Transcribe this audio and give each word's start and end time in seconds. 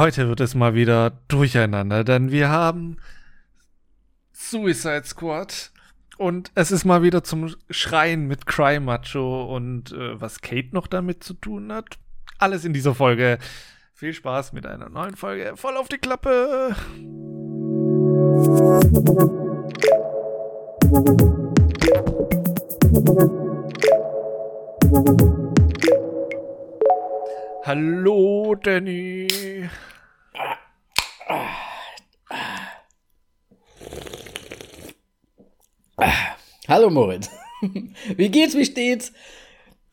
heute 0.00 0.28
wird 0.28 0.40
es 0.40 0.54
mal 0.54 0.74
wieder 0.74 1.10
durcheinander, 1.28 2.04
denn 2.04 2.30
wir 2.30 2.48
haben 2.48 2.96
Suicide 4.32 5.04
Squad 5.04 5.72
und 6.16 6.50
es 6.54 6.72
ist 6.72 6.86
mal 6.86 7.02
wieder 7.02 7.22
zum 7.22 7.54
Schreien 7.68 8.26
mit 8.26 8.46
Cry 8.46 8.80
Macho 8.80 9.54
und 9.54 9.92
äh, 9.92 10.18
was 10.18 10.40
Kate 10.40 10.70
noch 10.72 10.86
damit 10.86 11.22
zu 11.22 11.34
tun 11.34 11.70
hat. 11.70 11.98
Alles 12.38 12.64
in 12.64 12.72
dieser 12.72 12.94
Folge. 12.94 13.38
Viel 13.92 14.14
Spaß 14.14 14.54
mit 14.54 14.64
einer 14.64 14.88
neuen 14.88 15.16
Folge. 15.16 15.52
Voll 15.56 15.76
auf 15.76 15.88
die 15.88 15.98
Klappe. 15.98 16.74
Hallo, 27.66 28.54
Danny. 28.62 29.28
Hallo 36.68 36.88
Moritz. 36.88 37.30
Wie 38.16 38.28
geht's, 38.30 38.56
wie 38.56 38.64
steht's? 38.64 39.12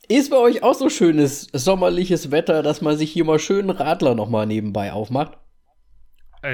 Ist 0.08 0.30
bei 0.30 0.38
euch 0.38 0.64
auch 0.64 0.74
so 0.76 0.90
schönes 0.90 1.48
sommerliches 1.52 2.32
Wetter, 2.32 2.64
dass 2.64 2.82
man 2.82 2.98
sich 2.98 3.12
hier 3.12 3.26
mal 3.26 3.40
schön 3.40 3.70
Radler 3.70 4.16
nochmal 4.16 4.46
nebenbei 4.46 4.94
aufmacht? 4.94 5.38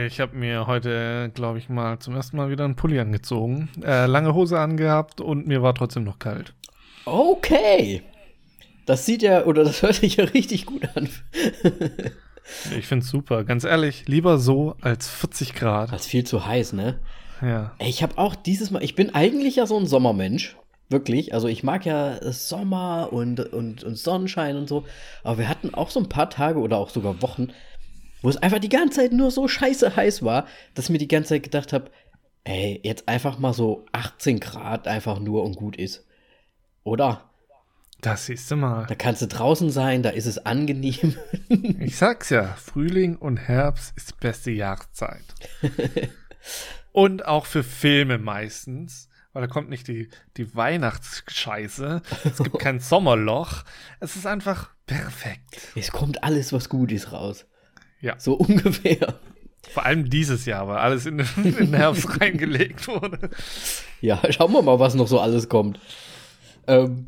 Ich 0.08 0.20
habe 0.20 0.36
mir 0.36 0.66
heute, 0.66 1.30
glaube 1.36 1.60
ich, 1.60 1.70
mal 1.70 2.00
zum 2.00 2.16
ersten 2.16 2.38
Mal 2.38 2.50
wieder 2.50 2.66
einen 2.66 2.76
Pulli 2.76 3.00
angezogen, 3.00 3.70
äh, 3.84 4.06
lange 4.08 4.34
Hose 4.34 4.60
angehabt 4.60 5.22
und 5.22 5.46
mir 5.46 5.62
war 5.62 5.76
trotzdem 5.76 6.04
noch 6.04 6.18
kalt. 6.20 6.56
Okay. 7.06 8.02
Das 8.86 9.06
sieht 9.06 9.22
ja, 9.22 9.46
oder 9.46 9.64
das 9.64 9.82
hört 9.82 9.96
sich 9.96 10.16
ja 10.16 10.24
richtig 10.24 10.66
gut 10.66 10.88
an. 10.96 11.10
ich 12.78 12.88
finde 12.88 13.04
es 13.04 13.10
super. 13.10 13.44
Ganz 13.44 13.64
ehrlich, 13.64 14.08
lieber 14.08 14.38
so 14.38 14.76
als 14.82 15.10
40 15.10 15.54
Grad. 15.54 15.92
Das 15.92 16.04
ist 16.04 16.08
viel 16.08 16.26
zu 16.26 16.46
heiß, 16.46 16.74
ne? 16.74 17.00
Ja. 17.42 17.76
Ich 17.80 18.04
habe 18.04 18.18
auch 18.18 18.36
dieses 18.36 18.72
Mal, 18.72 18.84
ich 18.84 18.96
bin 18.96 19.14
eigentlich 19.14 19.58
ja 19.58 19.66
so 19.66 19.78
ein 19.78 19.88
Sommermensch. 19.88 20.58
Wirklich. 20.90 21.34
Also 21.34 21.48
ich 21.48 21.64
mag 21.64 21.86
ja 21.86 22.20
Sommer 22.32 23.10
und, 23.12 23.40
und, 23.40 23.84
und 23.84 23.98
Sonnenschein 23.98 24.58
und 24.58 24.70
so. 24.70 24.86
Aber 25.24 25.40
wir 25.40 25.50
hatten 25.50 25.74
auch 25.74 25.90
so 25.90 26.00
ein 26.00 26.10
paar 26.10 26.30
Tage 26.30 26.60
oder 26.60 26.78
auch 26.78 26.90
sogar 26.90 27.22
Wochen, 27.22 27.48
wo 28.22 28.30
es 28.30 28.38
einfach 28.38 28.60
die 28.60 28.70
ganze 28.70 28.98
Zeit 29.00 29.12
nur 29.12 29.32
so 29.32 29.48
scheiße 29.48 29.96
heiß 29.96 30.24
war, 30.24 30.46
dass 30.76 30.86
ich 30.86 30.92
mir 30.92 31.00
die 31.00 31.08
ganze 31.08 31.30
Zeit 31.30 31.44
gedacht 31.44 31.74
habe, 31.74 31.90
ey, 32.44 32.80
jetzt 32.84 33.08
einfach 33.08 33.40
mal 33.40 33.54
so 33.54 33.86
18 33.92 34.40
Grad 34.40 34.88
einfach 34.88 35.20
nur 35.20 35.44
und 35.44 35.56
gut 35.56 35.78
ist. 35.78 36.06
Oder? 36.84 37.30
Das 38.04 38.26
siehst 38.26 38.52
du 38.52 38.58
mal. 38.58 38.86
Da 38.88 38.96
kannst 38.96 39.22
du 39.22 39.28
draußen 39.28 39.70
sein, 39.70 40.04
da 40.04 40.10
ist 40.10 40.26
es 40.26 40.46
angenehm. 40.46 41.16
ich 41.80 41.96
sag's 41.96 42.30
ja, 42.30 42.54
Frühling 42.56 43.16
und 43.16 43.38
Herbst 43.38 43.94
ist 43.96 44.12
die 44.12 44.16
beste 44.20 44.52
Jahreszeit. 44.52 45.24
und 46.92 47.26
auch 47.26 47.46
für 47.46 47.64
Filme 47.64 48.18
meistens, 48.18 49.08
weil 49.32 49.44
da 49.44 49.48
kommt 49.48 49.70
nicht 49.70 49.88
die, 49.88 50.10
die 50.36 50.54
Weihnachtsscheiße, 50.54 52.02
es 52.26 52.38
gibt 52.40 52.60
kein 52.60 52.80
Sommerloch, 52.82 53.64
es 54.02 54.18
ist 54.18 54.28
einfach 54.28 54.72
perfekt. 54.86 55.70
Es 55.74 55.94
kommt 55.94 56.26
alles, 56.26 56.52
was 56.52 56.68
gut 56.68 56.92
ist, 56.92 57.14
raus. 57.14 57.46
Ja. 58.02 58.16
So 58.18 58.34
ungefähr. 58.34 59.18
Vor 59.72 59.86
allem 59.86 60.10
dieses 60.10 60.46
Jahr, 60.46 60.68
weil 60.68 60.76
alles 60.76 61.06
in 61.06 61.20
den, 61.20 61.28
in 61.38 61.56
den 61.56 61.74
Herbst 61.74 62.20
reingelegt 62.20 62.86
wurde. 62.90 63.30
Ja, 64.02 64.22
schauen 64.30 64.52
wir 64.52 64.62
mal, 64.62 64.80
was 64.80 64.94
noch 64.94 65.08
so 65.08 65.22
alles 65.22 65.48
kommt. 65.48 65.80
Ähm, 66.68 67.08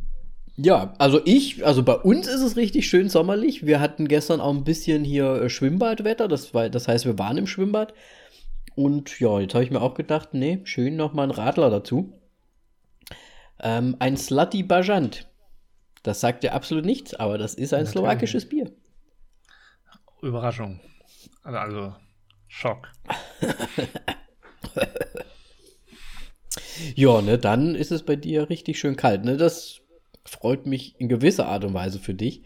ja, 0.57 0.93
also 0.99 1.19
ich, 1.25 1.65
also 1.65 1.83
bei 1.83 1.95
uns 1.95 2.27
ist 2.27 2.41
es 2.41 2.55
richtig 2.55 2.87
schön 2.87 3.09
sommerlich. 3.09 3.65
Wir 3.65 3.81
hatten 3.81 4.07
gestern 4.07 4.39
auch 4.39 4.53
ein 4.53 4.63
bisschen 4.63 5.03
hier 5.03 5.41
äh, 5.41 5.49
Schwimmbadwetter, 5.49 6.27
das, 6.27 6.53
war, 6.53 6.69
das 6.69 6.87
heißt, 6.87 7.05
wir 7.05 7.19
waren 7.19 7.37
im 7.37 7.47
Schwimmbad. 7.47 7.93
Und 8.75 9.19
ja, 9.19 9.39
jetzt 9.39 9.53
habe 9.53 9.63
ich 9.63 9.71
mir 9.71 9.81
auch 9.81 9.95
gedacht, 9.95 10.33
nee, 10.33 10.61
schön 10.63 10.95
nochmal 10.95 11.27
ein 11.27 11.31
Radler 11.31 11.69
dazu. 11.69 12.19
Ähm, 13.59 13.95
ein 13.99 14.17
Slutty 14.17 14.63
Bajant. 14.63 15.27
Das 16.03 16.21
sagt 16.21 16.43
ja 16.43 16.51
absolut 16.53 16.85
nichts, 16.85 17.13
aber 17.13 17.37
das 17.37 17.53
ist 17.55 17.73
ein 17.73 17.79
Natürlich. 17.79 17.91
slowakisches 17.91 18.47
Bier. 18.47 18.71
Überraschung. 20.21 20.79
Also, 21.43 21.57
also 21.57 21.95
Schock. 22.47 22.91
ja, 26.95 27.21
ne, 27.21 27.37
dann 27.37 27.75
ist 27.75 27.91
es 27.91 28.03
bei 28.03 28.15
dir 28.15 28.49
richtig 28.49 28.79
schön 28.79 28.95
kalt, 28.95 29.25
ne? 29.25 29.35
Das 29.37 29.81
freut 30.25 30.65
mich 30.65 30.99
in 30.99 31.07
gewisser 31.07 31.47
Art 31.47 31.63
und 31.63 31.73
Weise 31.73 31.99
für 31.99 32.13
dich 32.13 32.43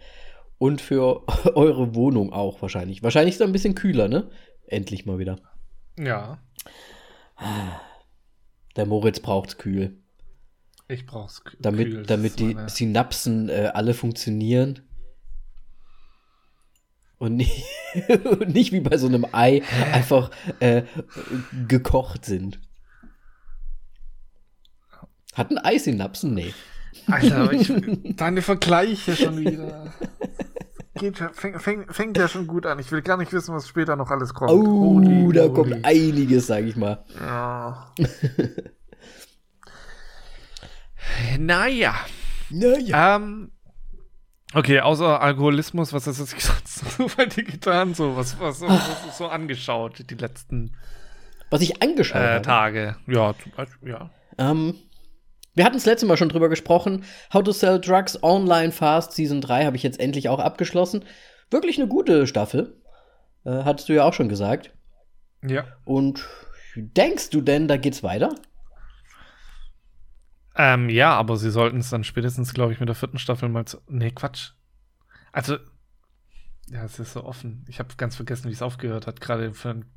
und 0.57 0.81
für 0.81 1.23
eure 1.55 1.95
Wohnung 1.95 2.31
auch 2.31 2.61
wahrscheinlich. 2.61 3.01
Wahrscheinlich 3.03 3.35
ist 3.35 3.41
es 3.41 3.47
ein 3.47 3.53
bisschen 3.53 3.75
kühler, 3.75 4.07
ne? 4.07 4.29
Endlich 4.67 5.05
mal 5.05 5.17
wieder. 5.17 5.39
Ja. 5.97 6.39
Der 8.75 8.85
Moritz 8.85 9.19
braucht's 9.19 9.57
kühl. 9.57 9.97
Ich 10.87 11.05
brauch's 11.05 11.43
kühl. 11.43 11.57
Damit, 11.59 12.09
damit 12.09 12.39
die 12.39 12.53
meine... 12.53 12.69
Synapsen 12.69 13.49
äh, 13.49 13.71
alle 13.73 13.93
funktionieren. 13.93 14.81
Und 17.17 17.35
nicht, 17.35 17.65
und 18.25 18.53
nicht 18.53 18.71
wie 18.71 18.79
bei 18.79 18.97
so 18.97 19.07
einem 19.07 19.25
Ei 19.31 19.61
einfach 19.93 20.31
äh, 20.59 20.83
gekocht 21.67 22.25
sind. 22.25 22.59
Hat 25.33 25.51
ein 25.51 25.57
Ei 25.57 25.77
Synapsen? 25.77 26.33
Nee. 26.33 26.53
Alter, 27.07 27.51
ich, 27.51 27.71
deine 28.15 28.41
Vergleiche 28.41 29.15
schon 29.15 29.39
wieder. 29.39 29.93
Geht, 30.95 31.17
fängt, 31.17 31.61
fängt, 31.61 31.95
fängt 31.95 32.17
ja 32.17 32.27
schon 32.27 32.47
gut 32.47 32.65
an. 32.65 32.79
Ich 32.79 32.91
will 32.91 33.01
gar 33.01 33.17
nicht 33.17 33.31
wissen, 33.31 33.55
was 33.55 33.67
später 33.67 33.95
noch 33.95 34.11
alles 34.11 34.33
kommt. 34.33 34.51
Oh, 34.51 34.65
holy, 34.65 35.33
da 35.33 35.43
holy. 35.43 35.53
kommt 35.53 35.85
einiges, 35.85 36.47
sag 36.47 36.65
ich 36.65 36.75
mal. 36.75 37.05
Ja. 37.19 37.93
naja. 41.39 41.95
Naja. 42.49 43.15
Ähm, 43.15 43.51
okay, 44.53 44.81
außer 44.81 45.21
Alkoholismus, 45.21 45.93
was 45.93 46.07
hast 46.07 46.19
du 46.19 46.25
sonst 46.25 46.97
so 46.97 47.07
bei 47.15 47.27
dir 47.27 47.43
getan? 47.43 47.93
So, 47.93 48.17
was, 48.17 48.39
was, 48.39 48.61
was 48.61 48.69
hast 48.69 49.05
du 49.05 49.11
so 49.11 49.27
angeschaut, 49.27 50.03
die 50.09 50.15
letzten 50.15 50.75
was 51.49 51.61
ich 51.61 51.81
angeschaut 51.81 52.21
äh, 52.21 52.33
habe? 52.33 52.41
Tage. 52.41 52.95
Ja, 53.07 53.33
zum 53.41 53.51
Beispiel, 53.53 53.89
ja. 53.89 54.09
Ähm, 54.37 54.75
wir 55.59 55.65
hatten 55.65 55.75
das 55.75 55.85
letzte 55.85 56.05
Mal 56.05 56.15
schon 56.15 56.29
drüber 56.29 56.47
gesprochen. 56.47 57.03
How 57.33 57.43
to 57.43 57.51
Sell 57.51 57.81
Drugs 57.81 58.23
Online 58.23 58.71
Fast 58.71 59.11
Season 59.11 59.41
3 59.41 59.65
habe 59.65 59.75
ich 59.75 59.83
jetzt 59.83 59.99
endlich 59.99 60.29
auch 60.29 60.39
abgeschlossen. 60.39 61.03
Wirklich 61.51 61.77
eine 61.77 61.89
gute 61.89 62.27
Staffel. 62.27 62.81
Äh, 63.43 63.65
hattest 63.65 63.89
du 63.89 63.93
ja 63.93 64.05
auch 64.05 64.13
schon 64.13 64.29
gesagt. 64.29 64.71
Ja. 65.45 65.65
Und 65.83 66.25
denkst 66.77 67.31
du 67.31 67.41
denn, 67.41 67.67
da 67.67 67.75
geht's 67.75 68.03
weiter? 68.03 68.33
Ähm, 70.55 70.87
ja, 70.87 71.11
aber 71.11 71.35
sie 71.35 71.51
sollten 71.51 71.79
es 71.79 71.89
dann 71.89 72.05
spätestens, 72.05 72.53
glaube 72.53 72.71
ich, 72.71 72.79
mit 72.79 72.87
der 72.87 72.95
vierten 72.95 73.19
Staffel 73.19 73.49
mal 73.49 73.65
zu. 73.65 73.79
Nee, 73.89 74.11
Quatsch. 74.11 74.51
Also, 75.33 75.57
ja, 76.69 76.85
es 76.85 76.99
ist 76.99 77.11
so 77.11 77.25
offen. 77.25 77.65
Ich 77.67 77.79
habe 77.79 77.93
ganz 77.97 78.15
vergessen, 78.15 78.47
wie 78.47 78.53
es 78.53 78.61
aufgehört 78.61 79.07
hat, 79.07 79.19
gerade 79.19 79.53
für 79.53 79.71
einen 79.71 79.91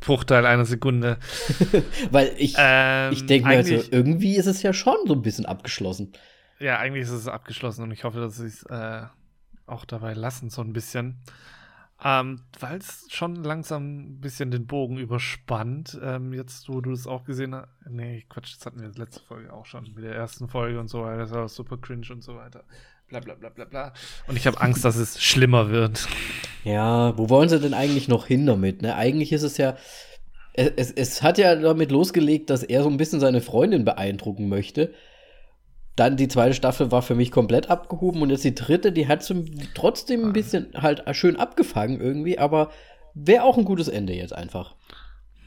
Bruchteil 0.00 0.46
einer 0.46 0.64
Sekunde. 0.64 1.18
Weil 2.10 2.32
ich, 2.36 2.54
ähm, 2.58 3.12
ich 3.12 3.26
denke 3.26 3.48
mir, 3.48 3.56
also, 3.56 3.74
irgendwie 3.90 4.36
ist 4.36 4.46
es 4.46 4.62
ja 4.62 4.72
schon 4.72 4.96
so 5.06 5.14
ein 5.14 5.22
bisschen 5.22 5.46
abgeschlossen. 5.46 6.12
Ja, 6.58 6.78
eigentlich 6.78 7.04
ist 7.04 7.10
es 7.10 7.28
abgeschlossen 7.28 7.82
und 7.82 7.90
ich 7.92 8.04
hoffe, 8.04 8.20
dass 8.20 8.36
sie 8.36 8.46
es 8.46 8.64
äh, 8.64 9.02
auch 9.66 9.84
dabei 9.84 10.14
lassen, 10.14 10.50
so 10.50 10.62
ein 10.62 10.72
bisschen. 10.72 11.18
Ähm, 12.02 12.42
Weil 12.60 12.78
es 12.78 13.06
schon 13.10 13.34
langsam 13.36 13.98
ein 13.98 14.20
bisschen 14.20 14.52
den 14.52 14.66
Bogen 14.66 14.98
überspannt. 14.98 15.98
Ähm, 16.00 16.32
jetzt, 16.32 16.68
wo 16.68 16.80
du 16.80 16.92
es 16.92 17.08
auch 17.08 17.24
gesehen 17.24 17.54
hast. 17.54 17.68
Nee, 17.88 18.24
Quatsch, 18.28 18.56
das 18.56 18.66
hatten 18.66 18.80
wir 18.80 18.88
letzte 18.90 19.20
Folge 19.20 19.52
auch 19.52 19.66
schon 19.66 19.82
mit 19.94 20.04
der 20.04 20.14
ersten 20.14 20.48
Folge 20.48 20.78
und 20.78 20.88
so 20.88 21.02
weiter. 21.02 21.18
Das 21.18 21.32
war 21.32 21.48
super 21.48 21.76
cringe 21.76 22.06
und 22.10 22.22
so 22.22 22.36
weiter 22.36 22.64
bla 23.08 23.20
bla 23.20 23.34
bla 23.34 23.48
bla 23.48 23.64
bla. 23.64 23.92
Und 24.26 24.36
ich 24.36 24.46
habe 24.46 24.60
Angst, 24.60 24.84
dass 24.84 24.96
es 24.96 25.22
schlimmer 25.22 25.70
wird. 25.70 26.06
Ja, 26.64 27.16
wo 27.16 27.28
wollen 27.30 27.48
sie 27.48 27.60
denn 27.60 27.74
eigentlich 27.74 28.08
noch 28.08 28.26
hin 28.26 28.46
damit? 28.46 28.82
Ne? 28.82 28.94
Eigentlich 28.94 29.32
ist 29.32 29.42
es 29.42 29.56
ja, 29.56 29.76
es, 30.54 30.72
es, 30.76 30.92
es 30.92 31.22
hat 31.22 31.38
ja 31.38 31.54
damit 31.56 31.90
losgelegt, 31.90 32.50
dass 32.50 32.62
er 32.62 32.82
so 32.82 32.88
ein 32.88 32.96
bisschen 32.96 33.20
seine 33.20 33.40
Freundin 33.40 33.84
beeindrucken 33.84 34.48
möchte. 34.48 34.92
Dann 35.96 36.16
die 36.16 36.28
zweite 36.28 36.54
Staffel 36.54 36.92
war 36.92 37.02
für 37.02 37.14
mich 37.14 37.30
komplett 37.30 37.70
abgehoben 37.70 38.22
und 38.22 38.30
jetzt 38.30 38.44
die 38.44 38.54
dritte, 38.54 38.92
die 38.92 39.08
hat 39.08 39.22
zum, 39.22 39.46
trotzdem 39.74 40.24
ein 40.26 40.32
bisschen 40.32 40.68
halt 40.74 41.02
schön 41.16 41.36
abgefangen 41.36 42.00
irgendwie, 42.00 42.38
aber 42.38 42.70
wäre 43.14 43.42
auch 43.42 43.58
ein 43.58 43.64
gutes 43.64 43.88
Ende 43.88 44.12
jetzt 44.14 44.32
einfach. 44.32 44.76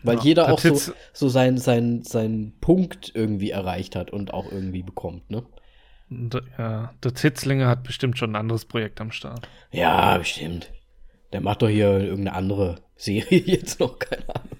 Weil 0.04 0.18
ja, 0.18 0.24
jeder 0.24 0.52
auch 0.52 0.60
so, 0.60 0.94
so 1.14 1.30
seinen 1.30 1.58
sein, 1.58 2.02
sein 2.04 2.54
Punkt 2.60 3.12
irgendwie 3.14 3.52
erreicht 3.52 3.96
hat 3.96 4.12
und 4.12 4.34
auch 4.34 4.52
irgendwie 4.52 4.82
bekommt, 4.82 5.30
ne? 5.30 5.44
Ja, 6.58 6.94
der 7.04 7.16
Zitzlinge 7.16 7.68
hat 7.68 7.84
bestimmt 7.84 8.18
schon 8.18 8.32
ein 8.32 8.36
anderes 8.36 8.66
Projekt 8.66 9.00
am 9.00 9.12
Start. 9.12 9.48
Ja, 9.72 10.18
bestimmt. 10.18 10.72
Der 11.32 11.42
macht 11.42 11.62
doch 11.62 11.70
hier 11.70 12.00
irgendeine 12.00 12.36
andere 12.36 12.82
Serie 12.96 13.40
jetzt 13.46 13.80
noch, 13.80 13.98
keine 13.98 14.28
Ahnung. 14.28 14.58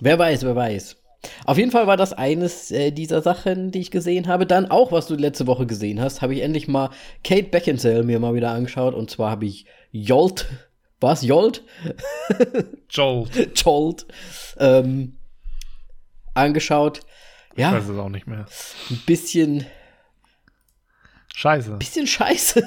Wer 0.00 0.18
weiß, 0.18 0.42
wer 0.44 0.56
weiß. 0.56 0.96
Auf 1.44 1.56
jeden 1.56 1.70
Fall 1.70 1.86
war 1.86 1.96
das 1.96 2.12
eines 2.12 2.70
äh, 2.70 2.90
dieser 2.90 3.22
Sachen, 3.22 3.70
die 3.70 3.80
ich 3.80 3.90
gesehen 3.90 4.26
habe. 4.26 4.46
Dann 4.46 4.70
auch, 4.70 4.92
was 4.92 5.06
du 5.06 5.14
letzte 5.14 5.46
Woche 5.46 5.66
gesehen 5.66 6.00
hast, 6.00 6.20
habe 6.20 6.34
ich 6.34 6.42
endlich 6.42 6.68
mal 6.68 6.90
Kate 7.22 7.48
Beckinsale 7.48 8.02
mir 8.02 8.18
mal 8.18 8.34
wieder 8.34 8.50
angeschaut. 8.50 8.94
Und 8.94 9.10
zwar 9.10 9.30
habe 9.30 9.46
ich 9.46 9.66
Jolt 9.90 10.46
war 11.04 11.12
es 11.12 11.22
Jolt? 11.22 11.62
Jolt. 12.88 13.62
Jolt. 13.62 14.06
Ähm, 14.58 15.18
angeschaut. 16.32 17.00
Ja. 17.56 17.68
Ich 17.68 17.76
weiß 17.76 17.90
es 17.90 17.98
auch 17.98 18.08
nicht 18.08 18.26
mehr. 18.26 18.46
Ein 18.90 19.02
bisschen. 19.04 19.66
Scheiße. 21.36 21.72
Bisschen 21.78 22.06
scheiße. 22.06 22.62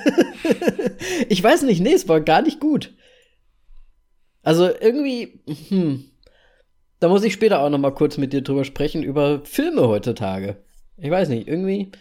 ich 1.29 1.41
weiß 1.41 1.61
nicht, 1.61 1.79
nee, 1.79 1.93
es 1.93 2.09
war 2.09 2.19
gar 2.19 2.41
nicht 2.41 2.59
gut. 2.59 2.93
Also 4.43 4.69
irgendwie, 4.69 5.41
hm, 5.69 6.11
da 6.99 7.07
muss 7.07 7.23
ich 7.23 7.31
später 7.31 7.61
auch 7.61 7.69
noch 7.69 7.77
mal 7.77 7.93
kurz 7.93 8.17
mit 8.17 8.33
dir 8.33 8.41
drüber 8.41 8.65
sprechen, 8.65 9.03
über 9.03 9.45
Filme 9.45 9.87
heutzutage. 9.87 10.57
Ich 10.97 11.09
weiß 11.09 11.29
nicht, 11.29 11.47
irgendwie, 11.47 11.93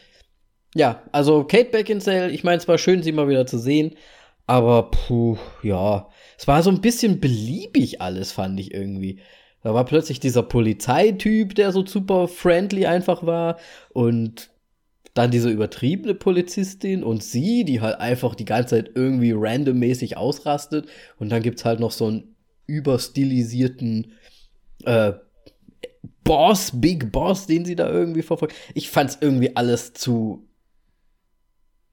ja, 0.75 1.05
also 1.13 1.45
Kate 1.45 1.71
Beckinsale, 1.71 2.31
ich 2.31 2.43
meine, 2.43 2.59
es 2.59 2.67
war 2.67 2.79
schön, 2.79 3.05
sie 3.05 3.13
mal 3.13 3.29
wieder 3.29 3.47
zu 3.47 3.59
sehen, 3.59 3.95
aber 4.49 4.91
puh, 4.91 5.39
ja, 5.63 6.09
es 6.37 6.49
war 6.49 6.65
so 6.65 6.71
ein 6.71 6.81
bisschen 6.81 7.21
beliebig 7.21 8.01
alles, 8.01 8.33
fand 8.33 8.59
ich 8.59 8.75
irgendwie. 8.75 9.21
Da 9.63 9.73
war 9.73 9.85
plötzlich 9.85 10.19
dieser 10.19 10.43
Polizeityp, 10.43 11.55
der 11.55 11.71
so 11.71 11.87
super 11.87 12.27
friendly 12.27 12.87
einfach 12.87 13.25
war 13.25 13.59
und 13.93 14.51
dann 15.17 15.31
diese 15.31 15.51
übertriebene 15.51 16.15
Polizistin 16.15 17.03
und 17.03 17.23
sie, 17.23 17.65
die 17.65 17.81
halt 17.81 18.01
einfach 18.01 18.35
die 18.35 18.45
ganze 18.45 18.77
Zeit 18.77 18.91
irgendwie 18.95 19.33
randommäßig 19.35 20.17
ausrastet. 20.17 20.89
Und 21.19 21.31
dann 21.31 21.43
gibt's 21.43 21.65
halt 21.65 21.81
noch 21.81 21.91
so 21.93 22.07
einen 22.07 22.37
überstilisierten 22.67 24.13
äh, 24.85 25.15
Boss, 26.25 26.73
Big 26.75 27.13
Boss, 27.13 27.47
den 27.47 27.65
sie 27.65 27.77
da 27.77 27.89
irgendwie 27.89 28.23
verfolgt. 28.23 28.55
Ich 28.75 28.91
fand's 28.91 29.19
irgendwie 29.21 29.57
alles 29.57 29.93
zu 29.95 30.49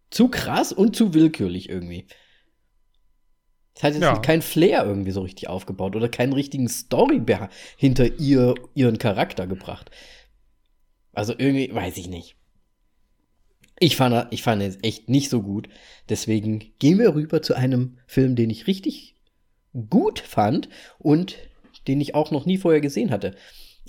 zu 0.10 0.28
krass 0.28 0.72
und 0.72 0.96
zu 0.96 1.14
willkürlich 1.16 1.70
irgendwie. 1.70 2.06
Es 3.76 3.82
hat 3.82 3.94
jetzt 3.94 4.04
Ja. 4.04 4.18
kein 4.20 4.42
Flair 4.44 4.86
irgendwie 4.86 5.12
so 5.12 5.22
richtig 5.22 5.50
aufgebaut 5.50 5.96
oder 5.96 6.08
keinen 6.10 6.34
richtigen 6.34 6.70
Story 6.70 7.22
hinter 7.78 8.20
ihr, 8.20 8.54
ihren 8.76 9.00
Charakter 9.00 9.48
gebracht. 9.48 9.90
Also 11.14 11.34
irgendwie, 11.38 11.74
weiß 11.74 11.98
ich 11.98 12.08
nicht. 12.08 12.36
Ich 13.84 13.98
fand, 13.98 14.32
ich 14.32 14.44
fand 14.44 14.62
es 14.62 14.78
echt 14.82 15.10
nicht 15.10 15.30
so 15.30 15.42
gut. 15.42 15.68
Deswegen 16.08 16.72
gehen 16.80 17.00
wir 17.00 17.16
rüber 17.16 17.42
zu 17.42 17.54
einem 17.54 17.98
Film, 18.08 18.38
den 18.38 18.50
ich 18.50 18.66
richtig 18.66 19.18
gut 19.90 20.20
fand 20.20 20.70
und 21.00 21.36
den 21.90 22.00
ich 22.00 22.16
auch 22.16 22.32
noch 22.32 22.46
nie 22.46 22.58
vorher 22.58 22.80
gesehen 22.80 23.12
hatte. 23.12 23.36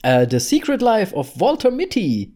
Äh, 0.02 0.26
The 0.29 0.41
Secret 0.41 0.82
Life 0.82 1.14
of 1.14 1.38
Walter 1.38 1.70
Mitty. 1.70 2.35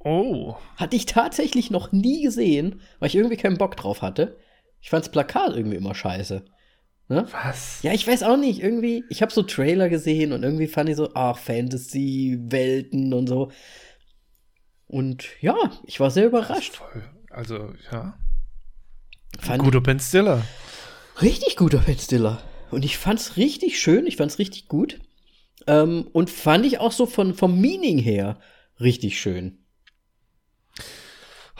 Oh. 0.00 0.56
Hatte 0.74 0.96
ich 0.96 1.06
tatsächlich 1.06 1.70
noch 1.70 1.92
nie 1.92 2.24
gesehen, 2.24 2.80
weil 2.98 3.06
ich 3.06 3.14
irgendwie 3.14 3.36
keinen 3.36 3.58
Bock 3.58 3.76
drauf 3.76 4.02
hatte. 4.02 4.38
Ich 4.80 4.90
fand's 4.90 5.08
Plakat 5.08 5.54
irgendwie 5.54 5.76
immer 5.76 5.94
scheiße. 5.94 6.44
Ne? 7.06 7.28
Was? 7.30 7.80
Ja, 7.84 7.92
ich 7.92 8.08
weiß 8.08 8.24
auch 8.24 8.36
nicht. 8.36 8.60
Irgendwie, 8.60 9.04
ich 9.08 9.22
habe 9.22 9.32
so 9.32 9.44
Trailer 9.44 9.88
gesehen 9.88 10.32
und 10.32 10.42
irgendwie 10.42 10.66
fand 10.66 10.88
ich 10.88 10.96
so, 10.96 11.10
ach, 11.14 11.38
Fantasy-Welten 11.38 13.14
und 13.14 13.28
so. 13.28 13.52
Und 14.92 15.24
ja, 15.40 15.56
ich 15.84 16.00
war 16.00 16.10
sehr 16.10 16.26
überrascht. 16.26 16.76
Voll. 16.76 17.02
Also, 17.30 17.72
ja. 17.90 18.12
Fand 19.40 19.62
Guter 19.62 19.80
Ben 19.80 19.98
Stiller. 19.98 20.42
richtig 21.22 21.56
guter 21.56 21.78
Ben 21.78 21.98
Stiller. 21.98 22.42
Und 22.70 22.84
ich 22.84 22.98
fand's 22.98 23.38
richtig 23.38 23.80
schön, 23.80 24.06
ich 24.06 24.16
fand's 24.18 24.38
richtig 24.38 24.68
gut. 24.68 25.00
Ähm, 25.66 26.08
und 26.12 26.28
fand 26.28 26.66
ich 26.66 26.78
auch 26.78 26.92
so 26.92 27.06
von, 27.06 27.32
vom 27.32 27.58
Meaning 27.58 27.96
her 27.96 28.38
richtig 28.80 29.18
schön. 29.18 29.61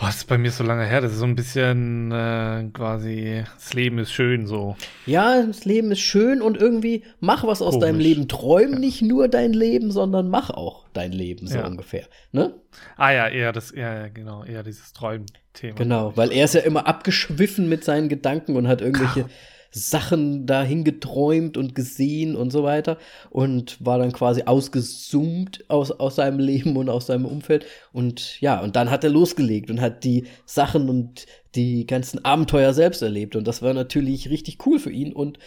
Oh, 0.02 0.06
das 0.06 0.16
ist 0.16 0.24
bei 0.26 0.36
mir 0.36 0.50
so 0.50 0.64
lange 0.64 0.84
her. 0.84 1.00
Das 1.00 1.12
ist 1.12 1.18
so 1.18 1.24
ein 1.24 1.36
bisschen 1.36 2.10
äh, 2.10 2.64
quasi, 2.72 3.44
das 3.54 3.72
Leben 3.72 3.98
ist 3.98 4.10
schön 4.12 4.48
so. 4.48 4.76
Ja, 5.06 5.40
das 5.46 5.64
Leben 5.64 5.92
ist 5.92 6.00
schön 6.00 6.42
und 6.42 6.56
irgendwie 6.60 7.04
mach 7.20 7.44
was 7.46 7.62
aus 7.62 7.74
Komisch. 7.74 7.86
deinem 7.86 8.00
Leben. 8.00 8.26
Träum 8.26 8.72
nicht 8.72 9.00
nur 9.02 9.28
dein 9.28 9.52
Leben, 9.52 9.92
sondern 9.92 10.28
mach 10.28 10.50
auch 10.50 10.86
dein 10.92 11.12
Leben, 11.12 11.46
so 11.46 11.58
Ja. 11.58 11.66
ungefähr. 11.68 12.06
Ne? 12.32 12.52
Ah 12.96 13.12
ja, 13.12 13.28
eher 13.28 13.52
das, 13.52 13.72
ja, 13.76 13.94
ja, 13.94 14.08
genau, 14.08 14.42
eher 14.44 14.64
dieses 14.64 14.92
Träumthema. 14.92 15.76
Genau, 15.76 16.16
weil 16.16 16.32
er 16.32 16.46
ist 16.46 16.54
ja 16.54 16.62
immer 16.62 16.88
abgeschwiffen 16.88 17.68
mit 17.68 17.84
seinen 17.84 18.08
Gedanken 18.08 18.56
und 18.56 18.66
hat 18.66 18.80
irgendwelche 18.80 19.26
Sachen 19.74 20.46
dahin 20.46 20.84
geträumt 20.84 21.56
und 21.56 21.74
gesehen 21.74 22.36
und 22.36 22.50
so 22.50 22.62
weiter 22.62 22.98
und 23.30 23.84
war 23.84 23.98
dann 23.98 24.12
quasi 24.12 24.42
ausgezoomt 24.44 25.64
aus, 25.68 25.90
aus 25.90 26.16
seinem 26.16 26.38
Leben 26.38 26.76
und 26.76 26.88
aus 26.90 27.06
seinem 27.06 27.24
Umfeld. 27.24 27.66
Und 27.92 28.40
ja, 28.40 28.60
und 28.60 28.76
dann 28.76 28.90
hat 28.90 29.02
er 29.02 29.10
losgelegt 29.10 29.70
und 29.70 29.80
hat 29.80 30.04
die 30.04 30.26
Sachen 30.44 30.88
und 30.88 31.26
die 31.54 31.86
ganzen 31.86 32.24
Abenteuer 32.24 32.74
selbst 32.74 33.02
erlebt. 33.02 33.34
Und 33.34 33.46
das 33.48 33.62
war 33.62 33.72
natürlich 33.74 34.28
richtig 34.30 34.64
cool 34.66 34.78
für 34.78 34.90
ihn. 34.90 35.12
Und 35.12 35.38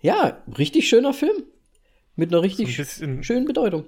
ja, 0.00 0.42
richtig 0.58 0.88
schöner 0.88 1.14
Film. 1.14 1.44
Mit 2.16 2.30
einer 2.30 2.38
ein 2.38 2.44
richtig 2.44 2.76
bisschen 2.76 3.24
schönen 3.24 3.46
Bedeutung. 3.46 3.86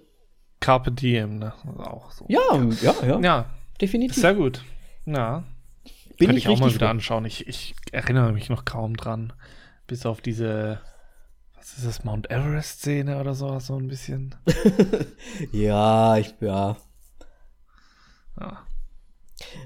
Carpe 0.59 0.91
Diem, 0.91 1.39
ne? 1.39 1.53
Auch 1.79 2.11
so. 2.11 2.25
Ja, 2.29 2.41
ja, 2.83 2.95
ja, 3.07 3.21
Ja, 3.21 3.51
definitiv. 3.81 4.17
sehr 4.17 4.35
gut. 4.35 4.65
Ja, 5.05 5.45
Bin 6.19 6.29
kann 6.29 6.37
ich 6.37 6.45
ich 6.47 6.49
auch 6.49 6.59
mal 6.59 6.75
wieder 6.75 6.89
anschauen. 6.89 7.25
Ich, 7.27 7.47
ich 7.47 7.75
erinnere 7.93 8.33
mich 8.33 8.49
noch 8.49 8.65
kaum 8.65 8.97
dran. 8.97 9.33
Bis 9.87 10.05
auf 10.05 10.21
diese, 10.21 10.81
was 11.57 11.79
ist 11.79 11.87
das, 11.87 12.05
Mount 12.05 12.31
Everest-Szene 12.31 13.21
oder 13.21 13.35
so, 13.35 13.59
so 13.59 13.77
ein 13.77 13.89
bisschen. 13.89 14.35
Ja, 15.53 16.17
ich, 16.17 16.35
ja. 16.41 16.77
Ja. 18.41 18.67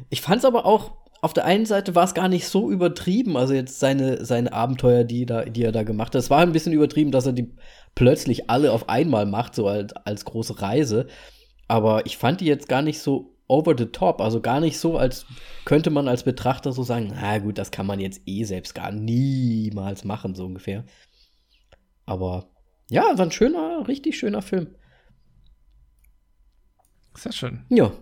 Ich 0.08 0.20
fand's 0.20 0.44
aber 0.44 0.66
auch, 0.66 0.92
auf 1.22 1.32
der 1.32 1.44
einen 1.44 1.66
Seite 1.66 1.94
war 1.94 2.04
es 2.04 2.14
gar 2.14 2.28
nicht 2.28 2.48
so 2.48 2.70
übertrieben, 2.70 3.36
also 3.36 3.52
jetzt 3.52 3.78
seine, 3.78 4.24
seine 4.24 4.52
Abenteuer, 4.52 5.04
die, 5.04 5.26
da, 5.26 5.44
die 5.44 5.62
er 5.62 5.72
da 5.72 5.82
gemacht 5.82 6.14
hat. 6.14 6.20
Es 6.20 6.30
war 6.30 6.40
ein 6.40 6.52
bisschen 6.52 6.72
übertrieben, 6.72 7.12
dass 7.12 7.26
er 7.26 7.32
die 7.32 7.54
plötzlich 7.94 8.48
alle 8.48 8.72
auf 8.72 8.88
einmal 8.88 9.26
macht, 9.26 9.54
so 9.54 9.68
als, 9.68 9.92
als 9.92 10.24
große 10.24 10.62
Reise. 10.62 11.06
Aber 11.68 12.06
ich 12.06 12.16
fand 12.16 12.40
die 12.40 12.46
jetzt 12.46 12.68
gar 12.68 12.82
nicht 12.82 13.00
so 13.00 13.36
over 13.50 13.74
the 13.76 13.86
top, 13.86 14.20
also 14.20 14.40
gar 14.40 14.60
nicht 14.60 14.78
so, 14.78 14.96
als 14.96 15.26
könnte 15.64 15.90
man 15.90 16.08
als 16.08 16.22
Betrachter 16.22 16.72
so 16.72 16.82
sagen, 16.82 17.12
na 17.14 17.38
gut, 17.38 17.58
das 17.58 17.70
kann 17.70 17.86
man 17.86 18.00
jetzt 18.00 18.22
eh 18.26 18.44
selbst 18.44 18.74
gar 18.74 18.92
niemals 18.92 20.04
machen, 20.04 20.34
so 20.34 20.46
ungefähr. 20.46 20.84
Aber 22.06 22.48
ja, 22.88 23.18
war 23.18 23.26
ein 23.26 23.32
schöner, 23.32 23.86
richtig 23.86 24.18
schöner 24.18 24.42
Film. 24.42 24.68
Sehr 27.14 27.32
schön. 27.32 27.64
Ja. 27.68 27.92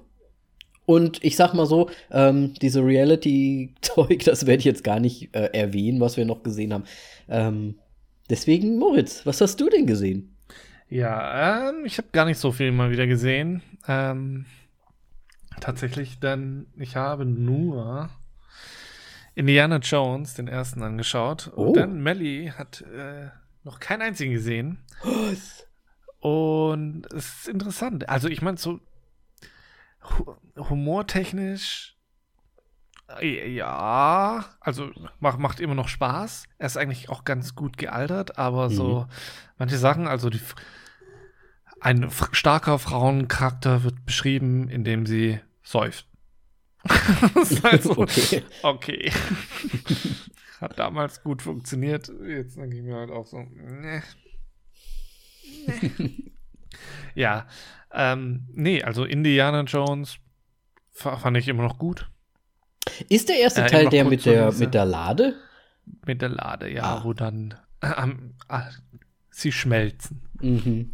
Und 0.87 1.23
ich 1.23 1.37
sag 1.37 1.53
mal 1.53 1.67
so, 1.67 1.91
ähm, 2.11 2.55
diese 2.63 2.85
Reality-Zeug, 2.85 4.21
das 4.25 4.47
werde 4.47 4.61
ich 4.61 4.65
jetzt 4.65 4.85
gar 4.85 5.01
nicht 5.01 5.35
äh, 5.35 5.51
erwähnen, 5.53 6.01
was 6.01 6.17
wir 6.17 6.25
noch 6.25 6.43
gesehen 6.43 6.73
haben. 6.73 6.85
Ähm, 7.29 7.79
deswegen, 8.31 8.79
Moritz, 8.79 9.27
was 9.27 9.41
hast 9.41 9.61
du 9.61 9.69
denn 9.69 9.87
gesehen? 9.87 10.35
Ja, 10.89 11.69
ähm, 11.69 11.85
ich 11.85 11.99
habe 11.99 12.09
gar 12.13 12.25
nicht 12.25 12.39
so 12.39 12.53
viel 12.53 12.73
mal 12.73 12.91
wieder 12.91 13.07
gesehen. 13.07 13.63
Ähm, 13.87 14.47
tatsächlich, 15.61 16.21
denn 16.21 16.67
ich 16.77 16.97
habe 16.97 17.25
nur 17.25 18.11
Indiana 19.35 19.77
Jones, 19.77 20.35
den 20.35 20.49
ersten, 20.49 20.83
angeschaut. 20.83 21.53
Oh. 21.55 21.69
Und 21.69 21.77
dann 21.77 22.03
Melly 22.03 22.53
hat 22.57 22.81
äh, 22.81 23.29
noch 23.63 23.79
keinen 23.79 24.03
einzigen 24.03 24.33
gesehen. 24.33 24.85
Und 26.21 27.07
es 27.13 27.41
ist 27.41 27.49
interessant. 27.49 28.09
Also, 28.09 28.29
ich 28.29 28.43
meine, 28.43 28.57
so 28.57 28.81
hu 30.03 30.35
humortechnisch, 30.57 31.97
äh, 33.21 33.49
ja, 33.49 34.45
also 34.61 34.91
macht, 35.21 35.39
macht 35.39 35.61
immer 35.61 35.77
noch 35.77 35.89
Spaß. 35.89 36.45
Er 36.59 36.67
ist 36.67 36.77
eigentlich 36.77 37.09
auch 37.09 37.25
ganz 37.25 37.55
gut 37.55 37.79
gealtert, 37.79 38.39
aber 38.39 38.71
so 38.71 39.07
manche 39.57 39.79
Sachen, 39.79 40.09
also 40.09 40.31
die, 40.31 40.41
ein 41.81 42.11
starker 42.33 42.79
Frauencharakter 42.79 43.85
wird 43.85 44.05
beschrieben, 44.05 44.69
indem 44.69 45.07
sie 45.07 45.41
säuft. 45.69 46.07
das 47.35 47.51
ist 47.51 47.63
halt 47.65 47.83
so, 47.83 47.97
Okay. 47.99 48.43
okay. 48.63 49.13
Hat 50.61 50.79
damals 50.79 51.23
gut 51.23 51.43
funktioniert. 51.43 52.11
Jetzt 52.27 52.57
denke 52.57 52.77
ich 52.77 52.83
mir 52.83 52.97
halt 52.97 53.11
auch 53.11 53.27
so, 53.27 53.39
ne. 53.39 54.03
Nee. 55.67 56.11
ja, 57.15 57.47
ähm, 57.93 58.47
nee, 58.53 58.83
also 58.83 59.05
Indiana 59.05 59.63
Jones 59.63 60.19
fa- 60.91 61.17
fand 61.17 61.37
ich 61.37 61.49
immer 61.49 61.63
noch 61.63 61.79
gut. 61.79 62.11
Ist 63.09 63.29
der 63.29 63.39
erste 63.39 63.63
Äh, 63.63 63.67
Teil 63.71 63.89
der 63.89 64.05
mit 64.05 64.25
der, 64.25 64.53
mit 64.53 64.75
der 64.75 64.85
Lade? 64.85 65.37
Mit 66.07 66.23
der 66.23 66.29
Lade, 66.31 66.71
ja, 66.73 66.83
Ah. 66.99 67.05
wo 67.05 67.13
dann 67.13 67.55
äh, 67.81 67.93
ah, 68.49 68.69
sie 69.31 69.53
schmelzen. 69.53 70.23
Mhm. 70.41 70.93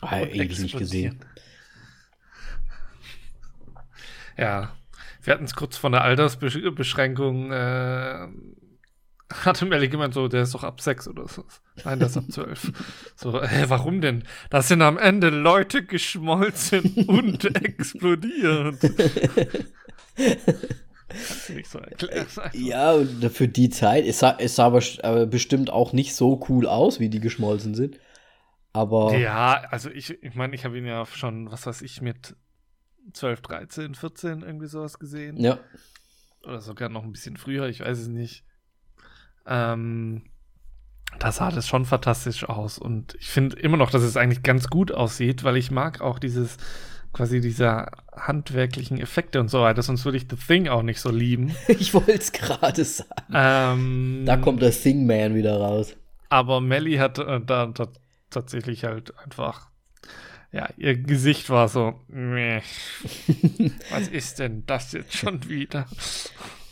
Ah, 0.00 0.20
ewig 0.20 0.58
nicht 0.60 0.78
gesehen. 0.78 1.24
Ja, 4.36 4.74
wir 5.22 5.34
hatten 5.34 5.44
es 5.44 5.54
kurz 5.54 5.76
von 5.76 5.92
der 5.92 6.02
Altersbeschränkung. 6.02 7.52
Äh, 7.52 8.28
hatte 9.30 9.64
Melly 9.64 9.88
gemeint, 9.88 10.14
so, 10.14 10.26
der 10.28 10.42
ist 10.42 10.54
doch 10.54 10.64
ab 10.64 10.80
6 10.80 11.08
oder 11.08 11.28
so. 11.28 11.44
Nein, 11.84 12.00
der 12.00 12.08
ist 12.08 12.16
ab 12.16 12.24
12. 12.28 12.72
so, 13.14 13.42
hä, 13.42 13.64
warum 13.68 14.00
denn? 14.00 14.24
Da 14.50 14.60
sind 14.60 14.82
am 14.82 14.98
Ende 14.98 15.30
Leute 15.30 15.84
geschmolzen 15.84 16.82
und 17.06 17.44
explodiert. 17.64 18.82
Nicht 21.48 21.70
so 21.70 21.78
erklären. 21.78 22.26
Ja, 22.54 22.92
und 22.92 23.24
für 23.30 23.48
die 23.48 23.70
Zeit, 23.70 24.04
es 24.04 24.18
sah, 24.18 24.36
es 24.38 24.56
sah 24.56 24.66
aber, 24.66 24.82
aber 25.02 25.26
bestimmt 25.26 25.70
auch 25.70 25.92
nicht 25.92 26.14
so 26.14 26.44
cool 26.48 26.66
aus, 26.66 26.98
wie 26.98 27.08
die 27.08 27.20
geschmolzen 27.20 27.74
sind. 27.74 28.00
Aber. 28.72 29.16
Ja, 29.16 29.62
also 29.70 29.90
ich, 29.90 30.22
ich 30.22 30.34
meine, 30.34 30.54
ich 30.54 30.64
habe 30.64 30.78
ihn 30.78 30.86
ja 30.86 31.04
schon, 31.06 31.50
was 31.50 31.66
weiß 31.66 31.82
ich, 31.82 32.00
mit 32.00 32.36
12, 33.12 33.40
13, 33.42 33.94
14 33.94 34.42
irgendwie 34.42 34.66
sowas 34.66 34.98
gesehen. 34.98 35.36
Ja. 35.38 35.58
Oder 36.44 36.60
sogar 36.60 36.88
noch 36.88 37.04
ein 37.04 37.12
bisschen 37.12 37.36
früher, 37.36 37.68
ich 37.68 37.80
weiß 37.80 37.98
es 37.98 38.08
nicht. 38.08 38.44
Ähm, 39.46 40.22
da 41.18 41.32
sah 41.32 41.50
das 41.50 41.66
schon 41.68 41.84
fantastisch 41.84 42.48
aus. 42.48 42.78
Und 42.78 43.14
ich 43.18 43.28
finde 43.28 43.56
immer 43.56 43.76
noch, 43.76 43.90
dass 43.90 44.02
es 44.02 44.16
eigentlich 44.16 44.42
ganz 44.42 44.68
gut 44.68 44.92
aussieht, 44.92 45.44
weil 45.44 45.56
ich 45.56 45.70
mag 45.70 46.00
auch 46.00 46.18
dieses, 46.18 46.56
quasi 47.12 47.40
diese 47.40 47.86
handwerklichen 48.12 48.98
Effekte 48.98 49.40
und 49.40 49.48
so 49.48 49.60
weiter. 49.60 49.82
Sonst 49.82 50.04
würde 50.04 50.18
ich 50.18 50.26
The 50.30 50.36
Thing 50.36 50.68
auch 50.68 50.82
nicht 50.82 51.00
so 51.00 51.10
lieben. 51.10 51.54
ich 51.68 51.92
wollte 51.94 52.12
es 52.12 52.32
gerade 52.32 52.84
sagen. 52.84 53.32
Ähm, 53.34 54.22
da 54.24 54.36
kommt 54.36 54.62
der 54.62 54.72
Thing 54.72 55.06
Man 55.06 55.34
wieder 55.34 55.56
raus. 55.56 55.96
Aber 56.28 56.60
Melly 56.60 56.96
hat 56.96 57.18
äh, 57.18 57.40
da, 57.40 57.66
da 57.66 57.88
tatsächlich 58.30 58.84
halt 58.84 59.12
einfach 59.18 59.69
ja, 60.52 60.68
ihr 60.76 60.96
Gesicht 60.96 61.48
war 61.50 61.68
so, 61.68 62.00
meh. 62.08 62.60
was 63.90 64.08
ist 64.08 64.38
denn 64.40 64.64
das 64.66 64.92
jetzt 64.92 65.16
schon 65.16 65.48
wieder? 65.48 65.86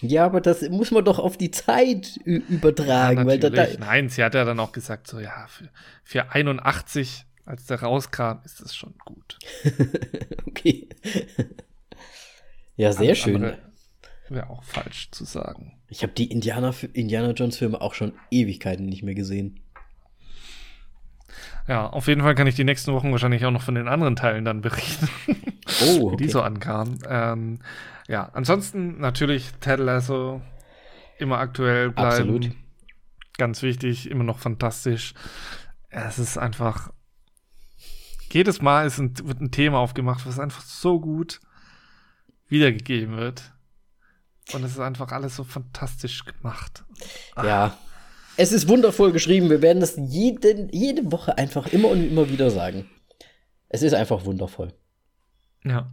Ja, 0.01 0.27
aber 0.27 0.41
das 0.41 0.69
muss 0.69 0.91
man 0.91 1.05
doch 1.05 1.19
auf 1.19 1.37
die 1.37 1.51
Zeit 1.51 2.17
übertragen. 2.25 3.19
Ja, 3.19 3.27
weil 3.27 3.39
da, 3.39 3.51
da 3.51 3.67
Nein, 3.79 4.09
sie 4.09 4.23
hat 4.23 4.35
ja 4.35 4.45
dann 4.45 4.61
auch 4.61 4.73
gesagt, 4.73 5.07
so, 5.07 5.21
ja, 5.21 5.47
für, 5.49 5.69
für 6.05 6.31
81, 6.31 7.25
als 7.45 7.67
der 7.67 7.83
rauskam, 7.83 8.39
ist 8.45 8.61
das 8.61 8.77
schon 8.77 8.95
gut. 9.05 9.39
okay. 10.47 10.89
ja, 12.77 12.93
sehr 12.93 13.09
Alles 13.09 13.19
schön. 13.19 13.53
Wäre 14.29 14.51
auch 14.51 14.63
falsch 14.63 15.11
zu 15.11 15.25
sagen. 15.25 15.79
Ich 15.89 16.03
habe 16.03 16.13
die 16.13 16.31
Indiana, 16.31 16.75
Indiana 16.93 17.31
Jones 17.31 17.57
Filme 17.57 17.81
auch 17.81 17.95
schon 17.95 18.13
Ewigkeiten 18.31 18.87
nicht 18.87 19.03
mehr 19.03 19.15
gesehen. 19.15 19.61
Ja, 21.69 21.87
auf 21.87 22.09
jeden 22.09 22.23
Fall 22.23 22.35
kann 22.35 22.47
ich 22.47 22.55
die 22.55 22.65
nächsten 22.65 22.93
Wochen 22.95 23.13
wahrscheinlich 23.13 23.45
auch 23.45 23.51
noch 23.51 23.63
von 23.63 23.75
den 23.75 23.89
anderen 23.89 24.17
Teilen 24.17 24.45
dann 24.45 24.63
berichten, 24.63 25.09
oh, 25.27 26.07
okay. 26.07 26.13
wie 26.13 26.17
die 26.17 26.31
so 26.31 26.41
ankamen. 26.41 26.99
Ähm, 27.07 27.59
ja, 28.09 28.31
ansonsten 28.33 28.99
natürlich 28.99 29.53
Ted 29.61 29.79
Lasso 29.79 30.41
immer 31.19 31.39
aktuell 31.39 31.91
bleiben. 31.91 32.09
Absolut. 32.09 32.51
Ganz 33.37 33.63
wichtig, 33.63 34.11
immer 34.11 34.25
noch 34.25 34.39
fantastisch. 34.39 35.13
Es 35.91 36.19
ist 36.19 36.39
einfach 36.39 36.91
jedes 38.33 38.61
Mal 38.61 38.87
ist 38.87 38.99
ein, 38.99 39.17
wird 39.27 39.41
ein 39.41 39.51
Thema 39.51 39.79
aufgemacht, 39.79 40.27
was 40.27 40.39
einfach 40.39 40.63
so 40.63 41.01
gut 41.01 41.41
wiedergegeben 42.49 43.17
wird. 43.17 43.53
Und 44.53 44.65
es 44.65 44.73
ist 44.73 44.81
einfach 44.81 45.13
alles 45.13 45.37
so 45.37 45.45
fantastisch 45.45 46.25
gemacht. 46.25 46.85
Ja, 47.37 47.77
es 48.39 48.53
ist 48.53 48.69
wundervoll 48.69 49.13
geschrieben. 49.13 49.51
Wir 49.51 49.63
werden 49.63 49.81
das 49.81 49.97
jeden, 49.97 50.69
jede 50.71 51.11
Woche 51.11 51.37
einfach 51.37 51.67
immer 51.73 51.89
und 51.89 52.09
immer 52.09 52.31
wieder 52.31 52.51
sagen. 52.51 52.89
Es 53.69 53.83
ist 53.83 53.95
einfach 53.95 54.25
wundervoll. 54.25 54.73
Ja. 55.65 55.93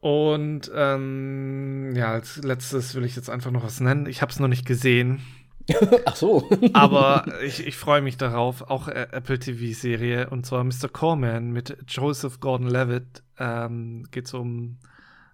Und 0.00 0.70
ähm, 0.74 1.94
ja, 1.94 2.12
als 2.12 2.38
letztes 2.38 2.94
will 2.94 3.04
ich 3.04 3.14
jetzt 3.16 3.28
einfach 3.28 3.50
noch 3.50 3.62
was 3.62 3.80
nennen. 3.80 4.06
Ich 4.06 4.22
habe 4.22 4.32
es 4.32 4.40
noch 4.40 4.48
nicht 4.48 4.64
gesehen. 4.64 5.20
Ach 6.06 6.16
so. 6.16 6.48
Aber 6.72 7.26
ich, 7.44 7.66
ich 7.66 7.76
freue 7.76 8.00
mich 8.00 8.16
darauf. 8.16 8.62
Auch 8.62 8.88
äh, 8.88 9.08
Apple 9.12 9.38
TV-Serie. 9.38 10.30
Und 10.30 10.46
zwar 10.46 10.64
Mr. 10.64 10.88
Corman 10.90 11.50
mit 11.50 11.76
Joseph 11.86 12.40
Gordon-Levitt. 12.40 13.22
Ähm, 13.38 14.06
Geht 14.10 14.24
es 14.24 14.32
um 14.32 14.78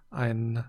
ein 0.09 0.65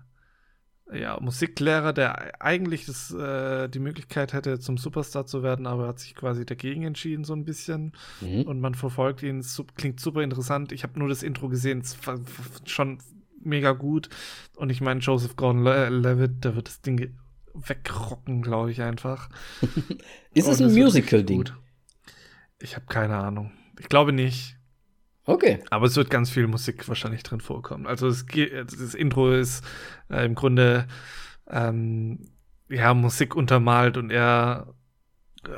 ja, 0.93 1.19
Musiklehrer, 1.19 1.91
der 1.91 2.41
eigentlich 2.41 2.85
das, 2.85 3.11
äh, 3.13 3.67
die 3.67 3.79
Möglichkeit 3.79 4.33
hätte, 4.33 4.59
zum 4.59 4.77
Superstar 4.77 5.25
zu 5.25 5.43
werden, 5.43 5.67
aber 5.67 5.87
hat 5.87 5.99
sich 5.99 6.15
quasi 6.15 6.45
dagegen 6.45 6.83
entschieden, 6.83 7.23
so 7.23 7.33
ein 7.33 7.43
bisschen. 7.43 7.91
Mhm. 8.21 8.43
Und 8.43 8.61
man 8.61 8.73
verfolgt 8.73 9.21
ihn. 9.23 9.39
Es 9.39 9.61
klingt 9.75 9.99
super 9.99 10.21
interessant. 10.21 10.71
Ich 10.71 10.83
habe 10.83 10.97
nur 10.97 11.09
das 11.09 11.23
Intro 11.23 11.49
gesehen, 11.49 11.79
es 11.79 11.97
war 12.07 12.19
schon 12.65 12.99
mega 13.43 13.73
gut. 13.73 14.09
Und 14.55 14.69
ich 14.69 14.81
meine, 14.81 15.01
Joseph 15.01 15.35
Gordon-Levitt, 15.35 16.43
der 16.43 16.55
wird 16.55 16.67
das 16.67 16.81
Ding 16.81 17.13
wegrocken, 17.53 18.41
glaube 18.41 18.71
ich 18.71 18.81
einfach. 18.81 19.29
Ist 20.33 20.47
es 20.47 20.61
ein 20.61 20.73
Musical-Ding? 20.73 21.49
Ich 22.59 22.75
habe 22.75 22.85
keine 22.87 23.17
Ahnung. 23.17 23.51
Ich 23.79 23.89
glaube 23.89 24.13
nicht. 24.13 24.56
Okay. 25.27 25.61
Aber 25.69 25.85
es 25.85 25.95
wird 25.97 26.09
ganz 26.09 26.29
viel 26.29 26.47
Musik 26.47 26.87
wahrscheinlich 26.87 27.21
drin 27.21 27.41
vorkommen. 27.41 27.85
Also 27.85 28.07
es 28.07 28.25
das 28.25 28.95
Intro 28.95 29.33
ist 29.33 29.63
äh, 30.09 30.25
im 30.25 30.35
Grunde 30.35 30.87
ähm, 31.47 32.31
ja 32.69 32.93
Musik 32.93 33.35
untermalt 33.35 33.97
und 33.97 34.09
er 34.09 34.73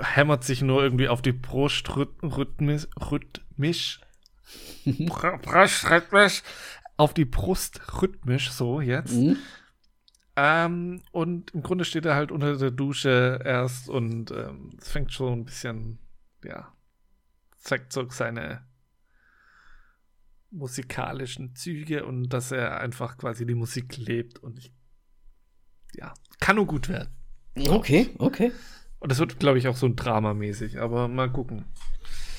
hämmert 0.02 0.44
sich 0.44 0.64
nur 0.64 0.82
irgendwie 0.84 1.08
auf 1.08 1.22
die 1.22 1.34
Brust 1.34 1.96
rhythmisch, 1.96 2.88
rhythmisch, 3.12 4.02
rhythmisch 4.86 6.44
auf 6.98 7.14
die 7.14 7.26
Brust 7.26 8.02
rhythmisch 8.02 8.50
so 8.50 8.82
jetzt. 8.82 9.14
Mhm. 9.14 9.38
Ähm, 10.36 11.04
und 11.12 11.52
im 11.52 11.62
Grunde 11.62 11.86
steht 11.86 12.08
er 12.08 12.16
halt 12.16 12.32
unter 12.32 12.58
der 12.58 12.72
Dusche 12.72 13.40
erst 13.46 13.88
und 13.88 14.32
ähm, 14.32 14.72
es 14.82 14.90
fängt 14.90 15.14
schon 15.14 15.40
ein 15.40 15.46
bisschen, 15.46 16.00
ja, 16.44 16.74
zeigt 17.60 17.94
so 17.94 18.10
seine 18.10 18.68
musikalischen 20.52 21.56
Züge 21.56 22.06
und 22.06 22.30
dass 22.30 22.52
er 22.52 22.80
einfach 22.80 23.18
quasi 23.18 23.46
die 23.46 23.56
Musik 23.56 23.98
lebt 23.98 24.40
und 24.40 24.60
ich, 24.60 24.72
ja, 25.96 26.14
kann 26.40 26.56
nur 26.56 26.66
gut 26.66 26.90
werden. 26.90 27.10
Okay, 27.68 28.10
okay. 28.18 28.52
Und 29.00 29.12
das 29.12 29.20
wird, 29.20 29.40
glaube 29.40 29.58
ich, 29.58 29.68
auch 29.68 29.76
so 29.76 29.86
ein 29.86 29.96
Dramamäßig, 29.96 30.80
aber 30.80 31.08
mal 31.08 31.32
gucken. 31.32 31.66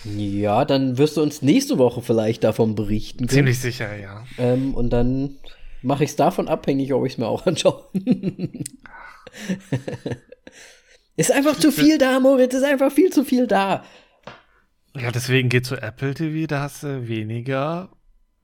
Ja, 0.05 0.65
dann 0.65 0.99
wirst 0.99 1.17
du 1.17 1.23
uns 1.23 1.43
nächste 1.43 1.79
Woche 1.79 2.03
vielleicht 2.03 2.45
davon 2.45 2.75
berichten. 2.75 3.27
Können. 3.27 3.31
Ziemlich 3.31 3.59
sicher, 3.59 3.97
ja. 3.97 4.25
Ähm, 4.39 4.75
und 4.75 4.91
dann 4.91 5.39
mache 5.83 6.05
ich 6.05 6.11
es 6.11 6.17
davon 6.17 6.49
abhängig, 6.49 6.93
ob 6.93 7.07
ich 7.07 7.15
es 7.15 7.19
mir 7.19 7.27
auch 7.29 7.47
anschaue. 7.47 7.85
ist 11.17 11.33
einfach 11.33 11.57
zu 11.59 11.71
viel 11.71 11.99
da, 11.99 12.19
Moritz, 12.21 12.55
ist 12.55 12.65
einfach 12.65 12.91
viel 12.93 13.11
zu 13.11 13.25
viel 13.25 13.47
da. 13.47 13.85
Ja, 14.97 15.11
deswegen 15.13 15.49
geht 15.49 15.67
zu 15.67 15.77
Apple 15.77 16.15
TV, 16.15 16.47
da 16.47 16.63
hast 16.63 16.83
du 16.83 17.07
weniger 17.07 17.91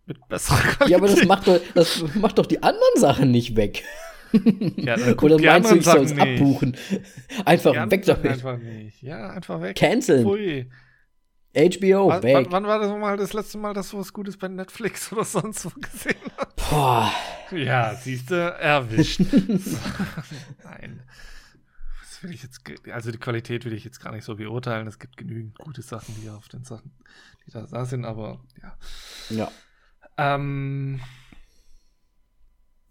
mit 0.07 0.29
besserer 0.29 0.59
Qualität. 0.59 0.89
Ja, 0.89 0.97
aber 0.99 1.09
das 1.09 1.25
macht 1.25 1.47
doch, 1.49 1.61
das 1.75 2.05
macht 2.15 2.39
doch 2.39 2.47
die 2.47 2.63
anderen 2.63 3.01
Sachen 3.01 3.31
nicht 3.31 3.57
weg. 3.57 3.83
Ja, 4.77 4.97
Oder 5.23 5.39
meinst 5.39 5.71
du, 5.71 5.77
ich 5.77 5.85
soll 5.85 6.05
es 6.05 6.19
abbuchen? 6.19 6.77
Einfach 7.45 7.91
weg 7.91 8.05
damit. 8.05 8.27
Einfach 8.27 8.59
nicht. 8.59 9.03
Ja, 9.03 9.31
einfach 9.31 9.61
weg. 9.61 9.77
Canceln. 9.77 10.25
Pfui. 10.25 10.71
HBO, 11.57 12.09
wann, 12.09 12.23
weg. 12.23 12.47
Wann, 12.51 12.67
war 12.67 12.79
das 12.79 12.91
mal 12.91 13.17
das 13.17 13.33
letzte 13.33 13.57
Mal, 13.57 13.73
dass 13.73 13.91
du 13.91 13.99
was 13.99 14.13
Gutes 14.13 14.37
bei 14.37 14.49
Netflix 14.49 15.11
oder 15.11 15.25
sonst 15.25 15.65
wo 15.65 15.71
gesehen 15.71 16.21
hast? 16.37 16.57
Boah. 16.71 17.11
Ja, 17.51 17.95
siehst 17.95 18.31
du, 18.31 18.35
erwischt. 18.35 19.21
Nein. 20.65 21.03
Was 22.03 22.23
will 22.23 22.33
ich 22.33 22.43
jetzt, 22.43 22.61
also 22.93 23.11
die 23.11 23.19
Qualität 23.19 23.65
will 23.65 23.73
ich 23.73 23.85
jetzt 23.85 24.01
gar 24.01 24.13
nicht 24.13 24.25
so 24.25 24.37
beurteilen. 24.37 24.87
Es 24.87 24.99
gibt 24.99 25.17
genügend 25.17 25.57
gute 25.59 25.81
Sachen, 25.81 26.15
die 26.23 26.29
auf 26.29 26.49
den 26.49 26.65
Sachen, 26.65 26.93
die 27.47 27.53
da, 27.53 27.67
da 27.71 27.87
sind, 27.87 28.05
aber 28.05 28.41
ja. 28.63 28.77
Ja. 29.31 29.53
Ähm, 30.19 31.01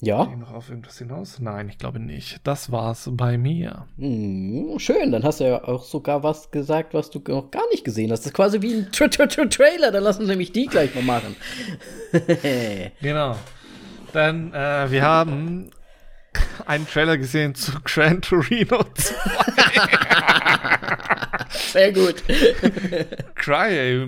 ja. 0.01 0.25
noch 0.25 0.53
auf 0.53 0.69
irgendwas 0.69 0.97
hinaus? 0.97 1.39
Nein, 1.39 1.69
ich 1.69 1.77
glaube 1.77 1.99
nicht. 1.99 2.41
Das 2.43 2.71
war's 2.71 3.09
bei 3.11 3.37
mir. 3.37 3.87
Hm, 3.97 4.77
schön, 4.77 5.11
dann 5.11 5.23
hast 5.23 5.39
du 5.39 5.45
ja 5.45 5.63
auch 5.63 5.83
sogar 5.83 6.21
was 6.21 6.51
gesagt, 6.51 6.93
was 6.93 7.09
du 7.09 7.21
noch 7.27 7.49
gar 7.49 7.67
nicht 7.71 7.83
gesehen 7.83 8.11
hast. 8.11 8.19
Das 8.19 8.27
ist 8.27 8.33
quasi 8.33 8.61
wie 8.61 8.73
ein 8.73 8.91
Tra 8.91 9.05
-Tra 9.05 9.23
-Tra 9.23 9.49
Trailer. 9.49 9.91
Dann 9.91 10.03
lassen 10.03 10.21
wir 10.21 10.27
nämlich 10.27 10.51
die 10.51 10.67
gleich 10.67 10.93
mal 10.93 11.03
machen. 11.03 11.35
genau. 13.01 13.35
Denn 14.13 14.53
äh, 14.53 14.91
wir 14.91 15.01
haben 15.01 15.71
einen 16.65 16.87
Trailer 16.87 17.17
gesehen 17.17 17.55
zu 17.55 17.71
Gran 17.83 18.21
Torino 18.21 18.83
2. 18.93 19.15
Sehr 21.49 21.93
gut. 21.93 22.23
Cry 23.35 24.07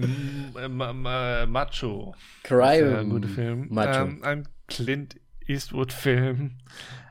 Macho. 1.48 2.16
Cry 2.44 2.80
äh, 2.80 3.06
guter 3.06 3.28
Film. 3.28 3.68
Macho. 3.70 4.02
Ähm, 4.02 4.24
ein 4.24 4.48
Clint 4.68 5.16
Eastwood-Film. 5.48 6.58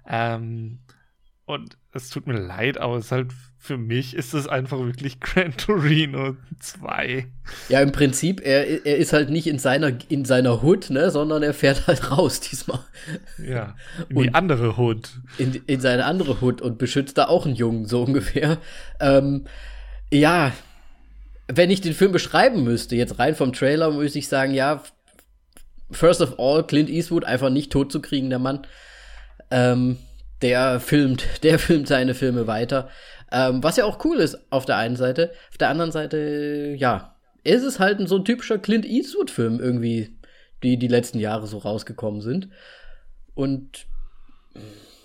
Ähm, 0.06 0.78
und 1.44 1.78
es 1.92 2.10
tut 2.10 2.26
mir 2.26 2.38
leid, 2.38 2.78
aber 2.78 2.96
es 2.96 3.06
ist 3.06 3.12
halt 3.12 3.32
für 3.66 3.76
mich 3.76 4.14
ist 4.14 4.32
es 4.32 4.46
einfach 4.46 4.78
wirklich 4.78 5.18
Gran 5.20 5.56
Torino 5.56 6.36
2. 6.60 7.26
Ja, 7.68 7.80
im 7.80 7.90
Prinzip, 7.90 8.40
er, 8.44 8.86
er 8.86 8.96
ist 8.96 9.12
halt 9.12 9.28
nicht 9.28 9.48
in 9.48 9.58
seiner, 9.58 9.92
in 10.08 10.24
seiner 10.24 10.62
Hood, 10.62 10.90
ne, 10.90 11.10
sondern 11.10 11.42
er 11.42 11.52
fährt 11.52 11.86
halt 11.88 12.10
raus 12.16 12.40
diesmal. 12.40 12.78
Ja, 13.38 13.74
in 14.08 14.16
und 14.16 14.22
die 14.24 14.34
andere 14.34 14.76
Hood. 14.76 15.10
In, 15.38 15.60
in 15.66 15.80
seine 15.80 16.04
andere 16.04 16.40
Hood 16.40 16.62
und 16.62 16.78
beschützt 16.78 17.18
da 17.18 17.26
auch 17.26 17.44
einen 17.44 17.56
Jungen, 17.56 17.86
so 17.86 18.04
ungefähr. 18.04 18.58
Ähm, 19.00 19.46
ja, 20.12 20.52
wenn 21.48 21.70
ich 21.70 21.80
den 21.80 21.94
Film 21.94 22.12
beschreiben 22.12 22.62
müsste, 22.62 22.94
jetzt 22.94 23.18
rein 23.18 23.34
vom 23.34 23.52
Trailer, 23.52 23.90
müsste 23.90 24.20
ich 24.20 24.28
sagen, 24.28 24.54
ja, 24.54 24.82
first 25.90 26.20
of 26.20 26.38
all, 26.38 26.64
Clint 26.64 26.88
Eastwood 26.88 27.24
einfach 27.24 27.50
nicht 27.50 27.72
tot 27.72 27.90
zu 27.90 28.00
kriegen, 28.00 28.30
der 28.30 28.38
Mann. 28.38 28.66
Ähm, 29.50 29.98
der 30.42 30.80
filmt, 30.80 31.42
der 31.42 31.58
filmt 31.58 31.88
seine 31.88 32.14
Filme 32.14 32.46
weiter. 32.46 32.88
Ähm, 33.32 33.62
was 33.62 33.76
ja 33.76 33.84
auch 33.84 34.04
cool 34.04 34.18
ist 34.18 34.38
auf 34.50 34.64
der 34.64 34.76
einen 34.76 34.96
Seite. 34.96 35.32
Auf 35.50 35.58
der 35.58 35.68
anderen 35.68 35.92
Seite, 35.92 36.74
ja, 36.78 37.16
ist 37.44 37.62
es 37.62 37.78
halt 37.78 38.00
ein 38.00 38.06
so 38.06 38.16
ein 38.16 38.24
typischer 38.24 38.58
Clint 38.58 38.84
Eastwood-Film 38.84 39.60
irgendwie, 39.60 40.16
die 40.62 40.78
die 40.78 40.88
letzten 40.88 41.18
Jahre 41.18 41.46
so 41.46 41.58
rausgekommen 41.58 42.20
sind. 42.20 42.48
Und 43.34 43.86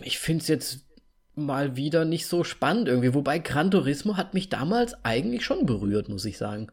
ich 0.02 0.20
finde 0.20 0.42
es 0.42 0.48
jetzt 0.48 0.86
mal 1.36 1.76
wieder 1.76 2.06
nicht 2.06 2.28
so 2.28 2.44
spannend 2.44 2.88
irgendwie. 2.88 3.14
Wobei 3.14 3.40
Gran 3.40 3.72
Turismo 3.72 4.18
hat 4.18 4.34
mich 4.34 4.50
damals 4.50 5.04
eigentlich 5.04 5.46
schon 5.46 5.66
berührt, 5.66 6.10
muss 6.10 6.26
ich 6.26 6.38
sagen. 6.38 6.72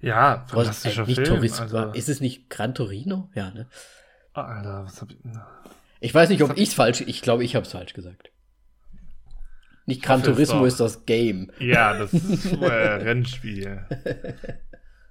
Ja, 0.00 0.44
fantastischer 0.48 1.08
äh, 1.08 1.14
Film. 1.14 1.26
Turismo, 1.26 1.62
also. 1.62 1.92
Ist 1.92 2.08
es 2.08 2.20
nicht 2.20 2.50
Gran 2.50 2.74
Torino? 2.74 3.30
Ja, 3.34 3.50
ne? 3.50 3.66
Alter, 4.32 4.84
was 4.84 5.00
hab 5.00 5.10
ich. 5.10 5.18
Ich 6.00 6.12
weiß 6.12 6.30
nicht, 6.30 6.42
ob 6.42 6.56
ich 6.56 6.70
es 6.70 6.74
falsch. 6.74 7.02
Ich 7.02 7.22
glaube, 7.22 7.44
ich 7.44 7.54
habe 7.54 7.64
es 7.64 7.72
falsch 7.72 7.94
gesagt. 7.94 8.31
Nicht 9.86 10.02
Gran 10.02 10.22
Turismo 10.22 10.64
ist 10.64 10.78
das 10.78 11.06
Game. 11.06 11.50
Ja, 11.58 11.98
das 11.98 12.12
ist 12.12 12.52
äh, 12.52 12.66
Rennspiel. 12.66 13.84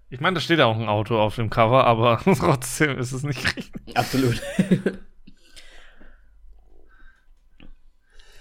Ich 0.09 0.19
meine, 0.19 0.35
da 0.35 0.41
steht 0.41 0.59
ja 0.59 0.65
auch 0.65 0.77
ein 0.77 0.87
Auto 0.87 1.19
auf 1.19 1.35
dem 1.35 1.49
Cover, 1.49 1.85
aber 1.85 2.21
trotzdem 2.37 2.97
ist 2.97 3.11
es 3.11 3.23
nicht 3.23 3.57
richtig. 3.57 3.95
Absolut. 3.95 4.41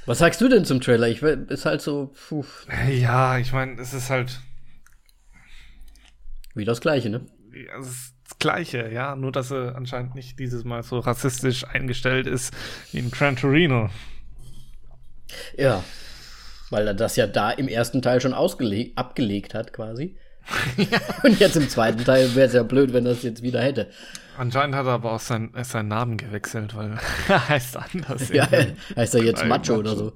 Was 0.07 0.19
sagst 0.19 0.41
du 0.41 0.49
denn 0.49 0.65
zum 0.65 0.81
Trailer? 0.81 1.09
Ich 1.09 1.23
ist 1.23 1.67
halt 1.67 1.81
so. 1.81 2.13
Puh. 2.29 2.45
Ja, 2.91 3.39
ich 3.39 3.53
meine, 3.53 3.81
es 3.81 3.93
ist 3.93 4.11
halt. 4.11 4.41
Wie 6.55 6.65
das 6.65 6.81
Gleiche, 6.81 7.11
ne? 7.11 7.27
Ja, 7.53 7.79
es 7.79 7.87
ist 7.87 8.15
das 8.29 8.39
Gleiche, 8.39 8.91
ja. 8.93 9.15
Nur, 9.15 9.31
dass 9.31 9.53
er 9.53 9.77
anscheinend 9.77 10.17
nicht 10.17 10.39
dieses 10.39 10.65
Mal 10.65 10.83
so 10.83 10.99
rassistisch 10.99 11.65
eingestellt 11.65 12.27
ist 12.27 12.53
wie 12.91 12.99
in 12.99 13.11
Gran 13.13 13.37
Torino. 13.37 13.91
Ja. 15.57 15.85
Weil 16.71 16.87
er 16.87 16.95
das 16.95 17.17
ja 17.17 17.27
da 17.27 17.51
im 17.51 17.69
ersten 17.69 18.01
Teil 18.01 18.21
schon 18.21 18.33
abgelegt 18.35 19.55
hat, 19.55 19.73
quasi. 19.73 20.17
Und 21.23 21.39
jetzt 21.39 21.57
im 21.57 21.69
zweiten 21.69 22.05
Teil 22.05 22.35
wäre 22.35 22.47
es 22.47 22.55
ja 22.55 22.63
blöd, 22.63 22.93
wenn 22.93 23.07
er 23.07 23.13
es 23.13 23.23
jetzt 23.23 23.43
wieder 23.43 23.61
hätte. 23.61 23.89
Anscheinend 24.37 24.75
hat 24.75 24.87
er 24.87 24.93
aber 24.93 25.13
auch 25.13 25.21
sein, 25.21 25.53
seinen 25.63 25.89
Namen 25.89 26.17
gewechselt, 26.17 26.75
weil 26.75 26.99
er 27.29 27.49
heißt 27.49 27.77
anders. 27.77 28.31
Ja, 28.31 28.49
heißt 28.97 29.15
er 29.15 29.23
jetzt 29.23 29.45
Macho, 29.45 29.77
Macho, 29.77 29.79
oder 29.79 29.97
so. 29.97 30.13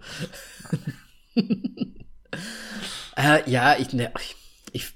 äh, 3.16 3.50
ja, 3.50 3.76
ich, 3.78 3.92
ne, 3.92 4.12
ich, 4.18 4.37
ich, 4.73 4.92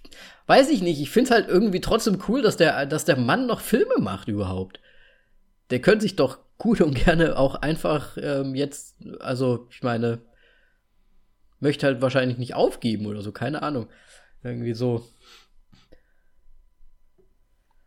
weiß 0.47 0.71
ich 0.71 0.81
nicht. 0.81 1.01
Ich 1.01 1.11
finde 1.11 1.31
es 1.31 1.35
halt 1.35 1.49
irgendwie 1.49 1.81
trotzdem 1.81 2.23
cool, 2.29 2.43
dass 2.43 2.57
der, 2.57 2.87
dass 2.87 3.05
der 3.05 3.17
Mann 3.17 3.47
noch 3.47 3.61
Filme 3.61 3.99
macht 3.99 4.29
überhaupt. 4.29 4.81
Der 5.71 5.81
könnte 5.81 6.03
sich 6.03 6.17
doch 6.17 6.39
gut 6.57 6.81
und 6.81 6.95
gerne 6.95 7.37
auch 7.37 7.57
einfach 7.57 8.17
ähm, 8.21 8.55
jetzt, 8.55 8.97
also 9.21 9.69
ich 9.71 9.83
meine, 9.83 10.21
möchte 11.61 11.87
halt 11.87 12.01
wahrscheinlich 12.01 12.39
nicht 12.39 12.55
aufgeben 12.55 13.07
oder 13.07 13.23
so, 13.23 13.33
keine 13.33 13.63
Ahnung. 13.63 13.89
Irgendwie 14.43 14.75
so. 14.75 15.07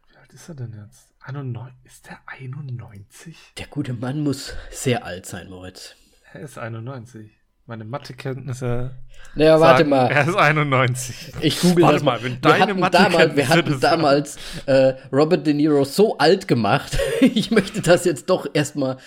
Wie 0.09 0.17
alt 0.17 0.33
ist 0.33 0.49
er 0.49 0.55
denn 0.55 0.73
jetzt? 0.73 1.13
91, 1.23 1.75
ist 1.85 2.07
der 2.07 2.19
91? 2.25 3.37
Der 3.57 3.67
gute 3.67 3.93
Mann 3.93 4.23
muss 4.23 4.53
sehr 4.71 5.05
alt 5.05 5.25
sein, 5.25 5.49
Moritz. 5.49 5.95
Er 6.33 6.41
ist 6.41 6.57
91. 6.57 7.31
Meine 7.67 7.85
Mathekenntnisse. 7.85 8.91
Naja, 9.35 9.59
warte 9.59 9.85
mal. 9.85 10.07
Er 10.07 10.27
ist 10.27 10.35
91. 10.35 11.33
Ich 11.41 11.61
google 11.61 11.83
warte 11.83 11.95
das 11.97 12.03
mal. 12.03 12.23
Wenn 12.23 12.43
wir 12.43 12.59
hatten 12.59 12.81
damals, 12.91 13.35
wir 13.35 13.47
hatten 13.47 13.79
damals 13.79 14.37
äh, 14.65 14.95
Robert 15.13 15.45
De 15.45 15.53
Niro 15.53 15.85
so 15.85 16.17
alt 16.17 16.47
gemacht. 16.47 16.97
ich 17.21 17.51
möchte 17.51 17.81
das 17.81 18.03
jetzt 18.03 18.29
doch 18.29 18.47
erstmal. 18.51 18.97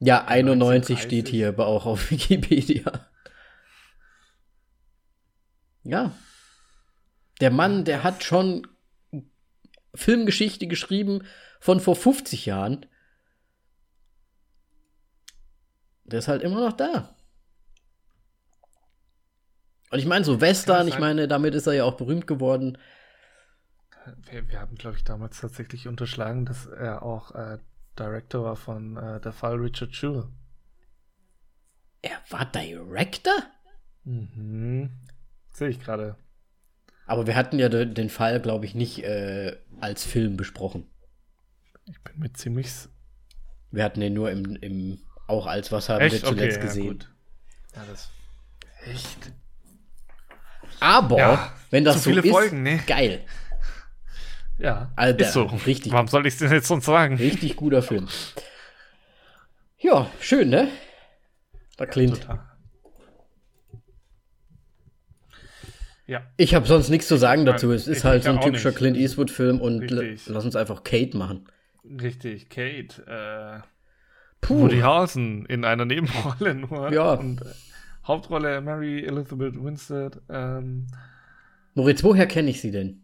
Ja, 0.00 0.26
91 0.26 1.00
steht 1.00 1.28
hier 1.28 1.48
aber 1.48 1.66
auch 1.68 1.86
auf 1.86 2.10
Wikipedia. 2.10 3.06
Ja. 5.86 6.12
Der 7.40 7.50
Mann, 7.50 7.84
der 7.84 8.02
hat 8.02 8.24
schon 8.24 8.66
Filmgeschichte 9.94 10.66
geschrieben 10.66 11.22
von 11.60 11.80
vor 11.80 11.96
50 11.96 12.46
Jahren. 12.46 12.86
Der 16.04 16.18
ist 16.18 16.28
halt 16.28 16.42
immer 16.42 16.60
noch 16.60 16.72
da. 16.72 17.16
Und 19.90 19.98
ich 19.98 20.06
meine, 20.06 20.24
so 20.24 20.40
Western, 20.40 20.88
ich 20.88 20.98
meine, 20.98 21.28
damit 21.28 21.54
ist 21.54 21.66
er 21.66 21.74
ja 21.74 21.84
auch 21.84 21.96
berühmt 21.96 22.26
geworden. 22.26 22.78
Wir, 24.30 24.48
wir 24.48 24.60
haben, 24.60 24.76
glaube 24.76 24.96
ich, 24.96 25.04
damals 25.04 25.40
tatsächlich 25.40 25.88
unterschlagen, 25.88 26.44
dass 26.46 26.66
er 26.66 27.02
auch 27.02 27.34
äh, 27.34 27.58
Director 27.98 28.44
war 28.44 28.56
von 28.56 28.96
äh, 28.96 29.20
Der 29.20 29.32
Fall 29.32 29.54
Richard 29.56 29.94
Jewell. 29.94 30.28
Er 32.02 32.20
war 32.30 32.44
Director? 32.46 33.34
Mhm. 34.04 34.90
Sehe 35.56 35.70
ich 35.70 35.80
gerade. 35.80 36.16
Aber 37.06 37.26
wir 37.26 37.34
hatten 37.34 37.58
ja 37.58 37.70
den, 37.70 38.10
Fall, 38.10 38.42
glaube 38.42 38.66
ich, 38.66 38.74
nicht 38.74 39.02
äh, 39.04 39.56
als 39.80 40.04
Film 40.04 40.36
besprochen. 40.36 40.86
Ich 41.86 41.98
bin 42.02 42.18
mir 42.18 42.30
ziemlich. 42.34 42.70
Wir 43.70 43.84
hatten 43.84 44.00
den 44.00 44.12
nur 44.12 44.30
im, 44.30 44.56
im 44.56 44.98
auch 45.26 45.46
als 45.46 45.72
was 45.72 45.88
haben 45.88 46.02
Echt? 46.02 46.16
wir 46.16 46.24
zuletzt 46.24 46.58
okay, 46.58 46.66
gesehen. 46.66 47.04
Ja, 47.74 47.80
ja, 47.80 47.88
das. 47.88 48.10
Echt? 48.84 49.32
Aber, 50.80 51.16
ja, 51.16 51.52
wenn 51.70 51.86
das 51.86 52.04
so 52.04 52.10
ist, 52.10 52.28
Folgen, 52.28 52.62
ne? 52.62 52.80
geil. 52.86 53.24
Ja, 54.58 54.92
Alter, 54.94 55.24
ist 55.24 55.32
so. 55.32 55.44
Richtig. 55.44 55.90
Warum 55.90 56.08
soll 56.08 56.26
ich 56.26 56.34
es 56.34 56.40
denn 56.40 56.52
jetzt 56.52 56.68
sonst 56.68 56.84
sagen? 56.84 57.16
Richtig 57.16 57.56
guter 57.56 57.82
Film. 57.82 58.08
Ja, 59.78 60.10
schön, 60.20 60.50
ne? 60.50 60.68
Da 61.78 61.86
Clint. 61.86 62.20
Total. 62.20 62.45
Ja. 66.06 66.22
Ich 66.36 66.54
habe 66.54 66.66
sonst 66.66 66.88
nichts 66.88 67.08
zu 67.08 67.16
sagen 67.16 67.44
dazu. 67.44 67.72
Es 67.72 67.88
ist 67.88 67.98
ich 67.98 68.04
halt 68.04 68.24
so 68.24 68.30
ein 68.30 68.40
typischer 68.40 68.68
nicht. 68.70 68.78
Clint 68.78 68.96
Eastwood-Film 68.96 69.60
und 69.60 69.90
lass 69.90 70.44
uns 70.44 70.56
einfach 70.56 70.84
Kate 70.84 71.16
machen. 71.16 71.48
Richtig, 71.84 72.48
Kate. 72.48 73.02
Äh, 73.06 73.66
Puh. 74.40 74.62
Woody 74.62 74.80
Harrelson 74.80 75.46
in 75.46 75.64
einer 75.64 75.84
Nebenrolle 75.84 76.54
nur. 76.54 76.92
Ja. 76.92 77.14
Und 77.14 77.42
äh, 77.42 77.46
Hauptrolle 78.06 78.60
Mary 78.60 79.04
Elizabeth 79.04 79.60
Winstead. 79.62 80.20
Ähm, 80.28 80.86
Moritz, 81.74 82.04
woher 82.04 82.26
kenne 82.26 82.50
ich 82.50 82.60
sie 82.60 82.70
denn? 82.70 83.02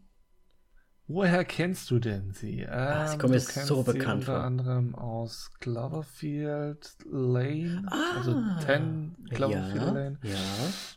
Woher 1.07 1.43
kennst 1.43 1.91
du 1.91 1.99
denn 1.99 2.31
sie? 2.31 2.61
Ähm, 2.61 2.69
ah, 2.71 3.07
sie 3.07 3.17
kommt 3.17 3.33
jetzt 3.33 3.53
so 3.65 3.83
bekannt 3.83 4.23
vor. 4.23 4.35
Unter 4.35 4.45
anderem 4.45 4.95
aus 4.95 5.51
Cloverfield 5.59 6.95
Lane, 7.11 7.83
ah, 7.87 8.17
also 8.17 8.41
10 8.65 9.15
Cloverfield 9.29 9.75
ja, 9.75 9.91
Lane. 9.91 10.17
Ja. 10.23 10.35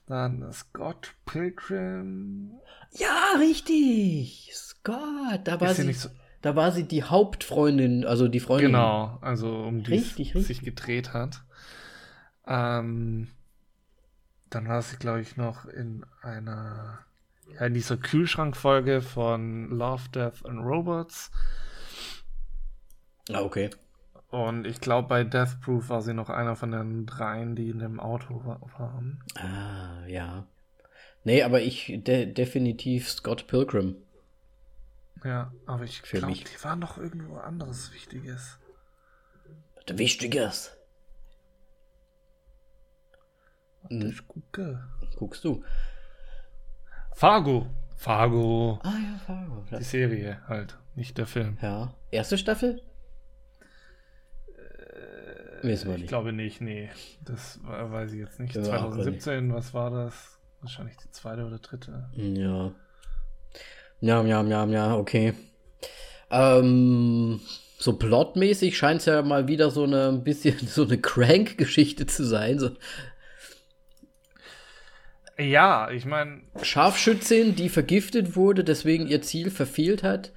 Dann 0.07 0.53
Scott 0.53 1.15
Pilgrim. 1.25 2.53
Ja, 2.93 3.35
richtig. 3.39 4.53
Scott. 4.55 5.41
Da 5.43 5.61
war, 5.61 5.75
sie, 5.75 5.93
so 5.93 6.09
da 6.41 6.55
war 6.55 6.71
sie 6.71 6.85
die 6.85 7.03
Hauptfreundin, 7.03 8.05
also 8.05 8.29
die 8.29 8.41
Freundin. 8.41 8.69
Genau, 8.69 9.19
also 9.23 9.63
um 9.65 9.83
die 9.83 9.97
es 9.97 10.15
sich 10.15 10.61
gedreht 10.61 11.13
hat. 11.13 11.43
Ähm, 12.47 13.29
dann 14.51 14.69
war 14.69 14.81
sie, 14.83 14.97
glaube 14.97 15.21
ich, 15.21 15.37
noch 15.37 15.65
in 15.65 16.07
einer 16.23 17.01
in 17.61 17.75
dieser 17.75 17.97
Kühlschrankfolge 17.97 19.01
von 19.01 19.71
Love, 19.71 20.09
Death 20.15 20.45
and 20.45 20.65
Robots. 20.65 21.31
Ah, 23.33 23.41
okay. 23.41 23.71
Und 24.31 24.67
ich 24.67 24.81
glaube, 24.81 25.09
bei 25.09 25.25
Death 25.25 25.61
Proof 25.61 25.89
war 25.89 26.03
sie 26.03 26.13
noch 26.13 26.31
einer 26.31 26.57
von 26.57 26.73
den 26.73 27.07
dreien, 27.07 27.57
die 27.57 27.71
in 27.71 27.79
dem 27.79 28.01
Auto 28.01 28.45
waren. 28.45 29.23
Ah, 29.37 30.05
ja. 30.07 30.47
Nee, 31.25 31.43
aber 31.43 31.61
ich 31.61 31.93
de 32.05 32.33
definitiv 32.33 33.11
Scott 33.11 33.47
Pilgrim. 33.47 33.97
Ja, 35.25 35.53
aber 35.65 35.85
ich 35.85 36.03
glaube, 36.03 36.35
die 36.35 36.65
war 36.65 36.77
noch 36.77 36.99
irgendwo 36.99 37.39
anderes 37.39 37.93
Wichtiges. 37.93 38.59
Wichtiges. 39.89 40.77
Ich 43.89 44.27
gucke. 44.27 44.89
Guckst 45.17 45.45
du. 45.45 45.65
Fargo. 47.17 47.67
Fargo. 47.97 48.79
Ah 48.83 48.91
ja, 48.91 49.19
Fargo. 49.27 49.65
Die 49.79 49.83
Serie 49.83 50.39
halt, 50.49 50.77
nicht 50.95 51.17
der 51.17 51.27
Film. 51.27 51.57
Ja. 51.63 51.95
Erste 52.11 52.37
Staffel? 52.37 52.83
Äh, 54.49 55.63
Wissen 55.67 55.89
wir 55.89 55.95
nicht. 55.95 56.03
Ich 56.05 56.09
glaube 56.09 56.35
nicht, 56.35 56.61
nee. 56.61 56.91
Das 57.25 57.59
weiß 57.63 58.13
ich 58.13 58.19
jetzt 58.19 58.39
nicht. 58.39 58.55
Ja, 58.55 58.63
2017, 58.63 59.55
was 59.55 59.73
war 59.73 59.91
das? 59.91 60.39
Wahrscheinlich 60.61 60.99
die 60.99 61.11
zweite 61.11 61.47
oder 61.47 61.59
dritte. 61.59 62.11
Ja. 62.13 62.73
Ja, 64.01 64.23
ja, 64.23 64.43
ja, 64.43 64.67
ja, 64.67 64.95
okay. 64.95 65.33
Ähm, 66.31 67.41
so 67.79 67.97
plotmäßig 67.97 68.77
scheint 68.77 69.01
es 69.01 69.07
ja 69.07 69.23
mal 69.23 69.49
wieder 69.49 69.71
so 69.71 69.85
eine 69.85 70.09
ein 70.09 70.23
bisschen 70.23 70.59
so 70.67 70.85
eine 70.85 70.99
Crank-Geschichte 70.99 72.05
zu 72.05 72.27
sein. 72.27 72.59
So, 72.59 72.73
ja, 75.39 75.91
ich 75.91 76.05
meine. 76.05 76.43
Scharfschützin, 76.63 77.55
die 77.55 77.69
vergiftet 77.69 78.37
wurde, 78.37 78.65
deswegen 78.65 79.07
ihr 79.07 79.23
Ziel 79.23 79.51
verfehlt 79.51 80.03
hat 80.03 80.33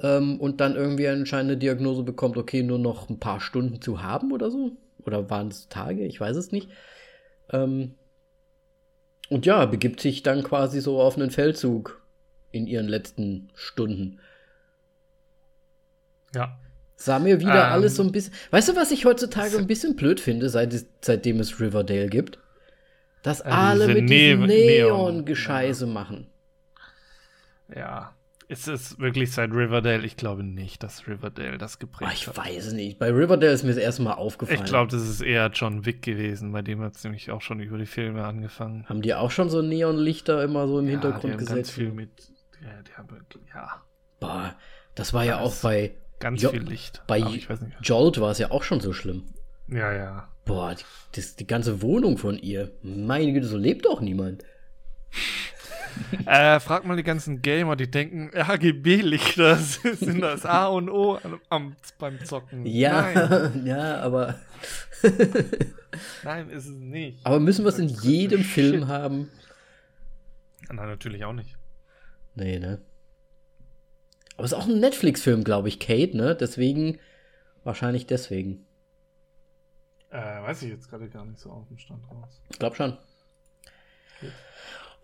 ähm, 0.00 0.40
und 0.40 0.60
dann 0.60 0.76
irgendwie 0.76 1.08
anscheinend 1.08 1.52
eine 1.52 1.58
Diagnose 1.58 2.02
bekommt, 2.02 2.36
okay, 2.36 2.62
nur 2.62 2.78
noch 2.78 3.08
ein 3.08 3.18
paar 3.20 3.40
Stunden 3.40 3.80
zu 3.80 4.02
haben 4.02 4.32
oder 4.32 4.50
so. 4.50 4.72
oder 5.04 5.30
waren 5.30 5.48
es 5.48 5.68
Tage, 5.68 6.04
ich 6.04 6.20
weiß 6.20 6.36
es 6.36 6.52
nicht. 6.52 6.68
Ähm, 7.50 7.94
und 9.28 9.46
ja, 9.46 9.64
begibt 9.66 10.00
sich 10.00 10.22
dann 10.22 10.42
quasi 10.42 10.80
so 10.80 11.00
auf 11.00 11.16
einen 11.16 11.30
Feldzug 11.30 12.02
in 12.52 12.66
ihren 12.66 12.88
letzten 12.88 13.50
Stunden. 13.54 14.18
Ja. 16.34 16.58
Sah 16.96 17.18
mir 17.18 17.40
wieder 17.40 17.66
Ähm. 17.66 17.72
alles 17.72 17.96
so 17.96 18.02
ein 18.02 18.12
bisschen. 18.12 18.32
Weißt 18.50 18.68
du, 18.68 18.76
was 18.76 18.90
ich 18.90 19.04
heutzutage 19.04 19.58
ein 19.58 19.66
bisschen 19.66 19.96
blöd 19.96 20.20
finde, 20.20 20.48
seit, 20.48 20.74
seitdem 21.02 21.40
es 21.40 21.60
Riverdale 21.60 22.08
gibt? 22.08 22.38
Dass 23.22 23.40
Äh, 23.40 23.44
alle 23.48 23.86
diese 23.88 24.00
mit 24.00 24.10
diesem 24.10 24.40
Ne- 24.40 24.46
Neon- 24.46 25.14
Neon-Gescheiße 25.16 25.86
machen. 25.86 26.28
Ja. 27.74 28.12
Ist 28.48 28.68
es 28.68 29.00
wirklich 29.00 29.32
seit 29.32 29.50
Riverdale? 29.50 30.06
Ich 30.06 30.16
glaube 30.16 30.44
nicht, 30.44 30.84
dass 30.84 31.08
Riverdale 31.08 31.58
das 31.58 31.80
geprägt 31.80 32.12
ich 32.14 32.28
hat. 32.28 32.36
weiß 32.36 32.74
nicht. 32.74 32.96
Bei 33.00 33.10
Riverdale 33.10 33.52
ist 33.52 33.64
mir 33.64 33.70
das 33.70 33.78
erste 33.78 34.02
Mal 34.02 34.12
aufgefallen. 34.12 34.60
Ich 34.60 34.64
glaube, 34.66 34.88
das 34.92 35.02
ist 35.02 35.20
eher 35.20 35.48
John 35.52 35.84
Wick 35.84 36.02
gewesen, 36.02 36.52
bei 36.52 36.62
dem 36.62 36.80
hat 36.80 36.94
es 36.94 37.02
nämlich 37.02 37.32
auch 37.32 37.40
schon 37.42 37.58
über 37.58 37.76
die 37.76 37.86
Filme 37.86 38.24
angefangen. 38.24 38.86
Haben 38.88 39.02
die 39.02 39.14
auch 39.14 39.32
schon 39.32 39.50
so 39.50 39.62
Neonlichter 39.62 40.44
immer 40.44 40.68
so 40.68 40.78
im 40.78 40.84
Ja, 40.84 40.92
Hintergrund 40.92 41.34
die 41.34 41.38
gesetzt? 41.38 41.54
ganz 41.56 41.70
viel 41.70 41.90
mit. 41.90 42.10
Ja, 42.62 42.68
die 42.86 42.92
haben 42.94 43.08
ja, 43.52 43.82
Boah, 44.20 44.54
das 44.94 45.12
war 45.12 45.24
ja 45.24 45.40
auch 45.40 45.50
Das- 45.50 45.62
bei 45.62 45.96
ganz 46.20 46.40
Jo- 46.40 46.50
viel 46.50 46.62
Licht. 46.62 47.02
bei 47.08 47.18
ich. 47.18 47.48
Jolt 47.82 48.20
war 48.20 48.30
es 48.30 48.38
ja 48.38 48.52
auch 48.52 48.62
schon 48.62 48.78
so 48.78 48.92
schlimm. 48.92 49.24
Ja, 49.68 49.92
ja. 49.92 50.28
Boah, 50.44 50.74
die, 50.74 50.84
das, 51.12 51.36
die 51.36 51.46
ganze 51.46 51.82
Wohnung 51.82 52.18
von 52.18 52.38
ihr. 52.38 52.72
Meine 52.82 53.32
Güte, 53.32 53.46
so 53.46 53.56
lebt 53.56 53.86
doch 53.86 54.00
niemand. 54.00 54.44
Äh, 56.26 56.60
frag 56.60 56.84
mal 56.84 56.98
die 56.98 57.02
ganzen 57.02 57.40
Gamer, 57.40 57.74
die 57.74 57.90
denken, 57.90 58.30
RGB-Lichter 58.36 59.56
sind 59.94 60.20
das 60.20 60.44
A 60.44 60.66
und 60.66 60.90
O 60.90 61.18
am, 61.48 61.74
beim 61.98 62.22
Zocken. 62.22 62.66
Ja, 62.66 63.12
Nein, 63.14 63.62
ja, 63.66 64.00
aber. 64.02 64.38
nein, 66.22 66.50
ist 66.50 66.66
es 66.66 66.76
nicht. 66.76 67.24
Aber 67.24 67.40
müssen 67.40 67.64
wir 67.64 67.70
es 67.70 67.78
in 67.78 67.88
jedem 67.88 68.42
Shit. 68.42 68.52
Film 68.52 68.88
haben? 68.88 69.30
Nein, 70.68 70.86
natürlich 70.86 71.24
auch 71.24 71.32
nicht. 71.32 71.56
Nee, 72.34 72.58
ne? 72.58 72.82
Aber 74.36 74.44
es 74.44 74.52
ist 74.52 74.58
auch 74.58 74.68
ein 74.68 74.80
Netflix-Film, 74.80 75.44
glaube 75.44 75.68
ich, 75.68 75.78
Kate, 75.78 76.14
ne? 76.14 76.36
Deswegen, 76.36 76.98
wahrscheinlich 77.64 78.06
deswegen. 78.06 78.65
Äh, 80.10 80.42
weiß 80.42 80.62
ich 80.62 80.70
jetzt 80.70 80.88
gerade 80.88 81.08
gar 81.08 81.24
nicht 81.24 81.38
so 81.40 81.50
auf 81.50 81.66
dem 81.68 81.78
Stand 81.78 82.02
raus. 82.10 82.40
Ich 82.50 82.58
glaube 82.58 82.76
schon. 82.76 82.96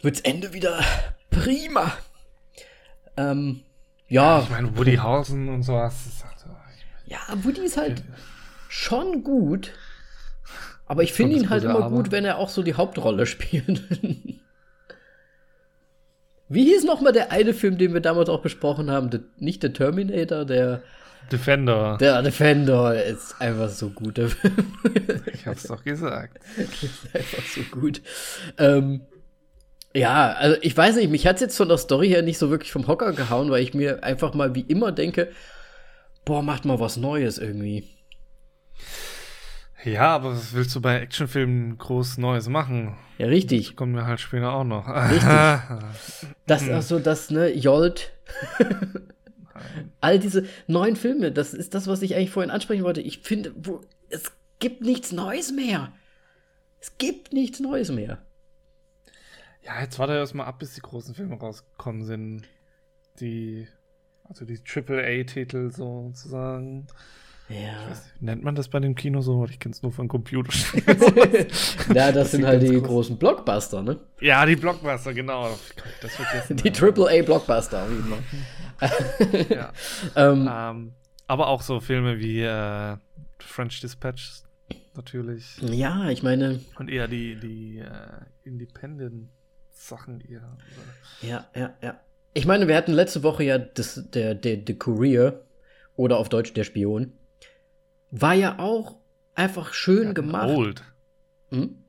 Wird's 0.01 0.21
Ende 0.21 0.53
wieder 0.53 0.81
prima. 1.31 1.93
Ähm, 3.17 3.63
ja, 4.09 4.41
Ich 4.43 4.51
meine, 4.51 4.77
Woody 4.77 4.97
Harrelson 4.97 5.49
und 5.49 5.63
sowas. 5.63 6.07
Ist 6.07 6.25
halt, 6.25 6.37
ja, 7.07 7.19
Woody 7.45 7.61
ist 7.65 7.77
halt 7.77 8.03
schon 8.69 9.23
gut. 9.23 9.73
Aber 10.87 11.03
ich 11.03 11.13
finde 11.13 11.37
ihn 11.37 11.51
halt 11.51 11.65
immer 11.65 11.85
Aber. 11.85 11.91
gut, 11.97 12.11
wenn 12.11 12.25
er 12.25 12.39
auch 12.39 12.49
so 12.49 12.63
die 12.63 12.75
Hauptrolle 12.75 13.27
spielt. 13.27 13.83
Wie 16.49 16.65
hieß 16.65 16.85
nochmal 16.85 17.13
der 17.13 17.33
eine 17.33 17.55
Film, 17.55 17.79
den 17.79 17.95
wir 17.95 18.01
damals 18.01 18.29
auch 18.29 18.43
besprochen 18.43 18.91
haben? 18.91 19.25
Nicht 19.39 19.63
der 19.63 19.73
Terminator, 19.73 20.45
der, 20.45 20.83
Defender. 21.31 21.97
der 22.01 22.23
Defender 22.23 23.05
ist 23.05 23.41
einfach 23.41 23.69
so 23.69 23.91
gut. 23.91 24.19
Ich 25.35 25.47
hab's 25.47 25.65
doch 25.65 25.83
gesagt. 25.83 26.39
ist 26.57 27.15
einfach 27.15 27.45
so 27.47 27.63
gut. 27.71 28.01
Ähm, 28.59 29.01
ja, 29.95 30.33
also 30.33 30.57
ich 30.63 30.77
weiß 30.77 30.97
nicht, 30.97 31.11
mich 31.11 31.27
hat's 31.27 31.41
jetzt 31.41 31.57
von 31.57 31.69
der 31.69 31.79
Story 31.79 32.09
her 32.09 32.23
nicht 32.23 32.39
so 32.39 32.51
wirklich 32.51 32.73
vom 32.73 32.87
Hocker 32.87 33.13
gehauen, 33.13 33.51
weil 33.51 33.63
ich 33.63 33.75
mir 33.75 34.03
einfach 34.05 34.35
mal 34.35 34.55
wie 34.55 34.61
immer 34.63 34.93
denke, 34.93 35.31
boah, 36.25 36.43
macht 36.43 36.65
mal 36.65 36.81
was 36.81 36.97
Neues 36.97 37.39
irgendwie. 37.39 37.89
Ja, 39.85 40.15
aber 40.15 40.33
was 40.33 40.55
willst 40.55 40.75
du 40.77 40.81
bei 40.81 41.01
Actionfilmen 41.01 41.77
groß 41.77 42.19
Neues 42.19 42.49
machen? 42.49 42.97
Ja, 43.19 43.27
richtig. 43.27 43.75
Kommen 43.75 43.97
wir 43.97 44.07
halt 44.07 44.21
später 44.21 44.53
auch 44.53 44.65
noch. 44.65 44.87
Richtig. 44.89 45.23
Das 46.47 46.63
Hm. 46.67 46.77
ist 46.79 46.89
so, 46.89 46.99
das, 46.99 47.31
ne, 47.31 47.53
Jolt. 47.53 48.13
All 50.01 50.19
diese 50.19 50.47
neuen 50.67 50.97
Filme, 50.97 51.33
das 51.33 51.55
ist 51.55 51.75
das, 51.75 51.87
was 51.87 52.03
ich 52.03 52.15
eigentlich 52.15 52.31
vorhin 52.31 52.51
ansprechen 52.51 52.85
wollte. 52.85 53.01
Ich 53.01 53.19
finde, 53.21 53.55
es 54.09 54.33
gibt 54.59 54.83
nichts 54.83 55.13
Neues 55.13 55.53
mehr. 55.53 55.93
Es 56.81 56.99
gibt 56.99 57.33
nichts 57.33 57.61
Neues 57.61 57.91
mehr. 57.91 58.19
Ja, 59.63 59.81
jetzt 59.81 59.99
warte 59.99 60.15
erst 60.15 60.35
mal 60.35 60.45
ab, 60.45 60.59
bis 60.59 60.75
die 60.75 60.81
großen 60.81 61.15
Filme 61.15 61.39
rausgekommen 61.39 62.05
sind. 62.05 62.43
Die, 63.21 63.69
also 64.25 64.45
die 64.45 64.59
AAA-Titel 64.59 65.71
sozusagen. 65.71 66.87
Ja. 67.53 67.91
Was, 67.91 68.03
nennt 68.21 68.43
man 68.43 68.55
das 68.55 68.69
bei 68.69 68.81
dem 68.81 68.95
Kino 68.95 69.21
so? 69.21 69.45
Ich 69.45 69.59
kenn's 69.59 69.83
nur 69.83 69.93
von 69.93 70.09
Computerspielen. 70.09 70.87
ja, 71.95 72.13
das 72.13 72.31
sind 72.31 72.41
sind 72.41 72.47
halt 72.47 72.63
die 72.63 72.69
groß. 72.79 72.83
großen 72.83 73.19
Blockbuster, 73.19 73.83
ne? 73.83 74.01
ja, 74.21 74.47
die 74.47 74.57
Blockbuster, 74.57 75.13
genau. 75.13 75.59
Das 76.01 76.15
vergessen? 76.15 76.57
Die 76.57 76.71
AAA-Blockbuster, 76.71 77.87
wie 77.91 77.97
immer. 77.97 78.19
Ja. 79.49 79.73
ähm, 80.17 80.51
Ähm, 80.51 80.93
aber 81.29 81.47
auch 81.49 81.63
so 81.63 81.79
Filme 81.79 82.19
wie 82.19 82.43
äh, 82.43 82.97
French 83.39 83.81
Dispatch 83.81 84.43
natürlich. 84.97 85.59
ja, 85.63 86.11
ich 86.11 86.23
meine, 86.23 86.61
Und 86.79 86.91
eher 86.91 87.07
die, 87.07 87.37
die 87.37 87.79
äh, 87.79 87.89
Independent-Sachen 88.45 90.21
eher. 90.21 90.41
Oder? 90.41 91.29
ja, 91.29 91.47
ja, 91.55 91.75
ja. 91.81 92.01
Ich 92.35 92.47
meine, 92.47 92.67
wir 92.67 92.77
hatten 92.77 92.93
letzte 92.93 93.23
Woche 93.23 93.45
ja 93.45 93.59
das, 93.59 94.03
der, 94.11 94.35
der, 94.35 94.57
der 94.57 94.75
Courier 94.77 95.45
oder 95.97 96.17
auf 96.19 96.29
Deutsch 96.29 96.53
der 96.55 96.65
Spion. 96.65 97.13
War 98.13 98.35
ja 98.35 98.59
auch 98.59 98.97
einfach 99.35 99.73
schön 99.73 100.13
gemacht. 100.15 100.51
Old. 100.51 100.83
Hm? 101.51 101.83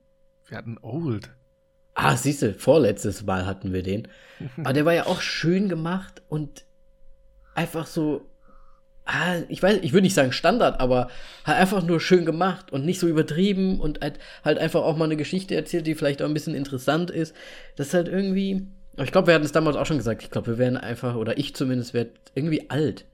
Wir 0.47 0.57
hatten 0.57 0.77
Old. 0.81 1.29
Ah, 1.93 2.15
siehste, 2.15 2.53
vorletztes 2.53 3.23
Mal 3.25 3.45
hatten 3.45 3.73
wir 3.73 3.83
den. 3.83 4.07
Aber 4.63 4.73
der 4.73 4.85
war 4.85 4.93
ja 4.93 5.05
auch 5.05 5.21
schön 5.21 5.69
gemacht 5.69 6.23
und 6.29 6.65
einfach 7.55 7.85
so, 7.85 8.25
ah, 9.05 9.35
ich 9.49 9.61
weiß, 9.61 9.79
ich 9.81 9.91
würde 9.91 10.03
nicht 10.03 10.15
sagen 10.15 10.31
Standard, 10.31 10.79
aber 10.79 11.09
halt 11.45 11.57
einfach 11.59 11.83
nur 11.83 11.99
schön 11.99 12.25
gemacht 12.25 12.71
und 12.71 12.85
nicht 12.85 12.99
so 12.99 13.07
übertrieben 13.07 13.79
und 13.79 14.01
halt, 14.01 14.17
halt 14.43 14.57
einfach 14.59 14.81
auch 14.81 14.95
mal 14.95 15.05
eine 15.05 15.17
Geschichte 15.17 15.55
erzählt, 15.55 15.85
die 15.85 15.93
vielleicht 15.93 16.21
auch 16.21 16.27
ein 16.27 16.33
bisschen 16.33 16.55
interessant 16.55 17.11
ist. 17.11 17.35
Das 17.75 17.87
ist 17.87 17.93
halt 17.93 18.07
irgendwie, 18.07 18.65
ich 18.97 19.11
glaube, 19.11 19.27
wir 19.27 19.35
hatten 19.35 19.45
es 19.45 19.51
damals 19.51 19.75
auch 19.75 19.85
schon 19.85 19.97
gesagt, 19.97 20.23
ich 20.23 20.31
glaube, 20.31 20.47
wir 20.47 20.57
werden 20.57 20.77
einfach, 20.77 21.15
oder 21.15 21.37
ich 21.37 21.53
zumindest, 21.53 21.93
werde 21.93 22.11
irgendwie 22.33 22.69
alt. 22.69 23.05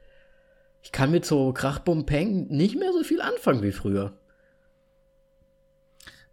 Ich 0.82 0.92
kann 0.92 1.12
mit 1.12 1.26
so 1.26 1.52
Krachbum 1.54 2.06
Peng 2.06 2.48
nicht 2.48 2.78
mehr 2.78 2.92
so 2.94 3.04
viel 3.04 3.22
anfangen 3.22 3.62
wie 3.62 3.72
früher. 3.72 4.14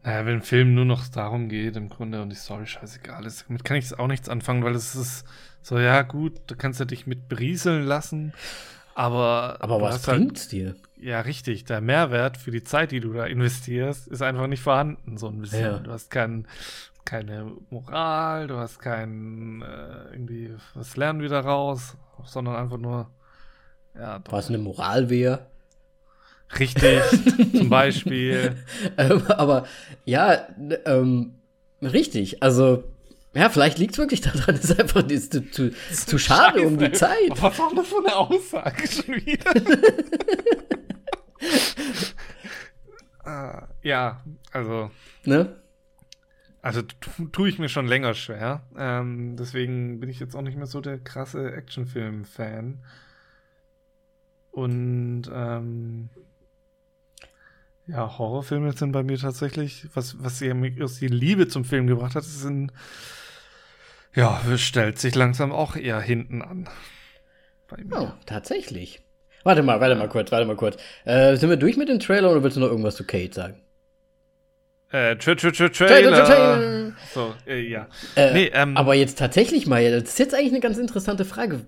Naja, 0.03 0.25
wenn 0.25 0.35
ein 0.35 0.43
Film 0.43 0.75
nur 0.75 0.85
noch 0.85 1.09
darum 1.09 1.49
geht, 1.49 1.77
im 1.77 1.89
Grunde 1.89 2.23
und 2.23 2.31
die 2.31 2.37
Story 2.37 2.67
scheißegal 2.67 3.27
ist, 3.27 3.47
damit 3.49 3.65
kann 3.65 3.77
ich 3.77 3.99
auch 3.99 4.07
nichts 4.07 4.29
anfangen, 4.29 4.63
weil 4.63 4.77
es 4.77 4.95
ist 4.95 5.25
so, 5.63 5.81
ja, 5.81 6.03
gut, 6.03 6.41
da 6.47 6.55
kannst 6.55 6.79
du 6.79 6.85
dich 6.85 7.09
mit 7.09 7.29
berieseln 7.29 7.85
lassen, 7.85 8.33
aber. 8.95 9.57
Aber 9.61 9.79
du 9.79 9.83
was 9.85 10.07
halt- 10.07 10.19
bringt's 10.19 10.47
dir? 10.47 10.77
Ja, 10.97 11.21
richtig. 11.23 11.65
Der 11.65 11.81
Mehrwert 11.81 12.37
für 12.39 12.53
die 12.53 12.63
Zeit, 12.63 12.93
die 12.93 13.01
du 13.01 13.13
da 13.13 13.27
investierst, 13.27 14.07
ist 14.07 14.23
einfach 14.23 14.47
nicht 14.47 14.63
vorhanden, 14.63 15.19
so 15.19 15.27
ein 15.29 15.41
bisschen. 15.41 15.61
Ja. 15.61 15.79
Du 15.81 15.91
hast 15.91 16.09
kein, 16.09 16.47
keine 17.05 17.53
Moral, 17.69 18.47
du 18.47 18.57
hast 18.57 18.79
kein 18.79 19.63
äh, 19.63 20.13
irgendwie, 20.13 20.55
was 20.75 20.97
lernen 20.97 21.21
wir 21.21 21.29
daraus, 21.29 21.97
sondern 22.25 22.55
einfach 22.55 22.79
nur, 22.79 23.11
ja, 23.99 24.19
doch. 24.19 24.33
Was 24.33 24.49
eine 24.49 24.59
Moral 24.59 25.11
wäre. 25.11 25.47
Richtig, 26.59 27.01
zum 27.57 27.69
Beispiel. 27.69 28.57
Ähm, 28.97 29.23
aber 29.29 29.67
ja, 30.05 30.47
ähm, 30.85 31.35
richtig. 31.83 32.43
Also, 32.43 32.85
ja, 33.35 33.49
vielleicht 33.51 33.79
liegt 33.79 33.93
es 33.93 33.99
wirklich 33.99 34.21
daran, 34.21 34.55
es 34.55 34.65
ist 34.71 34.81
einfach 34.81 35.07
ist 35.09 35.33
zu, 35.33 35.51
zu, 35.51 35.73
zu 35.93 36.19
schade 36.19 36.61
um 36.63 36.79
die 36.79 36.85
Scheiße. 36.87 36.95
Zeit. 36.99 37.43
Was 37.43 37.59
war 37.59 37.73
das 37.75 37.87
für 37.89 37.99
eine 37.99 38.17
Aussage 38.17 38.87
schon 38.89 39.17
wieder? 39.17 39.53
Ah, 43.25 43.69
ja, 43.83 44.23
also, 44.53 44.91
Ne? 45.25 45.57
also 46.63 46.83
tu- 46.83 47.27
tue 47.33 47.49
ich 47.49 47.59
mir 47.59 47.69
schon 47.69 47.87
länger 47.87 48.15
schwer. 48.15 48.63
Ähm, 48.77 49.37
deswegen 49.37 50.01
bin 50.01 50.09
ich 50.09 50.19
jetzt 50.21 50.35
auch 50.37 50.43
nicht 50.43 50.57
mehr 50.57 50.67
so 50.67 50.81
der 50.81 50.99
krasse 50.99 51.53
Actionfilm-Fan. 51.53 52.79
Und 54.57 55.25
ähm, 55.31 56.09
ja, 57.87 58.17
Horrorfilme 58.17 58.73
sind 58.73 58.91
bei 58.91 59.03
mir 59.03 59.19
tatsächlich, 59.19 59.87
was, 59.93 60.17
was 60.23 60.41
mich 60.41 60.83
aus 60.83 60.99
die 60.99 61.09
Liebe 61.09 61.47
zum 61.47 61.67
Film 61.67 61.87
gebracht 61.87 62.15
hat, 62.15 62.25
sind, 62.25 62.73
ja, 64.15 64.41
stellt 64.57 64.99
sich 64.99 65.15
langsam 65.15 65.53
auch 65.53 65.77
eher 65.77 66.01
hinten 66.01 66.41
an. 66.41 66.71
Bei 67.69 67.85
mir. 67.85 68.01
Oh, 68.01 68.13
tatsächlich. 68.25 69.03
Warte 69.45 69.63
mal, 69.63 69.79
warte 69.79 69.95
mal 69.95 70.09
kurz, 70.09 70.33
warte 70.33 70.47
mal 70.47 70.57
kurz. 70.57 70.79
Äh, 71.05 71.37
sind 71.37 71.51
wir 71.51 71.59
durch 71.59 71.77
mit 71.77 71.91
dem 71.91 72.01
Trailer 72.01 72.31
oder 72.31 72.43
willst 72.43 72.57
du 72.57 72.63
noch 72.63 72.71
irgendwas 72.71 72.97
zu 72.97 73.05
Kate 73.05 73.35
sagen? 73.35 73.61
Äh, 74.91 75.17
tra 75.17 75.35
tra 75.35 75.51
tra 75.51 75.69
Trailer, 75.69 76.25
Trailer. 76.25 76.25
Trailer. 76.25 76.93
So, 77.13 77.35
äh, 77.47 77.61
ja. 77.61 77.89
Äh, 78.15 78.33
nee, 78.33 78.51
ähm, 78.55 78.75
Aber 78.79 78.95
jetzt 78.95 79.19
tatsächlich 79.19 79.67
mal, 79.67 79.91
das 79.91 80.05
ist 80.05 80.19
jetzt 80.19 80.35
eigentlich 80.35 80.53
eine 80.53 80.61
ganz 80.61 80.79
interessante 80.79 81.27
Frage. 81.27 81.67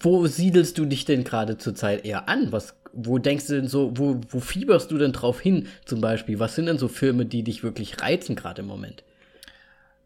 Wo 0.00 0.26
siedelst 0.26 0.78
du 0.78 0.86
dich 0.86 1.04
denn 1.04 1.24
gerade 1.24 1.58
zurzeit 1.58 2.06
eher 2.06 2.28
an? 2.28 2.52
Was, 2.52 2.74
wo 2.94 3.18
denkst 3.18 3.48
du 3.48 3.54
denn 3.54 3.68
so, 3.68 3.92
wo, 3.96 4.18
wo 4.30 4.40
fieberst 4.40 4.90
du 4.90 4.96
denn 4.96 5.12
drauf 5.12 5.40
hin 5.40 5.68
zum 5.84 6.00
Beispiel? 6.00 6.38
Was 6.38 6.54
sind 6.54 6.66
denn 6.66 6.78
so 6.78 6.88
Filme, 6.88 7.26
die 7.26 7.42
dich 7.42 7.62
wirklich 7.62 8.00
reizen 8.00 8.34
gerade 8.34 8.62
im 8.62 8.68
Moment? 8.68 9.04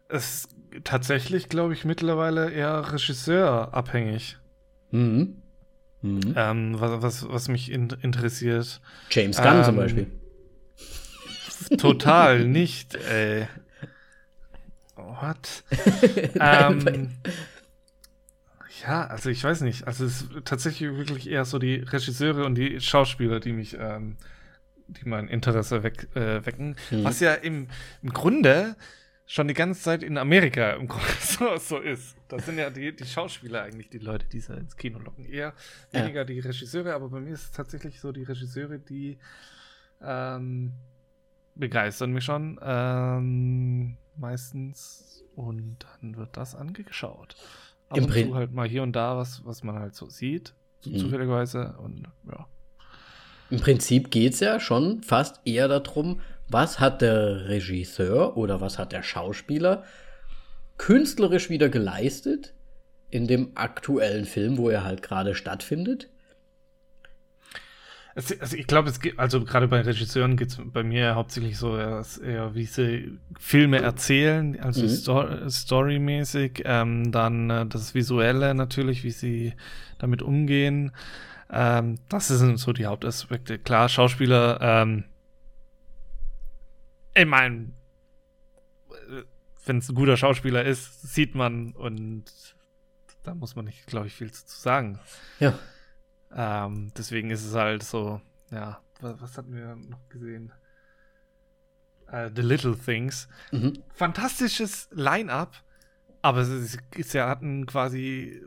Es 0.09 0.25
ist 0.25 0.49
tatsächlich, 0.83 1.47
glaube 1.47 1.73
ich, 1.73 1.85
mittlerweile 1.85 2.51
eher 2.51 2.91
Regisseur 2.91 3.73
abhängig. 3.73 4.37
Mhm. 4.91 5.37
Mhm. 6.01 6.33
Ähm, 6.35 6.75
was, 6.79 7.01
was, 7.01 7.29
was 7.29 7.47
mich 7.47 7.71
in, 7.71 7.89
interessiert. 8.01 8.81
James 9.11 9.37
Gunn 9.37 9.57
ähm, 9.57 9.63
zum 9.63 9.75
Beispiel. 9.77 10.07
Total 11.77 12.43
nicht, 12.45 12.95
ey. 12.95 13.47
What? 14.95 15.63
ähm, 16.39 17.11
ja, 18.83 19.07
also 19.07 19.29
ich 19.29 19.43
weiß 19.43 19.61
nicht. 19.61 19.87
Also 19.87 20.05
es 20.05 20.21
ist 20.21 20.29
tatsächlich 20.45 20.91
wirklich 20.95 21.29
eher 21.29 21.45
so 21.45 21.59
die 21.59 21.75
Regisseure 21.75 22.45
und 22.45 22.55
die 22.55 22.79
Schauspieler, 22.79 23.39
die 23.39 23.53
mich, 23.53 23.75
ähm, 23.79 24.17
die 24.87 25.07
mein 25.07 25.27
Interesse 25.27 25.83
weck, 25.83 26.07
äh, 26.15 26.45
wecken. 26.45 26.75
Mhm. 26.91 27.03
Was 27.03 27.19
ja 27.19 27.33
im, 27.33 27.67
im 28.01 28.09
Grunde 28.11 28.75
schon 29.25 29.47
die 29.47 29.53
ganze 29.53 29.81
Zeit 29.81 30.01
in 30.01 30.17
Amerika 30.17 30.71
im 30.71 30.87
Grunde 30.87 31.05
so, 31.21 31.55
so 31.57 31.77
ist. 31.77 32.15
Das 32.27 32.45
sind 32.45 32.57
ja 32.57 32.69
die, 32.69 32.95
die 32.95 33.05
Schauspieler 33.05 33.61
eigentlich 33.63 33.89
die 33.89 33.99
Leute, 33.99 34.25
die 34.27 34.39
sie 34.39 34.53
ins 34.57 34.75
Kino 34.75 34.97
locken. 34.99 35.25
Eher 35.25 35.53
Ja. 35.91 36.01
weniger 36.01 36.25
die 36.25 36.39
Regisseure, 36.39 36.93
aber 36.95 37.09
bei 37.09 37.19
mir 37.19 37.33
ist 37.33 37.43
es 37.43 37.51
tatsächlich 37.51 37.99
so 37.99 38.11
die 38.11 38.23
Regisseure, 38.23 38.79
die 38.79 39.19
ähm, 40.01 40.73
begeistern 41.55 42.11
mich 42.11 42.23
schon 42.23 42.59
ähm, 42.63 43.97
meistens 44.15 45.23
und 45.35 45.77
dann 46.01 46.15
wird 46.17 46.35
das 46.35 46.55
angeschaut. 46.55 47.35
Ab 47.89 47.97
Im 47.97 48.05
und 48.05 48.09
Prin- 48.11 48.29
zu 48.29 48.35
halt 48.35 48.53
mal 48.53 48.67
hier 48.67 48.83
und 48.83 48.93
da 48.93 49.17
was, 49.17 49.43
was 49.45 49.63
man 49.63 49.77
halt 49.79 49.95
so 49.95 50.09
sieht, 50.09 50.53
so 50.81 50.89
Mhm. 50.91 50.97
zufälligerweise 50.97 51.75
und 51.79 52.07
ja. 52.31 52.47
Im 53.49 53.59
Prinzip 53.59 54.11
geht 54.11 54.33
es 54.33 54.39
ja 54.41 54.59
schon 54.59 55.01
fast 55.01 55.41
eher 55.43 55.67
darum, 55.67 56.21
was 56.47 56.79
hat 56.79 57.01
der 57.01 57.47
Regisseur 57.47 58.37
oder 58.37 58.61
was 58.61 58.77
hat 58.77 58.91
der 58.91 59.01
Schauspieler 59.03 59.83
künstlerisch 60.77 61.49
wieder 61.49 61.69
geleistet 61.69 62.53
in 63.09 63.27
dem 63.27 63.51
aktuellen 63.55 64.25
Film, 64.25 64.57
wo 64.57 64.69
er 64.69 64.83
halt 64.83 65.01
gerade 65.01 65.33
stattfindet. 65.35 66.09
Es, 68.15 68.39
also 68.41 68.57
ich 68.57 68.67
glaube, 68.67 68.89
es 68.89 68.99
geht, 68.99 69.19
also 69.19 69.43
gerade 69.43 69.67
bei 69.67 69.81
Regisseuren 69.81 70.35
geht 70.35 70.49
es 70.49 70.59
bei 70.61 70.83
mir 70.83 71.15
hauptsächlich 71.15 71.57
so, 71.57 71.77
eher, 71.77 72.55
wie 72.55 72.65
sie 72.65 73.17
Filme 73.39 73.81
erzählen, 73.81 74.59
also 74.59 74.83
Mhm. 74.83 74.89
Sto 74.89 75.49
storymäßig, 75.49 76.63
ähm, 76.65 77.11
dann 77.11 77.49
äh, 77.49 77.65
das 77.65 77.93
Visuelle 77.93 78.55
natürlich, 78.55 79.03
wie 79.03 79.11
sie 79.11 79.53
damit 79.99 80.21
umgehen. 80.21 80.91
Ähm, 81.51 81.99
das 82.09 82.27
sind 82.27 82.57
so 82.57 82.73
die 82.73 82.85
Hauptaspekte. 82.87 83.59
Klar, 83.59 83.89
Schauspieler, 83.89 84.59
ähm, 84.61 85.05
ich 87.15 87.25
meine, 87.25 87.71
wenn 89.65 89.77
es 89.77 89.89
ein 89.89 89.95
guter 89.95 90.17
Schauspieler 90.17 90.63
ist, 90.63 91.01
sieht 91.13 91.35
man 91.35 91.73
und 91.73 92.25
da 93.23 93.35
muss 93.35 93.55
man 93.55 93.65
nicht, 93.65 93.85
glaube 93.87 94.07
ich, 94.07 94.13
viel 94.13 94.31
zu 94.31 94.43
sagen. 94.47 94.99
Ja. 95.39 95.57
Ähm, 96.35 96.91
deswegen 96.97 97.31
ist 97.31 97.45
es 97.45 97.55
halt 97.55 97.83
so, 97.83 98.21
ja, 98.51 98.79
was, 99.01 99.21
was 99.21 99.37
hatten 99.37 99.53
wir 99.53 99.75
noch 99.75 100.07
gesehen? 100.09 100.51
Äh, 102.11 102.29
The 102.35 102.41
Little 102.41 102.77
Things. 102.77 103.27
Mhm. 103.51 103.81
Fantastisches 103.93 104.89
Line-up, 104.91 105.55
aber 106.21 106.39
es 106.39 106.49
ist, 106.49 106.79
ist 106.95 107.13
ja 107.13 107.27
hatten 107.27 107.65
quasi 107.65 108.41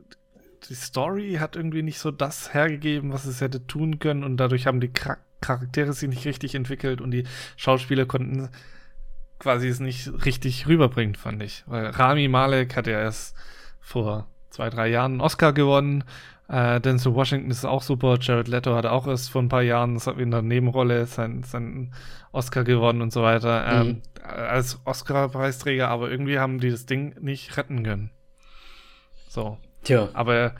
die 0.68 0.74
Story 0.74 1.36
hat 1.40 1.56
irgendwie 1.56 1.82
nicht 1.82 1.98
so 1.98 2.10
das 2.10 2.54
hergegeben, 2.54 3.12
was 3.12 3.24
es 3.24 3.40
hätte 3.40 3.66
tun 3.66 3.98
können 3.98 4.24
und 4.24 4.36
dadurch 4.36 4.66
haben 4.66 4.80
die 4.80 4.92
Char 4.96 5.18
Charaktere 5.40 5.92
sich 5.92 6.08
nicht 6.08 6.24
richtig 6.24 6.54
entwickelt 6.54 7.00
und 7.00 7.10
die 7.10 7.24
Schauspieler 7.56 8.06
konnten 8.06 8.48
quasi 9.40 9.66
es 9.66 9.80
nicht 9.80 10.24
richtig 10.24 10.68
rüberbringen, 10.68 11.16
fand 11.16 11.42
ich. 11.42 11.64
Weil 11.66 11.86
Rami 11.86 12.28
Malek 12.28 12.76
hat 12.76 12.86
ja 12.86 13.00
erst 13.00 13.34
vor 13.80 14.28
zwei, 14.50 14.70
drei 14.70 14.86
Jahren 14.86 15.14
einen 15.14 15.20
Oscar 15.20 15.52
gewonnen. 15.52 16.04
Äh, 16.52 16.80
Denzel 16.80 17.14
Washington 17.14 17.50
ist 17.50 17.64
auch 17.64 17.82
super. 17.82 18.18
Jared 18.20 18.46
Leto 18.48 18.74
hat 18.76 18.86
auch 18.86 19.06
erst 19.06 19.30
vor 19.30 19.42
ein 19.42 19.48
paar 19.48 19.62
Jahren 19.62 19.98
in 20.18 20.30
der 20.30 20.42
Nebenrolle 20.42 21.06
seinen, 21.06 21.42
seinen 21.44 21.94
Oscar 22.30 22.62
gewonnen 22.64 23.00
und 23.02 23.12
so 23.12 23.22
weiter. 23.22 23.66
Ähm, 23.66 23.86
Mhm. 23.88 24.02
als 24.22 24.80
Oscar-Preisträger, 24.84 25.88
aber 25.88 26.10
irgendwie 26.10 26.38
haben 26.38 26.60
die 26.60 26.70
das 26.70 26.86
Ding 26.86 27.16
nicht 27.20 27.56
retten 27.56 27.82
können. 27.84 28.10
So. 29.28 29.58
Tja, 29.82 30.10
Aber 30.12 30.54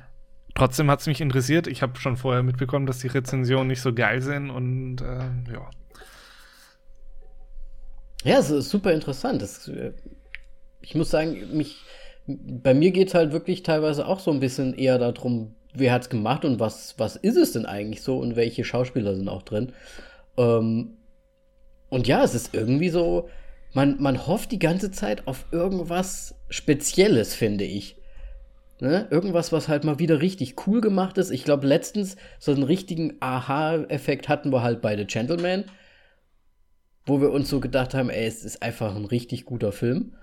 trotzdem 0.55 0.91
hat 0.91 1.01
es 1.01 1.07
mich 1.07 1.21
interessiert. 1.21 1.67
Ich 1.69 1.83
habe 1.83 1.99
schon 1.99 2.17
vorher 2.17 2.43
mitbekommen, 2.43 2.87
dass 2.87 2.99
die 3.01 3.09
Rezensionen 3.09 3.69
nicht 3.69 3.83
so 3.83 3.93
geil 3.95 4.23
sind 4.23 4.51
und 4.51 5.03
ähm, 5.03 5.45
ja. 5.53 5.71
ja, 8.25 8.39
es 8.39 8.51
ist 8.51 8.71
super 8.71 8.93
interessant. 8.93 9.43
Das, 9.43 9.69
äh, 9.69 9.93
ich 10.81 10.95
muss 10.95 11.11
sagen, 11.11 11.57
mich, 11.57 11.85
bei 12.27 12.75
mir 12.75 12.91
geht 12.93 13.09
es 13.09 13.15
halt 13.15 13.33
wirklich 13.33 13.63
teilweise 13.63 14.07
auch 14.07 14.21
so 14.21 14.31
ein 14.31 14.41
bisschen 14.41 14.75
eher 14.75 14.99
darum, 14.99 15.55
wer 15.75 15.93
hat's 15.93 16.11
gemacht 16.11 16.45
und 16.45 16.61
was, 16.61 16.95
was 16.99 17.17
ist 17.17 17.37
es 17.37 17.53
denn 17.53 17.67
eigentlich 17.67 18.03
so 18.03 18.19
und 18.19 18.37
welche 18.37 18.65
Schauspieler 18.65 19.15
sind 19.15 19.29
auch 19.29 19.43
drin. 19.43 19.73
Ähm, 20.37 20.97
und 21.89 22.07
ja, 22.07 22.23
es 22.25 22.35
ist 22.35 22.55
irgendwie 22.55 22.89
so, 22.89 23.29
man, 23.75 24.01
man 24.01 24.27
hofft 24.27 24.53
die 24.53 24.59
ganze 24.59 24.91
Zeit 24.91 25.27
auf 25.27 25.47
irgendwas 25.51 26.35
Spezielles, 26.49 27.35
finde 27.35 27.65
ich. 27.65 27.97
Ne? 28.81 29.07
Irgendwas, 29.11 29.53
was 29.53 29.69
halt 29.69 29.85
mal 29.85 29.99
wieder 29.99 30.21
richtig 30.21 30.67
cool 30.67 30.81
gemacht 30.81 31.17
ist. 31.17 31.31
Ich 31.31 31.45
glaube, 31.45 31.67
letztens 31.67 32.17
so 32.39 32.53
einen 32.53 32.65
richtigen 32.65 33.17
Aha-Effekt 33.21 34.29
hatten 34.29 34.53
wir 34.53 34.63
halt 34.63 34.81
bei 34.83 34.97
The 34.97 35.05
Gentleman, 35.05 35.65
wo 37.07 37.21
wir 37.21 37.31
uns 37.31 37.49
so 37.49 37.61
gedacht 37.61 37.95
haben, 37.95 38.11
ey, 38.11 38.27
es 38.27 38.45
ist 38.45 38.63
einfach 38.63 38.97
ein 38.97 39.05
richtig 39.05 39.45
guter 39.45 39.73
Film. 39.73 40.17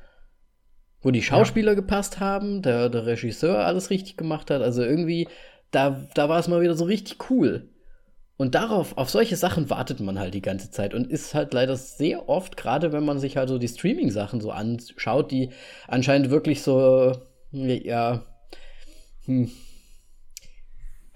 Wo 1.01 1.11
die 1.11 1.21
Schauspieler 1.21 1.75
gepasst 1.75 2.19
haben, 2.19 2.61
der, 2.61 2.89
der 2.89 3.05
Regisseur 3.05 3.65
alles 3.65 3.89
richtig 3.89 4.17
gemacht 4.17 4.51
hat. 4.51 4.61
Also 4.61 4.83
irgendwie, 4.83 5.27
da, 5.71 6.05
da 6.13 6.27
war 6.27 6.39
es 6.39 6.47
mal 6.47 6.61
wieder 6.61 6.75
so 6.75 6.85
richtig 6.85 7.29
cool. 7.29 7.69
Und 8.39 8.55
darauf, 8.55 8.97
auf 8.97 9.09
solche 9.09 9.35
Sachen 9.35 9.69
wartet 9.69 9.99
man 9.99 10.17
halt 10.17 10.33
die 10.33 10.41
ganze 10.41 10.71
Zeit 10.71 10.93
und 10.93 11.11
ist 11.11 11.35
halt 11.35 11.53
leider 11.53 11.75
sehr 11.75 12.29
oft, 12.29 12.55
gerade 12.55 12.93
wenn 12.93 13.03
man 13.03 13.19
sich 13.19 13.35
halt 13.35 13.49
so 13.49 13.57
die 13.57 13.67
Streaming-Sachen 13.67 14.39
so 14.39 14.51
anschaut, 14.51 15.29
die 15.29 15.49
anscheinend 15.89 16.29
wirklich 16.29 16.61
so, 16.61 17.17
ja, 17.51 18.25
hm, 19.25 19.51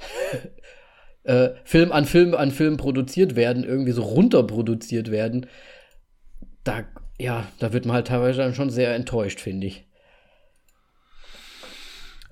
äh, 1.23 1.51
Film 1.63 1.93
an 1.93 2.03
Film 2.03 2.35
an 2.35 2.51
Film 2.51 2.75
produziert 2.75 3.37
werden, 3.37 3.63
irgendwie 3.63 3.93
so 3.93 4.03
runterproduziert 4.03 5.09
werden, 5.09 5.45
da, 6.65 6.83
ja, 7.23 7.47
da 7.59 7.71
wird 7.71 7.85
man 7.85 7.95
halt 7.95 8.07
teilweise 8.07 8.39
dann 8.39 8.53
schon 8.53 8.69
sehr 8.69 8.93
enttäuscht, 8.95 9.39
finde 9.39 9.67
ich. 9.67 9.85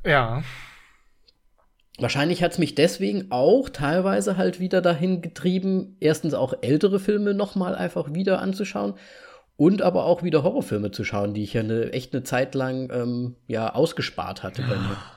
Ja. 0.06 0.44
Wahrscheinlich 1.98 2.44
hat 2.44 2.52
es 2.52 2.58
mich 2.58 2.76
deswegen 2.76 3.28
auch 3.32 3.70
teilweise 3.70 4.36
halt 4.36 4.60
wieder 4.60 4.82
dahin 4.82 5.22
getrieben, 5.22 5.96
erstens 6.00 6.34
auch 6.34 6.54
ältere 6.62 7.00
Filme 7.00 7.34
nochmal 7.34 7.76
einfach 7.76 8.14
wieder 8.14 8.42
anzuschauen 8.42 8.96
und 9.56 9.82
aber 9.82 10.06
auch 10.06 10.24
wieder 10.24 10.44
Horrorfilme 10.44 10.92
zu 10.92 11.04
schauen, 11.04 11.34
die 11.34 11.44
ich 11.44 11.54
ja 11.54 11.62
eine, 11.62 11.94
echt 11.94 12.14
eine 12.14 12.24
Zeit 12.24 12.54
lang 12.56 12.90
ähm, 12.92 13.36
ja 13.48 13.74
ausgespart 13.74 14.44
hatte 14.44 14.62
bei 14.64 14.76
mir. 14.76 14.98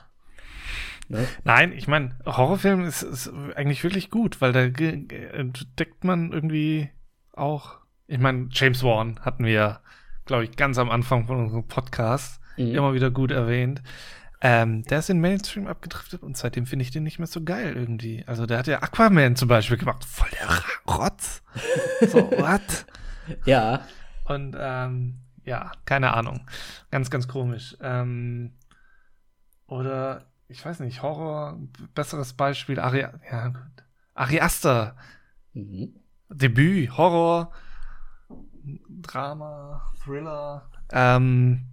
Ne? 1.07 1.27
Nein, 1.43 1.71
ich 1.71 1.87
meine, 1.87 2.17
Horrorfilm 2.25 2.83
ist, 2.83 3.03
ist 3.03 3.31
eigentlich 3.55 3.83
wirklich 3.83 4.09
gut, 4.09 4.41
weil 4.41 4.53
da 4.53 4.67
ge- 4.69 5.05
entdeckt 5.33 6.03
man 6.03 6.31
irgendwie 6.31 6.89
auch. 7.33 7.75
Ich 8.07 8.19
meine, 8.19 8.47
James 8.51 8.83
Wan 8.83 9.19
hatten 9.21 9.45
wir 9.45 9.79
glaube 10.25 10.43
ich, 10.43 10.55
ganz 10.55 10.77
am 10.79 10.89
Anfang 10.89 11.27
von 11.27 11.37
unserem 11.37 11.67
Podcast 11.67 12.41
Mhm. 12.57 12.73
immer 12.75 12.93
wieder 12.93 13.11
gut 13.11 13.31
erwähnt. 13.31 13.81
Ähm, 14.41 14.83
der 14.83 14.99
ist 14.99 15.09
in 15.09 15.19
Mainstream 15.21 15.67
abgedriftet 15.67 16.23
und 16.23 16.37
seitdem 16.37 16.65
finde 16.65 16.83
ich 16.83 16.91
den 16.91 17.03
nicht 17.03 17.19
mehr 17.19 17.27
so 17.27 17.43
geil 17.43 17.73
irgendwie. 17.75 18.23
Also 18.27 18.45
der 18.45 18.59
hat 18.59 18.67
ja 18.67 18.81
Aquaman 18.81 19.35
zum 19.35 19.47
Beispiel 19.47 19.77
gemacht. 19.77 20.03
Voll 20.05 20.29
der 20.39 20.93
Rotz. 20.93 21.41
So, 22.07 22.31
what? 22.31 22.85
Ja, 23.45 23.81
Und 24.25 24.55
ähm, 24.59 25.19
ja, 25.43 25.71
keine 25.85 26.13
Ahnung. 26.13 26.47
Ganz, 26.91 27.09
ganz 27.09 27.27
komisch. 27.27 27.75
Ähm, 27.81 28.53
oder, 29.67 30.25
ich 30.47 30.63
weiß 30.65 30.79
nicht, 30.81 31.01
Horror, 31.01 31.59
besseres 31.93 32.33
Beispiel, 32.33 32.79
Ari 32.79 33.05
ja, 33.31 33.47
gut. 33.47 33.83
Ari 34.13 34.41
Aster, 34.41 34.95
mhm. 35.53 35.95
Debüt, 36.29 36.97
Horror, 36.97 37.51
Drama, 39.01 39.81
Thriller. 40.03 40.69
Ähm, 40.91 41.65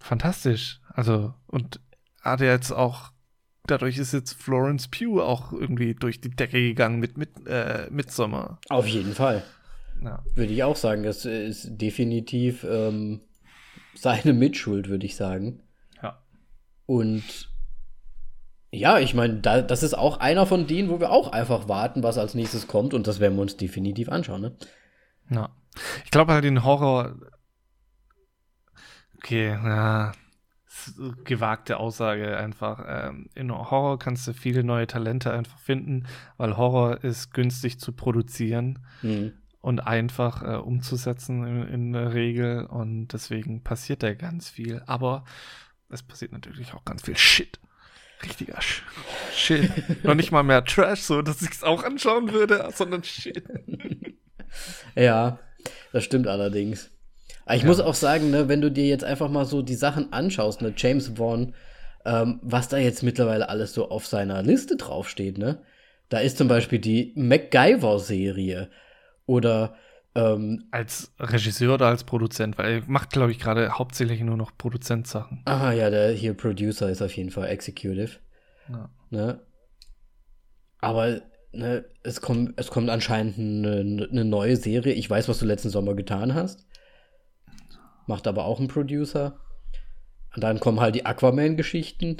fantastisch. 0.00 0.80
Also, 0.92 1.34
und 1.46 1.80
hat 2.22 2.40
ja 2.40 2.46
jetzt 2.46 2.72
auch, 2.72 3.10
dadurch 3.66 3.98
ist 3.98 4.12
jetzt 4.12 4.34
Florence 4.34 4.88
Pugh 4.88 5.22
auch 5.22 5.52
irgendwie 5.52 5.94
durch 5.94 6.20
die 6.20 6.30
Decke 6.30 6.60
gegangen 6.60 6.98
mit, 7.00 7.16
mit 7.16 7.46
äh, 7.46 7.86
Midsommar. 7.90 8.58
auf 8.68 8.86
jeden 8.86 9.14
Fall. 9.14 9.42
Ja. 10.02 10.22
Würde 10.34 10.52
ich 10.52 10.62
auch 10.62 10.76
sagen, 10.76 11.02
das 11.02 11.24
ist 11.24 11.68
definitiv 11.70 12.64
ähm, 12.64 13.20
seine 13.94 14.32
Mitschuld, 14.32 14.88
würde 14.88 15.06
ich 15.06 15.16
sagen. 15.16 15.60
ja. 16.02 16.18
Und 16.86 17.50
Ja, 18.70 18.98
ich 18.98 19.14
meine, 19.14 19.40
da, 19.40 19.62
das 19.62 19.82
ist 19.82 19.94
auch 19.94 20.18
einer 20.18 20.46
von 20.46 20.66
denen, 20.66 20.88
wo 20.90 21.00
wir 21.00 21.10
auch 21.10 21.32
einfach 21.32 21.68
warten, 21.68 22.02
was 22.02 22.18
als 22.18 22.34
nächstes 22.34 22.66
kommt 22.68 22.94
und 22.94 23.06
das 23.06 23.18
werden 23.18 23.34
wir 23.36 23.42
uns 23.42 23.56
definitiv 23.56 24.08
anschauen, 24.08 24.42
ne? 24.42 24.56
Ja. 25.30 25.50
Ich 26.04 26.10
glaube 26.10 26.32
halt 26.32 26.44
den 26.44 26.64
Horror. 26.64 27.16
Okay, 29.16 29.48
ja. 29.48 30.12
Gewagte 31.24 31.78
Aussage 31.78 32.36
einfach. 32.36 32.84
Ähm, 32.86 33.28
in 33.34 33.52
Horror 33.52 33.98
kannst 33.98 34.26
du 34.26 34.32
viele 34.32 34.64
neue 34.64 34.86
Talente 34.86 35.32
einfach 35.32 35.58
finden, 35.58 36.06
weil 36.36 36.56
Horror 36.56 37.02
ist 37.04 37.32
günstig 37.34 37.80
zu 37.80 37.92
produzieren 37.92 38.78
mhm. 39.02 39.32
und 39.60 39.80
einfach 39.80 40.42
äh, 40.42 40.56
umzusetzen 40.56 41.44
in, 41.44 41.62
in, 41.68 41.92
der 41.92 42.14
Regel 42.14 42.64
und 42.64 43.08
deswegen 43.08 43.64
passiert 43.64 44.02
da 44.02 44.14
ganz 44.14 44.48
viel. 44.48 44.82
Aber 44.86 45.24
es 45.90 46.02
passiert 46.02 46.32
natürlich 46.32 46.74
auch 46.74 46.84
ganz 46.84 47.02
viel 47.02 47.16
Shit. 47.16 47.58
Richtiger 48.22 48.60
Sh 48.60 48.82
Shit. 49.32 49.70
Noch 50.04 50.14
nicht 50.14 50.32
mal 50.32 50.42
mehr 50.42 50.64
Trash, 50.64 51.02
so 51.02 51.22
dass 51.22 51.42
ich 51.42 51.50
es 51.50 51.62
auch 51.64 51.84
anschauen 51.84 52.32
würde, 52.32 52.70
sondern 52.74 53.02
Shit. 53.04 53.44
ja, 54.94 55.38
das 55.92 56.04
stimmt 56.04 56.26
allerdings. 56.26 56.90
Aber 57.44 57.56
ich 57.56 57.62
ja. 57.62 57.68
muss 57.68 57.80
auch 57.80 57.94
sagen, 57.94 58.30
ne, 58.30 58.48
wenn 58.48 58.60
du 58.60 58.70
dir 58.70 58.86
jetzt 58.86 59.04
einfach 59.04 59.30
mal 59.30 59.44
so 59.44 59.62
die 59.62 59.74
Sachen 59.74 60.12
anschaust, 60.12 60.60
ne, 60.60 60.72
James 60.76 61.12
Vaughn, 61.16 61.54
ähm, 62.04 62.40
was 62.42 62.68
da 62.68 62.76
jetzt 62.78 63.02
mittlerweile 63.02 63.48
alles 63.48 63.74
so 63.74 63.90
auf 63.90 64.06
seiner 64.06 64.42
Liste 64.42 64.76
draufsteht, 64.76 65.38
ne? 65.38 65.62
Da 66.08 66.18
ist 66.18 66.38
zum 66.38 66.48
Beispiel 66.48 66.78
die 66.78 67.12
MacGyver-Serie 67.16 68.70
oder 69.26 69.76
ähm, 70.14 70.64
als 70.70 71.12
Regisseur 71.18 71.74
oder 71.74 71.86
als 71.86 72.04
Produzent, 72.04 72.56
weil 72.58 72.72
er 72.72 72.82
macht, 72.86 73.10
glaube 73.10 73.30
ich, 73.30 73.38
gerade 73.38 73.78
hauptsächlich 73.78 74.20
nur 74.20 74.36
noch 74.36 74.56
Produzentsachen. 74.56 75.42
Aha, 75.44 75.72
ja, 75.72 75.90
der 75.90 76.12
hier 76.12 76.34
Producer 76.34 76.88
ist 76.88 77.02
auf 77.02 77.14
jeden 77.14 77.30
Fall 77.30 77.48
Executive. 77.48 78.12
Ja. 78.70 78.90
Ne? 79.10 79.40
Aber 80.80 81.20
ne, 81.58 81.84
es, 82.02 82.20
kommt, 82.20 82.54
es 82.56 82.68
kommt 82.68 82.88
anscheinend 82.88 83.38
eine, 83.38 84.08
eine 84.10 84.24
neue 84.24 84.56
Serie. 84.56 84.94
Ich 84.94 85.10
weiß, 85.10 85.28
was 85.28 85.38
du 85.38 85.44
letzten 85.44 85.70
Sommer 85.70 85.94
getan 85.94 86.34
hast. 86.34 86.66
Macht 88.06 88.26
aber 88.26 88.44
auch 88.44 88.60
ein 88.60 88.68
Producer. 88.68 89.40
Und 90.34 90.42
dann 90.42 90.60
kommen 90.60 90.80
halt 90.80 90.94
die 90.94 91.04
Aquaman-Geschichten. 91.04 92.18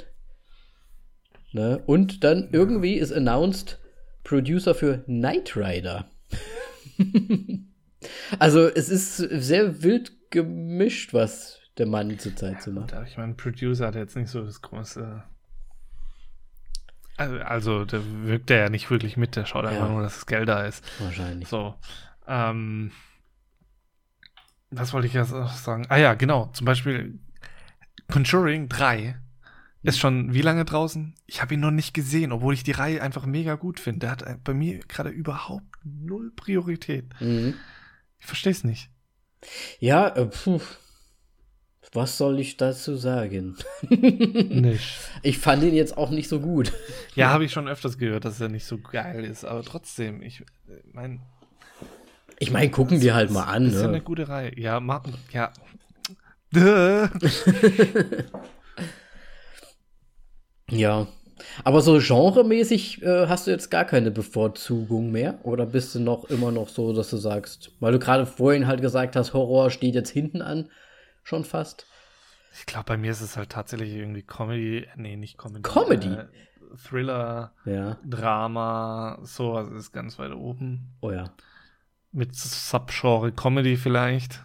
Ne? 1.51 1.81
Und 1.85 2.23
dann 2.23 2.49
irgendwie 2.51 2.95
ist 2.95 3.13
announced 3.13 3.79
Producer 4.23 4.75
für 4.75 4.99
Knight 5.05 5.55
Rider. 5.55 6.11
also 8.39 8.67
es 8.67 8.89
ist 8.89 9.17
sehr 9.17 9.81
wild 9.81 10.29
gemischt, 10.29 11.13
was 11.13 11.59
der 11.77 11.87
Mann 11.87 12.19
zurzeit 12.19 12.61
so 12.61 12.71
macht. 12.71 12.93
Ich 13.07 13.17
meine, 13.17 13.33
Producer 13.33 13.87
hat 13.87 13.95
jetzt 13.95 14.15
nicht 14.15 14.29
so 14.29 14.43
das 14.43 14.61
große 14.61 15.23
also, 17.19 17.37
also 17.39 17.85
da 17.85 17.99
wirkt 18.23 18.49
er 18.49 18.57
ja 18.57 18.69
nicht 18.69 18.89
wirklich 18.89 19.17
mit, 19.17 19.35
der 19.35 19.45
schaut 19.45 19.65
ja. 19.65 19.71
einfach 19.71 19.89
nur, 19.89 20.01
dass 20.01 20.15
das 20.15 20.25
Geld 20.25 20.47
da 20.47 20.65
ist. 20.65 20.83
Wahrscheinlich. 20.99 21.47
So. 21.49 21.75
Ähm, 22.27 22.91
was 24.71 24.93
wollte 24.93 25.07
ich 25.07 25.13
jetzt 25.13 25.33
auch 25.33 25.51
sagen? 25.51 25.85
Ah 25.89 25.97
ja, 25.97 26.13
genau. 26.13 26.49
Zum 26.53 26.65
Beispiel 26.65 27.19
Conjuring 28.09 28.69
3 28.69 29.19
ist 29.83 29.95
mhm. 29.95 29.99
schon 29.99 30.33
wie 30.33 30.41
lange 30.41 30.63
draußen? 30.63 31.15
Ich 31.25 31.41
habe 31.41 31.55
ihn 31.55 31.59
noch 31.59 31.71
nicht 31.71 31.93
gesehen, 31.93 32.31
obwohl 32.31 32.53
ich 32.53 32.63
die 32.63 32.71
Reihe 32.71 33.01
einfach 33.01 33.25
mega 33.25 33.55
gut 33.55 33.79
finde. 33.79 33.99
Der 33.99 34.11
hat 34.11 34.43
bei 34.43 34.53
mir 34.53 34.79
gerade 34.79 35.09
überhaupt 35.09 35.65
null 35.83 36.31
Priorität. 36.35 37.05
Mhm. 37.19 37.55
Ich 38.19 38.25
verstehe 38.25 38.51
es 38.51 38.63
nicht. 38.63 38.89
Ja, 39.79 40.07
äh, 40.07 40.25
puh. 40.25 40.61
Was 41.91 42.17
soll 42.19 42.39
ich 42.39 42.57
dazu 42.57 42.95
sagen? 42.95 43.57
nicht. 43.89 44.95
Ich 45.23 45.39
fand 45.39 45.63
ihn 45.63 45.73
jetzt 45.73 45.97
auch 45.97 46.11
nicht 46.11 46.29
so 46.29 46.39
gut. 46.39 46.71
Ja, 47.15 47.29
habe 47.29 47.45
ich 47.45 47.51
schon 47.51 47.67
öfters 47.67 47.97
gehört, 47.97 48.25
dass 48.25 48.39
er 48.39 48.49
nicht 48.49 48.65
so 48.65 48.77
geil 48.77 49.23
ist, 49.23 49.43
aber 49.43 49.63
trotzdem, 49.63 50.21
ich 50.21 50.43
meine. 50.93 51.19
Ich 52.37 52.51
meine, 52.51 52.69
gucken 52.69 53.01
wir 53.01 53.15
halt 53.15 53.31
mal 53.31 53.45
an. 53.45 53.65
Das 53.65 53.73
ist 53.73 53.79
ne? 53.79 53.85
ja 53.85 53.89
eine 53.89 54.01
gute 54.01 54.29
Reihe. 54.29 54.57
Ja, 54.57 54.79
machen, 54.79 55.15
ja. 55.31 55.51
ja. 60.69 61.07
Aber 61.63 61.81
so 61.81 61.99
genremäßig 61.99 63.01
äh, 63.01 63.27
hast 63.27 63.47
du 63.47 63.51
jetzt 63.51 63.71
gar 63.71 63.85
keine 63.85 64.11
Bevorzugung 64.11 65.11
mehr? 65.11 65.39
Oder 65.43 65.65
bist 65.65 65.95
du 65.95 65.99
noch 65.99 66.25
immer 66.25 66.51
noch 66.51 66.69
so, 66.69 66.93
dass 66.93 67.09
du 67.09 67.17
sagst, 67.17 67.71
weil 67.79 67.93
du 67.93 67.99
gerade 67.99 68.25
vorhin 68.25 68.67
halt 68.67 68.81
gesagt 68.81 69.15
hast, 69.15 69.33
Horror 69.33 69.71
steht 69.71 69.95
jetzt 69.95 70.11
hinten 70.11 70.41
an, 70.41 70.69
schon 71.23 71.43
fast. 71.43 71.85
Ich 72.53 72.65
glaube, 72.65 72.85
bei 72.85 72.97
mir 72.97 73.11
ist 73.11 73.21
es 73.21 73.37
halt 73.37 73.51
tatsächlich 73.51 73.93
irgendwie 73.93 74.23
Comedy, 74.23 74.87
nee, 74.95 75.15
nicht 75.15 75.37
Comedy. 75.37 75.61
Comedy? 75.61 76.13
Äh, 76.13 76.25
Thriller, 76.77 77.53
ja. 77.65 77.97
Drama, 78.05 79.19
sowas 79.23 79.69
ist 79.71 79.91
ganz 79.91 80.19
weit 80.19 80.33
oben. 80.33 80.95
Oh 81.01 81.11
ja. 81.11 81.31
Mit 82.11 82.35
Subgenre 82.35 83.31
Comedy 83.31 83.77
vielleicht. 83.77 84.43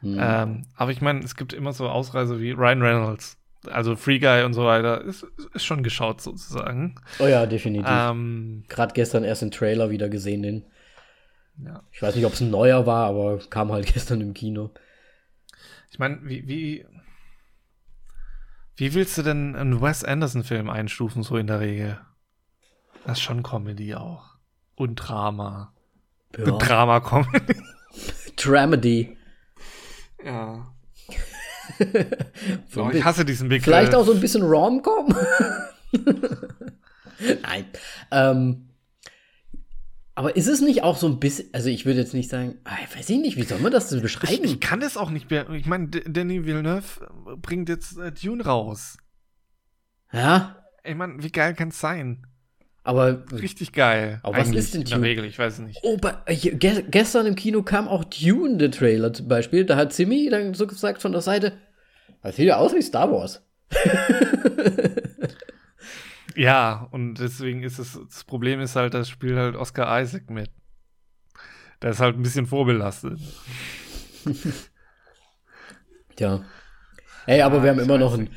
Mhm. 0.00 0.18
Ähm, 0.20 0.66
aber 0.76 0.90
ich 0.90 1.00
meine, 1.00 1.20
es 1.20 1.36
gibt 1.36 1.52
immer 1.52 1.72
so 1.72 1.88
Ausreißer 1.88 2.40
wie 2.40 2.50
Ryan 2.52 2.82
Reynolds. 2.82 3.38
Also 3.70 3.94
Free 3.94 4.18
Guy 4.18 4.42
und 4.42 4.54
so 4.54 4.64
weiter. 4.64 5.02
Ist, 5.02 5.24
ist 5.54 5.64
schon 5.64 5.84
geschaut 5.84 6.20
sozusagen. 6.20 6.96
Oh 7.20 7.26
ja, 7.26 7.46
definitiv. 7.46 7.88
Ähm, 7.88 8.64
Gerade 8.68 8.92
gestern 8.92 9.22
erst 9.22 9.42
den 9.42 9.52
Trailer 9.52 9.90
wieder 9.90 10.08
gesehen, 10.08 10.42
den. 10.42 10.64
Ja. 11.64 11.82
Ich 11.92 12.02
weiß 12.02 12.16
nicht, 12.16 12.24
ob 12.24 12.32
es 12.32 12.40
ein 12.40 12.50
neuer 12.50 12.86
war, 12.86 13.06
aber 13.06 13.38
kam 13.50 13.70
halt 13.70 13.86
gestern 13.94 14.20
im 14.20 14.34
Kino. 14.34 14.70
Ich 15.92 15.98
meine, 15.98 16.20
wie, 16.22 16.48
wie, 16.48 16.86
wie 18.76 18.94
willst 18.94 19.18
du 19.18 19.22
denn 19.22 19.54
einen 19.54 19.82
Wes 19.82 20.04
Anderson-Film 20.04 20.70
einstufen, 20.70 21.22
so 21.22 21.36
in 21.36 21.46
der 21.46 21.60
Regel? 21.60 22.00
Das 23.04 23.18
ist 23.18 23.24
schon 23.24 23.42
Comedy 23.42 23.94
auch. 23.94 24.36
Und 24.74 24.96
Drama. 24.96 25.74
Ja. 26.34 26.44
Drama-Comedy. 26.46 27.56
Dramedy. 28.36 29.18
Ja. 30.24 30.72
so, 32.70 32.90
ich 32.90 33.04
hasse 33.04 33.26
diesen 33.26 33.50
Begriff. 33.50 33.64
Vielleicht 33.64 33.94
auch 33.94 34.06
so 34.06 34.14
ein 34.14 34.20
bisschen 34.20 34.44
Rom-Com. 34.44 35.14
Nein. 37.42 37.66
Ähm, 38.10 38.71
aber 40.14 40.36
ist 40.36 40.46
es 40.46 40.60
nicht 40.60 40.82
auch 40.82 40.96
so 40.96 41.06
ein 41.06 41.18
bisschen, 41.20 41.48
also 41.52 41.70
ich 41.70 41.86
würde 41.86 42.00
jetzt 42.00 42.12
nicht 42.12 42.28
sagen, 42.28 42.58
ah, 42.64 42.76
ich 42.84 42.96
weiß 42.96 43.08
nicht, 43.08 43.36
wie 43.36 43.44
soll 43.44 43.60
man 43.60 43.72
das 43.72 43.88
denn 43.88 44.02
beschreiben? 44.02 44.44
Ich, 44.44 44.52
ich 44.52 44.60
kann 44.60 44.80
das 44.80 44.96
auch 44.96 45.10
nicht 45.10 45.30
mehr. 45.30 45.48
Ich 45.50 45.66
meine, 45.66 45.88
Danny 45.88 46.44
Villeneuve 46.44 47.08
bringt 47.40 47.68
jetzt 47.68 47.96
äh, 47.96 48.12
Dune 48.12 48.44
raus. 48.44 48.98
Ja? 50.12 50.64
Ich 50.84 50.94
meine, 50.94 51.22
wie 51.22 51.30
geil 51.30 51.54
kann 51.54 51.68
es 51.68 51.80
sein? 51.80 52.26
Aber 52.84 53.24
richtig 53.32 53.72
geil. 53.72 54.20
Aber 54.22 54.36
was 54.38 54.50
ist 54.50 54.74
denn 54.74 54.82
Dune? 54.84 54.96
In 54.96 55.02
der 55.02 55.10
Regel, 55.10 55.24
ich 55.24 55.38
weiß 55.38 55.54
es 55.54 55.58
nicht. 55.60 55.78
Oh, 55.82 55.96
bei, 55.96 56.16
ge 56.34 56.84
gestern 56.90 57.26
im 57.26 57.36
Kino 57.36 57.62
kam 57.62 57.88
auch 57.88 58.04
Dune, 58.04 58.58
der 58.58 58.70
Trailer 58.70 59.12
zum 59.12 59.28
Beispiel. 59.28 59.64
Da 59.64 59.76
hat 59.76 59.92
Simi 59.92 60.28
dann 60.28 60.52
so 60.52 60.66
gesagt 60.66 61.00
von 61.00 61.12
der 61.12 61.22
Seite, 61.22 61.52
das 62.22 62.36
sieht 62.36 62.46
ja 62.46 62.56
aus 62.56 62.74
wie 62.74 62.82
Star 62.82 63.10
Wars. 63.10 63.42
Ja, 66.36 66.88
und 66.90 67.14
deswegen 67.14 67.62
ist 67.62 67.78
es, 67.78 67.98
das 68.08 68.24
Problem 68.24 68.60
ist 68.60 68.76
halt, 68.76 68.94
das 68.94 69.08
spielt 69.08 69.36
halt 69.36 69.56
Oscar 69.56 70.00
Isaac 70.00 70.30
mit. 70.30 70.50
Der 71.82 71.90
ist 71.90 72.00
halt 72.00 72.16
ein 72.16 72.22
bisschen 72.22 72.46
vorbelastet. 72.46 73.18
Tja. 76.16 76.44
Ey, 77.26 77.42
aber 77.42 77.58
ja, 77.58 77.62
wir 77.62 77.70
haben 77.70 77.80
immer 77.80 77.98
noch 77.98 78.14
einen, 78.14 78.30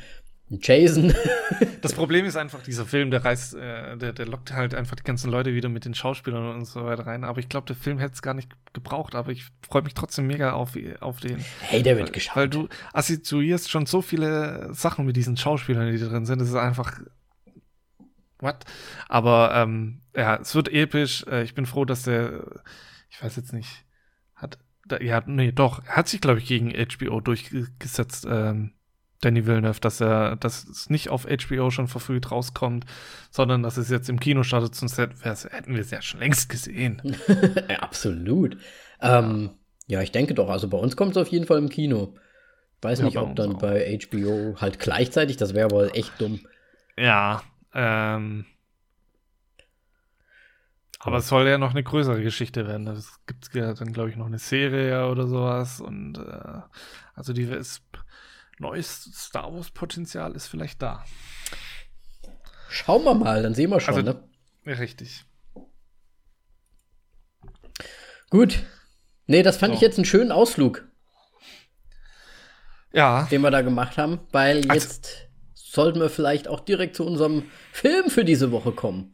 einen 0.50 0.60
Jason. 0.62 1.14
das 1.82 1.92
Problem 1.92 2.24
ist 2.24 2.36
einfach, 2.36 2.62
dieser 2.62 2.86
Film, 2.86 3.10
der 3.10 3.24
reißt, 3.24 3.54
äh, 3.54 3.96
der, 3.96 4.12
der 4.12 4.26
lockt 4.26 4.52
halt 4.52 4.74
einfach 4.74 4.96
die 4.96 5.04
ganzen 5.04 5.30
Leute 5.30 5.54
wieder 5.54 5.68
mit 5.68 5.84
den 5.84 5.94
Schauspielern 5.94 6.54
und 6.54 6.64
so 6.64 6.84
weiter 6.84 7.06
rein. 7.06 7.24
Aber 7.24 7.38
ich 7.38 7.48
glaube, 7.48 7.66
der 7.66 7.76
Film 7.76 7.98
hätte 7.98 8.14
es 8.14 8.22
gar 8.22 8.34
nicht 8.34 8.50
gebraucht, 8.72 9.14
aber 9.14 9.30
ich 9.30 9.46
freue 9.68 9.82
mich 9.82 9.94
trotzdem 9.94 10.26
mega 10.26 10.52
auf, 10.52 10.72
auf 11.00 11.20
den. 11.20 11.38
Hey, 11.60 11.82
der 11.82 11.96
wird 11.96 12.12
geschaut. 12.12 12.36
Weil 12.36 12.48
du 12.48 12.68
assoziierst 12.92 13.70
schon 13.70 13.86
so 13.86 14.02
viele 14.02 14.72
Sachen 14.72 15.06
mit 15.06 15.16
diesen 15.16 15.36
Schauspielern, 15.36 15.92
die 15.92 15.98
da 15.98 16.06
drin 16.06 16.26
sind. 16.26 16.40
Das 16.40 16.48
ist 16.48 16.54
einfach 16.54 17.00
what? 18.40 18.64
Aber 19.08 19.52
ähm, 19.54 20.02
ja, 20.14 20.36
es 20.36 20.54
wird 20.54 20.68
episch. 20.72 21.24
Äh, 21.26 21.42
ich 21.42 21.54
bin 21.54 21.66
froh, 21.66 21.84
dass 21.84 22.02
der, 22.02 22.62
ich 23.10 23.22
weiß 23.22 23.36
jetzt 23.36 23.52
nicht, 23.52 23.84
hat, 24.34 24.58
ja, 25.00 25.22
nee, 25.26 25.52
doch, 25.52 25.84
er 25.84 25.96
hat 25.96 26.08
sich, 26.08 26.20
glaube 26.20 26.38
ich, 26.38 26.46
gegen 26.46 26.72
HBO 26.72 27.20
durchgesetzt, 27.20 28.26
ähm, 28.28 28.72
Danny 29.20 29.46
Villeneuve, 29.46 29.80
dass 29.80 30.00
er, 30.00 30.36
dass 30.36 30.64
es 30.64 30.90
nicht 30.90 31.08
auf 31.08 31.26
HBO 31.26 31.70
schon 31.70 31.88
verfrüht 31.88 32.30
rauskommt, 32.30 32.84
sondern 33.30 33.62
dass 33.62 33.78
es 33.78 33.88
jetzt 33.88 34.08
im 34.10 34.20
Kino 34.20 34.42
startet, 34.42 34.74
sonst 34.74 34.98
hätten 34.98 35.74
wir 35.74 35.80
es 35.80 35.90
ja 35.90 36.02
schon 36.02 36.20
längst 36.20 36.48
gesehen. 36.50 37.00
Absolut. 37.80 38.58
Ähm, 39.00 39.50
ja, 39.86 40.02
ich 40.02 40.12
denke 40.12 40.34
doch, 40.34 40.50
also 40.50 40.68
bei 40.68 40.78
uns 40.78 40.96
kommt 40.96 41.12
es 41.12 41.16
auf 41.16 41.28
jeden 41.28 41.46
Fall 41.46 41.58
im 41.58 41.70
Kino. 41.70 42.14
Weiß 42.82 42.98
ja, 42.98 43.06
nicht, 43.06 43.16
ob 43.16 43.34
dann 43.36 43.54
auch. 43.54 43.58
bei 43.58 43.98
HBO 43.98 44.56
halt 44.60 44.78
gleichzeitig, 44.78 45.38
das 45.38 45.54
wäre 45.54 45.70
wohl 45.70 45.90
echt 45.94 46.12
dumm. 46.20 46.40
Ja, 46.98 47.42
ähm, 47.76 48.46
aber 50.98 51.18
es 51.18 51.28
soll 51.28 51.46
ja 51.46 51.58
noch 51.58 51.70
eine 51.72 51.84
größere 51.84 52.22
Geschichte 52.22 52.66
werden. 52.66 52.86
Es 52.88 53.20
gibt 53.26 53.54
ja 53.54 53.74
dann, 53.74 53.92
glaube 53.92 54.10
ich, 54.10 54.16
noch 54.16 54.26
eine 54.26 54.38
Serie 54.38 55.06
oder 55.08 55.26
sowas. 55.28 55.80
Und 55.80 56.18
äh, 56.18 56.60
also 57.14 57.32
die 57.32 57.42
ist, 57.42 57.82
neues 58.58 59.04
Star 59.14 59.52
Wars-Potenzial 59.54 60.32
ist 60.34 60.48
vielleicht 60.48 60.80
da. 60.82 61.04
Schauen 62.70 63.04
wir 63.04 63.14
mal, 63.14 63.42
dann 63.42 63.54
sehen 63.54 63.70
wir 63.70 63.78
schon, 63.80 63.94
Also- 63.94 64.12
ne? 64.12 64.28
Richtig. 64.66 65.24
Gut. 68.30 68.64
Nee, 69.26 69.42
das 69.42 69.56
fand 69.58 69.72
So. 69.72 69.76
ich 69.76 69.80
jetzt 69.82 69.98
einen 69.98 70.04
schönen 70.04 70.32
Ausflug, 70.32 70.88
Ja, 72.92 73.24
den 73.30 73.42
wir 73.42 73.50
da 73.50 73.62
gemacht 73.62 73.98
haben, 73.98 74.20
weil 74.32 74.68
Also- 74.68 74.72
jetzt 74.74 75.25
sollten 75.76 76.00
wir 76.00 76.10
vielleicht 76.10 76.48
auch 76.48 76.58
direkt 76.60 76.96
zu 76.96 77.06
unserem 77.06 77.44
Film 77.72 78.10
für 78.10 78.24
diese 78.24 78.50
Woche 78.50 78.72
kommen. 78.72 79.12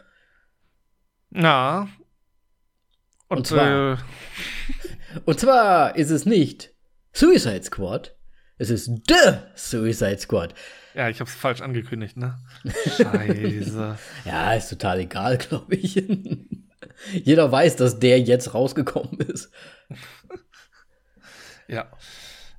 ja. 1.31 1.89
Und, 3.29 3.39
Und 3.39 3.47
zwar- 3.47 3.93
äh, 3.95 3.97
Und 5.25 5.41
zwar 5.41 5.97
ist 5.97 6.11
es 6.11 6.25
nicht 6.27 6.71
Suicide 7.15 7.63
Squad, 7.63 8.15
es 8.59 8.69
ist 8.71 8.87
The 9.09 9.39
Suicide 9.55 10.19
Squad. 10.19 10.55
ja, 10.95 11.09
ich 11.09 11.19
hab's 11.21 11.35
falsch 11.35 11.63
angekündigt, 11.63 12.17
ne? 12.19 12.39
Scheiße. 12.97 13.99
Ja, 14.27 14.53
ist 14.55 14.69
total 14.69 15.01
egal, 15.01 15.39
glaube 15.49 15.75
ich. 15.77 15.95
Jeder 17.25 17.51
weiß, 17.51 17.77
dass 17.77 17.99
der 17.99 18.21
jetzt 18.21 18.53
rausgekommen 18.55 19.19
ist. 19.21 19.51
ja. 21.69 21.91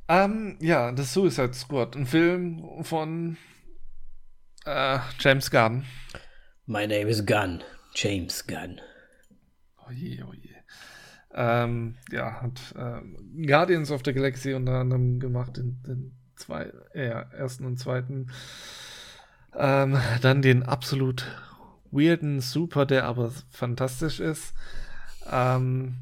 Ähm, 0.08 0.58
ja, 0.60 0.92
The 0.96 1.04
Suicide 1.04 1.54
Squad, 1.54 1.96
ein 1.96 2.06
Film 2.08 2.84
von 2.84 3.38
äh, 4.66 5.00
James 5.20 5.50
Gunn. 5.50 5.86
My 6.66 6.88
name 6.88 7.10
is 7.10 7.26
Gunn, 7.26 7.64
James 7.96 8.46
Gunn. 8.48 8.80
Oh 9.78 9.92
je, 9.92 10.24
oh 10.24 10.34
je. 10.34 10.50
Ähm, 11.36 11.98
ja, 12.12 12.42
hat 12.42 12.62
ähm, 12.78 13.46
Guardians 13.46 13.92
of 13.92 14.02
the 14.06 14.14
Galaxy 14.14 14.54
unter 14.54 14.74
anderem 14.74 15.20
gemacht, 15.20 15.58
den, 15.58 15.82
den 15.84 16.18
zwei, 16.36 16.72
äh, 16.94 17.08
ersten 17.36 17.66
und 17.66 17.78
zweiten. 17.78 18.32
Ähm, 19.56 20.00
dann 20.22 20.42
den 20.42 20.64
absolut 20.64 21.26
weirden 21.92 22.40
Super, 22.40 22.86
der 22.86 23.06
aber 23.06 23.32
fantastisch 23.52 24.20
ist. 24.20 24.54
Ähm, 25.32 25.96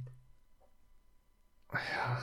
ja, 1.74 2.20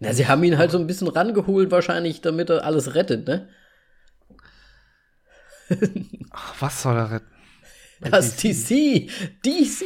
Na, 0.00 0.12
sie 0.12 0.26
haben 0.28 0.44
ihn 0.44 0.58
halt 0.58 0.70
so 0.70 0.78
ein 0.78 0.86
bisschen 0.86 1.08
rangeholt, 1.08 1.70
wahrscheinlich, 1.70 2.20
damit 2.20 2.50
er 2.50 2.64
alles 2.64 2.94
rettet, 2.94 3.26
ne? 3.26 3.48
Ach, 6.30 6.60
was 6.60 6.82
soll 6.82 6.96
er 6.96 7.10
retten? 7.10 7.32
Bei 8.00 8.10
Das 8.10 8.36
DC. 8.36 9.08
DC! 9.44 9.44
DC! 9.44 9.84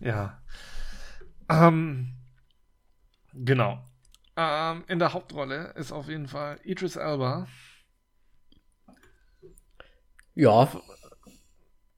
Ja. 0.00 0.42
Ähm, 1.48 2.16
genau. 3.32 3.84
Ähm, 4.36 4.84
in 4.88 4.98
der 4.98 5.12
Hauptrolle 5.12 5.72
ist 5.76 5.92
auf 5.92 6.08
jeden 6.08 6.28
Fall 6.28 6.58
Idris 6.64 6.96
Elba. 6.96 7.46
Ja, 10.34 10.68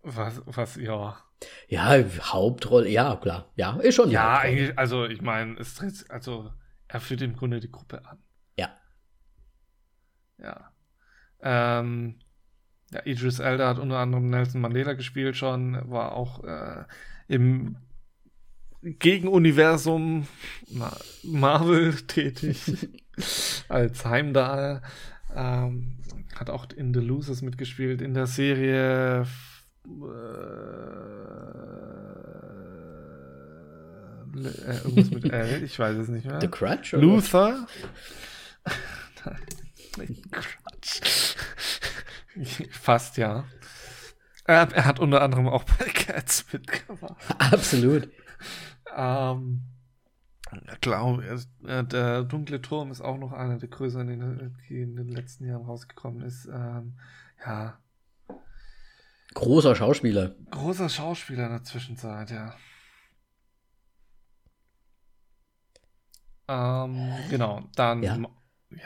Was, 0.03 0.43
was, 0.47 0.77
ja. 0.77 1.17
ja, 1.69 2.05
Hauptrolle, 2.23 2.89
ja, 2.89 3.17
klar. 3.17 3.51
Ja, 3.57 3.77
ist 3.81 3.95
schon 3.95 4.11
Ja, 4.11 4.39
eigentlich, 4.39 4.77
also 4.79 5.05
ich 5.07 5.23
meine, 5.23 5.59
es 5.61 5.75
tritt, 5.75 6.11
also 6.11 6.53
er 6.89 7.01
führt 7.01 7.23
im 7.23 7.37
Grunde 7.37 7.61
die 7.61 7.71
Gruppe 7.71 8.05
an. 8.05 8.23
Ja. 8.57 8.71
Ja. 10.39 10.73
Ähm, 11.41 12.19
ja, 12.93 13.01
Idris 13.05 13.39
Elba 13.39 13.69
hat 13.69 13.79
unter 13.79 13.99
anderem 13.99 14.31
Nelson 14.31 14.61
Mandela 14.61 14.93
gespielt 14.95 15.37
schon, 15.37 15.79
war 15.91 16.13
auch 16.13 16.45
äh, 16.45 16.85
im 17.29 17.77
Gegenuniversum 18.83 20.27
Ma 20.71 20.97
Marvel 21.23 21.95
tätig 22.07 22.89
als 23.69 24.05
Heimdall. 24.05 24.83
Ähm, 25.35 25.97
hat 26.35 26.51
auch 26.51 26.67
in 26.75 26.93
The 26.93 27.01
Losers 27.01 27.43
mitgespielt, 27.43 28.01
in 28.01 28.15
der 28.15 28.27
Serie 28.27 29.21
äh, 29.21 29.27
äh, 34.35 34.77
irgendwas 34.85 35.11
mit 35.11 35.33
L, 35.33 35.63
ich 35.65 35.79
weiß 35.79 35.97
es 35.99 36.09
nicht 36.09 36.27
mehr. 36.27 36.41
The 36.41 36.49
Crutch? 36.49 36.95
oder? 36.95 37.03
Luther. 37.03 37.67
Quatsch. 40.31 41.37
Fast 42.71 43.17
ja. 43.17 43.45
Ähm, 44.49 44.69
er 44.73 44.85
hat 44.85 44.99
unter 44.99 45.23
anderem 45.23 45.49
auch 45.49 45.65
bei 45.65 45.85
Cats 45.95 46.45
mitgemacht. 46.53 47.17
Absolut. 47.39 48.09
Ähm, 48.97 49.63
glaube, 50.81 51.25
äh, 51.65 51.85
der 51.85 52.25
dunkle 52.25 52.61
Turm 52.61 52.91
ist 52.91 53.01
auch 53.01 53.17
noch 53.19 53.33
einer 53.33 53.59
der 53.59 53.69
größeren, 53.69 54.07
die 54.09 54.15
in- 54.15 54.57
die 54.69 54.83
in 54.83 54.97
den 54.97 55.09
letzten 55.09 55.47
Jahren 55.47 55.65
rausgekommen 55.65 56.23
ist. 56.23 56.47
Ähm, 56.47 56.99
ja, 57.45 57.79
Großer 59.35 59.75
Schauspieler. 59.75 60.35
großer 60.51 60.91
Schauspieler 60.91 61.45
in 61.47 61.53
der 61.53 61.65
Zwischenzeit, 61.65 62.31
ja. 62.31 62.55
Ähm, 66.49 67.13
genau, 67.31 67.63
dann. 67.77 68.03
Ja. 68.03 68.19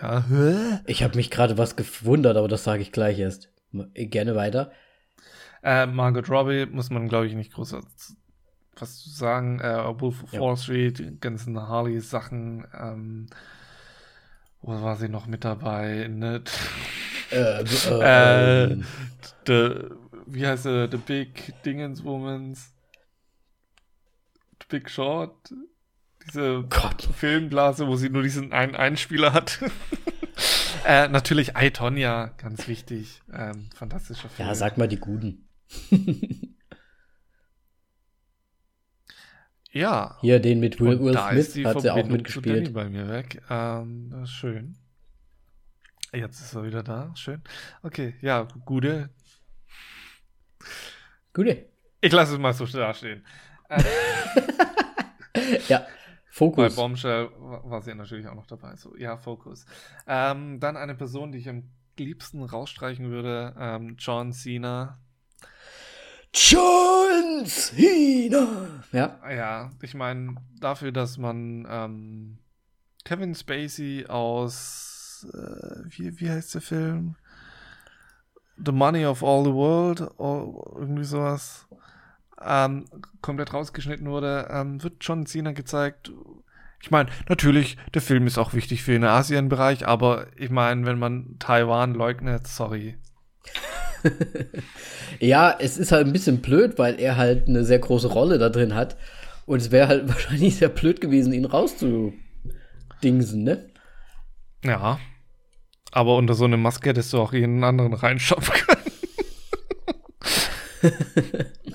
Ja, 0.01 0.25
hä? 0.29 0.81
Ich 0.87 1.03
habe 1.03 1.17
mich 1.17 1.31
gerade 1.31 1.59
was 1.59 1.77
gewundert, 1.77 2.37
aber 2.37 2.49
das 2.49 2.65
sage 2.65 2.83
ich 2.83 2.93
gleich 2.93 3.19
erst. 3.19 3.51
Gerne 3.95 4.35
weiter. 4.35 4.73
Äh, 5.63 5.87
Margot 5.87 6.29
Robbie 6.31 6.67
muss 6.67 6.91
man, 6.91 7.09
glaube 7.09 7.27
ich, 7.27 7.35
nicht 7.35 7.53
groß 7.53 7.73
was- 7.73 8.17
zu 9.03 9.11
sagen. 9.11 9.59
Äh, 9.61 10.01
Wolf 10.01 10.23
of 10.23 10.33
Ja. 10.33 10.41
Wall 10.41 10.57
Street, 10.57 10.99
die 10.99 11.19
ganzen 11.19 11.59
Harley-Sachen. 11.61 12.67
Ähm, 12.79 13.27
wo 14.61 14.81
war 14.83 14.97
sie 14.97 15.09
noch 15.09 15.27
mit 15.27 15.45
dabei? 15.45 16.09
Ne? 16.09 16.43
Äh, 17.33 17.65
Äh, 17.65 18.65
ähm, 18.71 18.85
the, 19.49 19.81
wie 20.27 20.47
heißt 20.47 20.63
sie? 20.63 20.89
The 20.89 20.97
Big 20.97 21.55
Dingenswomans. 21.65 22.73
The 24.61 24.67
Big 24.69 24.89
Short. 24.89 25.35
Diese 26.27 26.65
Gott. 26.69 27.09
Filmblase, 27.15 27.87
wo 27.87 27.97
sie 27.97 28.11
nur 28.11 28.23
diesen 28.23 28.53
einen 28.53 28.75
Einspieler 28.75 29.33
hat. 29.33 29.61
äh, 30.87 31.09
natürlich 31.09 31.53
I, 31.57 31.71
Tonya, 31.71 32.33
ganz 32.39 32.69
wichtig. 32.69 33.23
Ähm, 33.33 33.69
fantastischer 33.75 34.29
Film. 34.29 34.49
Ja, 34.49 34.55
sag 34.55 34.77
mal 34.79 34.89
die 34.89 34.99
Guten. 34.99 35.49
Ja. 39.77 40.17
Hier, 40.23 40.41
den 40.41 40.59
mit 40.59 40.81
Will, 40.81 40.95
Und 40.95 41.05
Will 41.05 41.13
da 41.13 41.29
ist 41.29 41.53
Smith 41.53 41.55
die 41.55 41.67
hat 41.67 41.83
sie 41.83 41.91
auch 41.91 42.07
mitgespielt. 42.07 42.73
bei 42.73 42.89
mir 42.89 43.11
weg. 43.11 43.43
Ähm, 43.51 44.25
schön. 44.25 44.79
Jetzt 46.15 46.41
ist 46.41 46.55
er 46.55 46.65
wieder 46.65 46.83
da. 46.83 47.13
Schön. 47.15 47.43
Okay, 47.83 48.15
ja, 48.23 48.49
gute. 48.65 49.11
Gute. 51.35 51.67
Ich 52.01 52.11
lasse 52.11 52.33
es 52.33 52.39
mal 52.39 52.55
so 52.55 52.65
dastehen. 52.65 53.25
Äh, 55.35 55.59
Ja, 56.39 56.47
bei 56.47 56.69
Fokus. 56.69 56.77
Bombshell 56.77 57.31
war 57.39 57.71
war 57.71 57.83
sie 57.83 57.95
natürlich 57.95 58.29
auch 58.29 58.35
noch 58.35 58.47
dabei. 58.47 58.77
So, 58.77 58.97
ja, 58.97 59.17
Fokus. 59.17 59.65
Ähm, 60.07 60.61
dann 60.61 60.77
eine 60.77 60.95
Person, 60.95 61.33
die 61.33 61.39
ich 61.39 61.49
am 61.49 61.65
liebsten 61.99 62.43
rausstreichen 62.43 63.11
würde: 63.11 63.55
ähm, 63.59 63.97
John 63.99 64.33
Cena. 64.33 64.99
John 66.35 67.47
Cena. 67.47 68.83
Ja, 68.93 69.19
Ja, 69.31 69.71
ich 69.81 69.95
meine, 69.95 70.37
dafür, 70.61 70.93
dass 70.93 71.17
man 71.17 71.67
ähm, 71.69 72.39
Kevin 73.05 73.35
Spacey 73.35 74.07
aus, 74.07 75.27
äh, 75.33 75.85
wie, 75.89 76.21
wie 76.21 76.31
heißt 76.31 76.55
der 76.55 76.61
Film? 76.61 77.17
The 78.63 78.73
Money 78.73 79.07
of 79.07 79.23
All 79.23 79.45
the 79.45 79.53
World, 79.53 80.01
oder 80.19 80.79
irgendwie 80.81 81.05
sowas, 81.05 81.67
ähm, 82.45 82.85
komplett 83.21 83.53
rausgeschnitten 83.53 84.09
wurde, 84.09 84.49
ähm, 84.51 84.83
wird 84.83 84.97
John 85.01 85.27
Cena 85.27 85.53
gezeigt. 85.53 86.13
Ich 86.83 86.91
meine, 86.91 87.09
natürlich, 87.29 87.77
der 87.95 88.03
Film 88.03 88.27
ist 88.27 88.39
auch 88.39 88.55
wichtig 88.55 88.83
für 88.83 88.93
den 88.93 89.05
Asienbereich, 89.05 89.87
aber 89.87 90.27
ich 90.37 90.51
meine, 90.51 90.87
wenn 90.87 90.99
man 90.99 91.37
Taiwan 91.39 91.95
leugnet, 91.95 92.47
sorry. 92.47 92.97
Ja, 95.21 95.57
es 95.59 95.79
ist 95.79 95.93
halt 95.93 96.07
ein 96.07 96.13
bisschen 96.13 96.43
blöd, 96.43 96.79
weil 96.79 97.01
er 97.01 97.17
halt 97.17 97.49
eine 97.49 97.65
sehr 97.65 97.79
große 97.79 98.09
Rolle 98.09 98.39
da 98.39 98.49
drin 98.49 98.75
hat. 98.75 98.97
Und 99.47 99.61
es 99.63 99.71
wäre 99.71 99.89
halt 99.89 100.09
wahrscheinlich 100.13 100.57
sehr 100.57 100.69
blöd 100.69 101.01
gewesen, 101.01 101.33
ihn 101.33 101.45
rauszudingsen, 101.45 103.43
ne? 103.43 103.71
Ja. 104.65 104.99
Aber 105.93 106.17
unter 106.17 106.35
so 106.35 106.45
eine 106.45 106.57
Maske 106.57 106.91
hättest 106.91 107.13
du 107.13 107.19
auch 107.19 107.33
jeden 107.33 107.65
anderen 107.65 107.95
reinschaffen 107.95 108.55
können. 108.55 108.83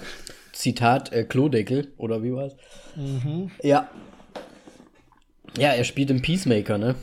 Zitat 0.62 1.12
äh, 1.12 1.24
Klodeckel, 1.24 1.92
oder 1.98 2.22
wie 2.22 2.34
war's? 2.34 2.56
Ja. 3.64 3.90
Ja, 5.58 5.70
er 5.70 5.84
spielt 5.84 6.12
im 6.12 6.22
Peacemaker, 6.22 6.78
ne? 6.78 6.96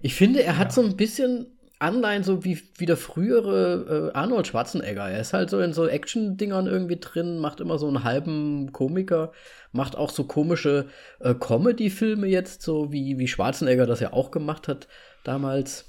Ich 0.00 0.14
finde, 0.14 0.42
er 0.42 0.56
hat 0.56 0.72
so 0.72 0.80
ein 0.80 0.96
bisschen 0.96 1.46
Anleihen, 1.78 2.24
so 2.24 2.42
wie, 2.42 2.58
wie 2.78 2.86
der 2.86 2.96
frühere 2.96 4.10
äh, 4.14 4.16
Arnold 4.16 4.46
Schwarzenegger. 4.46 5.10
Er 5.10 5.20
ist 5.20 5.34
halt 5.34 5.50
so 5.50 5.60
in 5.60 5.74
so 5.74 5.86
Action-Dingern 5.86 6.66
irgendwie 6.66 6.98
drin, 6.98 7.38
macht 7.38 7.60
immer 7.60 7.78
so 7.78 7.86
einen 7.86 8.02
halben 8.02 8.72
Komiker, 8.72 9.32
macht 9.72 9.94
auch 9.96 10.10
so 10.10 10.24
komische 10.24 10.88
äh, 11.20 11.34
Comedy-Filme 11.34 12.28
jetzt, 12.28 12.62
so 12.62 12.92
wie, 12.92 13.18
wie 13.18 13.28
Schwarzenegger 13.28 13.84
das 13.84 14.00
ja 14.00 14.14
auch 14.14 14.30
gemacht 14.30 14.68
hat 14.68 14.88
damals. 15.22 15.84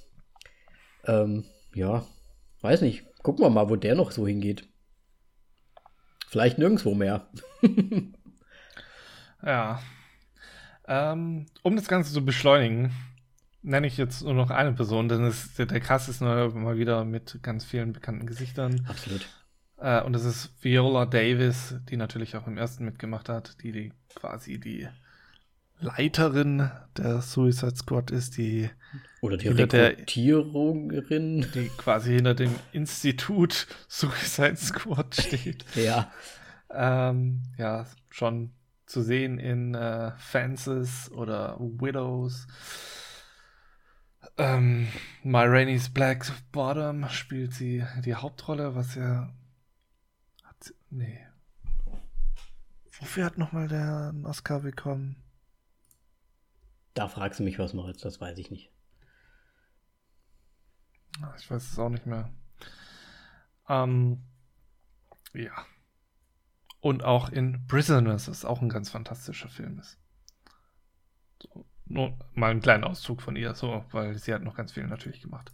Ähm, 1.08 1.46
ja. 1.74 2.06
weiß 2.62 2.82
nicht. 2.82 3.06
Gucken 3.24 3.46
wir 3.46 3.50
mal, 3.50 3.70
wo 3.70 3.78
der 3.78 3.96
noch 3.96 4.12
so 4.12 4.28
hingeht. 4.28 4.68
Vielleicht 6.32 6.58
nirgendwo 6.58 6.96
mehr. 6.96 7.28
ja. 9.46 9.82
Ähm, 10.88 11.46
um 11.62 11.76
das 11.76 11.90
Ganze 11.90 12.14
zu 12.14 12.24
beschleunigen, 12.24 12.94
nenne 13.64 13.86
ich 13.86 13.98
jetzt 13.98 14.24
nur 14.24 14.34
noch 14.34 14.50
eine 14.50 14.72
Person, 14.72 15.10
denn 15.10 15.26
es, 15.26 15.56
der, 15.56 15.66
der 15.66 15.82
Cast 15.82 16.08
ist 16.08 16.22
nur 16.22 16.54
mal 16.56 16.78
wieder 16.78 17.04
mit 17.04 17.40
ganz 17.42 17.66
vielen 17.66 17.92
bekannten 17.92 18.28
Gesichtern. 18.28 18.86
Absolut. 18.88 19.28
Äh, 19.76 20.04
und 20.04 20.14
das 20.14 20.24
ist 20.24 20.54
Viola 20.64 21.06
Davis, 21.06 21.76
die 21.90 21.98
natürlich 21.98 22.38
auch 22.38 22.48
im 22.48 22.58
ersten 22.58 22.86
mitgemacht 22.86 23.28
hat, 23.28 23.62
die, 23.62 23.74
die 23.74 23.92
quasi 24.16 24.58
die 24.58 24.88
Leiterin 25.82 26.72
der 26.96 27.22
Suicide 27.22 27.76
Squad 27.76 28.12
ist, 28.12 28.38
die 28.38 28.70
oder 29.20 29.38
die 29.38 29.50
Rekrutiererin, 29.50 31.46
die 31.54 31.70
quasi 31.78 32.16
hinter 32.16 32.36
dem 32.36 32.56
Institut 32.72 33.68
Suicide 33.88 34.56
Squad 34.58 35.16
steht. 35.20 35.66
ja. 35.76 36.12
Ähm, 36.74 37.44
ja, 37.58 37.86
schon 38.10 38.54
zu 38.86 39.02
sehen 39.02 39.40
in 39.40 39.76
äh, 39.76 40.12
Fences 40.18 41.12
oder 41.12 41.58
Widows. 41.60 42.48
Ähm, 44.38 44.88
My 45.24 45.44
Rainey's 45.44 45.90
Black 45.90 46.26
Bottom 46.52 47.10
spielt 47.10 47.54
sie 47.54 47.84
die 48.06 48.16
Hauptrolle, 48.16 48.76
was 48.76 48.96
ja. 48.96 49.30
Hat, 50.44 50.74
nee. 50.90 51.20
Wofür 53.00 53.26
hat 53.26 53.38
nochmal 53.38 53.68
der 53.68 54.10
einen 54.10 54.26
Oscar 54.26 54.60
bekommen? 54.60 55.21
Da 56.94 57.08
fragst 57.08 57.40
du 57.40 57.44
mich 57.44 57.60
was, 57.60 57.74
Moritz, 57.74 58.02
das 58.02 58.20
weiß 58.20 58.38
ich 58.38 58.52
nicht. 58.52 58.72
Ah, 61.22 61.34
ich 61.38 61.50
weiß 61.50 61.72
es 61.72 61.80
auch 61.80 61.90
nicht 61.90 62.06
mehr. 62.06 62.32
Ähm, 63.70 64.24
ja. 65.34 65.52
Und 66.80 67.04
auch 67.04 67.30
in 67.30 67.66
Prisoners, 67.68 68.26
das 68.26 68.44
auch 68.44 68.62
ein 68.62 68.70
ganz 68.70 68.90
fantastischer 68.90 69.50
Film 69.50 69.80
ist. 69.80 69.98
So, 71.42 71.66
nur 71.86 72.18
mal 72.34 72.52
einen 72.52 72.62
kleinen 72.62 72.84
Auszug 72.84 73.22
von 73.22 73.36
ihr, 73.36 73.54
so, 73.54 73.86
weil 73.92 74.18
sie 74.18 74.34
hat 74.34 74.44
noch 74.44 74.56
ganz 74.56 74.72
viel 74.72 74.88
natürlich 74.88 75.22
gemacht. 75.22 75.52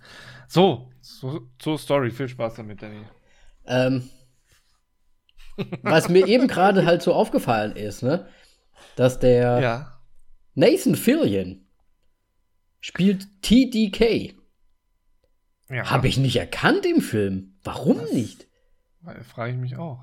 So, 0.47 0.91
so 1.01 1.49
zur 1.59 1.77
Story. 1.77 2.11
Viel 2.11 2.29
Spaß 2.29 2.55
damit, 2.55 2.81
Danny. 2.81 3.05
Ähm, 3.65 4.09
was 5.81 6.07
mir 6.09 6.27
eben 6.27 6.47
gerade 6.47 6.85
halt 6.85 7.01
so 7.01 7.13
aufgefallen 7.13 7.75
ist, 7.75 8.03
ne, 8.03 8.27
dass 8.95 9.19
der 9.19 9.59
ja. 9.61 9.96
Nathan 10.57 10.95
Fillion 10.95 11.67
spielt 12.79 13.27
TDK. 13.43 14.33
Ja. 15.69 15.91
Habe 15.91 16.07
ich 16.07 16.17
nicht 16.17 16.37
erkannt 16.37 16.83
im 16.87 17.01
Film. 17.01 17.59
Warum 17.63 17.99
das 17.99 18.11
nicht? 18.11 18.47
Frage 19.35 19.51
ich 19.51 19.59
mich 19.59 19.77
auch. 19.77 19.99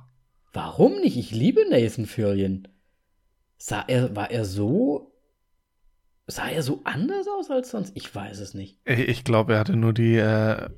Warum 0.52 1.00
nicht? 1.00 1.16
Ich 1.16 1.32
liebe 1.32 1.68
Nathan 1.68 2.06
Fillion. 2.06 2.68
Sah 3.58 3.82
er, 3.88 4.14
war 4.14 4.30
er 4.30 4.44
so. 4.44 5.12
Sah 6.28 6.48
er 6.48 6.62
so 6.62 6.82
anders 6.84 7.26
aus 7.26 7.50
als 7.50 7.70
sonst? 7.70 7.90
Ich 7.96 8.14
weiß 8.14 8.38
es 8.38 8.54
nicht. 8.54 8.78
Ich 8.86 9.24
glaube, 9.24 9.54
er 9.54 9.58
hatte 9.58 9.74
nur 9.74 9.92
die 9.92 10.18
äh, 10.18 10.68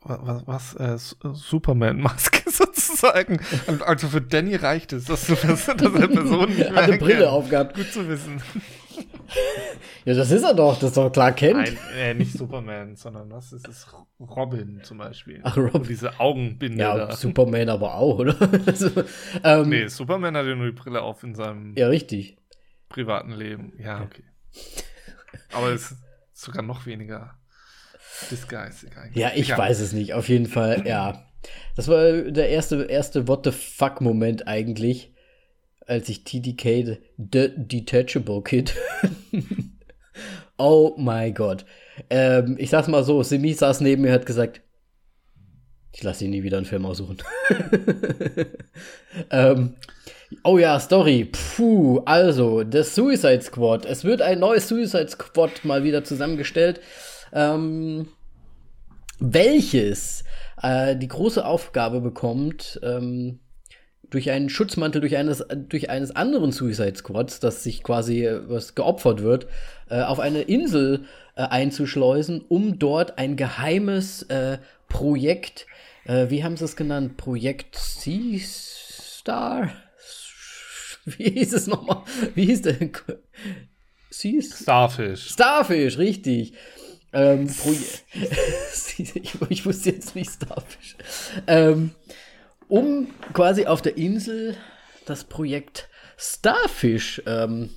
was, 0.00 0.46
was 0.46 0.74
äh, 0.76 0.96
Superman-Maske 1.34 2.50
sozusagen. 2.50 3.40
Also 3.84 4.08
für 4.08 4.22
Danny 4.22 4.56
reicht 4.56 4.94
es, 4.94 5.04
dass 5.04 5.26
du 5.26 5.34
das, 5.34 5.66
dass 5.66 5.76
er 5.76 6.08
Person 6.08 6.48
nicht 6.48 6.70
mehr 6.72 6.86
Hat 6.86 6.98
Brille 6.98 7.30
aufgehabt. 7.30 7.76
Gut 7.76 7.92
zu 7.92 8.08
wissen. 8.08 8.40
Ja, 10.04 10.14
das 10.14 10.30
ist 10.30 10.42
er 10.42 10.54
doch, 10.54 10.78
das 10.78 10.90
ist 10.90 10.96
doch 10.96 11.10
klar 11.10 11.32
kennt. 11.32 11.54
Nein, 11.54 11.78
äh, 11.96 12.14
nicht 12.14 12.32
Superman, 12.32 12.94
sondern 12.94 13.30
was 13.30 13.52
ist 13.52 13.66
es? 13.66 13.86
Robin 14.20 14.80
zum 14.82 14.98
Beispiel. 14.98 15.40
Ach, 15.42 15.56
Robin. 15.56 15.84
diese 15.84 16.20
Augenbinde. 16.20 16.78
Ja, 16.78 16.96
da. 16.96 17.16
Superman 17.16 17.70
aber 17.70 17.94
auch, 17.94 18.18
oder? 18.18 18.36
also, 18.66 18.90
ähm, 19.44 19.68
nee, 19.70 19.86
Superman 19.86 20.36
hat 20.36 20.46
ja 20.46 20.54
nur 20.54 20.66
die 20.66 20.72
Brille 20.72 21.00
auf 21.00 21.22
in 21.22 21.34
seinem 21.34 21.74
ja, 21.76 21.88
richtig. 21.88 22.36
privaten 22.90 23.32
Leben. 23.32 23.72
Ja, 23.78 24.02
okay. 24.02 24.24
Aber 25.52 25.70
es 25.70 25.92
ist 25.92 25.98
sogar 26.32 26.62
noch 26.62 26.84
weniger 26.86 27.38
eigentlich. 28.30 29.16
Ja, 29.16 29.32
ich 29.34 29.48
Egal. 29.48 29.58
weiß 29.58 29.80
es 29.80 29.92
nicht. 29.92 30.12
Auf 30.14 30.28
jeden 30.28 30.46
Fall, 30.46 30.86
ja. 30.86 31.24
Das 31.76 31.88
war 31.88 32.12
der 32.12 32.48
erste, 32.48 32.84
erste 32.84 33.26
What 33.28 33.44
the 33.44 33.52
fuck-Moment 33.52 34.46
eigentlich 34.46 35.13
als 35.86 36.08
ich 36.08 36.24
TDK 36.24 36.98
The 37.16 37.50
Detachable 37.56 38.42
Kid. 38.42 38.74
oh 40.58 40.94
mein 40.96 41.34
Gott. 41.34 41.64
Ähm, 42.10 42.56
ich 42.58 42.70
sag's 42.70 42.88
mal 42.88 43.04
so, 43.04 43.22
Simi 43.22 43.52
saß 43.52 43.80
neben 43.80 44.02
mir 44.02 44.12
hat 44.12 44.26
gesagt, 44.26 44.60
ich 45.92 46.02
lasse 46.02 46.24
ihn 46.24 46.30
nie 46.30 46.42
wieder 46.42 46.56
einen 46.56 46.66
Film 46.66 46.86
aussuchen. 46.86 47.18
ähm, 49.30 49.74
oh 50.42 50.58
ja, 50.58 50.80
Story. 50.80 51.30
Puh, 51.30 52.00
also, 52.04 52.64
das 52.64 52.96
Suicide 52.96 53.42
Squad. 53.42 53.86
Es 53.86 54.02
wird 54.02 54.20
ein 54.20 54.40
neues 54.40 54.68
Suicide 54.68 55.08
Squad 55.08 55.64
mal 55.64 55.84
wieder 55.84 56.02
zusammengestellt. 56.02 56.80
Ähm, 57.32 58.08
welches 59.20 60.24
äh, 60.60 60.96
die 60.96 61.08
große 61.08 61.44
Aufgabe 61.44 62.00
bekommt, 62.00 62.80
ähm, 62.82 63.38
durch 64.14 64.30
einen 64.30 64.48
Schutzmantel 64.48 65.00
durch 65.00 65.16
eines, 65.16 65.44
durch 65.68 65.90
eines 65.90 66.14
anderen 66.14 66.52
Suicide 66.52 66.94
Squads, 66.94 67.40
das 67.40 67.64
sich 67.64 67.82
quasi 67.82 68.24
äh, 68.24 68.48
was 68.48 68.76
geopfert 68.76 69.22
wird, 69.22 69.48
äh, 69.90 70.02
auf 70.02 70.20
eine 70.20 70.42
Insel 70.42 71.04
äh, 71.34 71.42
einzuschleusen, 71.42 72.44
um 72.48 72.78
dort 72.78 73.18
ein 73.18 73.34
geheimes 73.34 74.22
äh, 74.24 74.58
Projekt, 74.88 75.66
äh, 76.04 76.30
wie 76.30 76.44
haben 76.44 76.56
sie 76.56 76.64
es 76.64 76.76
genannt? 76.76 77.16
Projekt 77.16 77.74
Sea 77.74 78.38
Star? 78.40 79.72
Wie 81.04 81.30
hieß 81.30 81.52
es 81.52 81.66
nochmal? 81.66 82.02
Wie 82.36 82.46
hieß 82.46 82.62
der? 82.62 82.76
Sea 84.10 84.40
Starfish. 84.40 85.28
Starfish, 85.28 85.98
richtig. 85.98 86.52
Ähm, 87.12 87.48
ich, 87.48 89.12
ich 89.48 89.66
wusste 89.66 89.90
jetzt 89.90 90.14
nicht 90.14 90.30
Starfish. 90.30 90.96
Ähm, 91.48 91.90
um 92.68 93.08
quasi 93.32 93.66
auf 93.66 93.82
der 93.82 93.96
Insel 93.96 94.56
das 95.06 95.24
Projekt 95.24 95.88
Starfish 96.16 97.22
ähm, 97.26 97.70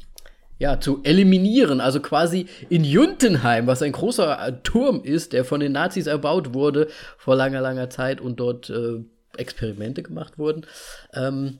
ja, 0.59 0.79
zu 0.79 1.01
eliminieren. 1.03 1.81
Also 1.81 1.99
quasi 1.99 2.47
in 2.69 2.83
Juntenheim, 2.83 3.67
was 3.67 3.81
ein 3.81 3.91
großer 3.91 4.47
äh, 4.47 4.53
Turm 4.63 5.03
ist, 5.03 5.33
der 5.33 5.45
von 5.45 5.59
den 5.59 5.71
Nazis 5.71 6.07
erbaut 6.07 6.53
wurde 6.53 6.87
vor 7.17 7.35
langer, 7.35 7.61
langer 7.61 7.89
Zeit 7.89 8.21
und 8.21 8.39
dort 8.39 8.69
äh, 8.69 9.03
Experimente 9.37 10.03
gemacht 10.03 10.37
wurden. 10.37 10.65
Ähm, 11.13 11.59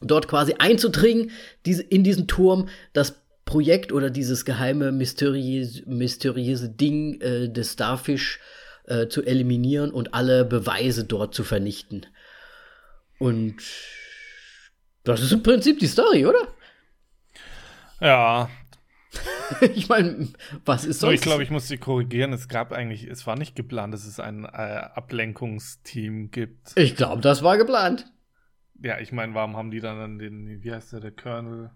dort 0.00 0.28
quasi 0.28 0.54
einzudringen, 0.58 1.30
diese, 1.66 1.82
in 1.82 2.04
diesen 2.04 2.26
Turm, 2.26 2.68
das 2.92 3.22
Projekt 3.44 3.92
oder 3.92 4.10
dieses 4.10 4.44
geheime, 4.44 4.92
mysteriöse, 4.92 5.82
mysteriöse 5.86 6.68
Ding 6.68 7.20
äh, 7.20 7.48
des 7.48 7.72
Starfish 7.72 8.38
äh, 8.38 8.59
zu 9.08 9.22
eliminieren 9.24 9.90
und 9.90 10.14
alle 10.14 10.44
Beweise 10.44 11.04
dort 11.04 11.34
zu 11.34 11.44
vernichten. 11.44 12.06
Und 13.18 13.62
das 15.04 15.20
ist 15.20 15.32
im 15.32 15.42
Prinzip 15.42 15.78
die 15.78 15.86
Story, 15.86 16.26
oder? 16.26 16.48
Ja. 18.00 18.50
ich 19.74 19.88
meine, 19.88 20.28
was 20.64 20.84
ist 20.84 21.00
sonst? 21.00 21.14
ich 21.14 21.20
glaube, 21.20 21.42
ich 21.42 21.50
muss 21.50 21.68
sie 21.68 21.78
korrigieren. 21.78 22.32
Es 22.32 22.48
gab 22.48 22.72
eigentlich, 22.72 23.04
es 23.04 23.26
war 23.26 23.36
nicht 23.36 23.56
geplant, 23.56 23.92
dass 23.92 24.06
es 24.06 24.20
ein 24.20 24.44
äh, 24.44 24.48
Ablenkungsteam 24.48 26.30
gibt. 26.30 26.76
Ich 26.76 26.96
glaube, 26.96 27.20
das 27.20 27.42
war 27.42 27.58
geplant. 27.58 28.06
Ja, 28.82 28.98
ich 28.98 29.12
meine, 29.12 29.34
warum 29.34 29.56
haben 29.56 29.70
die 29.70 29.80
dann 29.80 30.18
den, 30.18 30.62
wie 30.62 30.72
heißt 30.72 30.92
der, 30.94 31.00
der 31.00 31.10
Colonel? 31.10 31.70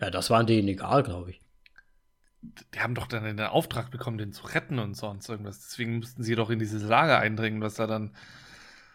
Ja, 0.00 0.10
das 0.10 0.30
waren 0.30 0.46
denen 0.46 0.68
egal, 0.68 1.02
glaube 1.02 1.30
ich 1.30 1.40
die 2.42 2.80
haben 2.80 2.94
doch 2.94 3.06
dann 3.06 3.24
den 3.24 3.40
Auftrag 3.40 3.90
bekommen, 3.90 4.18
den 4.18 4.32
zu 4.32 4.46
retten 4.46 4.78
und 4.78 4.96
sonst 4.96 5.28
irgendwas. 5.28 5.60
Deswegen 5.60 5.98
mussten 5.98 6.22
sie 6.22 6.34
doch 6.34 6.50
in 6.50 6.58
dieses 6.58 6.82
Lager 6.82 7.18
eindringen, 7.18 7.60
was 7.60 7.74
da 7.74 7.86
dann. 7.86 8.10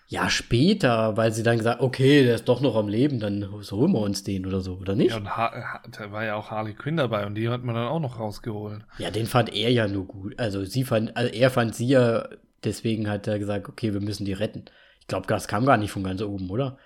Ja, 0.10 0.30
später, 0.30 1.18
weil 1.18 1.34
sie 1.34 1.44
dann 1.44 1.58
gesagt, 1.58 1.82
okay, 1.82 2.24
der 2.24 2.36
ist 2.36 2.48
doch 2.48 2.62
noch 2.62 2.76
am 2.76 2.88
Leben, 2.88 3.20
dann 3.20 3.52
holen 3.52 3.92
wir 3.92 4.00
uns 4.00 4.24
den 4.24 4.46
oder 4.46 4.62
so, 4.62 4.76
oder 4.76 4.96
nicht? 4.96 5.12
Ja, 5.12 5.18
und 5.18 5.36
ha 5.36 5.82
da 5.92 6.12
war 6.14 6.24
ja 6.24 6.36
auch 6.36 6.50
Harley 6.50 6.74
Quinn 6.76 6.96
dabei 6.96 7.26
und 7.26 7.36
die 7.36 7.50
hat 7.50 7.64
man 7.64 7.76
dann 7.76 7.88
auch 7.88 8.00
noch 8.00 8.18
rausgeholt. 8.18 8.86
Ja, 9.00 9.12
den 9.12 9.26
fand 9.26 9.54
er 9.54 9.70
ja 9.70 9.86
nur 9.88 10.06
gut. 10.06 10.40
Also 10.40 10.64
sie 10.64 10.86
fand, 10.86 11.16
also 11.18 11.34
er 11.34 11.50
fand 11.50 11.76
sie 11.76 11.88
ja, 11.88 12.30
deswegen 12.64 13.10
hat 13.10 13.28
er 13.28 13.38
gesagt, 13.38 13.68
okay, 13.68 13.94
wir 13.94 14.00
müssen 14.00 14.24
die 14.24 14.32
retten. 14.32 14.66
Ich 15.02 15.08
glaube, 15.08 15.28
das 15.28 15.50
kam 15.50 15.66
gar 15.66 15.78
nicht 15.78 15.92
von 15.92 16.04
ganz 16.04 16.22
oben, 16.22 16.50
oder? 16.50 16.78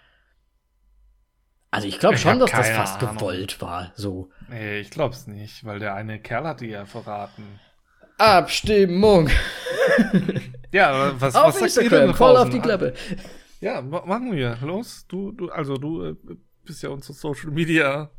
Also 1.72 1.88
ich 1.88 2.00
glaube 2.00 2.18
schon, 2.18 2.38
dass 2.38 2.52
das 2.52 2.70
fast 2.70 3.02
Ahnung. 3.02 3.16
gewollt 3.16 3.62
war. 3.62 3.94
So. 3.96 4.30
Nee, 4.50 4.80
ich 4.80 4.90
glaube 4.90 5.16
es 5.16 5.26
nicht, 5.26 5.64
weil 5.64 5.80
der 5.80 5.96
eine 5.96 6.20
Kerl 6.20 6.44
hat 6.44 6.60
die 6.60 6.68
ja 6.68 6.86
verraten. 6.86 7.44
Abstimmung. 8.18 9.30
ja, 10.74 11.20
was, 11.20 11.34
auf 11.34 11.60
was 11.62 11.74
sagt 11.74 11.86
ihr 11.86 11.90
denn 11.90 12.14
voll 12.14 12.36
auf 12.36 12.50
die 12.50 12.60
Klappe. 12.60 12.94
Ja, 13.62 13.82
machen 13.82 14.34
wir. 14.34 14.58
Los, 14.62 15.06
du, 15.08 15.32
du, 15.32 15.50
also 15.50 15.78
du 15.78 16.04
äh, 16.04 16.16
bist 16.66 16.84
ja 16.84 16.90
unser 16.90 17.14
Social 17.14 17.52
Media 17.52 18.12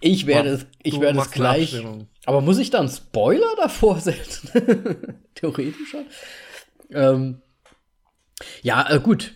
Ich 0.00 0.26
werde 0.26 0.48
es, 0.50 0.66
ich 0.82 1.00
werde 1.00 1.20
es 1.20 1.30
gleich. 1.30 1.80
Aber 2.24 2.40
muss 2.40 2.58
ich 2.58 2.70
dann 2.70 2.88
Spoiler 2.88 3.54
davor 3.56 4.00
setzen? 4.00 4.48
Theoretisch 5.34 5.90
schon. 5.90 6.06
Ähm, 6.92 7.42
ja, 8.62 8.88
äh, 8.90 9.00
gut. 9.00 9.34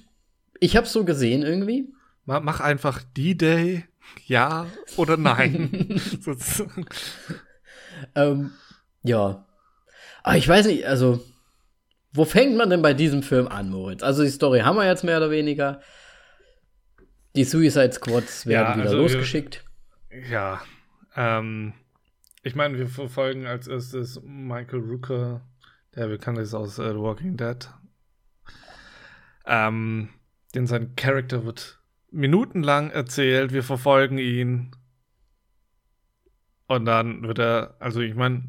Ich 0.60 0.76
habe 0.76 0.86
so 0.86 1.04
gesehen 1.04 1.42
irgendwie. 1.42 1.92
Ma- 2.26 2.40
Mach 2.40 2.60
einfach 2.60 3.02
D-Day, 3.16 3.84
ja 4.26 4.66
oder 4.96 5.16
nein. 5.16 6.00
Ähm, 8.14 8.52
ja. 9.02 9.46
Aber 10.22 10.36
ich 10.36 10.48
weiß 10.48 10.66
nicht, 10.66 10.86
also, 10.86 11.24
wo 12.12 12.24
fängt 12.24 12.56
man 12.56 12.70
denn 12.70 12.82
bei 12.82 12.92
diesem 12.92 13.22
Film 13.22 13.46
an, 13.48 13.70
Moritz? 13.70 14.02
Also, 14.02 14.22
die 14.24 14.30
Story 14.30 14.60
haben 14.60 14.76
wir 14.76 14.86
jetzt 14.86 15.04
mehr 15.04 15.18
oder 15.18 15.30
weniger. 15.30 15.80
Die 17.36 17.44
Suicide 17.44 17.92
Squads 17.92 18.46
werden 18.46 18.66
Ja, 18.66 18.74
wieder 18.74 18.84
also 18.84 18.96
wir- 18.96 19.02
losgeschickt. 19.02 19.64
ja. 20.28 20.60
Ähm, 21.16 21.72
ich 22.42 22.54
meine, 22.56 22.78
wir 22.78 22.88
verfolgen 22.88 23.46
als 23.46 23.68
erstes 23.68 24.20
Michael 24.24 24.80
Rooker, 24.80 25.40
der 25.94 26.08
bekannt 26.08 26.38
ist 26.38 26.52
aus 26.54 26.78
äh, 26.78 26.90
The 26.90 26.98
Walking 26.98 27.36
Dead. 27.36 27.68
Ähm, 29.46 30.08
denn 30.54 30.66
sein 30.66 30.94
Charakter 30.96 31.44
wird 31.44 31.78
minutenlang 32.14 32.90
erzählt, 32.90 33.52
wir 33.52 33.62
verfolgen 33.62 34.18
ihn. 34.18 34.70
Und 36.66 36.86
dann 36.86 37.22
wird 37.22 37.38
er, 37.38 37.76
also 37.78 38.00
ich 38.00 38.14
meine, 38.14 38.44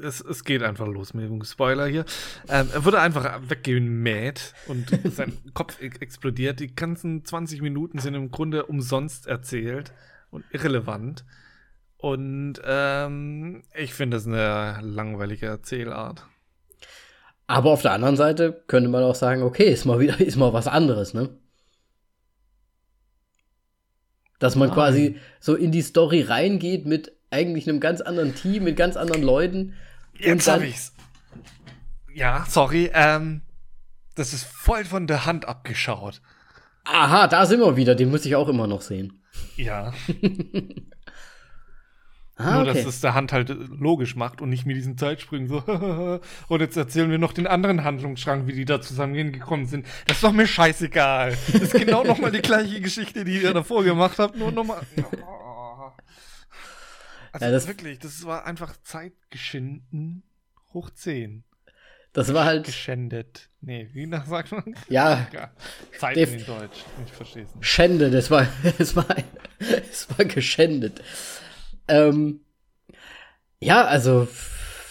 es, 0.00 0.20
es 0.20 0.44
geht 0.44 0.62
einfach 0.62 0.86
los 0.86 1.12
mit 1.12 1.26
dem 1.26 1.44
Spoiler 1.44 1.86
hier. 1.86 2.04
Ähm, 2.48 2.68
er 2.72 2.84
wurde 2.84 3.00
einfach 3.00 3.40
weggemäht 3.48 4.54
und 4.66 4.88
sein 5.12 5.36
Kopf 5.52 5.80
e- 5.80 5.90
explodiert. 6.00 6.60
Die 6.60 6.74
ganzen 6.74 7.24
20 7.24 7.60
Minuten 7.60 7.98
sind 7.98 8.14
im 8.14 8.30
Grunde 8.30 8.64
umsonst 8.66 9.26
erzählt 9.26 9.92
und 10.30 10.44
irrelevant. 10.52 11.24
Und 11.98 12.54
ähm, 12.64 13.62
ich 13.74 13.92
finde 13.92 14.16
das 14.16 14.26
eine 14.26 14.78
langweilige 14.80 15.46
Erzählart. 15.46 16.26
Aber 17.46 17.70
auf 17.70 17.82
der 17.82 17.92
anderen 17.92 18.16
Seite 18.16 18.62
könnte 18.68 18.88
man 18.88 19.02
auch 19.02 19.16
sagen, 19.16 19.42
okay, 19.42 19.70
ist 19.70 19.84
mal 19.84 20.00
wieder, 20.00 20.18
ist 20.20 20.36
mal 20.36 20.52
was 20.52 20.66
anderes, 20.66 21.12
ne? 21.12 21.30
Dass 24.40 24.56
man 24.56 24.68
Nein. 24.68 24.74
quasi 24.74 25.16
so 25.38 25.54
in 25.54 25.70
die 25.70 25.82
Story 25.82 26.22
reingeht 26.22 26.86
mit 26.86 27.12
eigentlich 27.30 27.68
einem 27.68 27.78
ganz 27.78 28.00
anderen 28.00 28.34
Team, 28.34 28.64
mit 28.64 28.76
ganz 28.76 28.96
anderen 28.96 29.22
Leuten. 29.22 29.74
Jetzt 30.18 30.48
hab 30.48 30.62
ich's. 30.62 30.92
Ja, 32.12 32.44
sorry. 32.48 32.90
Ähm, 32.92 33.42
das 34.16 34.32
ist 34.32 34.44
voll 34.44 34.84
von 34.84 35.06
der 35.06 35.24
Hand 35.26 35.46
abgeschaut. 35.46 36.20
Aha, 36.84 37.28
da 37.28 37.46
sind 37.46 37.60
wir 37.60 37.76
wieder, 37.76 37.94
den 37.94 38.10
muss 38.10 38.26
ich 38.26 38.34
auch 38.34 38.48
immer 38.48 38.66
noch 38.66 38.82
sehen. 38.82 39.22
Ja, 39.56 39.92
Ah, 42.40 42.52
nur 42.54 42.62
okay. 42.62 42.74
dass 42.74 42.86
es 42.86 43.00
der 43.00 43.14
Hand 43.14 43.32
halt 43.32 43.48
logisch 43.48 44.16
macht 44.16 44.40
und 44.40 44.48
nicht 44.50 44.66
mit 44.66 44.76
diesen 44.76 44.96
Zeitsprüngen 44.98 45.48
so. 45.48 45.58
und 46.48 46.60
jetzt 46.60 46.76
erzählen 46.76 47.10
wir 47.10 47.18
noch 47.18 47.32
den 47.32 47.46
anderen 47.46 47.84
Handlungsstrang, 47.84 48.46
wie 48.46 48.52
die 48.52 48.64
da 48.64 48.80
zusammengekommen 48.80 49.66
sind. 49.66 49.86
Das 50.06 50.16
ist 50.18 50.24
doch 50.24 50.32
mir 50.32 50.46
scheißegal. 50.46 51.36
Das 51.52 51.60
ist 51.62 51.74
genau 51.74 52.04
nochmal 52.04 52.32
die 52.32 52.42
gleiche 52.42 52.80
Geschichte, 52.80 53.24
die 53.24 53.42
ihr 53.42 53.52
davor 53.54 53.84
gemacht 53.84 54.18
habt, 54.18 54.36
nur 54.36 54.52
nochmal. 54.52 54.80
Also 57.32 57.46
Ja, 57.46 57.52
das- 57.52 57.68
wirklich, 57.68 57.98
das 58.00 58.24
war 58.24 58.44
einfach 58.44 58.74
Zeitgeschinden 58.82 60.24
hoch 60.74 60.90
10. 60.90 61.44
das 62.12 62.34
war 62.34 62.44
halt, 62.44 62.66
Geschändet. 62.66 63.50
Nee, 63.60 63.88
wie 63.92 64.06
nach 64.06 64.26
sagt 64.26 64.50
man? 64.50 64.74
ja, 64.88 65.28
Ja, 65.32 65.50
Def- 66.12 66.32
in 66.34 66.44
Deutsch. 66.44 66.84
Ich 67.06 67.12
verstehe 67.12 67.44
es 67.44 67.54
nicht. 67.54 67.64
Schände, 67.64 68.10
das 68.10 68.30
war, 68.32 68.48
es 68.78 68.96
war, 68.96 69.06
es 69.60 70.08
war 70.16 70.24
geschändet. 70.24 71.00
Ähm, 71.90 72.40
ja, 73.60 73.84
also, 73.84 74.28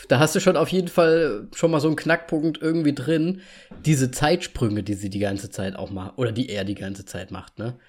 da 0.09 0.19
hast 0.19 0.35
du 0.35 0.39
schon 0.39 0.57
auf 0.57 0.69
jeden 0.69 0.89
Fall 0.89 1.47
schon 1.55 1.71
mal 1.71 1.79
so 1.79 1.87
einen 1.87 1.95
Knackpunkt 1.95 2.61
irgendwie 2.61 2.93
drin. 2.93 3.41
Diese 3.85 4.11
Zeitsprünge, 4.11 4.83
die 4.83 4.93
sie 4.93 5.09
die 5.09 5.19
ganze 5.19 5.49
Zeit 5.49 5.75
auch 5.75 5.89
macht, 5.89 6.17
oder 6.17 6.31
die 6.31 6.49
er 6.49 6.65
die 6.65 6.75
ganze 6.75 7.05
Zeit 7.05 7.31
macht, 7.31 7.57
ne? 7.57 7.79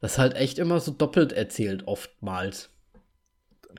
Das 0.00 0.12
ist 0.12 0.18
halt 0.18 0.34
echt 0.34 0.58
immer 0.58 0.80
so 0.80 0.92
doppelt 0.92 1.32
erzählt, 1.32 1.86
oftmals. 1.86 2.70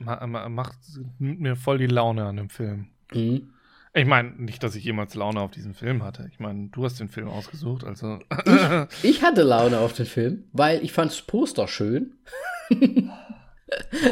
Ma 0.02 0.24
ma 0.26 0.48
macht 0.48 0.78
mir 1.18 1.56
voll 1.56 1.78
die 1.78 1.86
Laune 1.86 2.24
an 2.24 2.36
dem 2.36 2.50
Film. 2.50 2.88
Mhm. 3.12 3.52
Ich 3.94 4.06
meine, 4.06 4.30
nicht, 4.30 4.62
dass 4.62 4.74
ich 4.74 4.84
jemals 4.84 5.14
Laune 5.14 5.40
auf 5.40 5.50
diesen 5.50 5.74
Film 5.74 6.04
hatte. 6.04 6.28
Ich 6.30 6.38
meine, 6.38 6.68
du 6.68 6.84
hast 6.84 7.00
den 7.00 7.08
Film 7.08 7.28
ausgesucht, 7.28 7.84
also. 7.84 8.18
Ich 9.02 9.22
hatte 9.22 9.42
Laune 9.42 9.78
auf 9.78 9.92
den 9.92 10.06
Film, 10.06 10.44
weil 10.52 10.84
ich 10.84 10.92
fand's 10.92 11.22
Poster 11.22 11.66
schön. 11.66 12.14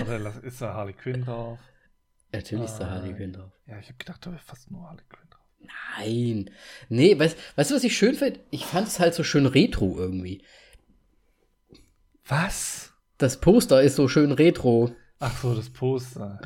Oder 0.02 0.42
ist 0.42 0.60
da 0.60 0.74
Harley 0.74 0.92
Quinn 0.92 1.24
drauf? 1.24 1.58
Natürlich 2.32 2.64
ist 2.66 2.78
da. 2.78 2.90
Harley 2.90 3.14
Quinn 3.14 3.32
drauf. 3.32 3.52
Ja, 3.66 3.78
ich 3.78 3.86
habe 3.86 3.98
gedacht, 3.98 4.24
da 4.24 4.30
wäre 4.30 4.42
fast 4.42 4.70
nur 4.70 4.88
Harley 4.88 5.04
Quinn 5.08 5.30
drauf. 5.30 5.42
Nein. 5.98 6.50
Nee, 6.88 7.18
weißt, 7.18 7.36
weißt 7.56 7.70
du, 7.70 7.74
was 7.74 7.84
ich 7.84 7.96
schön 7.96 8.14
finde? 8.14 8.40
Ich 8.50 8.66
fand 8.66 8.88
es 8.88 9.00
halt 9.00 9.14
so 9.14 9.24
schön 9.24 9.46
retro 9.46 9.96
irgendwie. 9.98 10.42
Was? 12.26 12.92
Das 13.18 13.40
Poster 13.40 13.82
ist 13.82 13.96
so 13.96 14.08
schön 14.08 14.32
retro. 14.32 14.94
Ach 15.18 15.36
so, 15.40 15.54
das 15.54 15.70
Poster. 15.70 16.40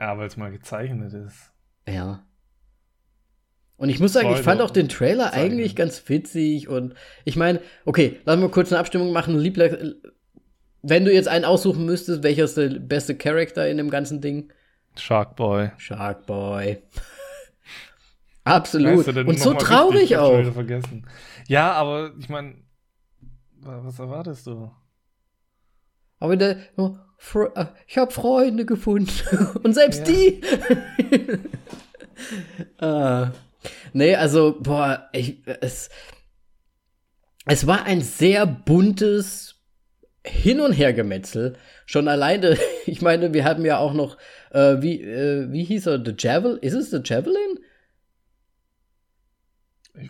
Ja, 0.00 0.16
weil 0.18 0.28
es 0.28 0.36
mal 0.36 0.50
gezeichnet 0.50 1.12
ist. 1.12 1.52
Ja. 1.88 2.26
Und 3.76 3.90
ich 3.90 4.00
muss 4.00 4.12
sagen, 4.12 4.32
ich 4.32 4.40
fand 4.40 4.62
auch 4.62 4.70
den 4.70 4.88
Trailer 4.88 5.32
eigentlich 5.34 5.76
ganz 5.76 6.08
witzig 6.08 6.68
und 6.68 6.94
ich 7.24 7.36
meine, 7.36 7.60
okay, 7.84 8.20
lass 8.24 8.38
mal 8.38 8.50
kurz 8.50 8.72
eine 8.72 8.78
Abstimmung 8.78 9.12
machen. 9.12 9.38
Liebler, 9.38 9.78
wenn 10.88 11.04
du 11.04 11.12
jetzt 11.12 11.28
einen 11.28 11.44
aussuchen 11.44 11.84
müsstest, 11.84 12.22
welcher 12.22 12.44
ist 12.44 12.56
der 12.56 12.68
beste 12.68 13.16
Charakter 13.16 13.68
in 13.68 13.76
dem 13.76 13.90
ganzen 13.90 14.20
Ding? 14.20 14.52
Shark 14.96 15.36
Boy. 15.36 15.70
Shark 15.78 16.26
Boy. 16.26 16.82
Absolut. 18.44 19.08
Und 19.08 19.40
so 19.40 19.54
traurig 19.54 20.16
auch. 20.16 20.40
Ja, 21.48 21.72
aber 21.72 22.12
ich 22.18 22.28
meine, 22.28 22.54
was 23.60 23.98
erwartest 23.98 24.46
du? 24.46 24.70
Aber 26.20 26.36
der, 26.36 26.56
äh, 26.78 27.66
ich 27.86 27.98
habe 27.98 28.12
Freunde 28.12 28.64
gefunden. 28.64 29.10
Und 29.62 29.74
selbst 29.74 30.06
Ja. 30.06 30.14
die. 30.14 30.42
ah. 32.78 33.32
Nee, 33.92 34.14
also, 34.14 34.56
boah, 34.60 35.08
ich, 35.12 35.42
es, 35.60 35.90
es 37.46 37.66
war 37.66 37.84
ein 37.84 38.00
sehr 38.00 38.46
buntes 38.46 39.55
Hin- 40.26 40.60
und 40.60 40.72
Hergemetzel. 40.72 41.56
Schon 41.86 42.08
alleine, 42.08 42.56
ich 42.86 43.02
meine, 43.02 43.32
wir 43.32 43.44
haben 43.44 43.64
ja 43.64 43.78
auch 43.78 43.94
noch, 43.94 44.18
äh, 44.50 44.80
wie, 44.80 45.00
äh, 45.00 45.50
wie 45.50 45.64
hieß 45.64 45.86
er, 45.86 46.04
The 46.04 46.14
Javelin? 46.18 46.58
Ist 46.58 46.74
es 46.74 46.90
The 46.90 47.00
Javelin? 47.04 47.58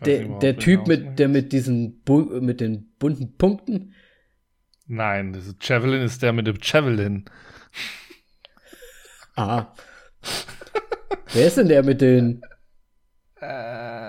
Der, 0.05 0.27
nicht, 0.27 0.43
der 0.43 0.57
Typ 0.57 0.89
mit, 0.89 1.19
der 1.19 1.29
mit 1.29 1.53
diesen, 1.53 2.03
mit 2.41 2.61
den 2.61 2.93
bunten 2.99 3.37
Punkten. 3.37 3.95
Nein, 4.89 5.33
das 5.33 5.47
ist 5.47 5.69
Javelin 5.69 6.03
ist 6.03 6.23
der 6.23 6.33
mit 6.33 6.47
dem 6.47 6.59
Javelin. 6.61 7.25
Ah. 9.37 9.73
Wer 11.33 11.47
ist 11.47 11.57
denn 11.57 11.69
der 11.69 11.85
mit 11.85 12.01
den, 12.01 12.43
Ähm, 13.41 14.06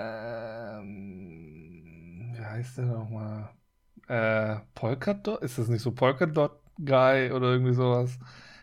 Äh, 4.08 4.56
Polkadot? 4.74 5.42
Ist 5.42 5.58
das 5.58 5.68
nicht 5.68 5.82
so 5.82 5.92
Polkadot 5.92 6.52
Guy 6.84 7.30
oder 7.32 7.52
irgendwie 7.52 7.74
sowas? 7.74 8.18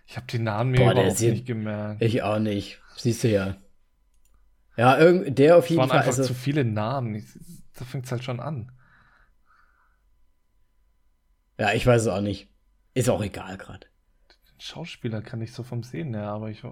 Ich 0.08 0.18
habe 0.18 0.28
die 0.28 0.40
Namen 0.40 0.72
mir 0.72 0.78
Boah, 0.78 0.92
überhaupt 0.92 1.20
nicht 1.22 1.46
gemerkt. 1.46 2.02
Ich 2.02 2.22
auch 2.24 2.40
nicht. 2.40 2.82
Siehst 2.96 3.24
du 3.24 3.30
ja. 3.30 3.58
Ja, 4.78 4.98
irgend, 4.98 5.38
der 5.40 5.58
auf 5.58 5.66
Es 5.66 5.70
jeden 5.70 5.80
waren 5.82 5.90
Fall. 5.90 6.00
einfach 6.00 6.12
Also, 6.12 6.24
zu 6.24 6.34
viele 6.34 6.66
Namen. 6.66 7.16
Ich, 7.16 7.26
da 7.74 7.86
fängt 7.86 8.06
es 8.06 8.12
halt 8.12 8.24
schon 8.24 8.40
an. 8.40 8.72
ja, 11.60 11.74
ich 11.74 11.86
weiß 11.86 12.04
es 12.04 12.08
auch 12.08 12.22
nicht. 12.22 12.50
Ist 12.94 13.10
auch 13.10 13.24
egal 13.24 13.58
gerade. 13.58 13.88
Den 14.52 14.60
Schauspieler 14.62 15.22
kann 15.22 15.42
ich 15.42 15.54
so 15.54 15.64
vom 15.64 15.84
Sehen 15.84 16.14
her, 16.14 16.28
aber 16.30 16.50
ich 16.50 16.64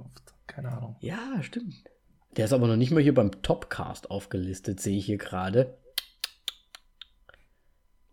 keine 0.47 0.71
Ahnung. 0.71 0.95
Ja, 0.99 1.41
stimmt. 1.41 1.83
Der 2.37 2.45
ist 2.45 2.53
aber 2.53 2.67
noch 2.67 2.75
nicht 2.75 2.91
mal 2.91 3.03
hier 3.03 3.13
beim 3.13 3.43
Topcast 3.43 4.09
aufgelistet, 4.09 4.79
sehe 4.79 4.97
ich 4.97 5.05
hier 5.05 5.17
gerade. 5.17 5.77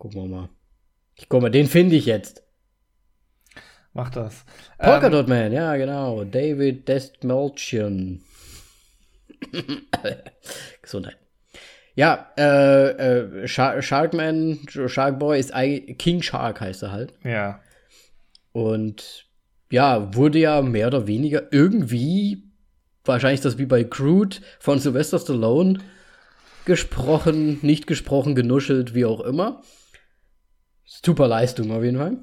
Gucken 0.01 0.23
wir 0.23 0.27
mal. 0.27 0.49
Ich 1.15 1.29
guck 1.29 1.43
mal, 1.43 1.51
den 1.51 1.67
finde 1.67 1.95
ich 1.95 2.07
jetzt. 2.07 2.41
Mach 3.93 4.09
das. 4.09 4.45
Polka 4.79 5.05
Ähm, 5.05 5.11
Dot 5.11 5.27
Man, 5.27 5.51
ja, 5.51 5.75
genau. 5.75 6.23
David 6.23 6.87
Destmalchian. 6.87 8.21
Gesundheit. 10.81 11.17
Ja, 11.93 12.31
äh, 12.35 12.87
äh, 13.43 13.47
Shark, 13.47 13.83
Sharkman, 13.83 14.57
Shark 14.87 15.19
Boy 15.19 15.39
ist 15.39 15.53
ei- 15.53 15.93
King 15.99 16.23
Shark 16.23 16.61
heißt 16.61 16.81
er 16.81 16.91
halt. 16.91 17.13
ja. 17.23 17.59
Und 18.53 19.27
ja, 19.71 20.15
wurde 20.15 20.39
ja 20.39 20.63
mehr 20.63 20.87
oder 20.87 21.05
weniger 21.05 21.53
irgendwie, 21.53 22.43
wahrscheinlich 23.05 23.41
das 23.41 23.59
wie 23.59 23.67
bei 23.67 23.83
Crude 23.83 24.37
von 24.59 24.79
Sylvester 24.79 25.19
Stallone 25.19 25.77
gesprochen, 26.65 27.59
nicht 27.61 27.85
gesprochen, 27.85 28.33
genuschelt, 28.33 28.95
wie 28.95 29.05
auch 29.05 29.21
immer. 29.21 29.61
Super 31.03 31.27
Leistung 31.27 31.71
auf 31.71 31.83
jeden 31.83 31.97
Fall. 31.97 32.17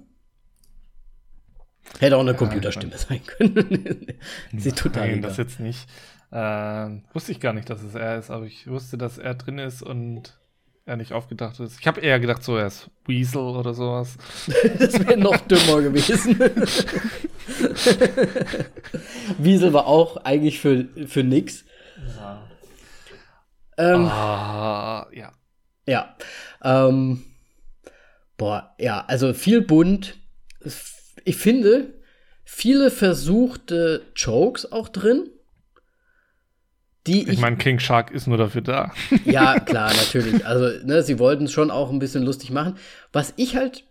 Hätte 1.99 2.17
auch 2.17 2.21
eine 2.21 2.35
Computerstimme 2.35 2.93
ja, 2.93 2.99
sein 2.99 3.25
können. 3.25 4.07
Sieht 4.57 4.77
total 4.77 5.09
Nein, 5.09 5.23
das 5.23 5.39
jetzt 5.39 5.59
nicht. 5.59 5.89
Äh, 6.31 6.91
wusste 7.15 7.33
ich 7.33 7.41
gar 7.41 7.55
nicht, 7.55 7.71
dass 7.71 7.83
es 7.83 7.95
er 7.95 8.19
ist, 8.19 8.31
aber 8.31 8.45
ich 8.45 8.67
wusste, 8.67 8.99
dass 8.99 9.17
er 9.17 9.35
drin 9.35 9.59
ist 9.59 9.83
und 9.83 10.39
er 10.85 10.97
nicht 10.97 11.15
aufgedacht 11.15 11.59
ist. 11.61 11.81
Ich 11.81 11.87
habe 11.87 12.03
eher 12.03 12.21
gedacht, 12.21 12.45
so 12.45 12.57
er 12.57 12.67
ist 12.67 12.91
Weasel 13.07 13.41
oder 13.41 13.73
sowas. 13.73 14.19
das 14.79 15.01
wäre 15.01 15.17
noch 15.17 15.39
dümmer 15.39 15.81
gewesen. 15.81 16.39
Weasel 19.39 19.73
war 19.73 19.87
auch 19.87 20.19
eigentlich 20.19 20.61
für, 20.61 20.89
für 21.07 21.25
nix. 21.25 21.65
Ja. 22.17 22.47
Ähm, 23.79 24.05
ah, 24.05 25.07
ja. 25.13 25.33
Ja. 25.87 26.15
Ähm, 26.63 27.25
boah, 28.39 28.75
ja, 28.79 29.05
also 29.07 29.35
viel 29.35 29.61
bunt. 29.61 30.17
Ich 31.25 31.37
finde, 31.37 31.93
viele 32.45 32.91
versuchte 32.91 34.07
Jokes 34.17 34.73
auch 34.73 34.89
drin. 34.89 35.29
Die 37.07 37.23
ich, 37.23 37.29
ich 37.29 37.39
meine, 37.41 37.57
King 37.57 37.79
Shark 37.79 38.11
ist 38.11 38.27
nur 38.27 38.39
dafür 38.39 38.63
da. 38.63 38.93
Ja, 39.25 39.61
klar, 39.61 39.93
natürlich. 39.97 40.47
Also, 40.47 40.87
ne, 40.87 41.03
sie 41.03 41.19
wollten 41.19 41.45
es 41.45 41.53
schon 41.53 41.71
auch 41.71 41.91
ein 41.91 41.99
bisschen 41.99 42.23
lustig 42.23 42.51
machen. 42.51 42.79
Was 43.13 43.35
ich 43.37 43.57
halt. 43.57 43.85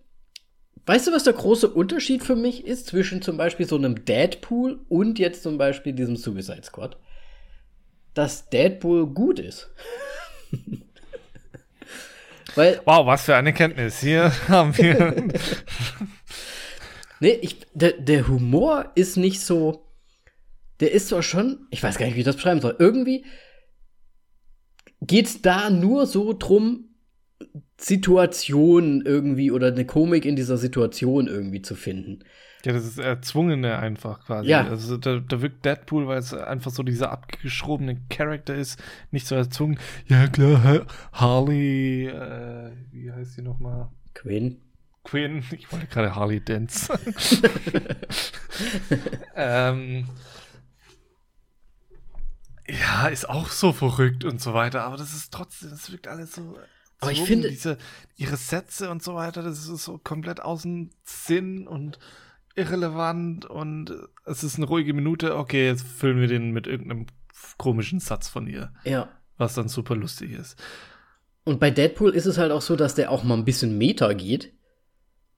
Weißt 0.86 1.06
du, 1.06 1.12
was 1.12 1.26
der 1.26 1.34
große 1.34 1.70
Unterschied 1.70 2.24
für 2.24 2.38
mich 2.38 2.66
ist 2.66 2.88
zwischen 2.88 3.22
zum 3.22 3.36
Beispiel 3.36 3.68
so 3.68 3.76
einem 3.76 4.06
Deadpool 4.06 4.80
und 4.88 5.20
jetzt 5.20 5.43
zum 5.43 5.58
Beispiel 5.58 5.91
diesem 5.91 6.16
Suicide 6.16 6.64
Squad? 6.64 6.95
Dass 8.14 8.50
Deadpool 8.50 9.08
gut 9.08 9.38
ist. 9.39 9.70
Weil, 12.58 12.82
wow, 12.86 13.05
was 13.05 13.24
für 13.24 13.36
eine 13.36 13.53
Kenntnis. 13.53 14.01
Hier 14.01 14.32
haben 14.49 14.78
wir. 14.78 15.16
nee, 17.20 17.39
ich, 17.41 17.60
der, 17.74 17.93
der 17.93 18.28
Humor 18.28 18.91
ist 18.95 19.16
nicht 19.16 19.41
so 19.41 19.88
der 20.80 20.91
ist 20.91 21.10
zwar 21.10 21.24
schon, 21.24 21.68
ich 21.72 21.82
weiß 21.82 21.97
gar 21.97 22.05
nicht, 22.05 22.16
wie 22.16 22.20
ich 22.20 22.26
das 22.26 22.36
beschreiben 22.36 22.62
soll. 22.62 22.76
Irgendwie 22.80 23.26
geht's 25.01 25.41
da 25.41 25.70
nur 25.70 26.05
so 26.05 26.34
drum, 26.34 26.86
Situationen 27.80 29.05
irgendwie 29.05 29.51
oder 29.51 29.68
eine 29.68 29.86
Komik 29.86 30.26
in 30.26 30.36
dieser 30.36 30.58
Situation 30.58 31.28
irgendwie 31.28 31.62
zu 31.62 31.76
finden. 31.76 32.24
Ja, 32.68 32.74
das 32.74 32.84
ist 32.84 32.99
erzwungene 32.99 33.80
einfach 33.80 34.26
quasi. 34.26 34.49
Ja. 34.49 34.68
Also 34.68 34.97
da, 34.97 35.20
da 35.20 35.41
wirkt 35.41 35.63
Deadpool, 35.63 36.05
weil 36.05 36.18
es 36.18 36.34
einfach 36.34 36.70
so 36.70 36.84
dieser 36.84 37.13
abgeschrobene 37.13 38.01
Charakter 38.09 38.53
ist, 38.53 38.78
nicht 39.09 39.26
so 39.26 39.36
erzwungen. 39.36 39.80
Ja 40.07 40.28
klar, 40.28 40.86
Harley, 41.13 42.07
äh, 42.07 42.74
wie 42.91 43.09
heißt 43.09 43.36
sie 43.36 43.41
nochmal? 43.41 43.88
Quinn. 44.13 44.59
Quinn, 45.05 45.45
ich 45.51 45.72
wollte 45.72 45.88
gerade 45.88 46.13
Harley 46.13 46.43
Dance. 46.43 46.91
ähm, 49.38 50.09
ja, 52.68 53.07
ist 53.07 53.30
auch 53.30 53.47
so 53.47 53.72
verrückt 53.72 54.26
und 54.26 54.41
so 54.41 54.53
weiter, 54.53 54.84
aber 54.84 54.97
das 54.97 55.13
ist 55.13 55.32
trotzdem, 55.32 55.70
das 55.70 55.89
wirkt 55.89 56.09
alles 56.09 56.34
so. 56.34 56.57
Aber 56.99 57.13
ich 57.13 57.22
finde. 57.22 57.49
Diese, 57.49 57.78
ihre 58.18 58.36
Sätze 58.36 58.91
und 58.91 59.01
so 59.01 59.15
weiter, 59.15 59.41
das 59.41 59.70
ist 59.70 59.86
so 59.86 59.97
komplett 59.99 60.41
außen 60.41 60.89
Sinn 61.05 61.65
und 61.65 61.97
irrelevant 62.58 63.45
und 63.45 63.93
es 64.26 64.43
ist 64.43 64.58
eine 64.58 64.66
ruhige 64.66 64.93
Minute. 64.93 65.38
Okay, 65.38 65.68
jetzt 65.68 65.86
füllen 65.86 66.20
wir 66.20 66.28
den 66.28 66.51
mit 66.51 66.68
irgendeinem 66.68 67.05
komischen 67.58 67.99
Satz 67.99 68.28
von 68.28 68.47
ihr. 68.47 68.74
Ja. 68.84 69.10
Was 69.38 69.53
dann 69.53 69.68
super 69.68 69.95
lustig 69.95 70.32
ist. 70.32 70.58
Und 71.43 71.60
bei 71.60 71.72
Deadpool 71.72 72.14
ist 72.14 72.26
es 72.26 72.38
halt 72.38 72.51
auch 72.51 72.62
so, 72.62 72.76
dass 72.76 72.95
der 72.95 73.12
auch 73.12 73.24
mal 73.24 73.38
ein 73.38 73.45
bisschen 73.45 73.78
Meta 73.78 74.14
geht 74.14 74.53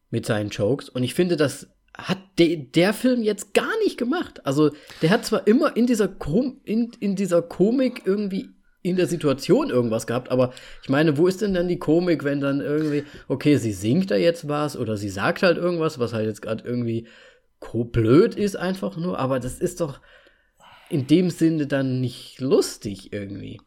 mit 0.09 0.25
seinen 0.25 0.49
Jokes. 0.49 0.89
Und 0.89 1.03
ich 1.03 1.13
finde, 1.13 1.37
das 1.37 1.67
hat 1.93 2.17
de, 2.39 2.55
der 2.55 2.93
Film 2.93 3.21
jetzt 3.21 3.53
gar 3.53 3.77
nicht 3.83 3.97
gemacht. 3.97 4.45
Also, 4.45 4.71
der 5.01 5.09
hat 5.09 5.25
zwar 5.25 5.45
immer 5.45 5.75
in 5.75 5.85
dieser, 5.85 6.07
Kom 6.07 6.61
in, 6.63 6.91
in 6.99 7.15
dieser 7.15 7.41
Komik 7.41 8.03
irgendwie 8.05 8.49
in 8.81 8.95
der 8.95 9.07
Situation 9.07 9.69
irgendwas 9.69 10.07
gehabt, 10.07 10.31
aber 10.31 10.53
ich 10.81 10.89
meine, 10.89 11.17
wo 11.17 11.27
ist 11.27 11.41
denn 11.41 11.53
dann 11.53 11.67
die 11.67 11.79
Komik, 11.79 12.23
wenn 12.23 12.39
dann 12.39 12.61
irgendwie, 12.61 13.03
okay, 13.27 13.57
sie 13.57 13.73
singt 13.73 14.09
da 14.09 14.15
jetzt 14.15 14.47
was 14.47 14.77
oder 14.77 14.95
sie 14.95 15.09
sagt 15.09 15.43
halt 15.43 15.57
irgendwas, 15.57 15.99
was 15.99 16.13
halt 16.13 16.27
jetzt 16.27 16.41
gerade 16.41 16.63
irgendwie 16.63 17.07
blöd 17.91 18.35
ist 18.35 18.55
einfach 18.55 18.95
nur, 18.95 19.19
aber 19.19 19.39
das 19.39 19.59
ist 19.59 19.81
doch 19.81 19.99
in 20.89 21.07
dem 21.07 21.29
Sinne 21.29 21.67
dann 21.67 22.01
nicht 22.01 22.39
lustig 22.39 23.13
irgendwie. 23.13 23.59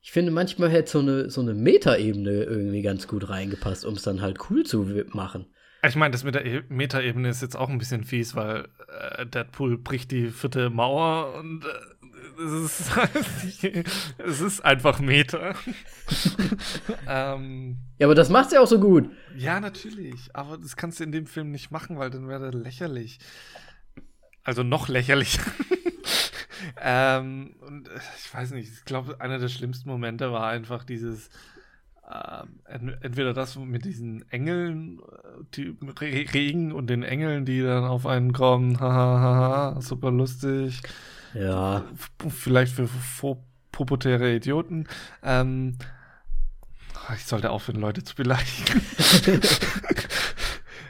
Ich 0.00 0.12
finde, 0.12 0.32
manchmal 0.32 0.70
hätte 0.70 0.90
so 0.90 0.98
eine, 1.00 1.30
so 1.30 1.40
eine 1.40 1.54
Metaebene 1.54 2.44
irgendwie 2.44 2.82
ganz 2.82 3.06
gut 3.08 3.28
reingepasst, 3.28 3.84
um 3.84 3.94
es 3.94 4.02
dann 4.02 4.22
halt 4.22 4.38
cool 4.50 4.64
zu 4.64 4.86
machen. 5.12 5.46
Ich 5.86 5.94
meine, 5.94 6.10
das 6.10 6.24
mit 6.24 6.34
der 6.34 6.44
e 6.44 6.62
Metaebene 6.68 7.28
ist 7.28 7.42
jetzt 7.42 7.56
auch 7.56 7.68
ein 7.68 7.78
bisschen 7.78 8.02
fies, 8.02 8.34
weil 8.34 8.68
äh, 8.88 9.26
Deadpool 9.26 9.78
bricht 9.78 10.10
die 10.10 10.30
vierte 10.30 10.70
Mauer 10.70 11.34
und 11.34 11.64
äh, 11.64 11.97
es, 12.38 12.80
ist, 12.80 13.64
es 14.18 14.40
ist 14.40 14.64
einfach 14.64 15.00
Meta. 15.00 15.54
ähm, 17.08 17.78
ja, 17.98 18.06
aber 18.06 18.14
das 18.14 18.28
macht's 18.28 18.52
ja 18.52 18.60
auch 18.60 18.66
so 18.66 18.80
gut. 18.80 19.10
Ja, 19.36 19.60
natürlich. 19.60 20.34
Aber 20.34 20.58
das 20.58 20.76
kannst 20.76 21.00
du 21.00 21.04
in 21.04 21.12
dem 21.12 21.26
Film 21.26 21.50
nicht 21.50 21.70
machen, 21.70 21.98
weil 21.98 22.10
dann 22.10 22.28
wäre 22.28 22.50
der 22.50 22.60
lächerlich. 22.60 23.18
Also 24.44 24.62
noch 24.62 24.88
lächerlicher. 24.88 25.42
ähm, 26.80 27.56
und 27.60 27.88
äh, 27.88 28.00
ich 28.18 28.32
weiß 28.32 28.52
nicht, 28.52 28.72
ich 28.72 28.84
glaube, 28.84 29.20
einer 29.20 29.38
der 29.38 29.48
schlimmsten 29.48 29.88
Momente 29.88 30.32
war 30.32 30.48
einfach 30.48 30.84
dieses 30.84 31.30
ähm, 32.10 32.94
entweder 33.00 33.34
das 33.34 33.56
mit 33.56 33.84
diesen 33.84 34.30
Engeln, 34.30 35.00
äh, 35.00 35.44
die 35.54 35.76
Regen 36.00 36.72
und 36.72 36.88
den 36.88 37.02
Engeln, 37.02 37.44
die 37.44 37.60
dann 37.60 37.84
auf 37.84 38.06
einen 38.06 38.32
kommen, 38.32 38.80
hahaha, 38.80 39.80
super 39.82 40.10
lustig. 40.10 40.80
Ja. 41.34 41.84
Vielleicht 42.28 42.74
für 42.74 42.88
pubertäre 43.72 44.34
Idioten. 44.34 44.86
Ähm, 45.22 45.78
ich 47.14 47.24
sollte 47.24 47.50
aufhören, 47.50 47.80
Leute 47.80 48.04
zu 48.04 48.14
beleidigen. 48.14 48.82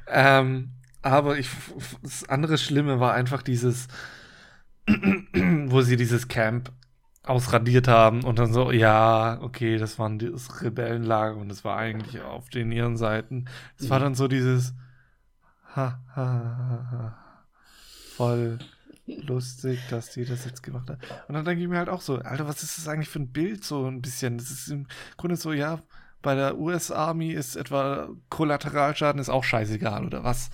ähm, 0.09 0.70
aber 1.03 1.39
ich, 1.39 1.49
das 2.03 2.28
andere 2.28 2.59
Schlimme 2.59 2.99
war 2.99 3.14
einfach 3.14 3.43
dieses, 3.43 3.89
wo 4.86 5.82
sie 5.82 5.97
dieses 5.97 6.28
Camp 6.28 6.72
ausradiert 7.24 7.89
haben 7.89 8.24
und 8.24 8.39
dann 8.39 8.53
so, 8.53 8.72
ja, 8.72 9.39
okay, 9.43 9.76
das 9.76 9.99
waren 9.99 10.18
das 10.18 10.62
Rebellenlager 10.62 11.36
und 11.36 11.51
das 11.51 11.64
war 11.64 11.76
eigentlich 11.76 12.22
auf 12.22 12.49
den 12.49 12.72
ihren 12.72 12.97
Seiten. 12.97 13.45
Es 13.76 13.84
mhm. 13.84 13.91
war 13.91 14.01
dann 14.01 14.14
so 14.14 14.28
dieses 14.28 14.74
ha, 15.76 16.01
ha, 16.16 16.16
ha, 16.16 16.89
ha, 16.91 17.18
voll 18.16 18.59
lustig, 19.26 19.80
dass 19.90 20.11
die 20.11 20.24
das 20.24 20.44
jetzt 20.44 20.62
gemacht 20.62 20.88
haben. 20.88 21.00
Und 21.28 21.34
dann 21.34 21.44
denke 21.44 21.62
ich 21.62 21.68
mir 21.68 21.78
halt 21.78 21.88
auch 21.88 22.00
so, 22.00 22.16
Alter, 22.16 22.46
was 22.46 22.62
ist 22.62 22.78
das 22.78 22.88
eigentlich 22.88 23.09
für 23.09 23.20
ein 23.20 23.32
Bild 23.32 23.64
so 23.64 23.86
ein 23.86 24.00
bisschen? 24.00 24.38
Das 24.38 24.50
ist 24.50 24.68
im 24.68 24.86
Grunde 25.16 25.36
so, 25.36 25.52
ja, 25.52 25.80
bei 26.22 26.34
der 26.34 26.59
US 26.59 26.90
Army 26.90 27.30
ist 27.30 27.56
etwa 27.56 28.09
Kollateralschaden 28.28 29.20
ist 29.20 29.28
auch 29.28 29.44
scheißegal 29.44 30.04
oder 30.04 30.24
was? 30.24 30.50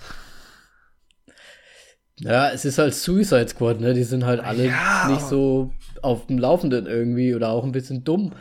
Ja, 2.17 2.49
es 2.49 2.63
ist 2.63 2.77
halt 2.77 2.93
Suicide 2.93 3.49
Squad, 3.49 3.81
ne? 3.81 3.93
Die 3.93 4.03
sind 4.03 4.25
halt 4.25 4.39
alle 4.39 4.67
ja, 4.67 5.07
nicht 5.09 5.21
so 5.21 5.73
auf 6.01 6.27
dem 6.27 6.37
Laufenden 6.37 6.85
irgendwie 6.85 7.35
oder 7.35 7.49
auch 7.49 7.65
ein 7.65 7.73
bisschen 7.73 8.03
dumm 8.03 8.31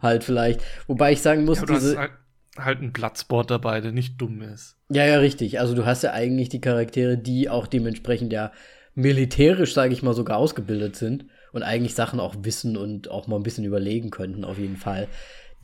halt 0.00 0.24
vielleicht. 0.24 0.62
Wobei 0.86 1.12
ich 1.12 1.20
sagen 1.20 1.44
muss, 1.44 1.58
ja, 1.58 1.66
du 1.66 1.74
diese. 1.74 1.90
Hast 1.90 1.98
halt, 1.98 2.12
halt 2.58 2.82
ein 2.82 2.92
Bloodsport 2.92 3.50
dabei, 3.50 3.80
der 3.80 3.92
nicht 3.92 4.20
dumm 4.20 4.42
ist. 4.42 4.76
Ja, 4.88 5.04
ja, 5.04 5.18
richtig. 5.18 5.60
Also 5.60 5.74
du 5.74 5.84
hast 5.84 6.02
ja 6.02 6.12
eigentlich 6.12 6.48
die 6.48 6.60
Charaktere, 6.60 7.18
die 7.18 7.48
auch 7.48 7.66
dementsprechend 7.66 8.32
ja 8.32 8.52
militärisch, 8.94 9.74
sage 9.74 9.92
ich 9.92 10.02
mal, 10.02 10.14
sogar 10.14 10.38
ausgebildet 10.38 10.96
sind 10.96 11.26
und 11.52 11.62
eigentlich 11.62 11.94
Sachen 11.94 12.20
auch 12.20 12.34
wissen 12.42 12.76
und 12.76 13.10
auch 13.10 13.26
mal 13.26 13.36
ein 13.36 13.42
bisschen 13.42 13.64
überlegen 13.64 14.10
könnten, 14.10 14.44
auf 14.44 14.58
jeden 14.58 14.76
Fall. 14.76 15.08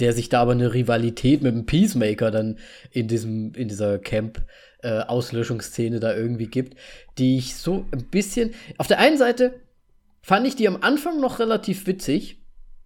Der 0.01 0.12
sich 0.12 0.29
da 0.29 0.43
aber 0.43 0.53
eine 0.53 0.74
Rivalität 0.74 1.43
mit 1.43 1.55
dem 1.55 1.66
Peacemaker 1.66 2.31
dann 2.31 2.59
in 2.91 3.09
diesem, 3.09 3.55
in 3.55 3.68
dieser 3.68 3.99
Camp 3.99 4.45
äh, 4.83 5.01
Auslöschungsszene 5.01 6.01
da 6.01 6.14
irgendwie 6.14 6.49
gibt, 6.49 6.77
die 7.18 7.39
ich 7.39 7.57
so 7.57 7.87
ein 7.93 8.05
bisschen. 8.11 8.55
Auf 8.77 8.87
der 8.87 8.99
einen 8.99 9.16
Seite 9.16 9.61
fand 10.22 10.47
ich 10.47 10.57
die 10.57 10.68
am 10.68 10.83
Anfang 10.83 11.20
noch 11.20 11.39
relativ 11.39 11.87
witzig, 11.87 12.43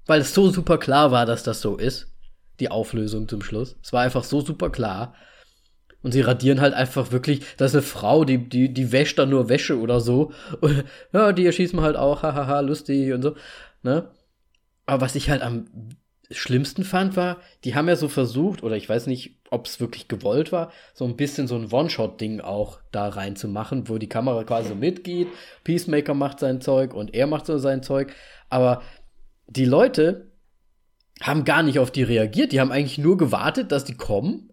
weil 0.06 0.20
es 0.20 0.34
so 0.34 0.50
super 0.50 0.78
klar 0.78 1.10
war, 1.10 1.26
dass 1.26 1.42
das 1.42 1.60
so 1.60 1.76
ist. 1.76 2.12
Die 2.60 2.70
Auflösung 2.70 3.28
zum 3.28 3.42
Schluss. 3.42 3.76
Es 3.82 3.92
war 3.92 4.02
einfach 4.02 4.24
so 4.24 4.40
super 4.40 4.70
klar. 4.70 5.14
Und 6.02 6.12
sie 6.12 6.22
radieren 6.22 6.60
halt 6.60 6.74
einfach 6.74 7.12
wirklich, 7.12 7.40
das 7.56 7.72
ist 7.72 7.76
eine 7.76 7.82
Frau, 7.82 8.24
die, 8.24 8.38
die, 8.48 8.72
die 8.72 8.92
wäscht 8.92 9.18
dann 9.18 9.30
nur 9.30 9.48
Wäsche 9.48 9.78
oder 9.78 10.00
so. 10.00 10.32
Und, 10.60 10.84
ja, 11.12 11.32
die 11.32 11.46
erschießen 11.46 11.80
halt 11.80 11.96
auch, 11.96 12.22
hahaha, 12.22 12.60
lustig 12.60 13.12
und 13.12 13.22
so. 13.22 13.34
Ne? 13.82 14.08
Aber 14.86 15.02
was 15.02 15.14
ich 15.14 15.30
halt 15.30 15.42
am 15.42 15.66
schlimmsten 16.30 16.84
fand, 16.84 17.16
war, 17.16 17.38
die 17.64 17.74
haben 17.74 17.88
ja 17.88 17.96
so 17.96 18.08
versucht, 18.08 18.62
oder 18.62 18.76
ich 18.76 18.88
weiß 18.88 19.08
nicht, 19.08 19.36
ob 19.50 19.66
es 19.66 19.80
wirklich 19.80 20.06
gewollt 20.06 20.52
war, 20.52 20.70
so 20.94 21.04
ein 21.04 21.16
bisschen 21.16 21.48
so 21.48 21.56
ein 21.56 21.72
One-Shot-Ding 21.72 22.40
auch 22.40 22.78
da 22.92 23.08
reinzumachen, 23.08 23.88
wo 23.88 23.98
die 23.98 24.08
Kamera 24.08 24.44
quasi 24.44 24.74
mitgeht, 24.74 25.26
Peacemaker 25.64 26.14
macht 26.14 26.38
sein 26.38 26.60
Zeug 26.60 26.94
und 26.94 27.14
er 27.14 27.26
macht 27.26 27.46
so 27.46 27.58
sein 27.58 27.82
Zeug, 27.82 28.14
aber 28.48 28.82
die 29.48 29.64
Leute 29.64 30.30
haben 31.20 31.44
gar 31.44 31.64
nicht 31.64 31.80
auf 31.80 31.90
die 31.90 32.04
reagiert, 32.04 32.52
die 32.52 32.60
haben 32.60 32.70
eigentlich 32.70 32.98
nur 32.98 33.16
gewartet, 33.16 33.72
dass 33.72 33.84
die 33.84 33.96
kommen 33.96 34.49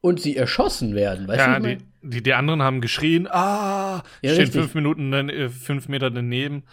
und 0.00 0.20
sie 0.20 0.36
erschossen 0.36 0.94
werden. 0.94 1.28
Weißt 1.28 1.38
ja, 1.38 1.58
du, 1.58 1.76
die, 1.76 1.84
die, 2.02 2.22
die 2.22 2.34
anderen 2.34 2.62
haben 2.62 2.80
geschrien, 2.80 3.26
ah, 3.30 4.02
Ja, 4.22 4.32
stehen 4.34 4.50
fünf 4.50 4.74
Minuten, 4.74 5.12
äh, 5.12 5.48
fünf 5.48 5.88
Meter 5.88 6.10
daneben. 6.10 6.64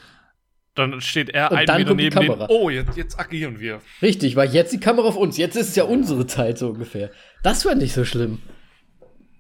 Dann 0.75 1.01
steht 1.01 1.30
er 1.32 1.51
Und 1.51 1.67
dann 1.67 1.78
Meter 1.78 1.89
kommt 1.89 1.99
die 1.99 2.03
neben 2.05 2.19
den. 2.19 2.28
Kamera. 2.28 2.47
Oh, 2.49 2.69
jetzt, 2.69 2.95
jetzt 2.95 3.19
agieren 3.19 3.59
wir. 3.59 3.82
Richtig, 4.01 4.36
weil 4.36 4.49
jetzt 4.53 4.71
die 4.73 4.80
Kamera 4.80 5.07
auf 5.07 5.17
uns. 5.17 5.36
Jetzt 5.38 5.55
ist 5.55 5.69
es 5.69 5.75
ja 5.75 5.84
unsere 5.86 6.28
Zeit 6.28 6.57
so 6.59 6.69
ungefähr. 6.69 7.09
Das 7.41 7.63
fand 7.63 7.82
ich 7.82 7.93
so 7.93 8.05
schlimm. 8.05 8.39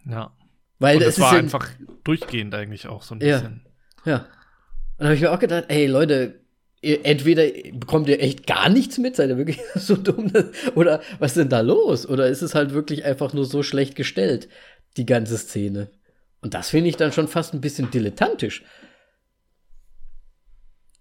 Ja. 0.09 0.31
Weil 0.79 0.97
Und 0.97 1.03
es 1.03 1.15
das 1.15 1.19
war 1.19 1.33
ja, 1.33 1.39
einfach 1.39 1.67
durchgehend 2.03 2.55
eigentlich 2.55 2.87
auch 2.87 3.03
so 3.03 3.15
ein 3.15 3.21
Ja. 3.21 3.35
bisschen. 3.37 3.65
Ja. 4.05 4.17
Und 4.17 4.25
da 4.99 5.05
habe 5.05 5.15
ich 5.15 5.21
mir 5.21 5.31
auch 5.31 5.39
gedacht, 5.39 5.65
ey 5.67 5.85
Leute, 5.85 6.41
entweder 6.81 7.43
bekommt 7.73 8.07
ihr 8.07 8.21
echt 8.21 8.45
gar 8.45 8.69
nichts 8.69 8.97
mit, 8.97 9.15
seid 9.15 9.29
ihr 9.29 9.37
wirklich 9.37 9.59
so 9.75 9.95
dumm, 9.95 10.31
oder 10.75 11.01
was 11.19 11.31
ist 11.31 11.37
denn 11.37 11.49
da 11.49 11.61
los? 11.61 12.07
Oder 12.07 12.27
ist 12.27 12.41
es 12.41 12.55
halt 12.55 12.73
wirklich 12.73 13.05
einfach 13.05 13.33
nur 13.33 13.45
so 13.45 13.63
schlecht 13.63 13.95
gestellt, 13.95 14.47
die 14.95 15.05
ganze 15.05 15.37
Szene? 15.37 15.89
Und 16.41 16.53
das 16.53 16.69
finde 16.69 16.89
ich 16.89 16.97
dann 16.97 17.11
schon 17.11 17.27
fast 17.27 17.53
ein 17.53 17.61
bisschen 17.61 17.89
dilettantisch. 17.89 18.63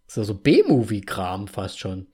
So, 0.07 0.24
so 0.24 0.35
B-Movie-Kram 0.35 1.49
fast 1.49 1.79
schon. 1.79 2.07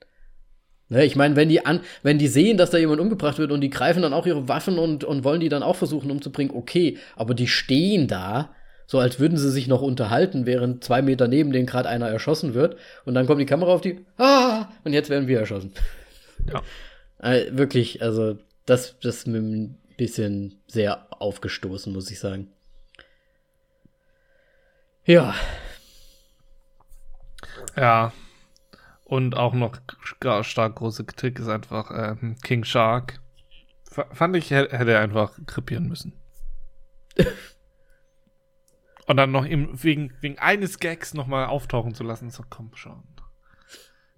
Ne, 0.89 1.05
ich 1.05 1.15
meine, 1.15 1.35
wenn 1.35 1.49
die 1.49 1.65
an, 1.65 1.79
wenn 2.01 2.19
die 2.19 2.27
sehen, 2.27 2.57
dass 2.57 2.69
da 2.69 2.77
jemand 2.77 2.99
umgebracht 2.99 3.37
wird 3.37 3.51
und 3.51 3.61
die 3.61 3.69
greifen 3.69 4.01
dann 4.01 4.13
auch 4.13 4.27
ihre 4.27 4.47
Waffen 4.49 4.77
und, 4.77 5.03
und 5.03 5.23
wollen 5.23 5.39
die 5.39 5.49
dann 5.49 5.63
auch 5.63 5.75
versuchen 5.75 6.11
umzubringen, 6.11 6.55
okay, 6.55 6.97
aber 7.15 7.33
die 7.33 7.47
stehen 7.47 8.07
da, 8.07 8.53
so 8.93 8.99
als 8.99 9.19
würden 9.19 9.39
sie 9.39 9.49
sich 9.49 9.67
noch 9.67 9.81
unterhalten, 9.81 10.45
während 10.45 10.83
zwei 10.83 11.01
Meter 11.01 11.27
neben 11.27 11.51
denen 11.51 11.65
gerade 11.65 11.89
einer 11.89 12.09
erschossen 12.09 12.53
wird 12.53 12.77
und 13.05 13.15
dann 13.15 13.25
kommt 13.25 13.41
die 13.41 13.47
Kamera 13.47 13.71
auf 13.71 13.81
die, 13.81 14.05
ah, 14.19 14.67
und 14.83 14.93
jetzt 14.93 15.09
werden 15.09 15.27
wir 15.27 15.39
erschossen. 15.39 15.73
Ja. 16.47 16.61
Äh, 17.19 17.55
wirklich, 17.57 18.01
also 18.01 18.37
das, 18.65 18.99
das 18.99 19.15
ist 19.19 19.27
mir 19.27 19.37
ein 19.39 19.77
bisschen 19.95 20.59
sehr 20.67 21.07
aufgestoßen, 21.21 21.91
muss 21.93 22.11
ich 22.11 22.19
sagen. 22.19 22.49
Ja, 25.05 25.33
Ja. 27.77 28.11
Und 29.05 29.37
auch 29.37 29.53
noch 29.53 29.77
gar 30.19 30.43
stark 30.43 30.75
große 30.75 31.05
Kritik 31.05 31.39
ist 31.39 31.47
einfach 31.47 31.91
ähm, 31.95 32.35
King 32.43 32.63
Shark. 32.65 33.21
F 33.89 34.05
fand 34.11 34.35
ich, 34.35 34.51
hä- 34.51 34.69
hätte 34.69 34.91
er 34.91 34.99
einfach 34.99 35.31
krepieren 35.45 35.87
müssen. 35.87 36.13
Und 39.07 39.17
dann 39.17 39.31
noch 39.31 39.45
wegen, 39.45 40.13
wegen 40.21 40.39
eines 40.39 40.79
Gags 40.79 41.13
nochmal 41.13 41.47
auftauchen 41.47 41.93
zu 41.93 42.03
lassen, 42.03 42.29
so 42.29 42.43
komm 42.49 42.71
schon. 42.75 43.03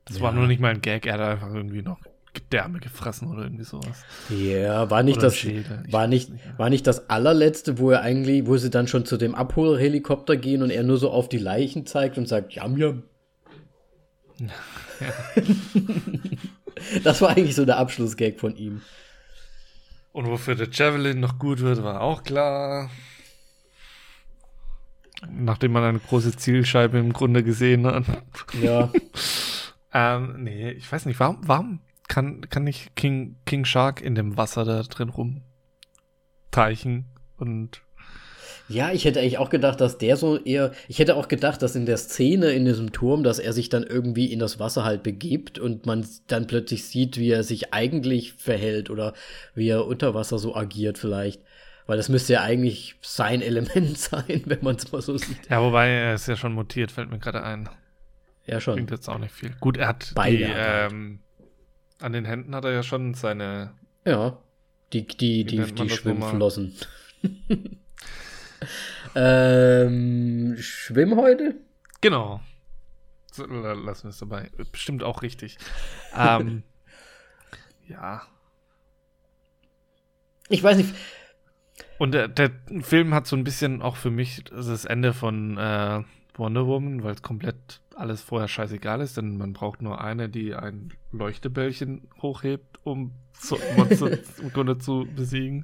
Das 0.05 0.21
war 0.21 0.31
Ja. 0.31 0.37
nur 0.37 0.47
nicht 0.47 0.59
mal 0.59 0.71
ein 0.71 0.81
Gag, 0.81 1.05
er 1.07 1.13
hat 1.15 1.21
einfach 1.21 1.51
irgendwie 1.53 1.81
noch 1.81 1.97
Gedärme 2.33 2.79
gefressen 2.79 3.29
oder 3.31 3.43
irgendwie 3.43 3.63
sowas. 3.63 4.03
Ja, 4.29 4.89
war 4.91 5.01
nicht 5.03 5.17
Oder 5.17 5.27
das 5.27 5.43
war 5.91 6.05
nicht, 6.07 6.29
nicht 6.29 6.45
mehr. 6.45 6.59
war 6.59 6.69
nicht 6.69 6.85
das 6.85 7.09
allerletzte, 7.09 7.79
wo 7.79 7.91
er 7.91 8.01
eigentlich, 8.01 8.45
wo 8.45 8.57
sie 8.57 8.69
dann 8.69 8.87
schon 8.87 9.05
zu 9.05 9.17
dem 9.17 9.33
Abholhelikopter 9.33 10.35
gehen 10.37 10.61
und 10.61 10.69
er 10.69 10.83
nur 10.83 10.97
so 10.97 11.09
auf 11.11 11.29
die 11.29 11.37
Leichen 11.39 11.85
zeigt 11.87 12.17
und 12.17 12.27
sagt, 12.27 12.53
jam 12.53 12.77
jam. 12.77 13.03
das 17.03 17.21
war 17.21 17.29
eigentlich 17.29 17.55
so 17.55 17.65
der 17.65 17.77
Abschlussgag 17.77 18.39
von 18.39 18.55
ihm. 18.55 18.81
Und 20.11 20.27
wofür 20.27 20.55
der 20.55 20.69
Javelin 20.71 21.19
noch 21.19 21.39
gut 21.39 21.59
wird, 21.59 21.83
war 21.83 22.01
auch 22.01 22.23
klar. 22.23 22.89
Nachdem 25.31 25.71
man 25.71 25.83
eine 25.83 25.99
große 25.99 26.35
Zielscheibe 26.35 26.97
im 26.97 27.13
Grunde 27.13 27.43
gesehen 27.43 27.85
hat. 27.85 28.05
Ja, 28.61 28.91
Ähm, 29.95 30.43
nee, 30.43 30.71
ich 30.71 30.91
weiß 30.91 31.05
nicht, 31.05 31.21
warum, 31.21 31.37
warum 31.43 31.79
kann, 32.09 32.49
kann 32.49 32.65
nicht 32.65 32.97
King, 32.97 33.37
King 33.45 33.63
Shark 33.63 34.01
in 34.01 34.13
dem 34.13 34.35
Wasser 34.35 34.65
da 34.65 34.83
drin 34.83 35.07
rumteichen 35.07 37.05
und 37.37 37.81
ja, 38.67 38.91
ich 38.91 39.05
hätte 39.05 39.19
eigentlich 39.19 39.37
auch 39.37 39.51
gedacht, 39.51 39.79
dass 39.79 39.99
der 39.99 40.17
so 40.17 40.39
eher, 40.39 40.71
ich 40.87 40.97
hätte 40.97 41.15
auch 41.15 41.27
gedacht, 41.27 41.61
dass 41.61 41.75
in 41.75 41.85
der 41.85 41.97
Szene 41.97 42.49
in 42.49 42.65
diesem 42.65 42.91
Turm, 42.91 43.23
dass 43.23 43.37
er 43.37 43.53
sich 43.53 43.69
dann 43.69 43.83
irgendwie 43.83 44.33
in 44.33 44.39
das 44.39 44.59
Wasser 44.59 44.83
halt 44.83 45.03
begibt 45.03 45.59
und 45.59 45.85
man 45.85 46.05
dann 46.27 46.47
plötzlich 46.47 46.83
sieht, 46.85 47.17
wie 47.17 47.29
er 47.29 47.43
sich 47.43 47.73
eigentlich 47.75 48.33
verhält 48.33 48.89
oder 48.89 49.13
wie 49.53 49.69
er 49.69 49.85
unter 49.85 50.15
Wasser 50.15 50.39
so 50.39 50.55
agiert 50.55 50.97
vielleicht. 50.97 51.41
Weil 51.87 51.97
das 51.97 52.09
müsste 52.09 52.33
ja 52.33 52.41
eigentlich 52.41 52.95
sein 53.01 53.41
Element 53.41 53.97
sein, 53.97 54.43
wenn 54.45 54.63
man 54.63 54.75
es 54.75 54.91
mal 54.91 55.01
so 55.01 55.17
sieht. 55.17 55.49
ja, 55.49 55.61
wobei 55.61 55.89
er 55.89 56.15
ist 56.15 56.27
ja 56.27 56.35
schon 56.35 56.53
mutiert, 56.53 56.91
fällt 56.91 57.09
mir 57.09 57.19
gerade 57.19 57.43
ein. 57.43 57.69
Ja, 58.45 58.59
schon. 58.59 58.75
Bringt 58.75 58.91
jetzt 58.91 59.07
auch 59.09 59.17
nicht 59.17 59.33
viel. 59.33 59.51
Gut, 59.59 59.77
er 59.77 59.87
hat 59.87 60.11
Beide 60.15 60.37
die, 60.37 60.47
hat 60.47 60.91
ähm, 60.91 61.19
an 61.99 62.13
den 62.13 62.25
Händen 62.25 62.55
hat 62.55 62.65
er 62.65 62.71
ja 62.71 62.83
schon 62.83 63.13
seine, 63.13 63.73
Ja, 64.05 64.37
die, 64.93 65.05
die, 65.07 65.43
die, 65.45 65.63
die? 65.73 65.89
Schwimmflossen. 65.89 66.75
ähm, 69.15 70.55
Schwimmhäute? 70.59 71.55
genau. 72.01 72.41
Lassen 73.37 74.03
wir 74.03 74.09
es 74.11 74.19
dabei. 74.19 74.49
Bestimmt 74.71 75.03
auch 75.03 75.21
richtig. 75.21 75.57
ähm, 76.15 76.63
ja. 77.87 78.21
Ich 80.47 80.63
weiß 80.63 80.77
nicht. 80.77 80.93
Und 81.97 82.13
der, 82.13 82.27
der 82.27 82.51
Film 82.81 83.13
hat 83.13 83.25
so 83.27 83.35
ein 83.35 83.43
bisschen 83.43 83.81
auch 83.81 83.95
für 83.95 84.11
mich 84.11 84.43
das 84.43 84.85
Ende 84.85 85.13
von 85.13 85.57
äh, 85.57 86.03
Wonder 86.35 86.67
Woman, 86.67 87.03
weil 87.03 87.13
es 87.13 87.21
komplett 87.21 87.79
alles 87.95 88.21
vorher 88.21 88.47
scheißegal 88.47 89.01
ist, 89.01 89.17
denn 89.17 89.37
man 89.37 89.53
braucht 89.53 89.81
nur 89.81 90.01
eine, 90.01 90.27
die 90.27 90.53
ein 90.53 90.93
Leuchtebällchen 91.11 92.09
hochhebt, 92.21 92.79
um 92.83 93.13
ein 93.51 93.77
Monster 93.77 94.11
im 94.41 94.51
Grunde 94.51 94.77
zu 94.77 95.07
besiegen. 95.15 95.63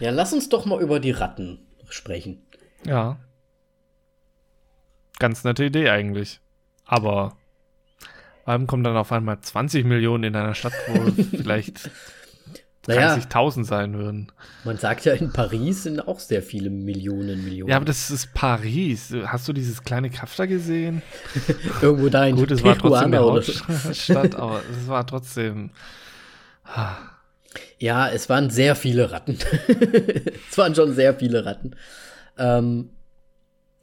Ja, 0.00 0.10
lass 0.10 0.32
uns 0.32 0.48
doch 0.48 0.66
mal 0.66 0.82
über 0.82 1.00
die 1.00 1.12
Ratten 1.12 1.60
sprechen. 1.88 2.42
Ja. 2.84 3.18
Ganz 5.18 5.44
nette 5.44 5.64
Idee 5.64 5.88
eigentlich. 5.88 6.40
Aber 6.84 7.36
warum 8.44 8.66
kommen 8.66 8.84
dann 8.84 8.96
auf 8.96 9.12
einmal 9.12 9.40
20 9.40 9.84
Millionen 9.84 10.24
in 10.24 10.36
einer 10.36 10.54
Stadt, 10.54 10.72
wo 10.88 11.10
vielleicht 11.36 11.90
Naja, 12.88 13.14
30.000 13.14 13.64
sein 13.64 13.94
würden? 13.94 14.32
man 14.64 14.76
sagt 14.76 15.04
ja, 15.04 15.12
in 15.12 15.32
Paris 15.32 15.84
sind 15.84 16.00
auch 16.00 16.18
sehr 16.18 16.42
viele 16.42 16.68
Millionen, 16.68 17.44
Millionen. 17.44 17.70
Ja, 17.70 17.76
aber 17.76 17.84
das 17.84 18.10
ist 18.10 18.34
Paris. 18.34 19.14
Hast 19.24 19.46
du 19.46 19.52
dieses 19.52 19.84
kleine 19.84 20.10
Kaff 20.10 20.34
da 20.34 20.46
gesehen? 20.46 21.00
Irgendwo 21.80 22.08
da 22.08 22.26
in 22.26 22.34
Gut, 22.34 22.50
es 22.50 22.64
war 22.64 22.76
trotzdem 22.76 23.12
so. 23.12 23.34
Hauptstadt, 23.34 24.34
aber 24.34 24.62
es 24.80 24.88
war 24.88 25.06
trotzdem. 25.06 25.70
Ja, 27.78 28.08
es 28.08 28.28
waren 28.28 28.50
sehr 28.50 28.74
viele 28.74 29.12
Ratten. 29.12 29.38
es 30.50 30.58
waren 30.58 30.74
schon 30.74 30.92
sehr 30.94 31.14
viele 31.14 31.44
Ratten. 31.44 31.76
Ähm, 32.36 32.90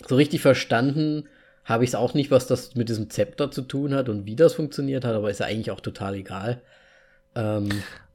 so 0.08 0.16
richtig 0.16 0.42
verstanden 0.42 1.30
habe 1.64 1.84
ich 1.86 1.92
es 1.92 1.96
auch 1.96 2.16
nicht, 2.16 2.32
was 2.32 2.48
das 2.48 2.76
mit 2.76 2.90
diesem 2.90 3.10
Zepter 3.10 3.52
zu 3.52 3.62
tun 3.62 3.94
hat 3.94 4.10
und 4.10 4.26
wie 4.26 4.36
das 4.36 4.56
funktioniert 4.56 5.06
hat, 5.06 5.14
aber 5.14 5.30
ist 5.30 5.40
ja 5.40 5.46
eigentlich 5.46 5.72
auch 5.72 5.82
total 5.82 6.16
egal. 6.16 6.62
Ähm, 7.36 7.70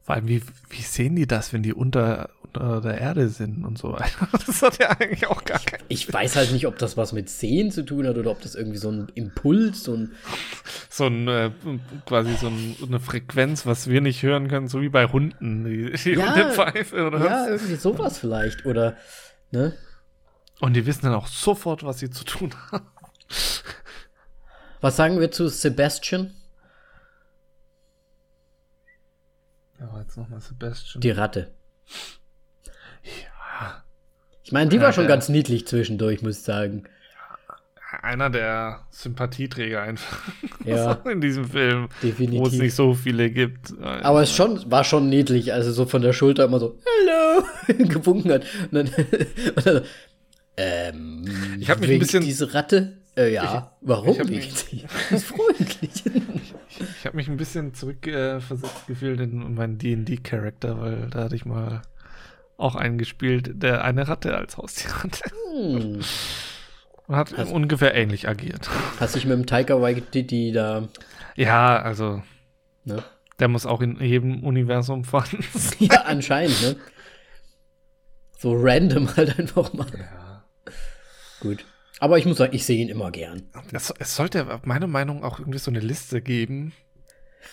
Vor 0.05 0.13
allem, 0.15 0.27
wie, 0.27 0.41
wie 0.69 0.81
sehen 0.83 1.15
die 1.15 1.25
das, 1.25 1.51
wenn 1.51 1.63
die 1.63 1.73
unter, 1.73 2.29
unter 2.43 2.79
der 2.79 2.99
Erde 2.99 3.27
sind 3.27 3.65
und 3.65 3.77
so 3.79 3.91
weiter? 3.93 4.27
Das 4.45 4.61
hat 4.61 4.77
ja 4.77 4.89
eigentlich 4.91 5.25
auch 5.25 5.43
gar 5.43 5.57
keinen. 5.59 5.83
ich 5.89 6.11
weiß 6.13 6.35
halt 6.35 6.51
nicht, 6.51 6.67
ob 6.67 6.77
das 6.77 6.95
was 6.95 7.11
mit 7.11 7.27
Sehen 7.27 7.71
zu 7.71 7.81
tun 7.83 8.05
hat 8.07 8.15
oder 8.15 8.29
ob 8.29 8.39
das 8.41 8.53
irgendwie 8.53 8.77
so 8.77 8.91
ein 8.91 9.07
Impuls, 9.15 9.83
so 9.83 9.95
ein 9.95 10.11
So 10.91 11.07
ein, 11.07 11.27
äh, 11.27 11.49
quasi 12.05 12.35
so 12.35 12.47
ein, 12.47 12.75
eine 12.85 12.99
Frequenz, 12.99 13.65
was 13.65 13.89
wir 13.89 13.99
nicht 13.99 14.21
hören 14.21 14.47
können, 14.47 14.67
so 14.67 14.79
wie 14.81 14.89
bei 14.89 15.07
Hunden, 15.07 15.65
die, 15.65 15.91
die 15.91 16.11
Ja, 16.11 16.35
Hundepfeife 16.35 17.07
oder 17.07 17.17
ja, 17.19 17.25
was. 17.41 17.47
irgendwie 17.47 17.75
sowas 17.75 18.19
vielleicht 18.19 18.65
oder 18.67 18.95
ne? 19.51 19.73
Und 20.61 20.73
die 20.75 20.85
wissen 20.85 21.01
dann 21.07 21.15
auch 21.15 21.27
sofort, 21.27 21.83
was 21.83 21.97
sie 21.99 22.11
zu 22.11 22.23
tun 22.23 22.53
haben. 22.71 22.85
Was 24.81 24.95
sagen 24.97 25.19
wir 25.19 25.31
zu 25.31 25.47
Sebastian? 25.47 26.31
Ja, 29.79 29.99
jetzt 29.99 30.17
nochmal 30.17 30.39
Sebastian. 30.41 31.01
Die 31.01 31.11
Ratte. 31.11 31.51
ja. 33.03 33.83
Ich 34.43 34.51
meine, 34.51 34.69
die 34.69 34.77
Ja, 34.77 34.83
war 34.83 34.93
schon 34.93 35.05
der- 35.05 35.15
ganz 35.15 35.29
niedlich 35.29 35.67
zwischendurch, 35.67 36.21
muss 36.21 36.37
ich 36.37 36.43
sagen. 36.43 36.83
Einer 38.01 38.29
der 38.29 38.81
Sympathieträger 38.91 39.81
einfach 39.81 40.19
Ja. 40.65 40.93
in 41.09 41.21
diesem 41.21 41.45
Film, 41.49 41.87
Definitiv. 42.03 42.39
wo 42.41 42.47
es 42.47 42.53
nicht 42.53 42.75
so 42.75 42.93
viele 42.93 43.29
gibt. 43.31 43.73
Aber 43.81 44.21
es 44.21 44.31
schon, 44.31 44.69
war 44.69 44.83
schon 44.83 45.07
niedlich, 45.09 45.53
also 45.53 45.71
so 45.71 45.85
von 45.85 46.01
der 46.01 46.11
Schulter 46.13 46.45
immer 46.45 46.59
so, 46.59 46.77
hallo, 47.07 47.45
gewunken 47.87 48.31
hat. 48.33 48.45
Und 48.71 48.73
dann, 48.73 48.87
und 49.55 49.65
dann 49.65 49.81
ähm, 50.57 51.57
Ich 51.59 51.69
hab 51.69 51.79
mich 51.79 51.89
ein 51.91 51.99
bisschen- 51.99 52.23
diese 52.23 52.53
Ratte? 52.53 52.97
Äh, 53.17 53.33
ja, 53.33 53.71
warum 53.81 54.19
ich 54.19 54.27
mich- 54.29 54.53
sie? 54.53 54.85
Sie 55.09 55.15
ist 55.15 55.25
freundlich. 55.25 55.74
Ich 57.05 57.07
habe 57.07 57.17
mich 57.17 57.27
ein 57.29 57.37
bisschen 57.37 57.75
zurückversetzt 57.75 58.63
äh, 58.65 58.87
gefühlt 58.87 59.19
in 59.19 59.53
meinen 59.53 59.77
D&D-Charakter, 59.77 60.79
weil 60.81 61.07
da 61.11 61.25
hatte 61.25 61.35
ich 61.35 61.45
mal 61.45 61.83
auch 62.57 62.73
einen 62.73 62.97
gespielt, 62.97 63.61
der 63.61 63.83
eine 63.83 64.07
Ratte 64.07 64.35
als 64.35 64.57
Haustier 64.57 64.91
hatte. 65.03 65.21
hm. 65.53 66.01
Und 67.05 67.15
hat 67.15 67.37
Hast- 67.37 67.51
ungefähr 67.51 67.93
ähnlich 67.93 68.27
agiert. 68.27 68.71
Hast 68.99 69.13
dich 69.13 69.25
mit 69.27 69.37
dem 69.37 69.45
Taika 69.45 69.79
Waititi 69.79 70.51
da, 70.51 70.87
Ja, 71.35 71.79
also 71.79 72.23
ne? 72.85 73.03
der 73.37 73.49
muss 73.49 73.67
auch 73.67 73.81
in 73.81 74.01
jedem 74.01 74.43
Universum 74.43 75.03
sein. 75.03 75.25
Ja, 75.77 76.05
anscheinend, 76.05 76.59
ne? 76.63 76.75
So 78.39 78.55
random 78.57 79.15
halt 79.15 79.37
einfach 79.37 79.71
mal. 79.73 79.85
Ja. 79.95 80.43
Gut. 81.39 81.65
Aber 81.99 82.17
ich 82.17 82.25
muss 82.25 82.37
sagen, 82.37 82.55
ich 82.55 82.65
sehe 82.65 82.81
ihn 82.81 82.89
immer 82.89 83.11
gern. 83.11 83.43
Es, 83.71 83.93
es 83.99 84.15
sollte 84.15 84.59
meiner 84.63 84.87
Meinung 84.87 85.19
nach 85.19 85.33
auch 85.33 85.39
irgendwie 85.39 85.59
so 85.59 85.69
eine 85.69 85.81
Liste 85.81 86.23
geben, 86.23 86.73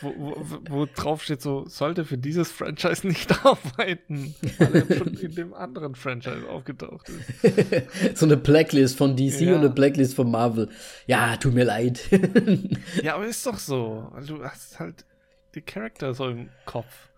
wo, 0.01 0.15
wo, 0.17 0.59
wo 0.69 0.87
drauf 0.87 1.23
steht, 1.23 1.43
so 1.43 1.67
sollte 1.69 2.05
für 2.05 2.19
dieses 2.19 2.51
Franchise 2.51 3.07
nicht 3.07 3.31
arbeiten, 3.45 4.35
weil 4.59 4.77
er 4.89 4.97
schon 4.97 5.15
in 5.15 5.35
dem 5.35 5.55
anderen 5.55 5.95
Franchise 5.95 6.49
aufgetaucht 6.49 7.09
ist. 7.09 8.19
so 8.19 8.27
eine 8.27 8.37
Blacklist 8.37 8.97
von 8.97 9.17
DC 9.17 9.41
Ja. 9.43 9.53
und 9.53 9.59
eine 9.61 9.71
Blacklist 9.71 10.15
von 10.15 10.31
Marvel. 10.31 10.69
Ja, 11.07 11.37
tut 11.37 11.55
mir 11.55 11.65
leid. 11.65 12.01
Ja, 13.03 13.15
aber 13.17 13.27
ist 13.27 13.45
doch 13.47 13.59
so. 13.59 14.11
Du 14.27 14.43
hast 14.43 14.81
halt 14.81 15.05
die 15.55 15.63
Charakter 15.63 16.15
so 16.15 16.29
im 16.29 16.49
Kopf. 16.65 17.11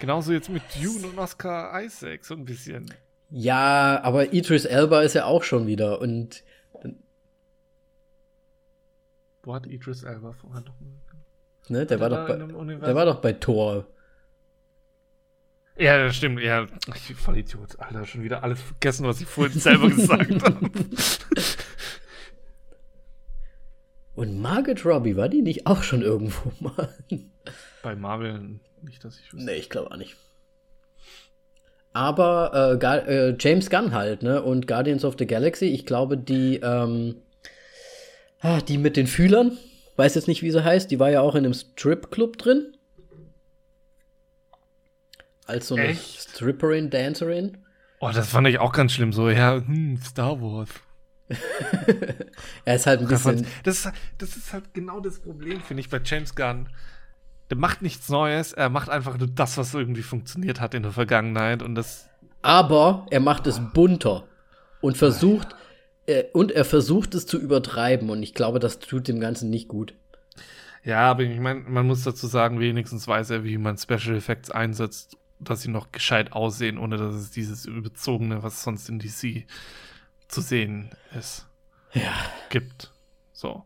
Genauso 0.00 0.32
jetzt 0.32 0.50
mit 0.50 0.62
Dune 0.82 1.06
und 1.06 1.18
Oscar 1.18 1.80
Isaac, 1.82 2.24
so 2.24 2.34
ein 2.34 2.44
bisschen. 2.44 2.92
ja, 3.30 4.00
aber 4.02 4.32
Idris 4.32 4.64
Elba 4.64 5.02
ist 5.02 5.14
ja 5.14 5.24
auch 5.24 5.42
schon 5.44 5.66
wieder 5.66 6.00
und 6.00 6.42
Wo 9.42 9.54
hat 9.54 9.66
Idris 9.66 10.02
Elba 10.02 10.32
vorher 10.32 10.60
noch 10.62 10.74
ne, 11.70 11.86
der 11.86 12.00
war 12.00 12.10
doch 12.10 12.26
bei, 12.26 12.36
der 12.36 12.94
war 12.94 13.04
doch 13.04 13.20
bei 13.20 13.32
Thor. 13.32 13.86
Ja, 15.78 16.04
das 16.04 16.16
stimmt. 16.16 16.40
Ja, 16.40 16.66
ich 16.94 17.06
bin 17.06 17.16
voll 17.16 17.38
Idiot. 17.38 17.78
Alter, 17.78 18.04
schon 18.04 18.24
wieder 18.24 18.42
alles 18.42 18.60
vergessen, 18.60 19.06
was 19.06 19.20
ich 19.20 19.28
vorhin 19.28 19.58
selber 19.60 19.88
gesagt 19.88 20.42
habe. 20.42 20.70
Und 24.16 24.40
Margaret 24.40 24.84
Robbie, 24.84 25.16
war 25.16 25.28
die 25.28 25.42
nicht 25.42 25.68
auch 25.68 25.84
schon 25.84 26.02
irgendwo 26.02 26.50
mal? 26.58 26.92
Bei 27.84 27.94
Marvel 27.94 28.58
nicht, 28.82 29.04
dass 29.04 29.20
ich 29.20 29.32
wüsste. 29.32 29.46
nee, 29.46 29.54
ich 29.54 29.70
glaube 29.70 29.92
auch 29.92 29.96
nicht. 29.96 30.16
Aber 31.92 32.72
äh, 32.74 32.78
Ga 32.78 32.96
äh, 32.96 33.36
James 33.38 33.70
Gunn 33.70 33.92
halt, 33.92 34.24
ne? 34.24 34.42
Und 34.42 34.66
Guardians 34.66 35.04
of 35.04 35.14
the 35.18 35.26
Galaxy, 35.26 35.66
ich 35.66 35.86
glaube, 35.86 36.18
die, 36.18 36.56
ähm, 36.56 37.16
ah, 38.40 38.60
die 38.60 38.78
mit 38.78 38.96
den 38.96 39.06
Fühlern, 39.06 39.56
weiß 39.98 40.14
jetzt 40.14 40.28
nicht, 40.28 40.42
wie 40.42 40.50
sie 40.50 40.64
heißt, 40.64 40.90
die 40.90 41.00
war 41.00 41.10
ja 41.10 41.20
auch 41.20 41.34
in 41.34 41.44
einem 41.44 41.54
Strip-Club 41.54 42.38
drin. 42.38 42.76
Als 45.46 45.68
so 45.68 45.74
eine 45.74 45.88
Echt? 45.88 46.30
Stripperin, 46.30 46.90
Dancerin. 46.90 47.58
Oh, 48.00 48.10
das 48.12 48.28
fand 48.28 48.46
ich 48.46 48.58
auch 48.58 48.72
ganz 48.72 48.92
schlimm. 48.92 49.12
So, 49.12 49.30
ja, 49.30 49.56
hm, 49.56 49.98
Star 50.04 50.40
Wars. 50.40 50.68
Er 52.64 52.76
ist 52.76 52.86
halt 52.86 53.00
ein 53.00 53.08
bisschen. 53.08 53.46
Das 53.64 53.84
ist, 53.84 53.92
das 54.18 54.36
ist 54.36 54.52
halt 54.52 54.72
genau 54.72 55.00
das 55.00 55.20
Problem, 55.20 55.60
finde 55.60 55.80
ich, 55.80 55.90
bei 55.90 56.00
James 56.04 56.34
Gunn. 56.34 56.68
Der 57.50 57.56
macht 57.56 57.82
nichts 57.82 58.08
Neues, 58.08 58.52
er 58.52 58.68
macht 58.68 58.90
einfach 58.90 59.16
nur 59.16 59.28
das, 59.28 59.56
was 59.56 59.72
irgendwie 59.72 60.02
funktioniert 60.02 60.60
hat 60.60 60.74
in 60.74 60.82
der 60.82 60.92
Vergangenheit. 60.92 61.62
Und 61.62 61.74
das, 61.74 62.08
Aber 62.42 63.06
er 63.10 63.20
macht 63.20 63.46
es 63.46 63.60
bunter 63.72 64.24
und 64.80 64.98
versucht 64.98 65.56
und 66.32 66.52
er 66.52 66.64
versucht 66.64 67.14
es 67.14 67.26
zu 67.26 67.38
übertreiben 67.38 68.10
und 68.10 68.22
ich 68.22 68.34
glaube, 68.34 68.58
das 68.60 68.78
tut 68.78 69.08
dem 69.08 69.20
Ganzen 69.20 69.50
nicht 69.50 69.68
gut. 69.68 69.94
ja, 70.84 71.00
aber 71.10 71.22
ich 71.22 71.38
meine, 71.40 71.60
man 71.60 71.86
muss 71.86 72.02
dazu 72.04 72.26
sagen, 72.26 72.60
wenigstens 72.60 73.06
weiß 73.06 73.30
er, 73.30 73.44
wie 73.44 73.58
man 73.58 73.76
Special 73.78 74.16
Effects 74.16 74.50
einsetzt, 74.50 75.16
dass 75.40 75.62
sie 75.62 75.70
noch 75.70 75.92
gescheit 75.92 76.32
aussehen, 76.32 76.78
ohne 76.78 76.96
dass 76.96 77.14
es 77.14 77.30
dieses 77.30 77.64
Überzogene, 77.66 78.42
was 78.42 78.62
sonst 78.62 78.88
in 78.88 78.98
DC 78.98 79.44
zu 80.28 80.40
sehen 80.40 80.90
ist, 81.18 81.46
Ja. 81.92 82.12
gibt. 82.48 82.92
So. 83.32 83.64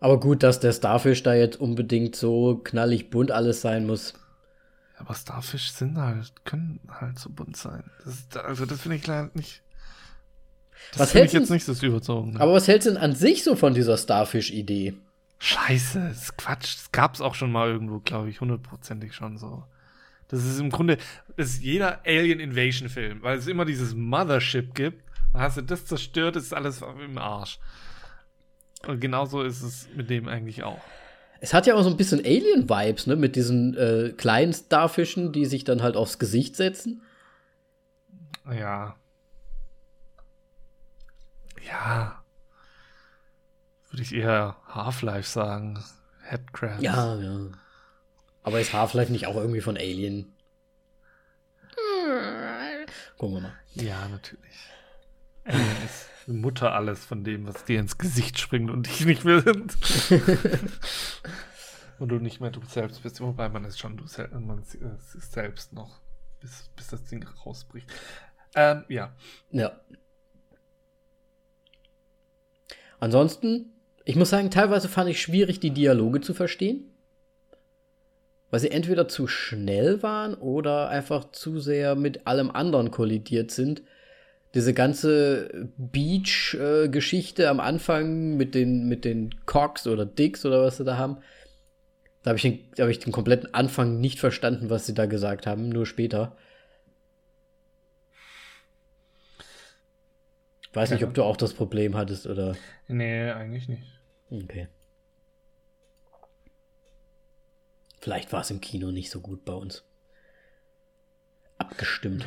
Aber 0.00 0.20
gut, 0.20 0.42
dass 0.42 0.60
der 0.60 0.72
Starfish 0.72 1.22
da 1.22 1.34
jetzt 1.34 1.60
unbedingt 1.60 2.14
so 2.16 2.60
knallig 2.62 3.10
bunt 3.10 3.30
alles 3.30 3.60
sein 3.60 3.86
muss. 3.86 4.14
Aber 4.96 5.14
Starfish 5.14 5.72
sind 5.72 5.98
halt, 5.98 6.32
können 6.44 6.80
halt 6.88 7.18
so 7.18 7.28
bunt 7.30 7.56
sein. 7.56 7.90
Das 8.04 8.14
ist, 8.14 8.36
also, 8.36 8.64
das 8.66 8.80
finde 8.80 8.96
ich 8.98 9.06
leider 9.06 9.30
nicht. 9.34 9.63
Das 10.92 11.00
Was 11.00 11.12
finde 11.12 11.26
ich 11.26 11.32
jetzt 11.32 11.50
nicht 11.50 11.66
das 11.66 11.82
Überzogene. 11.82 12.40
Aber 12.40 12.52
was 12.52 12.68
hältst 12.68 12.86
du 12.86 12.92
denn 12.92 13.00
an 13.00 13.14
sich 13.14 13.42
so 13.42 13.56
von 13.56 13.74
dieser 13.74 13.96
Starfish-Idee? 13.96 14.94
Scheiße, 15.38 16.00
das 16.08 16.22
ist 16.22 16.36
Quatsch. 16.38 16.76
Das 16.76 16.92
gab's 16.92 17.20
auch 17.20 17.34
schon 17.34 17.52
mal 17.52 17.68
irgendwo, 17.68 17.98
glaube 17.98 18.30
ich, 18.30 18.40
hundertprozentig 18.40 19.14
schon 19.14 19.36
so. 19.36 19.64
Das 20.28 20.44
ist 20.44 20.58
im 20.58 20.70
Grunde, 20.70 20.96
das 21.36 21.50
ist 21.50 21.62
jeder 21.62 22.00
Alien 22.06 22.40
Invasion 22.40 22.88
Film, 22.88 23.22
weil 23.22 23.38
es 23.38 23.46
immer 23.46 23.64
dieses 23.64 23.94
Mothership 23.94 24.74
gibt. 24.74 25.02
Hast 25.34 25.56
du 25.56 25.62
das 25.62 25.86
zerstört, 25.86 26.36
ist 26.36 26.54
alles 26.54 26.80
im 27.04 27.18
Arsch. 27.18 27.58
Und 28.86 29.00
genauso 29.00 29.42
ist 29.42 29.62
es 29.62 29.88
mit 29.94 30.10
dem 30.10 30.28
eigentlich 30.28 30.62
auch. 30.62 30.80
Es 31.40 31.52
hat 31.52 31.66
ja 31.66 31.74
auch 31.74 31.82
so 31.82 31.90
ein 31.90 31.96
bisschen 31.96 32.20
Alien-Vibes, 32.20 33.06
ne? 33.06 33.16
Mit 33.16 33.36
diesen 33.36 33.76
äh, 33.76 34.12
kleinen 34.16 34.52
Starfischen, 34.52 35.32
die 35.32 35.44
sich 35.44 35.64
dann 35.64 35.82
halt 35.82 35.96
aufs 35.96 36.18
Gesicht 36.18 36.56
setzen. 36.56 37.02
Ja. 38.50 38.96
Ja. 41.66 42.22
Würde 43.90 44.02
ich 44.02 44.14
eher 44.14 44.56
Half-Life 44.66 45.28
sagen. 45.28 45.82
Headcrabs. 46.22 46.82
Ja, 46.82 47.16
ja. 47.16 47.48
Aber 48.42 48.60
ist 48.60 48.72
Half-Life 48.72 49.12
nicht 49.12 49.26
auch 49.26 49.36
irgendwie 49.36 49.60
von 49.60 49.76
Alien? 49.76 50.34
Gucken 53.18 53.36
wir 53.36 53.40
mal. 53.42 53.54
Ja, 53.74 54.08
natürlich. 54.08 54.68
Alien 55.44 55.84
ist 55.84 56.08
die 56.26 56.32
Mutter 56.32 56.72
alles 56.72 57.04
von 57.04 57.24
dem, 57.24 57.46
was 57.46 57.64
dir 57.64 57.80
ins 57.80 57.98
Gesicht 57.98 58.38
springt 58.38 58.70
und 58.70 58.86
dich 58.86 59.04
nicht 59.04 59.24
mehr 59.24 59.40
sind. 59.40 59.76
und 61.98 62.08
du 62.08 62.16
nicht 62.16 62.40
mehr 62.40 62.50
du 62.50 62.60
selbst 62.66 63.02
bist. 63.02 63.20
Wobei 63.20 63.48
man 63.48 63.64
ist 63.64 63.78
schon 63.78 63.96
du 63.96 64.06
selbst, 64.06 64.34
man 64.34 64.58
ist 64.58 64.74
ist 64.74 65.32
selbst 65.32 65.72
noch, 65.72 66.00
bis, 66.40 66.70
bis 66.76 66.88
das 66.88 67.04
Ding 67.04 67.26
rausbricht. 67.44 67.90
Ähm, 68.54 68.84
ja. 68.88 69.14
Ja. 69.50 69.80
Ansonsten, 73.04 73.66
ich 74.06 74.16
muss 74.16 74.30
sagen, 74.30 74.50
teilweise 74.50 74.88
fand 74.88 75.10
ich 75.10 75.20
schwierig, 75.20 75.60
die 75.60 75.72
Dialoge 75.72 76.22
zu 76.22 76.32
verstehen. 76.32 76.84
Weil 78.50 78.60
sie 78.60 78.70
entweder 78.70 79.08
zu 79.08 79.26
schnell 79.26 80.02
waren 80.02 80.32
oder 80.32 80.88
einfach 80.88 81.30
zu 81.30 81.60
sehr 81.60 81.96
mit 81.96 82.26
allem 82.26 82.50
anderen 82.50 82.90
kollidiert 82.90 83.50
sind. 83.50 83.82
Diese 84.54 84.72
ganze 84.72 85.68
Beach-Geschichte 85.76 87.50
am 87.50 87.60
Anfang 87.60 88.38
mit 88.38 88.54
den, 88.54 88.88
mit 88.88 89.04
den 89.04 89.34
Cox 89.44 89.86
oder 89.86 90.06
Dicks 90.06 90.46
oder 90.46 90.62
was 90.62 90.78
sie 90.78 90.84
da 90.84 90.96
haben. 90.96 91.18
Da 92.22 92.30
habe 92.30 92.38
ich, 92.38 92.46
hab 92.80 92.88
ich 92.88 93.00
den 93.00 93.12
kompletten 93.12 93.52
Anfang 93.52 94.00
nicht 94.00 94.18
verstanden, 94.18 94.70
was 94.70 94.86
sie 94.86 94.94
da 94.94 95.04
gesagt 95.04 95.46
haben, 95.46 95.68
nur 95.68 95.84
später. 95.84 96.38
Weiß 100.74 100.90
nicht, 100.90 101.00
Ja. 101.02 101.06
ob 101.06 101.14
du 101.14 101.22
auch 101.22 101.36
das 101.36 101.54
Problem 101.54 101.96
hattest 101.96 102.26
oder. 102.26 102.56
Nee, 102.88 103.30
eigentlich 103.30 103.68
nicht. 103.68 103.82
Okay. 104.30 104.68
Vielleicht 108.00 108.32
war 108.32 108.40
es 108.42 108.50
im 108.50 108.60
Kino 108.60 108.90
nicht 108.90 109.10
so 109.10 109.20
gut 109.20 109.44
bei 109.44 109.52
uns. 109.54 109.84
Abgestimmt. 111.58 112.26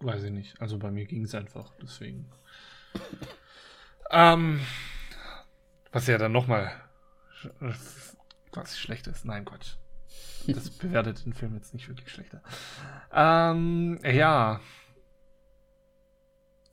Weiß 0.00 0.22
ich 0.22 0.30
nicht. 0.30 0.60
Also 0.60 0.78
bei 0.78 0.90
mir 0.90 1.06
ging 1.06 1.24
es 1.24 1.34
einfach, 1.34 1.72
deswegen. 1.82 2.30
ähm, 4.10 4.60
was 5.92 6.06
ja 6.06 6.18
dann 6.18 6.32
nochmal 6.32 6.70
was 8.52 8.78
schlecht 8.78 9.06
ist. 9.06 9.24
Nein, 9.24 9.44
Quatsch. 9.44 9.76
Das 10.46 10.70
bewertet 10.70 11.24
den 11.26 11.34
Film 11.34 11.54
jetzt 11.54 11.74
nicht 11.74 11.88
wirklich 11.88 12.10
schlechter. 12.10 12.42
Ähm, 13.12 13.98
ja. 14.02 14.60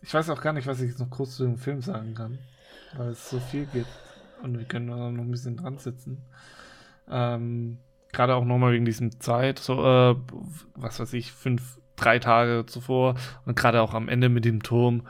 Ich 0.08 0.14
weiß 0.14 0.30
auch 0.30 0.40
gar 0.40 0.54
nicht, 0.54 0.68
was 0.68 0.80
ich 0.80 0.92
jetzt 0.92 1.00
noch 1.00 1.10
kurz 1.10 1.36
zu 1.36 1.44
dem 1.44 1.58
Film 1.58 1.82
sagen 1.82 2.14
kann, 2.14 2.40
weil 2.96 3.10
es 3.10 3.30
so 3.30 3.42
viel 3.42 3.66
gibt 3.66 3.90
und 4.42 4.58
wir 4.58 4.64
können 4.64 4.88
da 4.88 5.12
noch 5.12 5.22
ein 5.22 5.32
bisschen 5.32 5.58
dran 5.58 5.80
sitzen. 5.80 6.24
Ähm, 7.10 7.80
gerade 8.14 8.36
auch 8.36 8.46
nochmal 8.46 8.72
wegen 8.72 8.86
diesem 8.86 9.20
Zeit, 9.20 9.60
so, 9.60 9.86
äh, 9.86 10.16
was 10.76 11.02
weiß 11.02 11.12
ich, 11.12 11.34
fünf, 11.34 11.78
drei 11.98 12.20
Tage 12.20 12.66
zuvor 12.68 13.16
und 13.46 13.58
gerade 13.58 13.82
auch 13.82 13.94
am 13.94 14.08
Ende 14.08 14.30
mit 14.30 14.46
dem 14.46 14.64
Turm. 14.64 15.06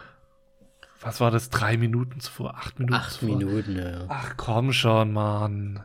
Was 0.99 1.21
war 1.21 1.29
das? 1.29 1.51
Drei 1.51 1.77
Minuten 1.77 2.19
zuvor? 2.19 2.55
Acht 2.55 2.79
Minuten 2.79 2.95
Acht 2.95 3.11
zuvor? 3.11 3.37
Minuten, 3.37 3.77
ja. 3.77 4.05
Ach 4.07 4.33
komm 4.35 4.73
schon, 4.73 5.13
Mann. 5.13 5.83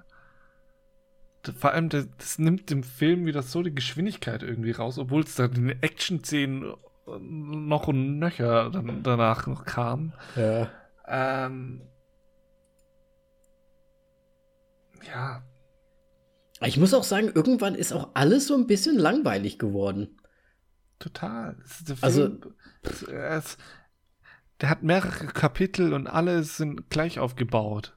Vor 1.58 1.72
allem, 1.72 1.90
das, 1.90 2.08
das 2.16 2.38
nimmt 2.38 2.70
dem 2.70 2.82
Film 2.82 3.26
wieder 3.26 3.42
so 3.42 3.62
die 3.62 3.74
Geschwindigkeit 3.74 4.42
irgendwie 4.42 4.70
raus, 4.70 4.98
obwohl 4.98 5.20
es 5.20 5.34
da 5.34 5.44
in 5.44 5.68
den 5.68 5.82
Action-Szenen 5.82 6.72
noch 7.07 7.88
und 7.88 8.18
nöcher 8.18 8.70
dann 8.70 9.03
danach 9.03 9.46
noch 9.46 9.64
kam. 9.64 10.12
ja. 10.36 10.70
Ähm, 11.09 11.82
ja, 15.07 15.42
Ich 16.61 16.76
muss 16.78 16.94
auch 16.94 17.03
sagen, 17.03 17.30
irgendwann 17.34 17.74
ist 17.74 17.92
auch 17.92 18.11
alles 18.14 18.46
so 18.46 18.55
ein 18.55 18.66
bisschen 18.68 18.96
langweilig 18.96 19.59
geworden. 19.59 20.16
total. 21.00 21.57
Also- 22.00 22.38
ist, 22.82 23.59
der 24.61 24.70
hat 24.70 24.84
mehrere 24.84 25.26
Kapitel 25.26 25.92
und 25.92 26.07
alle 26.07 26.44
sind 26.44 26.88
gleich 26.88 27.18
aufgebaut. 27.18 27.96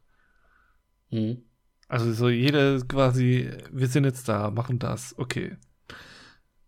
Hm. 1.10 1.44
Also 1.88 2.12
so 2.14 2.30
jeder 2.30 2.80
quasi, 2.82 3.52
wir 3.72 3.88
sind 3.88 4.06
jetzt 4.06 4.28
da, 4.28 4.50
machen 4.50 4.80
das, 4.80 5.14
okay. 5.20 5.58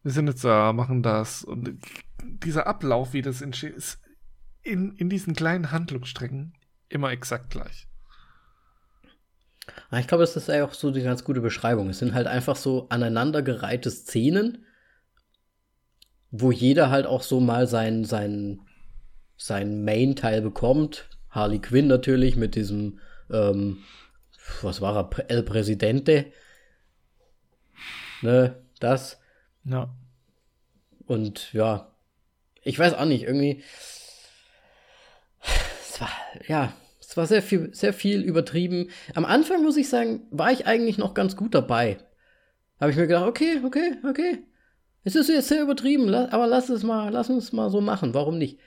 wir 0.04 0.12
sind 0.12 0.28
jetzt 0.28 0.44
da, 0.44 0.72
machen 0.74 1.02
das. 1.02 1.44
Und 1.44 1.80
dieser 2.24 2.68
Ablauf, 2.68 3.14
wie 3.14 3.22
das 3.22 3.42
entsteht, 3.42 3.76
ist 3.76 4.00
in, 4.64 4.96
in 4.96 5.10
diesen 5.10 5.36
kleinen 5.36 5.72
Handlungsstrecken 5.72 6.54
immer 6.90 7.12
exakt 7.12 7.50
gleich. 7.50 7.88
Ich 9.92 10.08
glaube, 10.08 10.24
das 10.24 10.36
ist 10.36 10.48
ja 10.48 10.66
auch 10.66 10.74
so 10.74 10.92
die 10.92 11.04
ganz 11.04 11.24
gute 11.24 11.42
Beschreibung. 11.42 11.90
Es 11.90 12.00
sind 12.00 12.14
halt 12.14 12.28
einfach 12.28 12.56
so 12.56 12.88
aneinandergereihte 12.90 13.92
Szenen, 13.92 14.66
wo 16.32 16.52
jeder 16.52 16.90
halt 16.90 17.06
auch 17.06 17.24
so 17.24 17.40
mal 17.40 17.68
sein, 17.68 18.04
sein, 18.04 18.60
sein 19.38 19.84
Main-Teil 19.84 20.42
bekommt. 20.42 21.10
Harley 21.30 21.60
Quinn 21.60 21.88
natürlich 21.88 22.36
mit 22.36 22.56
diesem, 22.56 23.00
ähm, 23.32 23.80
was 24.62 24.82
war 24.82 24.96
er, 24.96 25.30
El 25.30 25.44
Presidente. 25.44 26.32
Ne, 28.22 28.62
das. 28.80 29.20
Ja. 29.64 29.94
Und 31.06 31.54
ja, 31.54 31.92
ich 32.68 32.78
weiß 32.78 32.94
auch 32.94 33.06
nicht, 33.06 33.24
irgendwie. 33.24 33.64
Es 35.42 36.02
war, 36.02 36.12
ja, 36.48 36.74
es 37.00 37.16
war 37.16 37.26
sehr 37.26 37.42
viel, 37.42 37.74
sehr 37.74 37.94
viel 37.94 38.22
übertrieben. 38.22 38.90
Am 39.16 39.26
Anfang 39.26 39.64
muss 39.64 39.78
ich 39.78 39.90
sagen, 39.90 40.28
war 40.32 40.52
ich 40.52 40.68
eigentlich 40.68 40.98
noch 40.98 41.14
ganz 41.14 41.36
gut 41.36 41.56
dabei. 41.56 41.98
Habe 42.80 42.92
ich 42.92 42.98
mir 42.98 43.08
gedacht, 43.08 43.26
okay, 43.26 43.62
okay, 43.66 43.94
okay. 44.08 44.44
Es 45.04 45.16
ist 45.16 45.30
jetzt 45.30 45.48
sehr 45.48 45.64
übertrieben, 45.64 46.14
aber 46.14 46.48
lass 46.48 46.70
es 46.70 46.84
mal, 46.84 47.10
lass 47.10 47.30
uns 47.30 47.54
mal 47.54 47.70
so 47.70 47.80
machen. 47.80 48.14
Warum 48.14 48.38
nicht? 48.38 48.60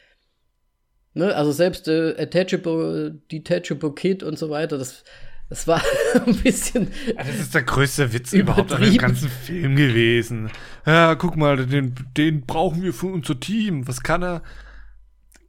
Ne, 1.12 1.34
also 1.34 1.52
selbst 1.52 1.86
äh, 1.86 2.14
Attachable, 2.18 3.20
Detachable 3.30 3.92
Kit 3.94 4.22
und 4.22 4.38
so 4.38 4.48
weiter, 4.48 4.78
das, 4.78 5.04
das 5.48 5.66
war 5.66 5.82
ein 6.26 6.36
bisschen. 6.36 6.90
Ja, 7.06 7.24
das 7.24 7.38
ist 7.38 7.54
der 7.54 7.62
größte 7.62 8.12
Witz 8.12 8.32
überhaupt 8.32 8.72
an 8.72 8.82
dem 8.82 8.96
ganzen 8.96 9.28
Film 9.28 9.76
gewesen. 9.76 10.50
Ja, 10.86 11.14
guck 11.14 11.36
mal, 11.36 11.66
den, 11.66 11.94
den 12.16 12.46
brauchen 12.46 12.82
wir 12.82 12.92
für 12.92 13.06
unser 13.06 13.38
Team. 13.38 13.86
Was 13.86 14.02
kann 14.02 14.22
er? 14.22 14.42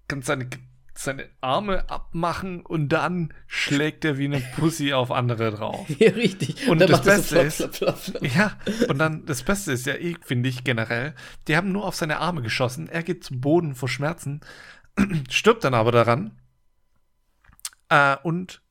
Kann 0.07 0.21
seine, 0.21 0.49
seine 0.93 1.29
Arme 1.39 1.89
abmachen 1.89 2.65
und 2.65 2.89
dann 2.89 3.33
schlägt 3.47 4.03
er 4.03 4.17
wie 4.17 4.25
eine 4.25 4.41
Pussy 4.55 4.93
auf 4.93 5.11
andere 5.11 5.51
drauf. 5.51 5.87
Ja, 5.99 6.11
richtig. 6.11 6.67
Und, 6.67 6.81
und 6.81 6.89
das 6.89 7.01
Beste 7.03 7.49
so 7.49 7.67
flop, 7.69 7.73
flop, 7.73 7.97
flop, 7.97 8.23
ist. 8.23 8.35
Ja, 8.35 8.57
und 8.89 8.97
dann 8.97 9.25
das 9.25 9.43
Beste 9.43 9.71
ist 9.71 9.85
ja, 9.85 9.95
ich 9.95 10.17
finde 10.23 10.49
ich 10.49 10.63
generell, 10.63 11.15
die 11.47 11.55
haben 11.55 11.71
nur 11.71 11.85
auf 11.85 11.95
seine 11.95 12.19
Arme 12.19 12.41
geschossen. 12.41 12.87
Er 12.87 13.03
geht 13.03 13.23
zum 13.23 13.41
Boden 13.41 13.75
vor 13.75 13.89
Schmerzen, 13.89 14.41
stirbt 15.29 15.63
dann 15.63 15.73
aber 15.73 15.91
daran. 15.91 16.37
Äh, 17.89 18.17
und 18.23 18.61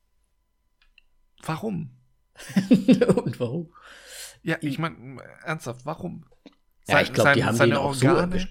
Warum? 1.45 1.91
Und 3.23 3.39
warum? 3.39 3.73
Ja, 4.43 4.57
ich 4.61 4.79
meine, 4.79 5.21
ernsthaft, 5.43 5.85
warum? 5.85 6.25
Ja, 6.87 7.01
ich 7.01 7.13
glaube, 7.13 7.33
die 7.33 7.43
haben 7.43 7.55
seine 7.55 7.79
Organe, 7.79 8.39
so 8.39 8.45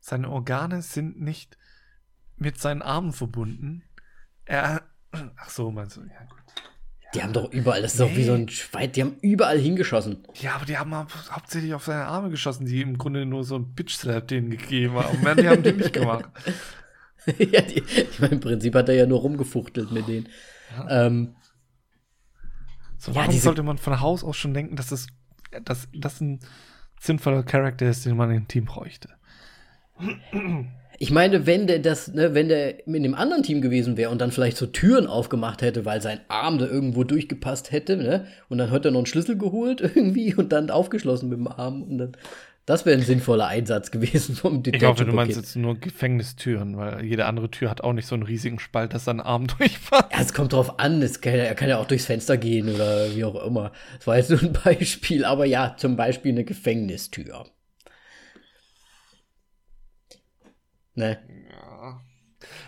seine 0.00 0.30
Organe 0.30 0.82
sind 0.82 1.20
nicht 1.20 1.56
mit 2.36 2.58
seinen 2.58 2.82
Armen 2.82 3.12
verbunden. 3.12 3.82
Er, 4.44 4.82
ach 5.12 5.50
so, 5.50 5.70
meinst 5.70 5.96
du? 5.96 6.00
Ja, 6.00 6.24
gut. 6.28 6.38
Ja. 7.00 7.10
Die 7.14 7.22
haben 7.22 7.32
doch 7.32 7.52
überall, 7.52 7.82
das 7.82 7.94
ist 7.94 8.00
nee. 8.00 8.08
doch 8.08 8.16
wie 8.16 8.24
so 8.24 8.34
ein 8.34 8.48
Schwein, 8.48 8.92
die 8.92 9.02
haben 9.02 9.16
überall 9.20 9.58
hingeschossen. 9.58 10.26
Ja, 10.34 10.54
aber 10.54 10.64
die 10.64 10.78
haben 10.78 10.94
hauptsächlich 10.94 11.74
auf 11.74 11.84
seine 11.84 12.06
Arme 12.06 12.30
geschossen, 12.30 12.66
die 12.66 12.80
im 12.82 12.98
Grunde 12.98 13.26
nur 13.26 13.44
so 13.44 13.56
ein 13.56 13.74
Bitch-Slap 13.74 14.26
denen 14.28 14.50
gegeben 14.50 14.94
haben. 14.94 15.24
Und 15.24 15.40
die 15.40 15.48
haben 15.48 15.62
die 15.62 15.72
nicht 15.72 15.92
gemacht. 15.92 16.28
ja, 17.38 17.60
die, 17.60 17.82
ich 17.82 18.18
meine, 18.18 18.34
im 18.34 18.40
Prinzip 18.40 18.74
hat 18.74 18.88
er 18.88 18.94
ja 18.94 19.06
nur 19.06 19.20
rumgefuchtelt 19.20 19.92
mit 19.92 20.08
denen. 20.08 20.28
Ja. 20.76 21.06
Ähm, 21.06 21.34
so, 23.00 23.14
warum 23.14 23.34
ja, 23.34 23.40
sollte 23.40 23.62
man 23.62 23.78
von 23.78 23.98
Haus 24.00 24.22
aus 24.22 24.36
schon 24.36 24.52
denken, 24.52 24.76
dass 24.76 24.88
das, 24.88 25.06
dass 25.64 25.88
das 25.94 26.20
ein 26.20 26.38
sinnvoller 27.00 27.42
Charakter 27.42 27.88
ist, 27.88 28.04
den 28.04 28.14
man 28.14 28.30
im 28.30 28.46
Team 28.46 28.66
bräuchte? 28.66 29.08
Ich 30.98 31.10
meine, 31.10 31.46
wenn 31.46 31.66
der 31.66 31.78
das, 31.78 32.12
ne, 32.12 32.34
wenn 32.34 32.48
der 32.48 32.86
in 32.86 33.02
dem 33.02 33.14
anderen 33.14 33.42
Team 33.42 33.62
gewesen 33.62 33.96
wäre 33.96 34.10
und 34.10 34.20
dann 34.20 34.32
vielleicht 34.32 34.58
so 34.58 34.66
Türen 34.66 35.06
aufgemacht 35.06 35.62
hätte, 35.62 35.86
weil 35.86 36.02
sein 36.02 36.20
Arm 36.28 36.58
da 36.58 36.66
irgendwo 36.66 37.02
durchgepasst 37.02 37.72
hätte, 37.72 37.96
ne, 37.96 38.26
und 38.50 38.58
dann 38.58 38.70
hat 38.70 38.84
er 38.84 38.90
noch 38.90 38.98
einen 38.98 39.06
Schlüssel 39.06 39.38
geholt 39.38 39.80
irgendwie 39.94 40.34
und 40.34 40.52
dann 40.52 40.70
aufgeschlossen 40.70 41.30
mit 41.30 41.38
dem 41.38 41.48
Arm 41.48 41.82
und 41.82 41.96
dann 41.96 42.12
das 42.70 42.86
wäre 42.86 42.96
ein 42.96 43.02
sinnvoller 43.04 43.48
Einsatz 43.48 43.90
gewesen 43.90 44.36
vom 44.36 44.62
Detective. 44.62 44.84
Ich 44.84 44.90
hoffe, 44.90 45.04
du 45.04 45.12
meinst 45.12 45.36
jetzt 45.36 45.56
nur 45.56 45.74
Gefängnistüren, 45.74 46.76
weil 46.76 47.04
jede 47.04 47.26
andere 47.26 47.50
Tür 47.50 47.68
hat 47.68 47.80
auch 47.80 47.92
nicht 47.92 48.06
so 48.06 48.14
einen 48.14 48.22
riesigen 48.22 48.60
Spalt, 48.60 48.94
dass 48.94 49.06
sein 49.06 49.20
Arm 49.20 49.46
durchpasst. 49.58 50.12
Ja, 50.12 50.20
es 50.20 50.32
kommt 50.32 50.52
drauf 50.52 50.78
an. 50.78 51.02
Es 51.02 51.20
kann, 51.20 51.34
er 51.34 51.56
kann 51.56 51.68
ja 51.68 51.78
auch 51.78 51.86
durchs 51.86 52.06
Fenster 52.06 52.36
gehen 52.36 52.72
oder 52.72 53.12
wie 53.12 53.24
auch 53.24 53.34
immer. 53.44 53.72
Das 53.96 54.06
war 54.06 54.16
jetzt 54.16 54.30
nur 54.30 54.40
ein 54.40 54.52
Beispiel, 54.64 55.24
aber 55.24 55.46
ja, 55.46 55.74
zum 55.76 55.96
Beispiel 55.96 56.30
eine 56.30 56.44
Gefängnistür. 56.44 57.46
Ne? 60.94 61.18
Ja. 61.50 62.00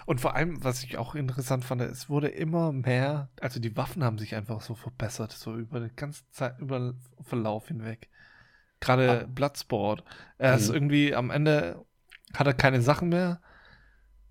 Und 0.06 0.20
vor 0.20 0.34
allem, 0.34 0.64
was 0.64 0.82
ich 0.82 0.98
auch 0.98 1.14
interessant 1.14 1.64
fand, 1.64 1.80
es 1.80 2.08
wurde 2.08 2.26
immer 2.26 2.72
mehr, 2.72 3.30
also 3.40 3.60
die 3.60 3.76
Waffen 3.76 4.02
haben 4.02 4.18
sich 4.18 4.34
einfach 4.34 4.62
so 4.62 4.74
verbessert, 4.74 5.30
so 5.30 5.56
über 5.56 5.78
die 5.78 5.94
ganze 5.94 6.28
Zeit, 6.32 6.58
über 6.58 6.94
Verlauf 7.20 7.68
hinweg. 7.68 8.08
Gerade 8.82 9.22
ah. 9.22 9.26
Bloodsport. 9.32 10.04
Er 10.38 10.56
ist 10.56 10.68
mhm. 10.68 10.74
irgendwie 10.74 11.14
am 11.14 11.30
Ende 11.30 11.84
hat 12.34 12.46
er 12.46 12.54
keine 12.54 12.82
Sachen 12.82 13.10
mehr, 13.10 13.40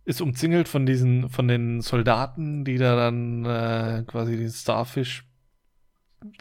ist 0.04 0.22
umzingelt 0.22 0.68
von 0.68 0.86
diesen, 0.86 1.30
von 1.30 1.48
den 1.48 1.82
Soldaten, 1.82 2.66
die 2.66 2.78
da 2.78 2.96
dann 2.96 3.46
äh, 3.46 4.04
quasi 4.06 4.36
den 4.36 4.50
Starfish 4.50 5.26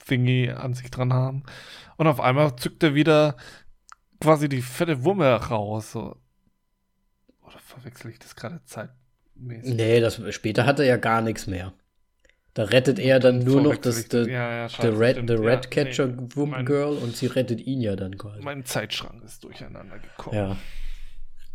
Thingy 0.06 0.50
an 0.50 0.74
sich 0.74 0.90
dran 0.90 1.12
haben. 1.12 1.44
Und 1.96 2.06
auf 2.06 2.20
einmal 2.20 2.56
zückt 2.56 2.82
er 2.82 2.94
wieder 2.94 3.36
quasi 4.20 4.48
die 4.48 4.62
fette 4.62 5.04
Wumme 5.04 5.32
raus. 5.32 5.92
So. 5.92 6.16
Oder 7.42 7.58
verwechsel 7.58 8.10
ich 8.10 8.18
das 8.18 8.34
gerade 8.34 8.60
zeitmäßig? 8.64 9.74
Nee, 9.74 10.00
das, 10.00 10.20
später 10.34 10.66
hat 10.66 10.80
er 10.80 10.86
ja 10.86 10.96
gar 10.96 11.20
nichts 11.20 11.46
mehr. 11.46 11.72
Da 12.54 12.64
rettet 12.64 12.98
er 12.98 13.20
dann 13.20 13.38
nur 13.38 13.60
noch 13.60 13.76
das, 13.76 14.06
the, 14.10 14.18
ja, 14.18 14.66
ja, 14.66 14.68
the 14.68 14.88
Red, 14.88 15.28
the 15.28 15.34
Red 15.34 15.70
Catcher 15.70 16.08
nee, 16.08 16.64
Girl 16.64 16.96
und 16.96 17.16
sie 17.16 17.26
rettet 17.26 17.64
ihn 17.64 17.80
ja 17.80 17.94
dann 17.94 18.18
quasi. 18.18 18.42
Mein 18.42 18.64
Zeitschrank 18.64 19.22
ist 19.24 19.44
durcheinander 19.44 19.98
gekommen. 19.98 20.36
Ja. 20.36 20.56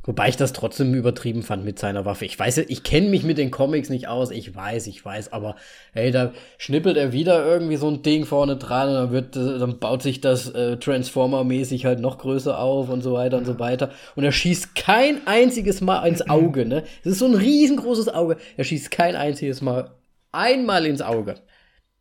Wobei 0.06 0.30
ich 0.30 0.38
das 0.38 0.54
trotzdem 0.54 0.94
übertrieben 0.94 1.42
fand 1.42 1.66
mit 1.66 1.80
seiner 1.80 2.06
Waffe. 2.06 2.26
Ich 2.26 2.38
weiß, 2.38 2.60
ich 2.60 2.84
kenne 2.84 3.10
mich 3.10 3.24
mit 3.24 3.40
den 3.40 3.50
Comics 3.50 3.90
nicht 3.90 4.08
aus. 4.08 4.30
Ich 4.30 4.56
weiß, 4.56 4.86
ich 4.86 5.04
weiß, 5.04 5.34
aber 5.34 5.56
hey, 5.94 6.12
da 6.12 6.32
schnippelt 6.60 6.96
er 6.96 7.12
wieder 7.12 7.44
irgendwie 7.44 7.78
so 7.78 7.90
ein 7.90 8.04
Ding 8.04 8.26
vorne 8.26 8.56
dran 8.58 8.90
und 8.90 8.96
dann 8.96 9.12
wird, 9.12 9.36
dann 9.36 9.80
baut 9.80 10.04
sich 10.04 10.22
das 10.22 10.50
äh, 10.52 10.78
Transformer-mäßig 10.78 11.86
halt 11.86 12.00
noch 12.00 12.20
größer 12.20 12.60
auf 12.60 12.90
und 12.90 13.02
so 13.02 13.14
weiter 13.14 13.38
und 13.38 13.46
so 13.46 13.58
weiter. 13.58 13.90
Und 14.16 14.24
er 14.24 14.32
schießt 14.32 14.76
kein 14.76 15.26
einziges 15.26 15.82
Mal 15.82 16.06
ins 16.06 16.30
Auge, 16.30 16.68
ne? 16.68 16.84
Es 17.02 17.14
ist 17.14 17.20
so 17.20 17.26
ein 17.26 17.36
riesengroßes 17.36 18.10
Auge. 18.10 18.38
Er 18.58 18.64
schießt 18.64 18.92
kein 18.92 19.16
einziges 19.16 19.64
Mal 19.64 19.90
einmal 20.36 20.86
ins 20.86 21.02
Auge. 21.02 21.42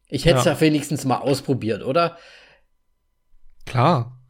Ich 0.08 0.24
hätte 0.24 0.38
es 0.38 0.44
ja. 0.44 0.52
ja 0.52 0.60
wenigstens 0.60 1.04
mal 1.04 1.18
ausprobiert, 1.18 1.82
oder? 1.82 2.18
Klar. 3.66 4.20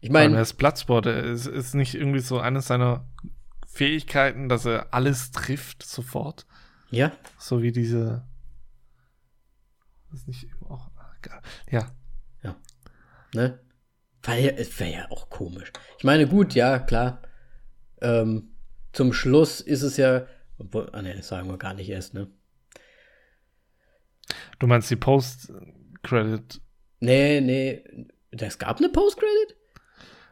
Ich 0.00 0.10
meine, 0.10 0.34
er 0.34 0.42
ist 0.42 0.54
Platzsport. 0.54 1.06
Es 1.06 1.46
ist 1.46 1.74
nicht 1.74 1.94
irgendwie 1.94 2.20
so 2.20 2.40
eines 2.40 2.66
seiner 2.66 3.06
Fähigkeiten, 3.68 4.48
dass 4.48 4.66
er 4.66 4.92
alles 4.92 5.30
trifft 5.30 5.84
sofort. 5.84 6.46
Ja. 6.90 7.12
So 7.38 7.62
wie 7.62 7.72
diese. 7.72 8.24
Ist 10.12 10.26
nicht 10.26 10.48
auch. 10.68 10.90
Ja. 11.70 11.90
Ja. 12.42 12.56
Ne? 13.32 13.60
Weil 14.22 14.54
es 14.58 14.78
wäre 14.80 14.92
ja 14.92 15.10
auch 15.10 15.30
komisch. 15.30 15.72
Ich 15.98 16.04
meine, 16.04 16.26
gut, 16.26 16.54
ja, 16.54 16.78
klar. 16.78 17.22
Ähm, 18.00 18.50
zum 18.92 19.12
Schluss 19.12 19.60
ist 19.60 19.82
es 19.82 19.96
ja. 19.96 20.26
Obwohl, 20.58 20.90
ah, 20.92 21.02
ne, 21.02 21.14
das 21.14 21.28
sagen 21.28 21.48
wir 21.48 21.58
gar 21.58 21.74
nicht 21.74 21.88
erst, 21.88 22.14
ne? 22.14 22.28
Du 24.58 24.66
meinst 24.66 24.90
die 24.90 24.96
Post-Credit? 24.96 26.60
Nee, 27.00 27.40
nee. 27.40 27.84
Es 28.30 28.58
gab 28.58 28.78
eine 28.78 28.88
Post-Credit? 28.88 29.56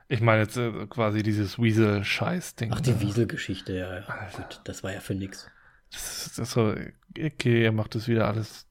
Ich 0.08 0.20
meine 0.20 0.42
jetzt 0.42 0.56
äh, 0.56 0.86
quasi 0.88 1.22
dieses 1.22 1.58
Wiesel-Scheiß-Ding. 1.58 2.72
Ach, 2.74 2.80
die 2.80 2.90
ne? 2.90 3.00
Wiesel-Geschichte, 3.00 3.76
ja, 3.76 3.98
ja. 3.98 4.04
Alter. 4.06 4.42
Gut, 4.42 4.60
das 4.64 4.82
war 4.82 4.92
ja 4.92 5.00
für 5.00 5.14
nix. 5.14 5.48
Das 5.92 6.26
ist, 6.26 6.38
das 6.38 6.50
so, 6.52 6.74
okay, 7.18 7.64
er 7.64 7.72
macht 7.72 7.94
das 7.94 8.08
wieder 8.08 8.28
alles 8.28 8.66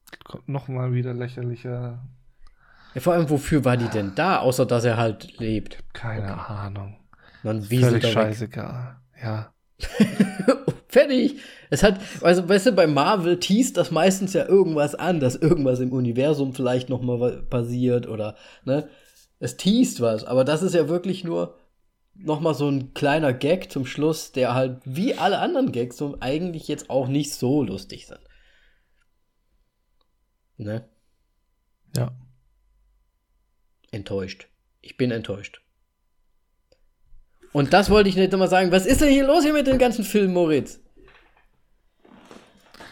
nochmal 0.47 0.93
wieder 0.93 1.13
lächerlicher. 1.13 2.03
Ja, 2.93 3.01
vor 3.01 3.13
allem, 3.13 3.29
wofür 3.29 3.63
war 3.65 3.77
die 3.77 3.89
denn 3.89 4.15
da, 4.15 4.39
außer 4.39 4.65
dass 4.65 4.83
er 4.83 4.97
halt 4.97 5.37
lebt? 5.39 5.83
Keine 5.93 6.33
okay. 6.33 6.53
Ahnung. 6.53 6.97
Dann 7.43 7.63
Völlig 7.63 8.05
scheißegal, 8.11 8.99
ja. 9.21 9.53
Fertig. 10.89 11.39
Es 11.69 11.83
hat, 11.83 12.01
also, 12.21 12.49
weißt 12.49 12.67
du, 12.67 12.71
bei 12.71 12.87
Marvel 12.87 13.39
teast 13.39 13.77
das 13.77 13.91
meistens 13.91 14.33
ja 14.33 14.47
irgendwas 14.47 14.95
an, 14.95 15.19
dass 15.19 15.35
irgendwas 15.35 15.79
im 15.79 15.93
Universum 15.93 16.53
vielleicht 16.53 16.89
noch 16.89 17.01
mal 17.01 17.43
passiert 17.43 18.07
oder, 18.07 18.35
ne? 18.65 18.89
Es 19.37 19.55
teast 19.55 20.01
was, 20.01 20.25
aber 20.25 20.43
das 20.43 20.63
ist 20.63 20.73
ja 20.73 20.89
wirklich 20.89 21.23
nur 21.23 21.55
noch 22.15 22.41
mal 22.41 22.53
so 22.53 22.67
ein 22.67 22.93
kleiner 22.93 23.31
Gag 23.33 23.71
zum 23.71 23.85
Schluss, 23.85 24.31
der 24.33 24.53
halt 24.53 24.81
wie 24.83 25.15
alle 25.15 25.39
anderen 25.39 25.71
Gags 25.71 25.95
so 25.95 26.17
eigentlich 26.19 26.67
jetzt 26.67 26.89
auch 26.89 27.07
nicht 27.07 27.33
so 27.33 27.63
lustig 27.63 28.07
sind. 28.07 28.19
Ne? 30.57 30.89
Ja. 31.95 32.11
Enttäuscht. 33.91 34.49
Ich 34.81 34.97
bin 34.97 35.11
enttäuscht. 35.11 35.61
Und 37.51 37.73
das 37.73 37.89
wollte 37.89 38.09
ich 38.09 38.15
nicht 38.15 38.33
immer 38.33 38.47
sagen. 38.47 38.71
Was 38.71 38.85
ist 38.85 39.01
denn 39.01 39.09
hier 39.09 39.25
los 39.25 39.43
hier 39.43 39.53
mit 39.53 39.67
den 39.67 39.77
ganzen 39.77 40.03
Filmen, 40.03 40.33
Moritz? 40.33 40.79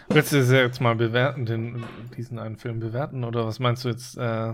Willst 0.09 0.31
du 0.31 0.38
das 0.38 0.51
jetzt 0.51 0.81
mal 0.81 0.95
bewerten, 0.95 1.45
den, 1.45 1.84
diesen 2.15 2.39
einen 2.39 2.57
Film 2.57 2.79
bewerten? 2.79 3.23
Oder 3.23 3.45
was 3.45 3.59
meinst 3.59 3.84
du 3.84 3.89
jetzt? 3.89 4.17
Äh, 4.17 4.53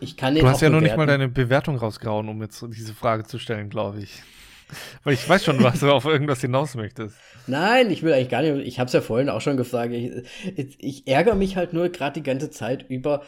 ich 0.00 0.16
kann 0.16 0.34
du 0.34 0.46
hast 0.46 0.60
ja 0.60 0.70
noch 0.70 0.80
nicht 0.80 0.96
mal 0.96 1.06
deine 1.06 1.28
Bewertung 1.28 1.76
rausgehauen, 1.76 2.28
um 2.28 2.40
jetzt 2.40 2.64
diese 2.68 2.94
Frage 2.94 3.24
zu 3.24 3.38
stellen, 3.38 3.68
glaube 3.68 3.98
ich. 4.00 4.22
Weil 5.02 5.14
ich 5.14 5.28
weiß 5.28 5.44
schon, 5.44 5.62
was 5.62 5.80
du 5.80 5.90
auf 5.90 6.04
irgendwas 6.04 6.40
hinaus 6.40 6.74
möchtest. 6.74 7.16
Nein, 7.46 7.90
ich 7.90 8.02
will 8.02 8.12
eigentlich 8.12 8.28
gar 8.28 8.42
nicht. 8.42 8.66
Ich 8.66 8.78
habe 8.78 8.86
es 8.86 8.92
ja 8.92 9.00
vorhin 9.00 9.30
auch 9.30 9.40
schon 9.40 9.56
gefragt. 9.56 9.92
Ich, 9.92 10.76
ich 10.78 11.06
ärgere 11.06 11.34
mich 11.34 11.56
halt 11.56 11.72
nur 11.72 11.88
gerade 11.88 12.14
die 12.14 12.22
ganze 12.22 12.50
Zeit 12.50 12.84
über, 12.88 13.22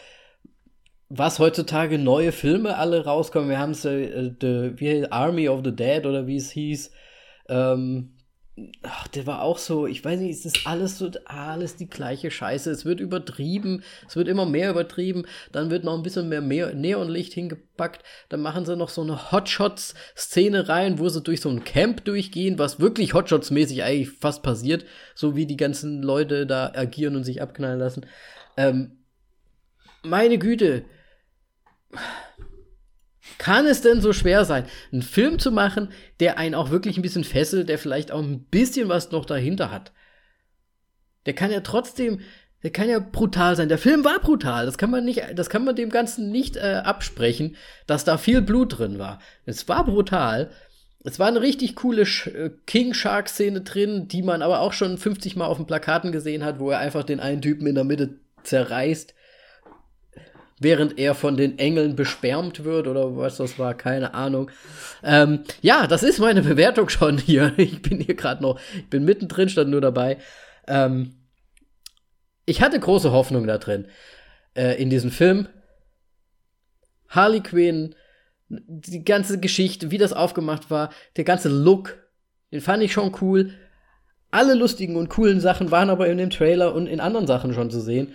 was 1.10 1.40
heutzutage 1.40 1.98
neue 1.98 2.30
Filme 2.30 2.78
alle 2.78 3.04
rauskommen. 3.04 3.50
Wir 3.50 3.58
haben 3.58 3.72
es, 3.72 3.84
äh, 3.84 4.32
wie 4.40 5.10
Army 5.10 5.48
of 5.48 5.62
the 5.64 5.74
Dead 5.74 6.06
oder 6.06 6.28
wie 6.28 6.36
es 6.36 6.52
hieß. 6.52 6.92
Ähm, 7.48 8.12
ach, 8.84 9.08
der 9.08 9.26
war 9.26 9.42
auch 9.42 9.58
so, 9.58 9.88
ich 9.88 10.04
weiß 10.04 10.20
nicht, 10.20 10.38
es 10.38 10.44
ist 10.44 10.68
alles 10.68 10.98
so, 10.98 11.10
alles 11.24 11.74
die 11.74 11.88
gleiche 11.88 12.30
Scheiße. 12.30 12.70
Es 12.70 12.84
wird 12.84 13.00
übertrieben, 13.00 13.82
es 14.06 14.14
wird 14.14 14.28
immer 14.28 14.46
mehr 14.46 14.70
übertrieben, 14.70 15.24
dann 15.50 15.68
wird 15.70 15.82
noch 15.82 15.96
ein 15.96 16.04
bisschen 16.04 16.28
mehr, 16.28 16.42
mehr 16.42 16.74
Neonlicht 16.74 17.32
hingepackt, 17.32 18.04
dann 18.28 18.40
machen 18.40 18.64
sie 18.64 18.76
noch 18.76 18.88
so 18.88 19.02
eine 19.02 19.32
Hotshots-Szene 19.32 20.68
rein, 20.68 21.00
wo 21.00 21.08
sie 21.08 21.22
durch 21.22 21.40
so 21.40 21.48
ein 21.48 21.64
Camp 21.64 22.04
durchgehen, 22.04 22.56
was 22.56 22.78
wirklich 22.78 23.14
Hotshots-mäßig 23.14 23.82
eigentlich 23.82 24.10
fast 24.10 24.44
passiert, 24.44 24.84
so 25.16 25.34
wie 25.34 25.46
die 25.46 25.56
ganzen 25.56 26.04
Leute 26.04 26.46
da 26.46 26.70
agieren 26.72 27.16
und 27.16 27.24
sich 27.24 27.42
abknallen 27.42 27.80
lassen. 27.80 28.06
Ähm, 28.56 28.98
meine 30.04 30.38
Güte. 30.38 30.84
Kann 33.38 33.66
es 33.66 33.80
denn 33.80 34.00
so 34.00 34.12
schwer 34.12 34.44
sein, 34.44 34.66
einen 34.92 35.02
Film 35.02 35.38
zu 35.38 35.50
machen, 35.50 35.88
der 36.20 36.38
einen 36.38 36.54
auch 36.54 36.70
wirklich 36.70 36.98
ein 36.98 37.02
bisschen 37.02 37.24
fesselt, 37.24 37.68
der 37.68 37.78
vielleicht 37.78 38.12
auch 38.12 38.20
ein 38.20 38.44
bisschen 38.44 38.88
was 38.88 39.10
noch 39.12 39.24
dahinter 39.24 39.70
hat? 39.70 39.92
Der 41.24 41.34
kann 41.34 41.50
ja 41.50 41.60
trotzdem, 41.60 42.20
der 42.62 42.70
kann 42.70 42.88
ja 42.88 42.98
brutal 42.98 43.56
sein. 43.56 43.68
Der 43.68 43.78
Film 43.78 44.04
war 44.04 44.20
brutal. 44.20 44.66
Das 44.66 44.76
kann 44.76 44.90
man 44.90 45.04
nicht, 45.04 45.22
das 45.34 45.48
kann 45.48 45.64
man 45.64 45.74
dem 45.74 45.90
Ganzen 45.90 46.30
nicht 46.30 46.56
äh, 46.56 46.82
absprechen, 46.84 47.56
dass 47.86 48.04
da 48.04 48.18
viel 48.18 48.42
Blut 48.42 48.78
drin 48.78 48.98
war. 48.98 49.20
Es 49.46 49.68
war 49.68 49.84
brutal. 49.84 50.50
Es 51.02 51.18
war 51.18 51.28
eine 51.28 51.40
richtig 51.40 51.76
coole 51.76 52.02
äh, 52.02 52.50
King 52.66 52.92
Shark 52.92 53.30
Szene 53.30 53.62
drin, 53.62 54.06
die 54.06 54.22
man 54.22 54.42
aber 54.42 54.60
auch 54.60 54.74
schon 54.74 54.98
50 54.98 55.36
Mal 55.36 55.46
auf 55.46 55.56
den 55.56 55.66
Plakaten 55.66 56.12
gesehen 56.12 56.44
hat, 56.44 56.58
wo 56.58 56.70
er 56.70 56.78
einfach 56.78 57.04
den 57.04 57.20
einen 57.20 57.40
Typen 57.40 57.66
in 57.66 57.74
der 57.74 57.84
Mitte 57.84 58.18
zerreißt 58.42 59.14
während 60.60 60.98
er 60.98 61.14
von 61.14 61.36
den 61.36 61.58
Engeln 61.58 61.96
besperrt 61.96 62.62
wird 62.64 62.86
oder 62.86 63.16
was 63.16 63.38
das 63.38 63.58
war, 63.58 63.74
keine 63.74 64.14
Ahnung. 64.14 64.50
Ähm, 65.02 65.40
ja, 65.62 65.86
das 65.86 66.04
ist 66.04 66.20
meine 66.20 66.42
Bewertung 66.42 66.88
schon 66.88 67.18
hier. 67.18 67.54
Ich 67.58 67.82
bin 67.82 68.00
hier 68.00 68.14
gerade 68.14 68.42
noch, 68.42 68.60
ich 68.76 68.88
bin 68.88 69.04
mittendrin, 69.04 69.48
stand 69.48 69.70
nur 69.70 69.80
dabei. 69.80 70.18
Ähm, 70.68 71.14
ich 72.44 72.62
hatte 72.62 72.78
große 72.78 73.10
Hoffnung 73.10 73.46
da 73.46 73.58
drin. 73.58 73.88
Äh, 74.54 74.80
in 74.80 74.90
diesem 74.90 75.10
Film. 75.10 75.48
Harley 77.08 77.40
Quinn, 77.40 77.94
die 78.48 79.04
ganze 79.04 79.40
Geschichte, 79.40 79.90
wie 79.90 79.98
das 79.98 80.12
aufgemacht 80.12 80.70
war, 80.70 80.90
der 81.16 81.24
ganze 81.24 81.48
Look, 81.48 81.98
den 82.52 82.60
fand 82.60 82.82
ich 82.82 82.92
schon 82.92 83.16
cool. 83.20 83.54
Alle 84.30 84.54
lustigen 84.54 84.96
und 84.96 85.08
coolen 85.08 85.40
Sachen 85.40 85.70
waren 85.70 85.90
aber 85.90 86.08
in 86.08 86.18
dem 86.18 86.30
Trailer 86.30 86.74
und 86.74 86.86
in 86.86 87.00
anderen 87.00 87.26
Sachen 87.26 87.54
schon 87.54 87.70
zu 87.70 87.80
sehen. 87.80 88.14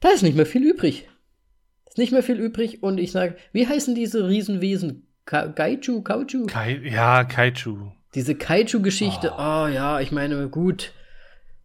Da 0.00 0.10
ist 0.10 0.22
nicht 0.22 0.36
mehr 0.36 0.46
viel 0.46 0.64
übrig. 0.64 1.08
Ist 1.86 1.98
nicht 1.98 2.12
mehr 2.12 2.22
viel 2.22 2.38
übrig 2.38 2.82
und 2.82 2.98
ich 2.98 3.12
sage, 3.12 3.36
wie 3.52 3.66
heißen 3.66 3.94
diese 3.94 4.28
Riesenwesen? 4.28 5.06
Ka 5.24 5.48
Kaiju, 5.48 6.02
Kaiju? 6.02 6.46
Kai 6.46 6.80
ja, 6.84 7.24
Kaiju. 7.24 7.92
Diese 8.14 8.34
Kaiju-Geschichte, 8.34 9.32
oh. 9.32 9.64
oh. 9.64 9.66
ja, 9.66 10.00
ich 10.00 10.12
meine, 10.12 10.48
gut, 10.48 10.92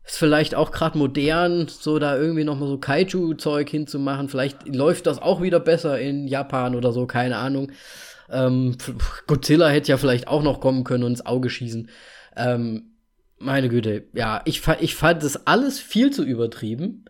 ist 0.06 0.18
vielleicht 0.18 0.56
auch 0.56 0.72
gerade 0.72 0.98
modern, 0.98 1.68
so 1.70 1.98
da 1.98 2.18
irgendwie 2.18 2.44
noch 2.44 2.60
mal 2.60 2.68
so 2.68 2.78
Kaiju-Zeug 2.78 3.70
hinzumachen. 3.70 4.28
Vielleicht 4.28 4.68
läuft 4.68 5.08
das 5.08 5.22
auch 5.22 5.42
wieder 5.42 5.62
besser 5.62 6.00
in 6.00 6.28
Japan 6.28 6.76
oder 6.76 6.92
so, 6.92 7.08
keine 7.08 7.38
Ahnung. 7.38 7.72
Ähm, 8.30 8.76
Godzilla 9.28 9.70
hätte 9.70 9.92
ja 9.92 9.98
vielleicht 9.98 10.28
auch 10.28 10.44
noch 10.44 10.60
kommen 10.60 10.84
können 10.84 11.04
und 11.04 11.12
ins 11.12 11.26
Auge 11.26 11.50
schießen. 11.50 11.90
Ähm, 12.36 12.94
meine 13.38 13.70
Güte, 13.70 14.06
ja, 14.14 14.42
ich, 14.46 14.62
ich 14.80 14.96
fand 14.96 15.24
das 15.24 15.48
alles 15.48 15.80
viel 15.80 16.12
zu 16.12 16.24
übertrieben. 16.24 17.03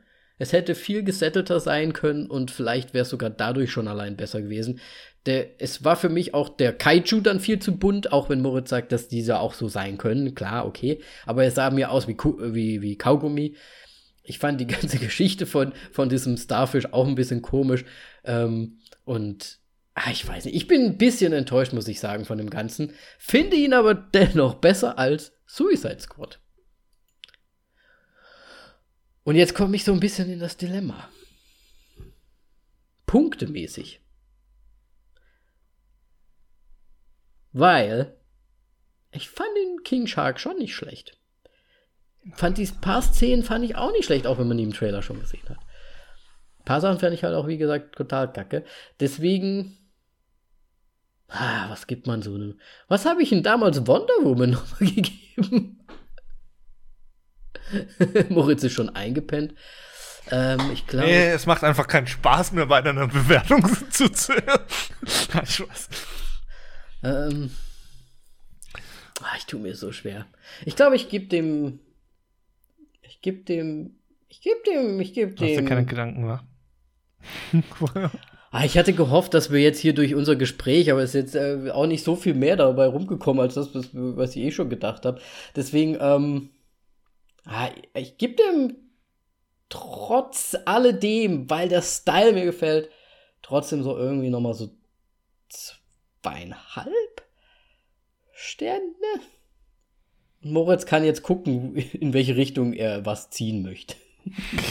Es 0.43 0.51
hätte 0.51 0.75
viel 0.75 1.03
gesettelter 1.03 1.61
sein 1.61 1.93
können 1.93 2.27
und 2.27 2.51
vielleicht 2.51 2.93
wäre 2.93 3.03
es 3.03 3.09
sogar 3.09 3.29
dadurch 3.29 3.71
schon 3.71 3.87
allein 3.87 4.17
besser 4.17 4.41
gewesen. 4.41 4.81
Der, 5.25 5.61
es 5.61 5.85
war 5.85 5.95
für 5.95 6.09
mich 6.09 6.33
auch 6.33 6.49
der 6.49 6.73
Kaiju 6.73 7.21
dann 7.21 7.39
viel 7.39 7.59
zu 7.59 7.77
bunt, 7.77 8.11
auch 8.11 8.29
wenn 8.29 8.41
Moritz 8.41 8.69
sagt, 8.69 8.91
dass 8.91 9.07
diese 9.07 9.39
auch 9.39 9.53
so 9.53 9.69
sein 9.69 9.97
können. 9.97 10.35
Klar, 10.35 10.65
okay. 10.65 10.99
Aber 11.25 11.45
es 11.45 11.55
sah 11.55 11.71
mir 11.71 11.91
aus 11.91 12.09
wie, 12.09 12.17
wie, 12.17 12.81
wie 12.81 12.97
Kaugummi. 12.97 13.55
Ich 14.21 14.37
fand 14.37 14.59
die 14.59 14.67
ganze 14.81 14.97
Geschichte 14.97 15.45
von, 15.45 15.71
von 15.93 16.09
diesem 16.09 16.35
Starfish 16.35 16.87
auch 16.91 17.07
ein 17.07 17.15
bisschen 17.15 17.41
komisch. 17.41 17.85
Ähm, 18.25 18.79
und 19.05 19.59
ach, 19.93 20.11
ich 20.11 20.27
weiß 20.27 20.43
nicht, 20.43 20.55
ich 20.57 20.67
bin 20.67 20.83
ein 20.83 20.97
bisschen 20.97 21.31
enttäuscht, 21.31 21.71
muss 21.71 21.87
ich 21.87 22.01
sagen, 22.01 22.25
von 22.25 22.37
dem 22.37 22.49
Ganzen. 22.49 22.91
Finde 23.17 23.55
ihn 23.55 23.73
aber 23.73 23.93
dennoch 23.93 24.55
besser 24.55 24.99
als 24.99 25.31
Suicide 25.45 26.01
Squad. 26.01 26.42
Und 29.23 29.35
jetzt 29.35 29.55
komme 29.55 29.75
ich 29.75 29.83
so 29.83 29.93
ein 29.93 29.99
bisschen 29.99 30.29
in 30.29 30.39
das 30.39 30.57
Dilemma. 30.57 31.09
Punktemäßig. 33.05 34.01
Weil 37.51 38.17
ich 39.11 39.29
fand 39.29 39.49
den 39.55 39.83
King 39.83 40.07
Shark 40.07 40.39
schon 40.39 40.57
nicht 40.57 40.75
schlecht. 40.75 41.17
Fand 42.33 42.57
die 42.57 42.65
paar 42.65 43.01
Szenen 43.01 43.43
fand 43.43 43.63
ich 43.65 43.75
auch 43.75 43.91
nicht 43.91 44.05
schlecht, 44.05 44.25
auch 44.27 44.39
wenn 44.39 44.47
man 44.47 44.57
die 44.57 44.63
im 44.63 44.73
Trailer 44.73 45.01
schon 45.01 45.19
gesehen 45.19 45.47
hat. 45.49 45.57
Ein 45.57 46.65
paar 46.65 46.81
Sachen 46.81 46.99
fand 46.99 47.13
ich 47.13 47.23
halt 47.23 47.35
auch, 47.35 47.47
wie 47.47 47.57
gesagt, 47.57 47.95
total 47.95 48.31
kacke. 48.31 48.65
Deswegen. 48.99 49.77
Ah, 51.27 51.69
was 51.69 51.87
gibt 51.87 52.07
man 52.07 52.21
so? 52.21 52.37
Ne? 52.37 52.55
Was 52.87 53.05
habe 53.05 53.23
ich 53.23 53.29
denn 53.29 53.43
damals 53.43 53.85
Wonder 53.87 54.13
Woman 54.23 54.49
nochmal 54.51 54.89
gegeben? 54.89 55.72
Moritz 58.29 58.63
ist 58.63 58.73
schon 58.73 58.89
eingepennt. 58.89 59.53
Ähm, 60.31 60.59
ich 60.73 60.87
glaube. 60.87 61.07
Nee, 61.07 61.29
es 61.29 61.45
macht 61.45 61.63
einfach 61.63 61.87
keinen 61.87 62.07
Spaß 62.07 62.53
mehr, 62.53 62.65
bei 62.65 62.81
deiner 62.81 63.07
Bewertung 63.07 63.65
zuzuhören. 63.89 64.61
Nein, 65.33 65.45
Spaß. 65.45 65.89
Ähm. 67.03 67.51
Ach, 69.21 69.37
ich 69.37 69.45
tue 69.45 69.59
mir 69.59 69.75
so 69.75 69.91
schwer. 69.91 70.25
Ich 70.65 70.75
glaube, 70.75 70.95
ich 70.95 71.09
gebe 71.09 71.27
dem. 71.27 71.79
Ich 73.01 73.21
gebe 73.21 73.43
dem. 73.43 73.95
Ich 74.27 74.41
gebe 74.41 74.59
dem. 74.65 74.99
Ich 74.99 75.13
gebe 75.13 75.33
dem. 75.33 75.47
Hast 75.47 75.59
du 75.59 75.65
keine 75.65 75.85
Gedanken, 75.85 76.27
wa? 76.27 76.43
ah, 78.51 78.65
ich 78.65 78.77
hatte 78.77 78.93
gehofft, 78.93 79.33
dass 79.33 79.51
wir 79.51 79.59
jetzt 79.59 79.79
hier 79.79 79.93
durch 79.93 80.15
unser 80.15 80.35
Gespräch, 80.35 80.91
aber 80.91 81.01
es 81.01 81.15
ist 81.15 81.33
jetzt 81.33 81.35
äh, 81.35 81.71
auch 81.71 81.87
nicht 81.87 82.03
so 82.03 82.15
viel 82.15 82.33
mehr 82.33 82.55
dabei 82.55 82.87
rumgekommen, 82.87 83.41
als 83.41 83.53
das, 83.53 83.69
was 83.73 84.35
ich 84.35 84.43
eh 84.43 84.51
schon 84.51 84.69
gedacht 84.69 85.05
habe. 85.05 85.21
Deswegen, 85.55 85.97
ähm, 85.99 86.49
Ah, 87.45 87.69
ich 87.93 88.17
gebe 88.17 88.35
dem 88.35 88.75
trotz 89.69 90.55
alledem, 90.65 91.49
weil 91.49 91.67
der 91.67 91.81
Style 91.81 92.33
mir 92.33 92.45
gefällt, 92.45 92.89
trotzdem 93.41 93.83
so 93.83 93.97
irgendwie 93.97 94.29
nochmal 94.29 94.53
so 94.53 94.69
zweieinhalb 95.49 97.23
Sterne. 98.33 98.83
Moritz 100.41 100.85
kann 100.85 101.03
jetzt 101.03 101.23
gucken, 101.23 101.75
in 101.75 102.13
welche 102.13 102.35
Richtung 102.35 102.73
er 102.73 103.05
was 103.05 103.29
ziehen 103.29 103.63
möchte. 103.63 103.95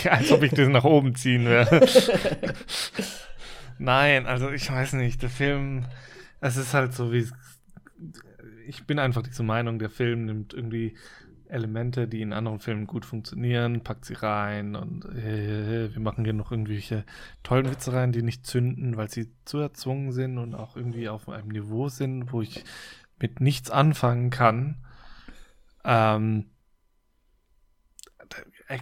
Als 0.08 0.30
ob 0.30 0.42
ich 0.42 0.52
das 0.52 0.68
nach 0.68 0.84
oben 0.84 1.14
ziehen 1.14 1.46
werde. 1.46 1.86
Nein, 3.78 4.26
also 4.26 4.50
ich 4.50 4.70
weiß 4.70 4.94
nicht, 4.94 5.22
der 5.22 5.30
Film, 5.30 5.86
es 6.40 6.56
ist 6.56 6.74
halt 6.74 6.94
so 6.94 7.12
wie, 7.12 7.26
ich 8.66 8.84
bin 8.86 8.98
einfach 8.98 9.22
dieser 9.22 9.42
Meinung, 9.42 9.78
der 9.78 9.90
Film 9.90 10.26
nimmt 10.26 10.54
irgendwie 10.54 10.96
Elemente, 11.52 12.08
die 12.08 12.22
in 12.22 12.32
anderen 12.32 12.58
Filmen 12.58 12.86
gut 12.86 13.04
funktionieren, 13.04 13.82
packt 13.82 14.04
sie 14.04 14.14
rein 14.14 14.74
und 14.74 15.04
äh, 15.04 15.92
wir 15.92 16.00
machen 16.00 16.24
hier 16.24 16.32
noch 16.32 16.50
irgendwelche 16.50 17.04
tollen 17.42 17.70
Witze 17.70 17.92
rein, 17.92 18.12
die 18.12 18.22
nicht 18.22 18.46
zünden, 18.46 18.96
weil 18.96 19.10
sie 19.10 19.30
zu 19.44 19.58
erzwungen 19.58 20.12
sind 20.12 20.38
und 20.38 20.54
auch 20.54 20.76
irgendwie 20.76 21.08
auf 21.08 21.28
einem 21.28 21.48
Niveau 21.48 21.88
sind, 21.88 22.32
wo 22.32 22.42
ich 22.42 22.64
mit 23.18 23.40
nichts 23.40 23.70
anfangen 23.70 24.30
kann. 24.30 24.84
Ähm, 25.84 26.46
äh, 28.68 28.78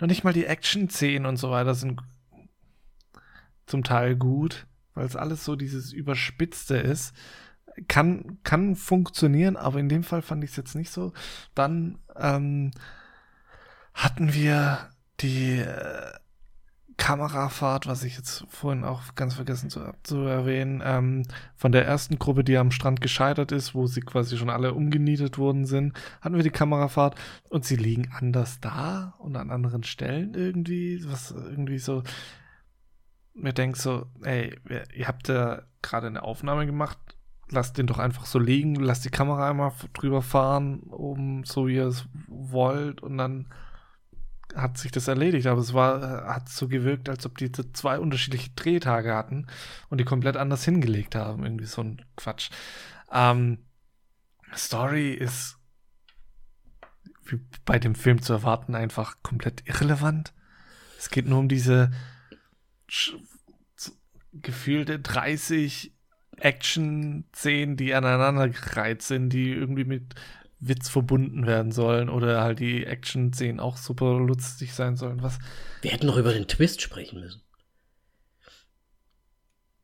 noch 0.00 0.08
nicht 0.08 0.24
mal 0.24 0.32
die 0.32 0.46
Action-Szenen 0.46 1.26
und 1.26 1.36
so 1.36 1.50
weiter 1.50 1.74
sind 1.74 2.00
zum 3.66 3.84
Teil 3.84 4.16
gut, 4.16 4.66
weil 4.94 5.06
es 5.06 5.16
alles 5.16 5.44
so 5.44 5.56
dieses 5.56 5.92
Überspitzte 5.92 6.76
ist 6.76 7.14
kann, 7.88 8.38
kann 8.44 8.76
funktionieren, 8.76 9.56
aber 9.56 9.78
in 9.78 9.88
dem 9.88 10.02
Fall 10.02 10.22
fand 10.22 10.44
ich 10.44 10.50
es 10.50 10.56
jetzt 10.56 10.74
nicht 10.74 10.90
so. 10.90 11.12
Dann 11.54 11.98
ähm, 12.16 12.70
hatten 13.94 14.32
wir 14.32 14.90
die 15.20 15.58
äh, 15.58 16.12
Kamerafahrt, 16.96 17.86
was 17.86 18.04
ich 18.04 18.16
jetzt 18.16 18.46
vorhin 18.48 18.84
auch 18.84 19.14
ganz 19.14 19.34
vergessen 19.34 19.68
zu, 19.68 19.92
zu 20.02 20.20
erwähnen, 20.20 20.82
ähm, 20.84 21.22
von 21.54 21.70
der 21.72 21.84
ersten 21.84 22.18
Gruppe, 22.18 22.42
die 22.42 22.56
am 22.56 22.70
Strand 22.70 23.00
gescheitert 23.00 23.52
ist, 23.52 23.74
wo 23.74 23.86
sie 23.86 24.00
quasi 24.00 24.38
schon 24.38 24.50
alle 24.50 24.72
umgenietet 24.72 25.36
worden 25.36 25.66
sind, 25.66 25.92
hatten 26.22 26.36
wir 26.36 26.42
die 26.42 26.50
Kamerafahrt 26.50 27.16
und 27.50 27.64
sie 27.64 27.76
liegen 27.76 28.10
anders 28.16 28.60
da 28.60 29.14
und 29.18 29.36
an 29.36 29.50
anderen 29.50 29.82
Stellen 29.82 30.34
irgendwie, 30.34 31.04
was 31.06 31.32
irgendwie 31.32 31.78
so, 31.78 32.02
mir 33.34 33.52
denkt 33.52 33.76
so, 33.76 34.06
ey, 34.22 34.58
ihr 34.94 35.06
habt 35.06 35.28
ja 35.28 35.62
gerade 35.82 36.06
eine 36.06 36.22
Aufnahme 36.22 36.64
gemacht, 36.64 36.98
lasst 37.50 37.78
den 37.78 37.86
doch 37.86 37.98
einfach 37.98 38.26
so 38.26 38.38
liegen, 38.38 38.74
lasst 38.76 39.04
die 39.04 39.10
Kamera 39.10 39.50
einmal 39.50 39.72
drüber 39.92 40.22
fahren, 40.22 40.80
um 40.80 41.44
so 41.44 41.68
wie 41.68 41.76
ihr 41.76 41.86
es 41.86 42.06
wollt 42.28 43.02
und 43.02 43.18
dann 43.18 43.46
hat 44.54 44.78
sich 44.78 44.90
das 44.90 45.08
erledigt, 45.08 45.46
aber 45.46 45.60
es 45.60 45.74
war, 45.74 46.02
äh, 46.02 46.26
hat 46.28 46.48
so 46.48 46.68
gewirkt, 46.68 47.08
als 47.08 47.26
ob 47.26 47.36
die 47.36 47.52
zwei 47.52 47.98
unterschiedliche 47.98 48.50
Drehtage 48.50 49.14
hatten 49.14 49.46
und 49.90 49.98
die 49.98 50.04
komplett 50.04 50.36
anders 50.36 50.64
hingelegt 50.64 51.14
haben. 51.14 51.44
Irgendwie 51.44 51.66
so 51.66 51.82
ein 51.82 52.02
Quatsch. 52.16 52.50
Ähm, 53.12 53.58
Story 54.54 55.12
ist 55.12 55.58
wie 57.24 57.40
bei 57.64 57.78
dem 57.78 57.94
Film 57.94 58.22
zu 58.22 58.32
erwarten 58.32 58.74
einfach 58.74 59.16
komplett 59.22 59.66
irrelevant. 59.66 60.32
Es 60.96 61.10
geht 61.10 61.26
nur 61.26 61.40
um 61.40 61.48
diese 61.48 61.90
gefühlte 64.32 65.00
30 65.00 65.95
Action-Szenen, 66.38 67.76
die 67.76 67.94
aneinander 67.94 68.48
gereiht 68.48 69.02
sind, 69.02 69.30
die 69.30 69.52
irgendwie 69.52 69.84
mit 69.84 70.14
Witz 70.58 70.88
verbunden 70.88 71.46
werden 71.46 71.72
sollen 71.72 72.08
oder 72.08 72.42
halt 72.42 72.60
die 72.60 72.84
Action-Szenen 72.84 73.60
auch 73.60 73.76
super 73.76 74.18
lustig 74.18 74.74
sein 74.74 74.96
sollen. 74.96 75.22
Was? 75.22 75.38
Wir 75.82 75.92
hätten 75.92 76.06
noch 76.06 76.16
über 76.16 76.32
den 76.32 76.48
Twist 76.48 76.80
sprechen 76.80 77.20
müssen. 77.20 77.42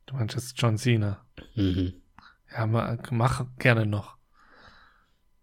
Du 0.05 0.15
meinst 0.15 0.35
jetzt 0.35 0.59
John 0.59 0.77
Cena? 0.77 1.25
Mhm. 1.55 1.93
Ja, 2.51 2.65
mach 2.67 3.45
gerne 3.57 3.85
noch. 3.85 4.17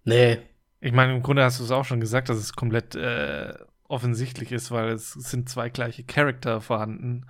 Nee. 0.04 0.38
Ich 0.80 0.92
meine, 0.92 1.14
im 1.14 1.22
Grunde 1.22 1.44
hast 1.44 1.60
du 1.60 1.64
es 1.64 1.70
auch 1.70 1.84
schon 1.84 2.00
gesagt, 2.00 2.28
dass 2.28 2.38
es 2.38 2.52
komplett 2.52 2.94
äh, 2.94 3.54
offensichtlich 3.84 4.52
ist, 4.52 4.70
weil 4.70 4.90
es 4.90 5.12
sind 5.12 5.48
zwei 5.48 5.68
gleiche 5.68 6.04
Charakter 6.04 6.60
vorhanden. 6.60 7.26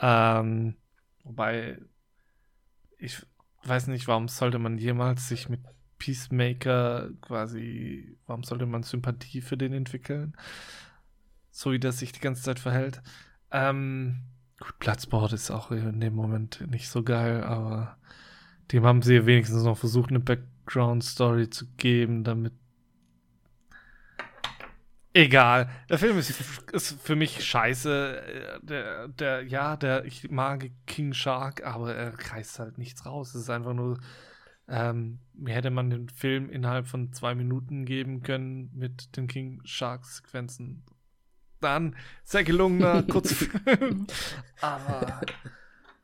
Ähm, 0.00 0.76
wobei, 1.22 1.78
ich 2.98 3.24
weiß 3.64 3.86
nicht, 3.88 4.08
warum 4.08 4.28
sollte 4.28 4.58
man 4.58 4.78
jemals 4.78 5.28
sich 5.28 5.48
mit 5.48 5.60
Peacemaker 5.98 7.10
quasi, 7.20 8.16
warum 8.26 8.44
sollte 8.44 8.66
man 8.66 8.82
Sympathie 8.82 9.40
für 9.40 9.56
den 9.56 9.72
entwickeln? 9.72 10.36
So 11.50 11.72
wie 11.72 11.80
das 11.80 11.98
sich 11.98 12.12
die 12.12 12.20
ganze 12.20 12.42
Zeit 12.42 12.58
verhält. 12.58 13.02
Ähm, 13.50 14.20
gut, 14.60 14.78
Platzbord 14.78 15.32
ist 15.32 15.50
auch 15.50 15.70
in 15.70 16.00
dem 16.00 16.14
Moment 16.14 16.64
nicht 16.70 16.88
so 16.88 17.02
geil, 17.02 17.42
aber 17.42 17.96
dem 18.72 18.84
haben 18.84 19.02
sie 19.02 19.26
wenigstens 19.26 19.64
noch 19.64 19.78
versucht, 19.78 20.10
eine 20.10 20.20
Background-Story 20.20 21.50
zu 21.50 21.66
geben, 21.76 22.24
damit. 22.24 22.52
Egal. 25.18 25.68
Der 25.88 25.98
Film 25.98 26.16
ist, 26.16 26.32
ist 26.72 27.00
für 27.02 27.16
mich 27.16 27.44
scheiße. 27.44 28.60
Der, 28.62 29.08
der, 29.08 29.42
ja, 29.42 29.76
der, 29.76 30.04
ich 30.04 30.30
mag 30.30 30.70
King 30.86 31.12
Shark, 31.12 31.64
aber 31.64 31.92
er 31.92 32.12
reißt 32.30 32.60
halt 32.60 32.78
nichts 32.78 33.04
raus. 33.04 33.34
Es 33.34 33.42
ist 33.42 33.50
einfach 33.50 33.74
nur 33.74 33.98
ähm, 34.68 35.18
mir 35.32 35.54
hätte 35.54 35.70
man 35.70 35.90
den 35.90 36.08
Film 36.08 36.50
innerhalb 36.50 36.86
von 36.86 37.12
zwei 37.12 37.34
Minuten 37.34 37.84
geben 37.84 38.22
können 38.22 38.70
mit 38.74 39.16
den 39.16 39.26
King 39.26 39.60
Shark 39.64 40.04
Sequenzen. 40.04 40.84
Dann 41.60 41.96
sehr 42.22 42.44
gelungener 42.44 43.02
Kurzfilm. 43.10 44.06
Aber 44.60 45.20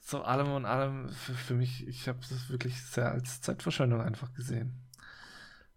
so 0.01 0.23
allem 0.23 0.51
und 0.51 0.65
allem 0.65 1.11
für, 1.11 1.35
für 1.35 1.55
mich, 1.55 1.87
ich 1.87 2.09
habe 2.09 2.19
das 2.29 2.49
wirklich 2.51 2.83
sehr 2.83 3.13
als 3.13 3.43
Zeitverschwendung 3.43 4.01
einfach 4.01 4.33
gesehen. 4.33 4.81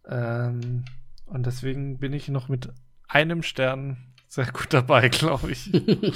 Ähm, 0.05 0.85
und 1.25 1.45
deswegen 1.45 1.99
bin 1.99 2.13
ich 2.13 2.29
noch 2.29 2.47
mit 2.47 2.73
einem 3.07 3.43
Stern 3.43 3.97
sehr 4.27 4.47
gut 4.47 4.67
dabei, 4.71 5.09
glaube 5.09 5.51
ich. 5.51 5.71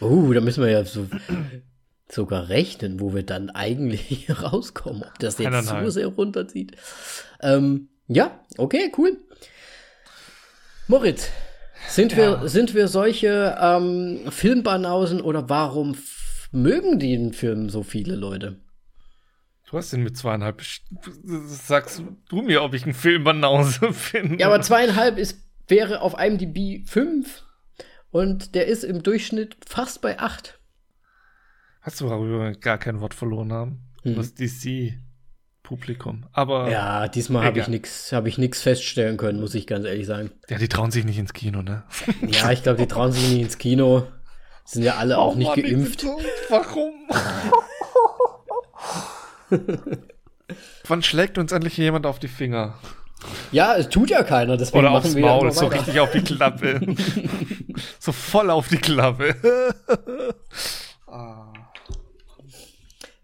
oh, 0.00 0.32
da 0.32 0.40
müssen 0.40 0.62
wir 0.62 0.70
ja 0.70 0.84
so 0.84 1.06
sogar 2.12 2.48
rechnen, 2.48 3.00
wo 3.00 3.14
wir 3.14 3.22
dann 3.22 3.50
eigentlich 3.50 4.28
rauskommen, 4.42 5.04
ob 5.04 5.18
das 5.18 5.38
jetzt 5.38 5.68
zu 5.68 5.90
sehr 5.90 6.08
runterzieht. 6.08 6.76
Ähm, 7.40 7.88
ja, 8.08 8.40
okay, 8.58 8.92
cool. 8.98 9.18
Moritz, 10.88 11.30
sind, 11.88 12.12
ja. 12.12 12.42
wir, 12.42 12.48
sind 12.48 12.74
wir 12.74 12.88
solche 12.88 13.56
ähm, 13.60 14.20
Filmbanausen 14.28 15.20
oder 15.20 15.48
warum 15.48 15.96
mögen 16.50 16.98
den 16.98 17.32
Film 17.32 17.70
so 17.70 17.84
viele 17.84 18.16
Leute? 18.16 18.58
Du 19.70 19.78
hast 19.78 19.92
ihn 19.92 20.02
mit 20.02 20.16
zweieinhalb. 20.16 20.62
Sagst 21.46 22.02
du 22.28 22.42
mir, 22.42 22.64
ob 22.64 22.74
ich 22.74 22.82
einen 22.82 22.94
Filmbanause 22.94 23.92
finde? 23.92 24.40
Ja, 24.40 24.48
aber 24.48 24.60
zweieinhalb 24.62 25.16
ist, 25.16 25.38
wäre 25.70 26.02
auf 26.02 26.18
IMDb 26.18 26.86
fünf 26.86 27.44
und 28.10 28.54
der 28.54 28.66
ist 28.66 28.84
im 28.84 29.02
Durchschnitt 29.02 29.56
fast 29.66 30.02
bei 30.02 30.18
acht. 30.18 30.58
Hast 31.80 32.00
du, 32.00 32.10
worüber 32.10 32.40
wir 32.40 32.52
gar 32.52 32.78
kein 32.78 33.00
Wort 33.00 33.14
verloren 33.14 33.52
haben? 33.52 33.80
Mhm. 34.04 34.16
Das 34.16 34.34
DC-Publikum. 34.34 36.26
Aber. 36.32 36.70
Ja, 36.70 37.08
diesmal 37.08 37.44
habe 37.44 37.58
ich 37.60 37.68
nichts 37.68 38.12
hab 38.12 38.28
feststellen 38.56 39.16
können, 39.16 39.40
muss 39.40 39.54
ich 39.54 39.66
ganz 39.66 39.86
ehrlich 39.86 40.06
sagen. 40.06 40.30
Ja, 40.48 40.58
die 40.58 40.68
trauen 40.68 40.90
sich 40.90 41.04
nicht 41.04 41.18
ins 41.18 41.32
Kino, 41.32 41.62
ne? 41.62 41.84
ja, 42.26 42.50
ich 42.50 42.62
glaube, 42.62 42.78
die 42.78 42.88
trauen 42.88 43.12
sich 43.12 43.30
nicht 43.30 43.40
ins 43.40 43.58
Kino. 43.58 44.06
Sind 44.64 44.82
ja 44.82 44.96
alle 44.96 45.16
oh, 45.16 45.20
auch 45.20 45.34
nicht 45.36 45.48
Mann, 45.48 45.62
geimpft. 45.62 46.04
Warum? 46.48 46.92
Wann 50.86 51.02
schlägt 51.02 51.38
uns 51.38 51.52
endlich 51.52 51.76
jemand 51.76 52.06
auf 52.06 52.18
die 52.18 52.28
Finger? 52.28 52.78
Ja, 53.52 53.76
es 53.76 53.88
tut 53.88 54.10
ja 54.10 54.22
keiner, 54.22 54.56
deswegen 54.56 54.86
Oder 54.86 54.92
aufs 54.92 55.14
Maul, 55.14 55.52
so 55.52 55.66
richtig 55.66 56.00
auf 56.00 56.10
die 56.12 56.22
Klappe. 56.22 56.80
so 57.98 58.12
voll 58.12 58.50
auf 58.50 58.68
die 58.68 58.78
Klappe. 58.78 59.34
ah. 61.06 61.52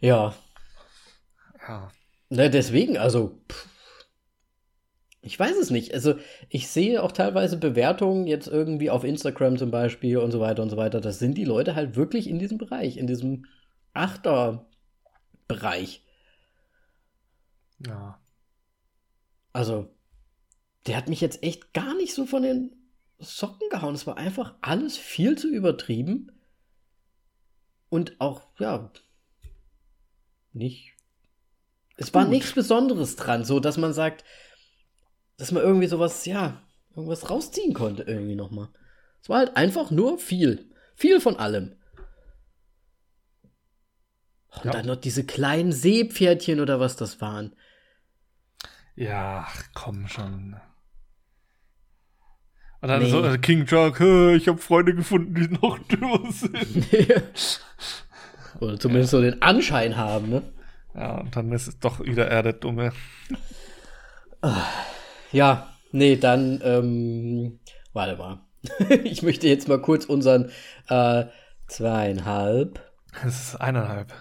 Ja. 0.01 0.35
Ja. 1.66 1.90
Ne, 2.28 2.51
deswegen, 2.51 2.98
also. 2.98 3.40
Pff, 3.51 3.68
ich 5.27 5.39
weiß 5.40 5.56
es 5.56 5.70
nicht. 5.70 5.93
Also, 5.93 6.14
ich 6.48 6.68
sehe 6.68 7.02
auch 7.02 7.10
teilweise 7.10 7.56
Bewertungen 7.56 8.28
jetzt 8.28 8.47
irgendwie 8.47 8.90
auf 8.90 9.02
Instagram 9.02 9.56
zum 9.56 9.73
Beispiel 9.73 10.18
und 10.18 10.31
so 10.31 10.39
weiter 10.39 10.62
und 10.62 10.70
so 10.70 10.77
weiter. 10.77 11.01
Das 11.01 11.18
sind 11.18 11.36
die 11.36 11.44
Leute 11.44 11.74
halt 11.74 11.97
wirklich 11.97 12.28
in 12.28 12.39
diesem 12.39 12.59
Bereich, 12.59 12.97
in 12.97 13.09
diesem 13.09 13.44
Achter-Bereich. 13.93 16.05
Ja. 17.85 18.20
Also, 19.57 19.89
der 20.87 20.99
hat 20.99 21.09
mich 21.09 21.23
jetzt 21.23 21.43
echt 21.43 21.73
gar 21.73 21.95
nicht 21.95 22.12
so 22.12 22.27
von 22.27 22.43
den 22.43 22.77
Socken 23.19 23.70
gehauen. 23.70 23.95
Es 23.95 24.07
war 24.07 24.19
einfach 24.19 24.55
alles 24.61 24.99
viel 24.99 25.39
zu 25.39 25.49
übertrieben. 25.49 26.31
Und 27.89 28.20
auch, 28.20 28.43
ja, 28.59 28.93
nicht. 30.53 30.93
Es 31.97 32.12
war 32.12 32.27
nichts 32.28 32.53
Besonderes 32.53 33.16
dran, 33.16 33.47
so 33.47 33.59
dass 33.59 33.78
man 33.78 33.95
sagt, 33.95 34.24
dass 35.39 35.53
man 35.53 35.62
irgendwie 35.62 35.87
sowas, 35.87 36.27
ja, 36.27 36.62
irgendwas 36.95 37.31
rausziehen 37.31 37.73
konnte, 37.73 38.03
irgendwie 38.03 38.35
nochmal. 38.35 38.69
Es 39.23 39.31
war 39.31 39.39
halt 39.39 39.57
einfach 39.57 39.91
nur 39.91 40.19
viel. 40.19 40.70
Viel 40.97 41.19
von 41.19 41.37
allem. 41.37 41.77
Und 44.51 44.66
ja. 44.66 44.73
dann 44.73 44.85
noch 44.85 44.97
diese 44.97 45.24
kleinen 45.24 45.73
Seepferdchen 45.73 46.61
oder 46.61 46.78
was 46.78 46.97
das 46.97 47.23
waren. 47.23 47.57
Ja, 48.97 49.47
komm 49.74 50.09
schon. 50.09 50.56
Und 52.81 52.89
dann 52.89 53.02
nee. 53.02 53.10
so 53.10 53.23
äh, 53.23 53.39
King 53.39 53.66
Shark, 53.66 54.01
ich 54.01 54.48
habe 54.48 54.59
Freunde 54.59 54.94
gefunden, 54.94 55.35
die 55.35 55.48
noch 55.48 55.78
dümmer 55.89 56.31
sind. 56.31 56.86
Oder 58.60 58.78
zumindest 58.78 59.12
ja. 59.12 59.18
so 59.18 59.23
den 59.23 59.43
Anschein 59.43 59.97
haben, 59.97 60.31
ne? 60.31 60.43
Ja, 60.94 61.18
und 61.18 61.36
dann 61.36 61.52
ist 61.52 61.68
es 61.68 61.78
doch 61.78 62.01
wieder 62.01 62.27
er 62.27 62.43
der 62.43 62.55
Dumme. 62.55 62.93
Ja, 65.32 65.68
nee, 65.93 66.16
dann, 66.16 66.60
ähm, 66.64 67.60
warte 67.93 68.16
mal. 68.16 68.40
ich 69.05 69.23
möchte 69.23 69.47
jetzt 69.47 69.68
mal 69.68 69.81
kurz 69.81 70.06
unseren 70.06 70.51
äh, 70.89 71.27
zweieinhalb. 71.66 72.81
Es 73.27 73.48
ist 73.48 73.56
eineinhalb. 73.56 74.12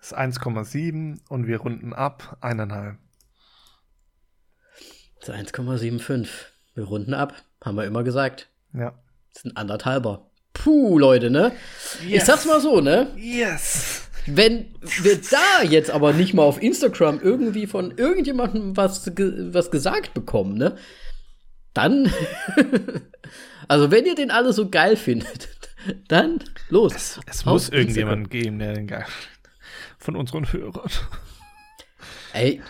Es 0.00 0.12
ist 0.12 0.18
1,7 0.18 1.20
und 1.28 1.46
wir 1.46 1.58
runden 1.58 1.92
ab 1.92 2.38
eineinhalb. 2.40 2.96
Das 5.26 5.40
ist 5.40 5.54
1,75. 5.54 6.28
Wir 6.74 6.84
runden 6.84 7.14
ab, 7.14 7.34
haben 7.64 7.76
wir 7.76 7.84
immer 7.84 8.04
gesagt. 8.04 8.48
Ja. 8.72 8.94
Das 9.32 9.44
ist 9.44 9.46
ein 9.46 9.56
anderthalber. 9.56 10.30
Puh, 10.52 10.98
Leute, 10.98 11.30
ne? 11.30 11.52
Yes. 12.06 12.22
Ich 12.22 12.24
sag's 12.24 12.44
mal 12.46 12.60
so, 12.60 12.80
ne? 12.80 13.08
Yes. 13.16 14.08
Wenn 14.26 14.74
wir 15.02 15.20
da 15.20 15.62
jetzt 15.62 15.90
aber 15.90 16.12
nicht 16.12 16.34
mal 16.34 16.42
auf 16.42 16.62
Instagram 16.62 17.20
irgendwie 17.20 17.66
von 17.66 17.96
irgendjemandem 17.96 18.76
was, 18.76 19.06
was 19.06 19.70
gesagt 19.70 20.14
bekommen, 20.14 20.56
ne? 20.56 20.76
Dann, 21.74 22.10
also 23.68 23.90
wenn 23.90 24.06
ihr 24.06 24.14
den 24.14 24.30
alle 24.30 24.52
so 24.52 24.70
geil 24.70 24.96
findet, 24.96 25.48
Dann 26.08 26.42
los. 26.68 26.94
Es, 26.94 27.20
es 27.26 27.44
muss 27.44 27.68
irgendjemanden 27.68 28.28
geben, 28.28 28.58
der 28.58 28.74
den 28.74 28.86
geil 28.86 29.06
von 29.98 30.16
unseren 30.16 30.52
Hörern. 30.52 30.90
Ey, 32.32 32.62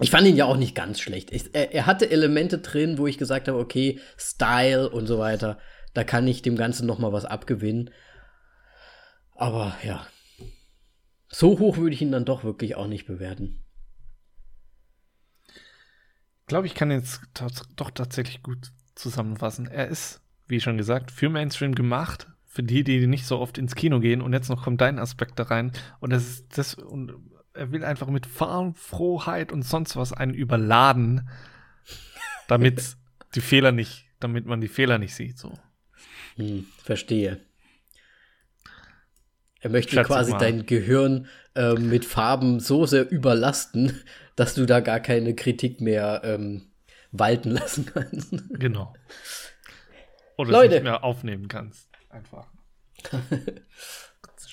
ich 0.00 0.10
fand 0.10 0.26
ihn 0.26 0.36
ja 0.36 0.46
auch 0.46 0.56
nicht 0.56 0.74
ganz 0.74 1.00
schlecht. 1.00 1.30
Ich, 1.32 1.54
er, 1.54 1.72
er, 1.72 1.86
hatte 1.86 2.10
Elemente 2.10 2.58
drin, 2.58 2.98
wo 2.98 3.06
ich 3.06 3.18
gesagt 3.18 3.48
habe, 3.48 3.58
okay, 3.58 4.00
Style 4.16 4.88
und 4.88 5.06
so 5.06 5.18
weiter. 5.18 5.58
Da 5.94 6.04
kann 6.04 6.26
ich 6.26 6.42
dem 6.42 6.56
Ganzen 6.56 6.86
noch 6.86 6.98
mal 6.98 7.12
was 7.12 7.24
abgewinnen. 7.24 7.90
Aber 9.34 9.76
ja, 9.82 10.06
so 11.28 11.58
hoch 11.58 11.76
würde 11.76 11.94
ich 11.94 12.02
ihn 12.02 12.12
dann 12.12 12.24
doch 12.24 12.44
wirklich 12.44 12.76
auch 12.76 12.86
nicht 12.86 13.06
bewerten. 13.06 13.64
Ich 15.48 16.46
glaube, 16.46 16.66
ich 16.66 16.74
kann 16.74 16.90
jetzt 16.90 17.20
doch 17.76 17.90
tatsächlich 17.90 18.42
gut 18.42 18.72
zusammenfassen. 18.94 19.66
Er 19.66 19.88
ist, 19.88 20.20
wie 20.46 20.60
schon 20.60 20.76
gesagt, 20.76 21.10
für 21.10 21.28
Mainstream 21.28 21.74
gemacht, 21.74 22.26
für 22.46 22.62
die, 22.62 22.82
die 22.82 23.06
nicht 23.06 23.26
so 23.26 23.38
oft 23.38 23.58
ins 23.58 23.74
Kino 23.74 24.00
gehen. 24.00 24.20
Und 24.20 24.32
jetzt 24.32 24.48
noch 24.48 24.64
kommt 24.64 24.80
dein 24.80 24.98
Aspekt 24.98 25.38
da 25.38 25.44
rein. 25.44 25.72
Und 26.00 26.10
das 26.10 26.28
ist 26.28 26.58
das 26.58 26.74
und 26.74 27.12
er 27.60 27.72
will 27.72 27.84
einfach 27.84 28.08
mit 28.08 28.24
Farbenfrohheit 28.24 29.52
und 29.52 29.62
sonst 29.62 29.94
was 29.94 30.14
einen 30.14 30.32
überladen, 30.32 31.28
damit 32.48 32.96
die 33.34 33.42
Fehler 33.42 33.70
nicht, 33.70 34.06
damit 34.18 34.46
man 34.46 34.62
die 34.62 34.68
Fehler 34.68 34.96
nicht 34.96 35.14
sieht. 35.14 35.38
So. 35.38 35.52
Hm, 36.36 36.66
verstehe. 36.82 37.38
Er 39.60 39.68
möchte 39.68 39.92
Schätze 39.92 40.06
quasi 40.06 40.32
dein 40.38 40.64
Gehirn 40.64 41.26
äh, 41.54 41.74
mit 41.74 42.06
Farben 42.06 42.60
so 42.60 42.86
sehr 42.86 43.10
überlasten, 43.10 44.00
dass 44.36 44.54
du 44.54 44.64
da 44.64 44.80
gar 44.80 45.00
keine 45.00 45.34
Kritik 45.34 45.82
mehr 45.82 46.22
ähm, 46.24 46.70
walten 47.12 47.50
lassen 47.50 47.84
kannst. 47.84 48.32
Genau. 48.58 48.94
Oder 50.38 50.50
Leute. 50.50 50.74
nicht 50.76 50.84
mehr 50.84 51.04
aufnehmen 51.04 51.48
kannst. 51.48 51.90
Einfach. 52.08 52.46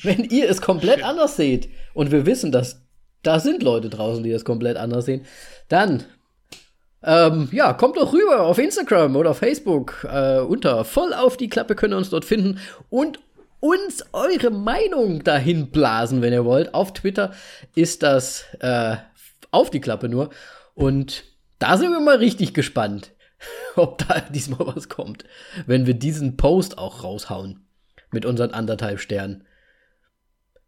Wenn 0.04 0.26
ihr 0.26 0.50
es 0.50 0.62
komplett 0.62 0.98
Shit. 0.98 1.06
anders 1.06 1.38
seht 1.38 1.70
und 1.94 2.12
wir 2.12 2.26
wissen, 2.26 2.52
dass 2.52 2.87
da 3.28 3.40
sind 3.40 3.62
Leute 3.62 3.90
draußen, 3.90 4.24
die 4.24 4.32
das 4.32 4.46
komplett 4.46 4.78
anders 4.78 5.06
sehen, 5.06 5.26
dann 5.68 6.06
ähm, 7.04 7.50
ja, 7.52 7.74
kommt 7.74 7.98
doch 7.98 8.14
rüber 8.14 8.42
auf 8.42 8.58
Instagram 8.58 9.16
oder 9.16 9.34
Facebook 9.34 10.08
äh, 10.10 10.40
unter 10.40 10.84
voll 10.84 11.14
auf 11.14 11.38
die 11.38 11.50
Klappe 11.50 11.76
könnt 11.76 11.94
ihr 11.94 11.98
uns 11.98 12.10
dort 12.10 12.26
finden 12.26 12.60
und 12.90 13.20
uns 13.60 14.06
eure 14.14 14.52
Meinung 14.52 15.24
dahin 15.24 15.72
blasen, 15.72 16.22
wenn 16.22 16.34
ihr 16.34 16.46
wollt. 16.46 16.74
Auf 16.74 16.94
Twitter 16.94 17.34
ist 17.76 18.04
das 18.04 18.46
äh, 18.60 18.98
auf 19.52 19.70
die 19.70 19.82
Klappe 19.82 20.10
nur. 20.10 20.30
Und 20.74 21.24
da 21.60 21.78
sind 21.78 21.92
wir 21.92 22.00
mal 22.00 22.18
richtig 22.18 22.54
gespannt, 22.54 23.12
ob 23.76 23.98
da 24.08 24.22
diesmal 24.22 24.68
was 24.76 24.90
kommt, 24.90 25.26
wenn 25.66 25.86
wir 25.86 25.96
diesen 25.96 26.38
Post 26.38 26.78
auch 26.78 27.04
raushauen 27.04 27.66
mit 28.12 28.26
unseren 28.26 28.52
anderthalb 28.52 29.00
Sternen. 29.00 29.44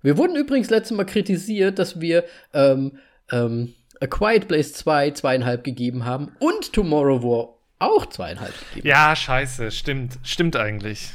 Wir 0.02 0.18
wurden 0.18 0.36
übrigens 0.36 0.70
letztes 0.70 0.96
Mal 0.96 1.06
kritisiert, 1.06 1.80
dass 1.80 2.00
wir 2.00 2.26
ähm, 2.54 2.98
ähm, 3.32 3.74
A 4.02 4.08
Quiet 4.08 4.48
Place 4.48 4.74
2 4.74 5.12
zweieinhalb 5.12 5.64
gegeben 5.64 6.06
haben 6.06 6.32
und 6.40 6.72
Tomorrow 6.74 7.22
War 7.24 7.56
auch 7.80 8.06
zweieinhalb 8.06 8.54
gegeben. 8.70 8.88
Ja, 8.88 9.16
scheiße, 9.16 9.72
stimmt, 9.72 10.20
stimmt 10.24 10.56
eigentlich. 10.56 11.12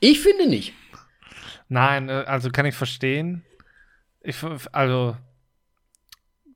Ich 0.00 0.20
finde 0.20 0.48
nicht. 0.48 0.74
Nein, 1.68 2.08
äh, 2.08 2.24
also 2.26 2.50
kann 2.50 2.66
ich 2.66 2.74
verstehen. 2.74 3.44
Ich, 4.20 4.36
also, 4.72 5.16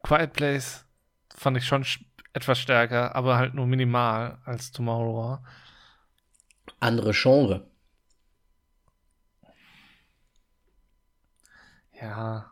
Quiet 0.02 0.32
Place 0.32 0.86
fand 1.34 1.56
ich 1.56 1.66
schon 1.66 1.84
etwas 2.32 2.58
stärker, 2.58 3.14
aber 3.14 3.36
halt 3.36 3.54
nur 3.54 3.66
minimal 3.66 4.38
als 4.44 4.70
Tomorrow 4.70 5.16
War. 5.16 5.44
Andere 6.80 7.12
Genre. 7.12 7.68
Ja. 12.00 12.50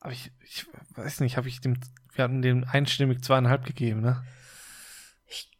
Aber 0.00 0.12
ich, 0.12 0.32
ich 0.44 0.66
weiß 0.94 1.20
nicht, 1.20 1.36
habe 1.36 1.48
ich 1.48 1.60
dem, 1.60 1.78
wir 2.14 2.24
hatten 2.24 2.42
dem 2.42 2.64
einstimmig 2.64 3.22
zweieinhalb 3.22 3.64
gegeben, 3.64 4.00
ne? 4.00 4.24
Ich, 5.26 5.50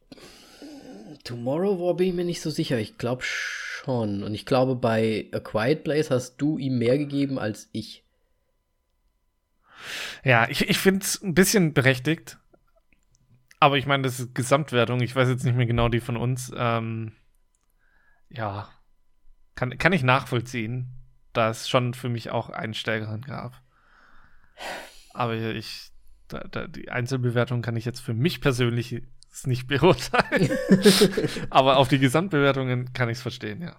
Tomorrow 1.24 1.78
War 1.78 1.94
bin 1.94 2.08
ich 2.08 2.14
mir 2.14 2.24
nicht 2.24 2.40
so 2.42 2.50
sicher. 2.50 2.78
Ich 2.78 2.98
glaube 2.98 3.22
schon. 3.22 4.22
Und 4.22 4.34
ich 4.34 4.46
glaube, 4.46 4.74
bei 4.74 5.28
A 5.32 5.40
Quiet 5.40 5.84
Place 5.84 6.10
hast 6.10 6.36
du 6.36 6.58
ihm 6.58 6.78
mehr 6.78 6.98
gegeben 6.98 7.38
als 7.38 7.68
ich. 7.72 8.04
Ja, 10.24 10.48
ich, 10.48 10.68
ich 10.68 10.78
finde 10.78 11.04
es 11.04 11.22
ein 11.22 11.34
bisschen 11.34 11.72
berechtigt. 11.72 12.38
Aber 13.58 13.78
ich 13.78 13.86
meine, 13.86 14.02
das 14.02 14.18
ist 14.18 14.34
Gesamtwertung. 14.34 15.00
Ich 15.00 15.14
weiß 15.14 15.28
jetzt 15.28 15.44
nicht 15.44 15.56
mehr 15.56 15.66
genau 15.66 15.88
die 15.88 16.00
von 16.00 16.16
uns. 16.16 16.52
Ähm, 16.56 17.12
ja, 18.28 18.68
kann, 19.54 19.76
kann 19.78 19.92
ich 19.92 20.02
nachvollziehen, 20.02 20.88
da 21.32 21.50
es 21.50 21.68
schon 21.68 21.94
für 21.94 22.09
mich 22.09 22.30
auch 22.30 22.50
einen 22.50 22.74
stärkeren 22.74 23.22
gab. 23.22 23.60
Aber 25.12 25.34
ich, 25.34 25.90
da, 26.28 26.44
da, 26.50 26.66
die 26.66 26.90
Einzelbewertung 26.90 27.62
kann 27.62 27.76
ich 27.76 27.84
jetzt 27.84 28.00
für 28.00 28.14
mich 28.14 28.40
persönlich 28.40 29.02
nicht 29.44 29.66
beurteilen. 29.66 30.50
Aber 31.50 31.78
auf 31.78 31.88
die 31.88 31.98
Gesamtbewertungen 31.98 32.92
kann 32.92 33.09
ich 33.09 33.18
es 33.18 33.22
verstehen, 33.22 33.62
ja. 33.62 33.76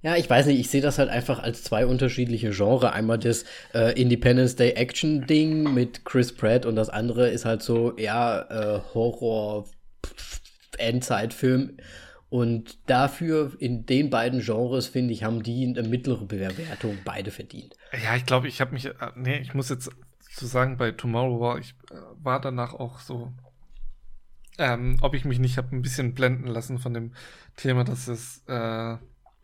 Ja, 0.00 0.14
ich 0.14 0.30
weiß 0.30 0.46
nicht, 0.46 0.60
ich 0.60 0.70
sehe 0.70 0.80
das 0.80 0.98
halt 0.98 1.08
einfach 1.08 1.40
als 1.40 1.64
zwei 1.64 1.84
unterschiedliche 1.84 2.50
Genre. 2.50 2.92
Einmal 2.92 3.18
das 3.18 3.44
äh, 3.74 4.00
Independence 4.00 4.54
Day 4.54 4.70
Action 4.72 5.26
Ding 5.26 5.74
mit 5.74 6.04
Chris 6.04 6.32
Pratt 6.32 6.66
und 6.66 6.76
das 6.76 6.88
andere 6.88 7.28
ist 7.28 7.44
halt 7.44 7.62
so, 7.62 7.96
ja, 7.98 8.42
äh, 8.42 8.80
Horror 8.94 9.66
Endzeitfilm. 10.78 11.78
Und 12.30 12.78
dafür, 12.90 13.52
in 13.58 13.86
den 13.86 14.10
beiden 14.10 14.40
Genres, 14.40 14.86
finde 14.86 15.14
ich, 15.14 15.24
haben 15.24 15.42
die 15.42 15.66
eine 15.66 15.88
mittlere 15.88 16.26
Bewertung 16.26 16.98
beide 17.04 17.30
verdient. 17.30 17.74
Ja, 18.04 18.16
ich 18.16 18.26
glaube, 18.26 18.48
ich 18.48 18.60
habe 18.60 18.72
mich, 18.72 18.86
äh, 18.86 18.92
nee, 19.14 19.38
ich 19.38 19.54
muss 19.54 19.70
jetzt 19.70 19.90
zu 20.34 20.46
sagen, 20.46 20.76
bei 20.76 20.92
Tomorrow 20.92 21.40
war 21.40 21.58
ich 21.58 21.74
äh, 21.90 21.94
war 22.22 22.40
danach 22.40 22.74
auch 22.74 23.00
so 23.00 23.32
ähm, 24.58 24.96
ob 25.00 25.14
ich 25.14 25.24
mich 25.24 25.38
nicht 25.38 25.56
habe 25.56 25.74
ein 25.74 25.82
bisschen 25.82 26.14
blenden 26.14 26.48
lassen 26.48 26.78
von 26.78 26.92
dem 26.92 27.12
Thema, 27.56 27.84
dass 27.84 28.08
es, 28.08 28.42
äh, 28.48 28.96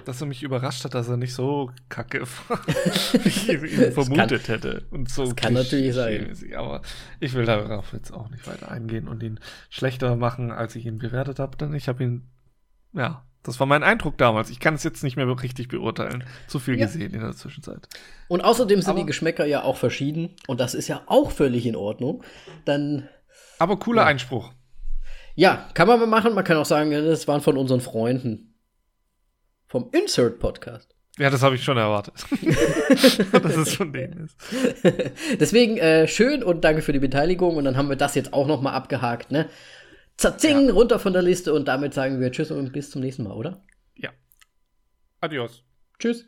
dass 0.05 0.21
er 0.21 0.27
mich 0.27 0.43
überrascht 0.43 0.85
hat, 0.85 0.95
dass 0.95 1.09
er 1.09 1.17
nicht 1.17 1.35
so 1.35 1.71
kacke 1.89 2.23
war, 2.49 2.61
wie 2.67 3.29
ich 3.29 3.49
ihn 3.49 3.93
vermutet 3.93 4.45
kann, 4.45 4.55
hätte. 4.57 4.85
Und 4.91 5.09
so 5.09 5.25
das 5.25 5.37
kann 5.37 5.55
natürlich 5.55 5.95
sein. 5.95 6.37
Aber 6.57 6.83
ich 7.21 7.33
will 7.35 7.47
darauf 7.47 7.93
jetzt 7.93 8.13
auch 8.13 8.29
nicht 8.29 8.47
weiter 8.49 8.71
eingehen 8.71 9.07
und 9.07 9.23
ihn 9.23 9.39
schlechter 9.71 10.17
machen, 10.17 10.51
als 10.51 10.75
ich 10.75 10.85
ihn 10.85 10.99
bewertet 10.99 11.39
habe, 11.39 11.57
denn 11.57 11.73
ich 11.75 11.89
habe 11.89 12.03
ihn, 12.03 12.29
ja, 12.95 13.25
das 13.45 13.61
war 13.61 13.67
mein 13.67 13.83
Eindruck 13.83 14.17
damals. 14.17 14.51
Ich 14.51 14.59
kann 14.59 14.75
es 14.75 14.83
jetzt 14.85 15.05
nicht 15.05 15.17
mehr 15.17 15.27
richtig 15.43 15.69
beurteilen. 15.69 16.25
Zu 16.47 16.59
viel 16.59 16.79
ja. 16.79 16.87
gesehen 16.87 17.13
in 17.13 17.21
der 17.21 17.33
Zwischenzeit. 17.33 17.89
Und 18.29 18.41
außerdem 18.41 18.81
sind 18.81 18.91
aber, 18.91 19.01
die 19.01 19.07
Geschmäcker 19.07 19.45
ja 19.45 19.63
auch 19.63 19.77
verschieden 19.77 20.31
und 20.47 20.61
das 20.61 20.75
ist 20.75 20.89
ja 20.89 21.03
auch 21.07 21.31
völlig 21.31 21.67
in 21.67 21.77
Ordnung. 21.77 22.25
Dann. 22.65 23.09
Aber 23.59 23.79
cooler 23.79 24.03
ja. 24.03 24.09
Einspruch. 24.09 24.53
Ja, 25.35 25.69
kann 25.75 25.89
man 25.89 26.01
mal 26.01 26.07
machen. 26.07 26.35
Man 26.35 26.45
kann 26.45 26.57
auch 26.57 26.65
sagen, 26.65 26.91
das 26.91 27.29
waren 27.29 27.43
von 27.43 27.59
unseren 27.59 27.81
Freunden. 27.81 28.55
Vom 29.67 29.91
Insert 29.93 30.39
Podcast. 30.39 30.95
Ja, 31.19 31.31
das 31.31 31.43
habe 31.43 31.55
ich 31.55 31.63
schon 31.63 31.77
erwartet. 31.77 32.15
dass 33.33 33.57
es 33.57 33.75
von 33.75 33.93
denen 33.93 34.25
ist. 34.25 34.37
Deswegen 35.39 35.77
äh, 35.77 36.09
schön 36.09 36.43
und 36.43 36.65
danke 36.65 36.83
für 36.83 36.93
die 36.93 36.99
Beteiligung. 36.99 37.57
Und 37.57 37.65
dann 37.65 37.77
haben 37.77 37.89
wir 37.89 37.97
das 37.97 38.15
jetzt 38.15 38.33
auch 38.33 38.47
noch 38.47 38.63
mal 38.63 38.73
abgehakt, 38.73 39.31
ne? 39.31 39.49
Zazing, 40.17 40.69
ja. 40.69 40.73
runter 40.73 40.99
von 40.99 41.13
der 41.13 41.23
Liste. 41.23 41.53
Und 41.53 41.67
damit 41.67 41.95
sagen 41.95 42.21
wir 42.21 42.31
Tschüss 42.31 42.51
und 42.51 42.73
bis 42.73 42.91
zum 42.91 43.03
nächsten 43.03 43.25
Mal, 43.25 43.33
oder? 43.33 43.63
Ja. 43.97 44.11
Adios. 45.21 45.65
Tschüss. 45.99 46.27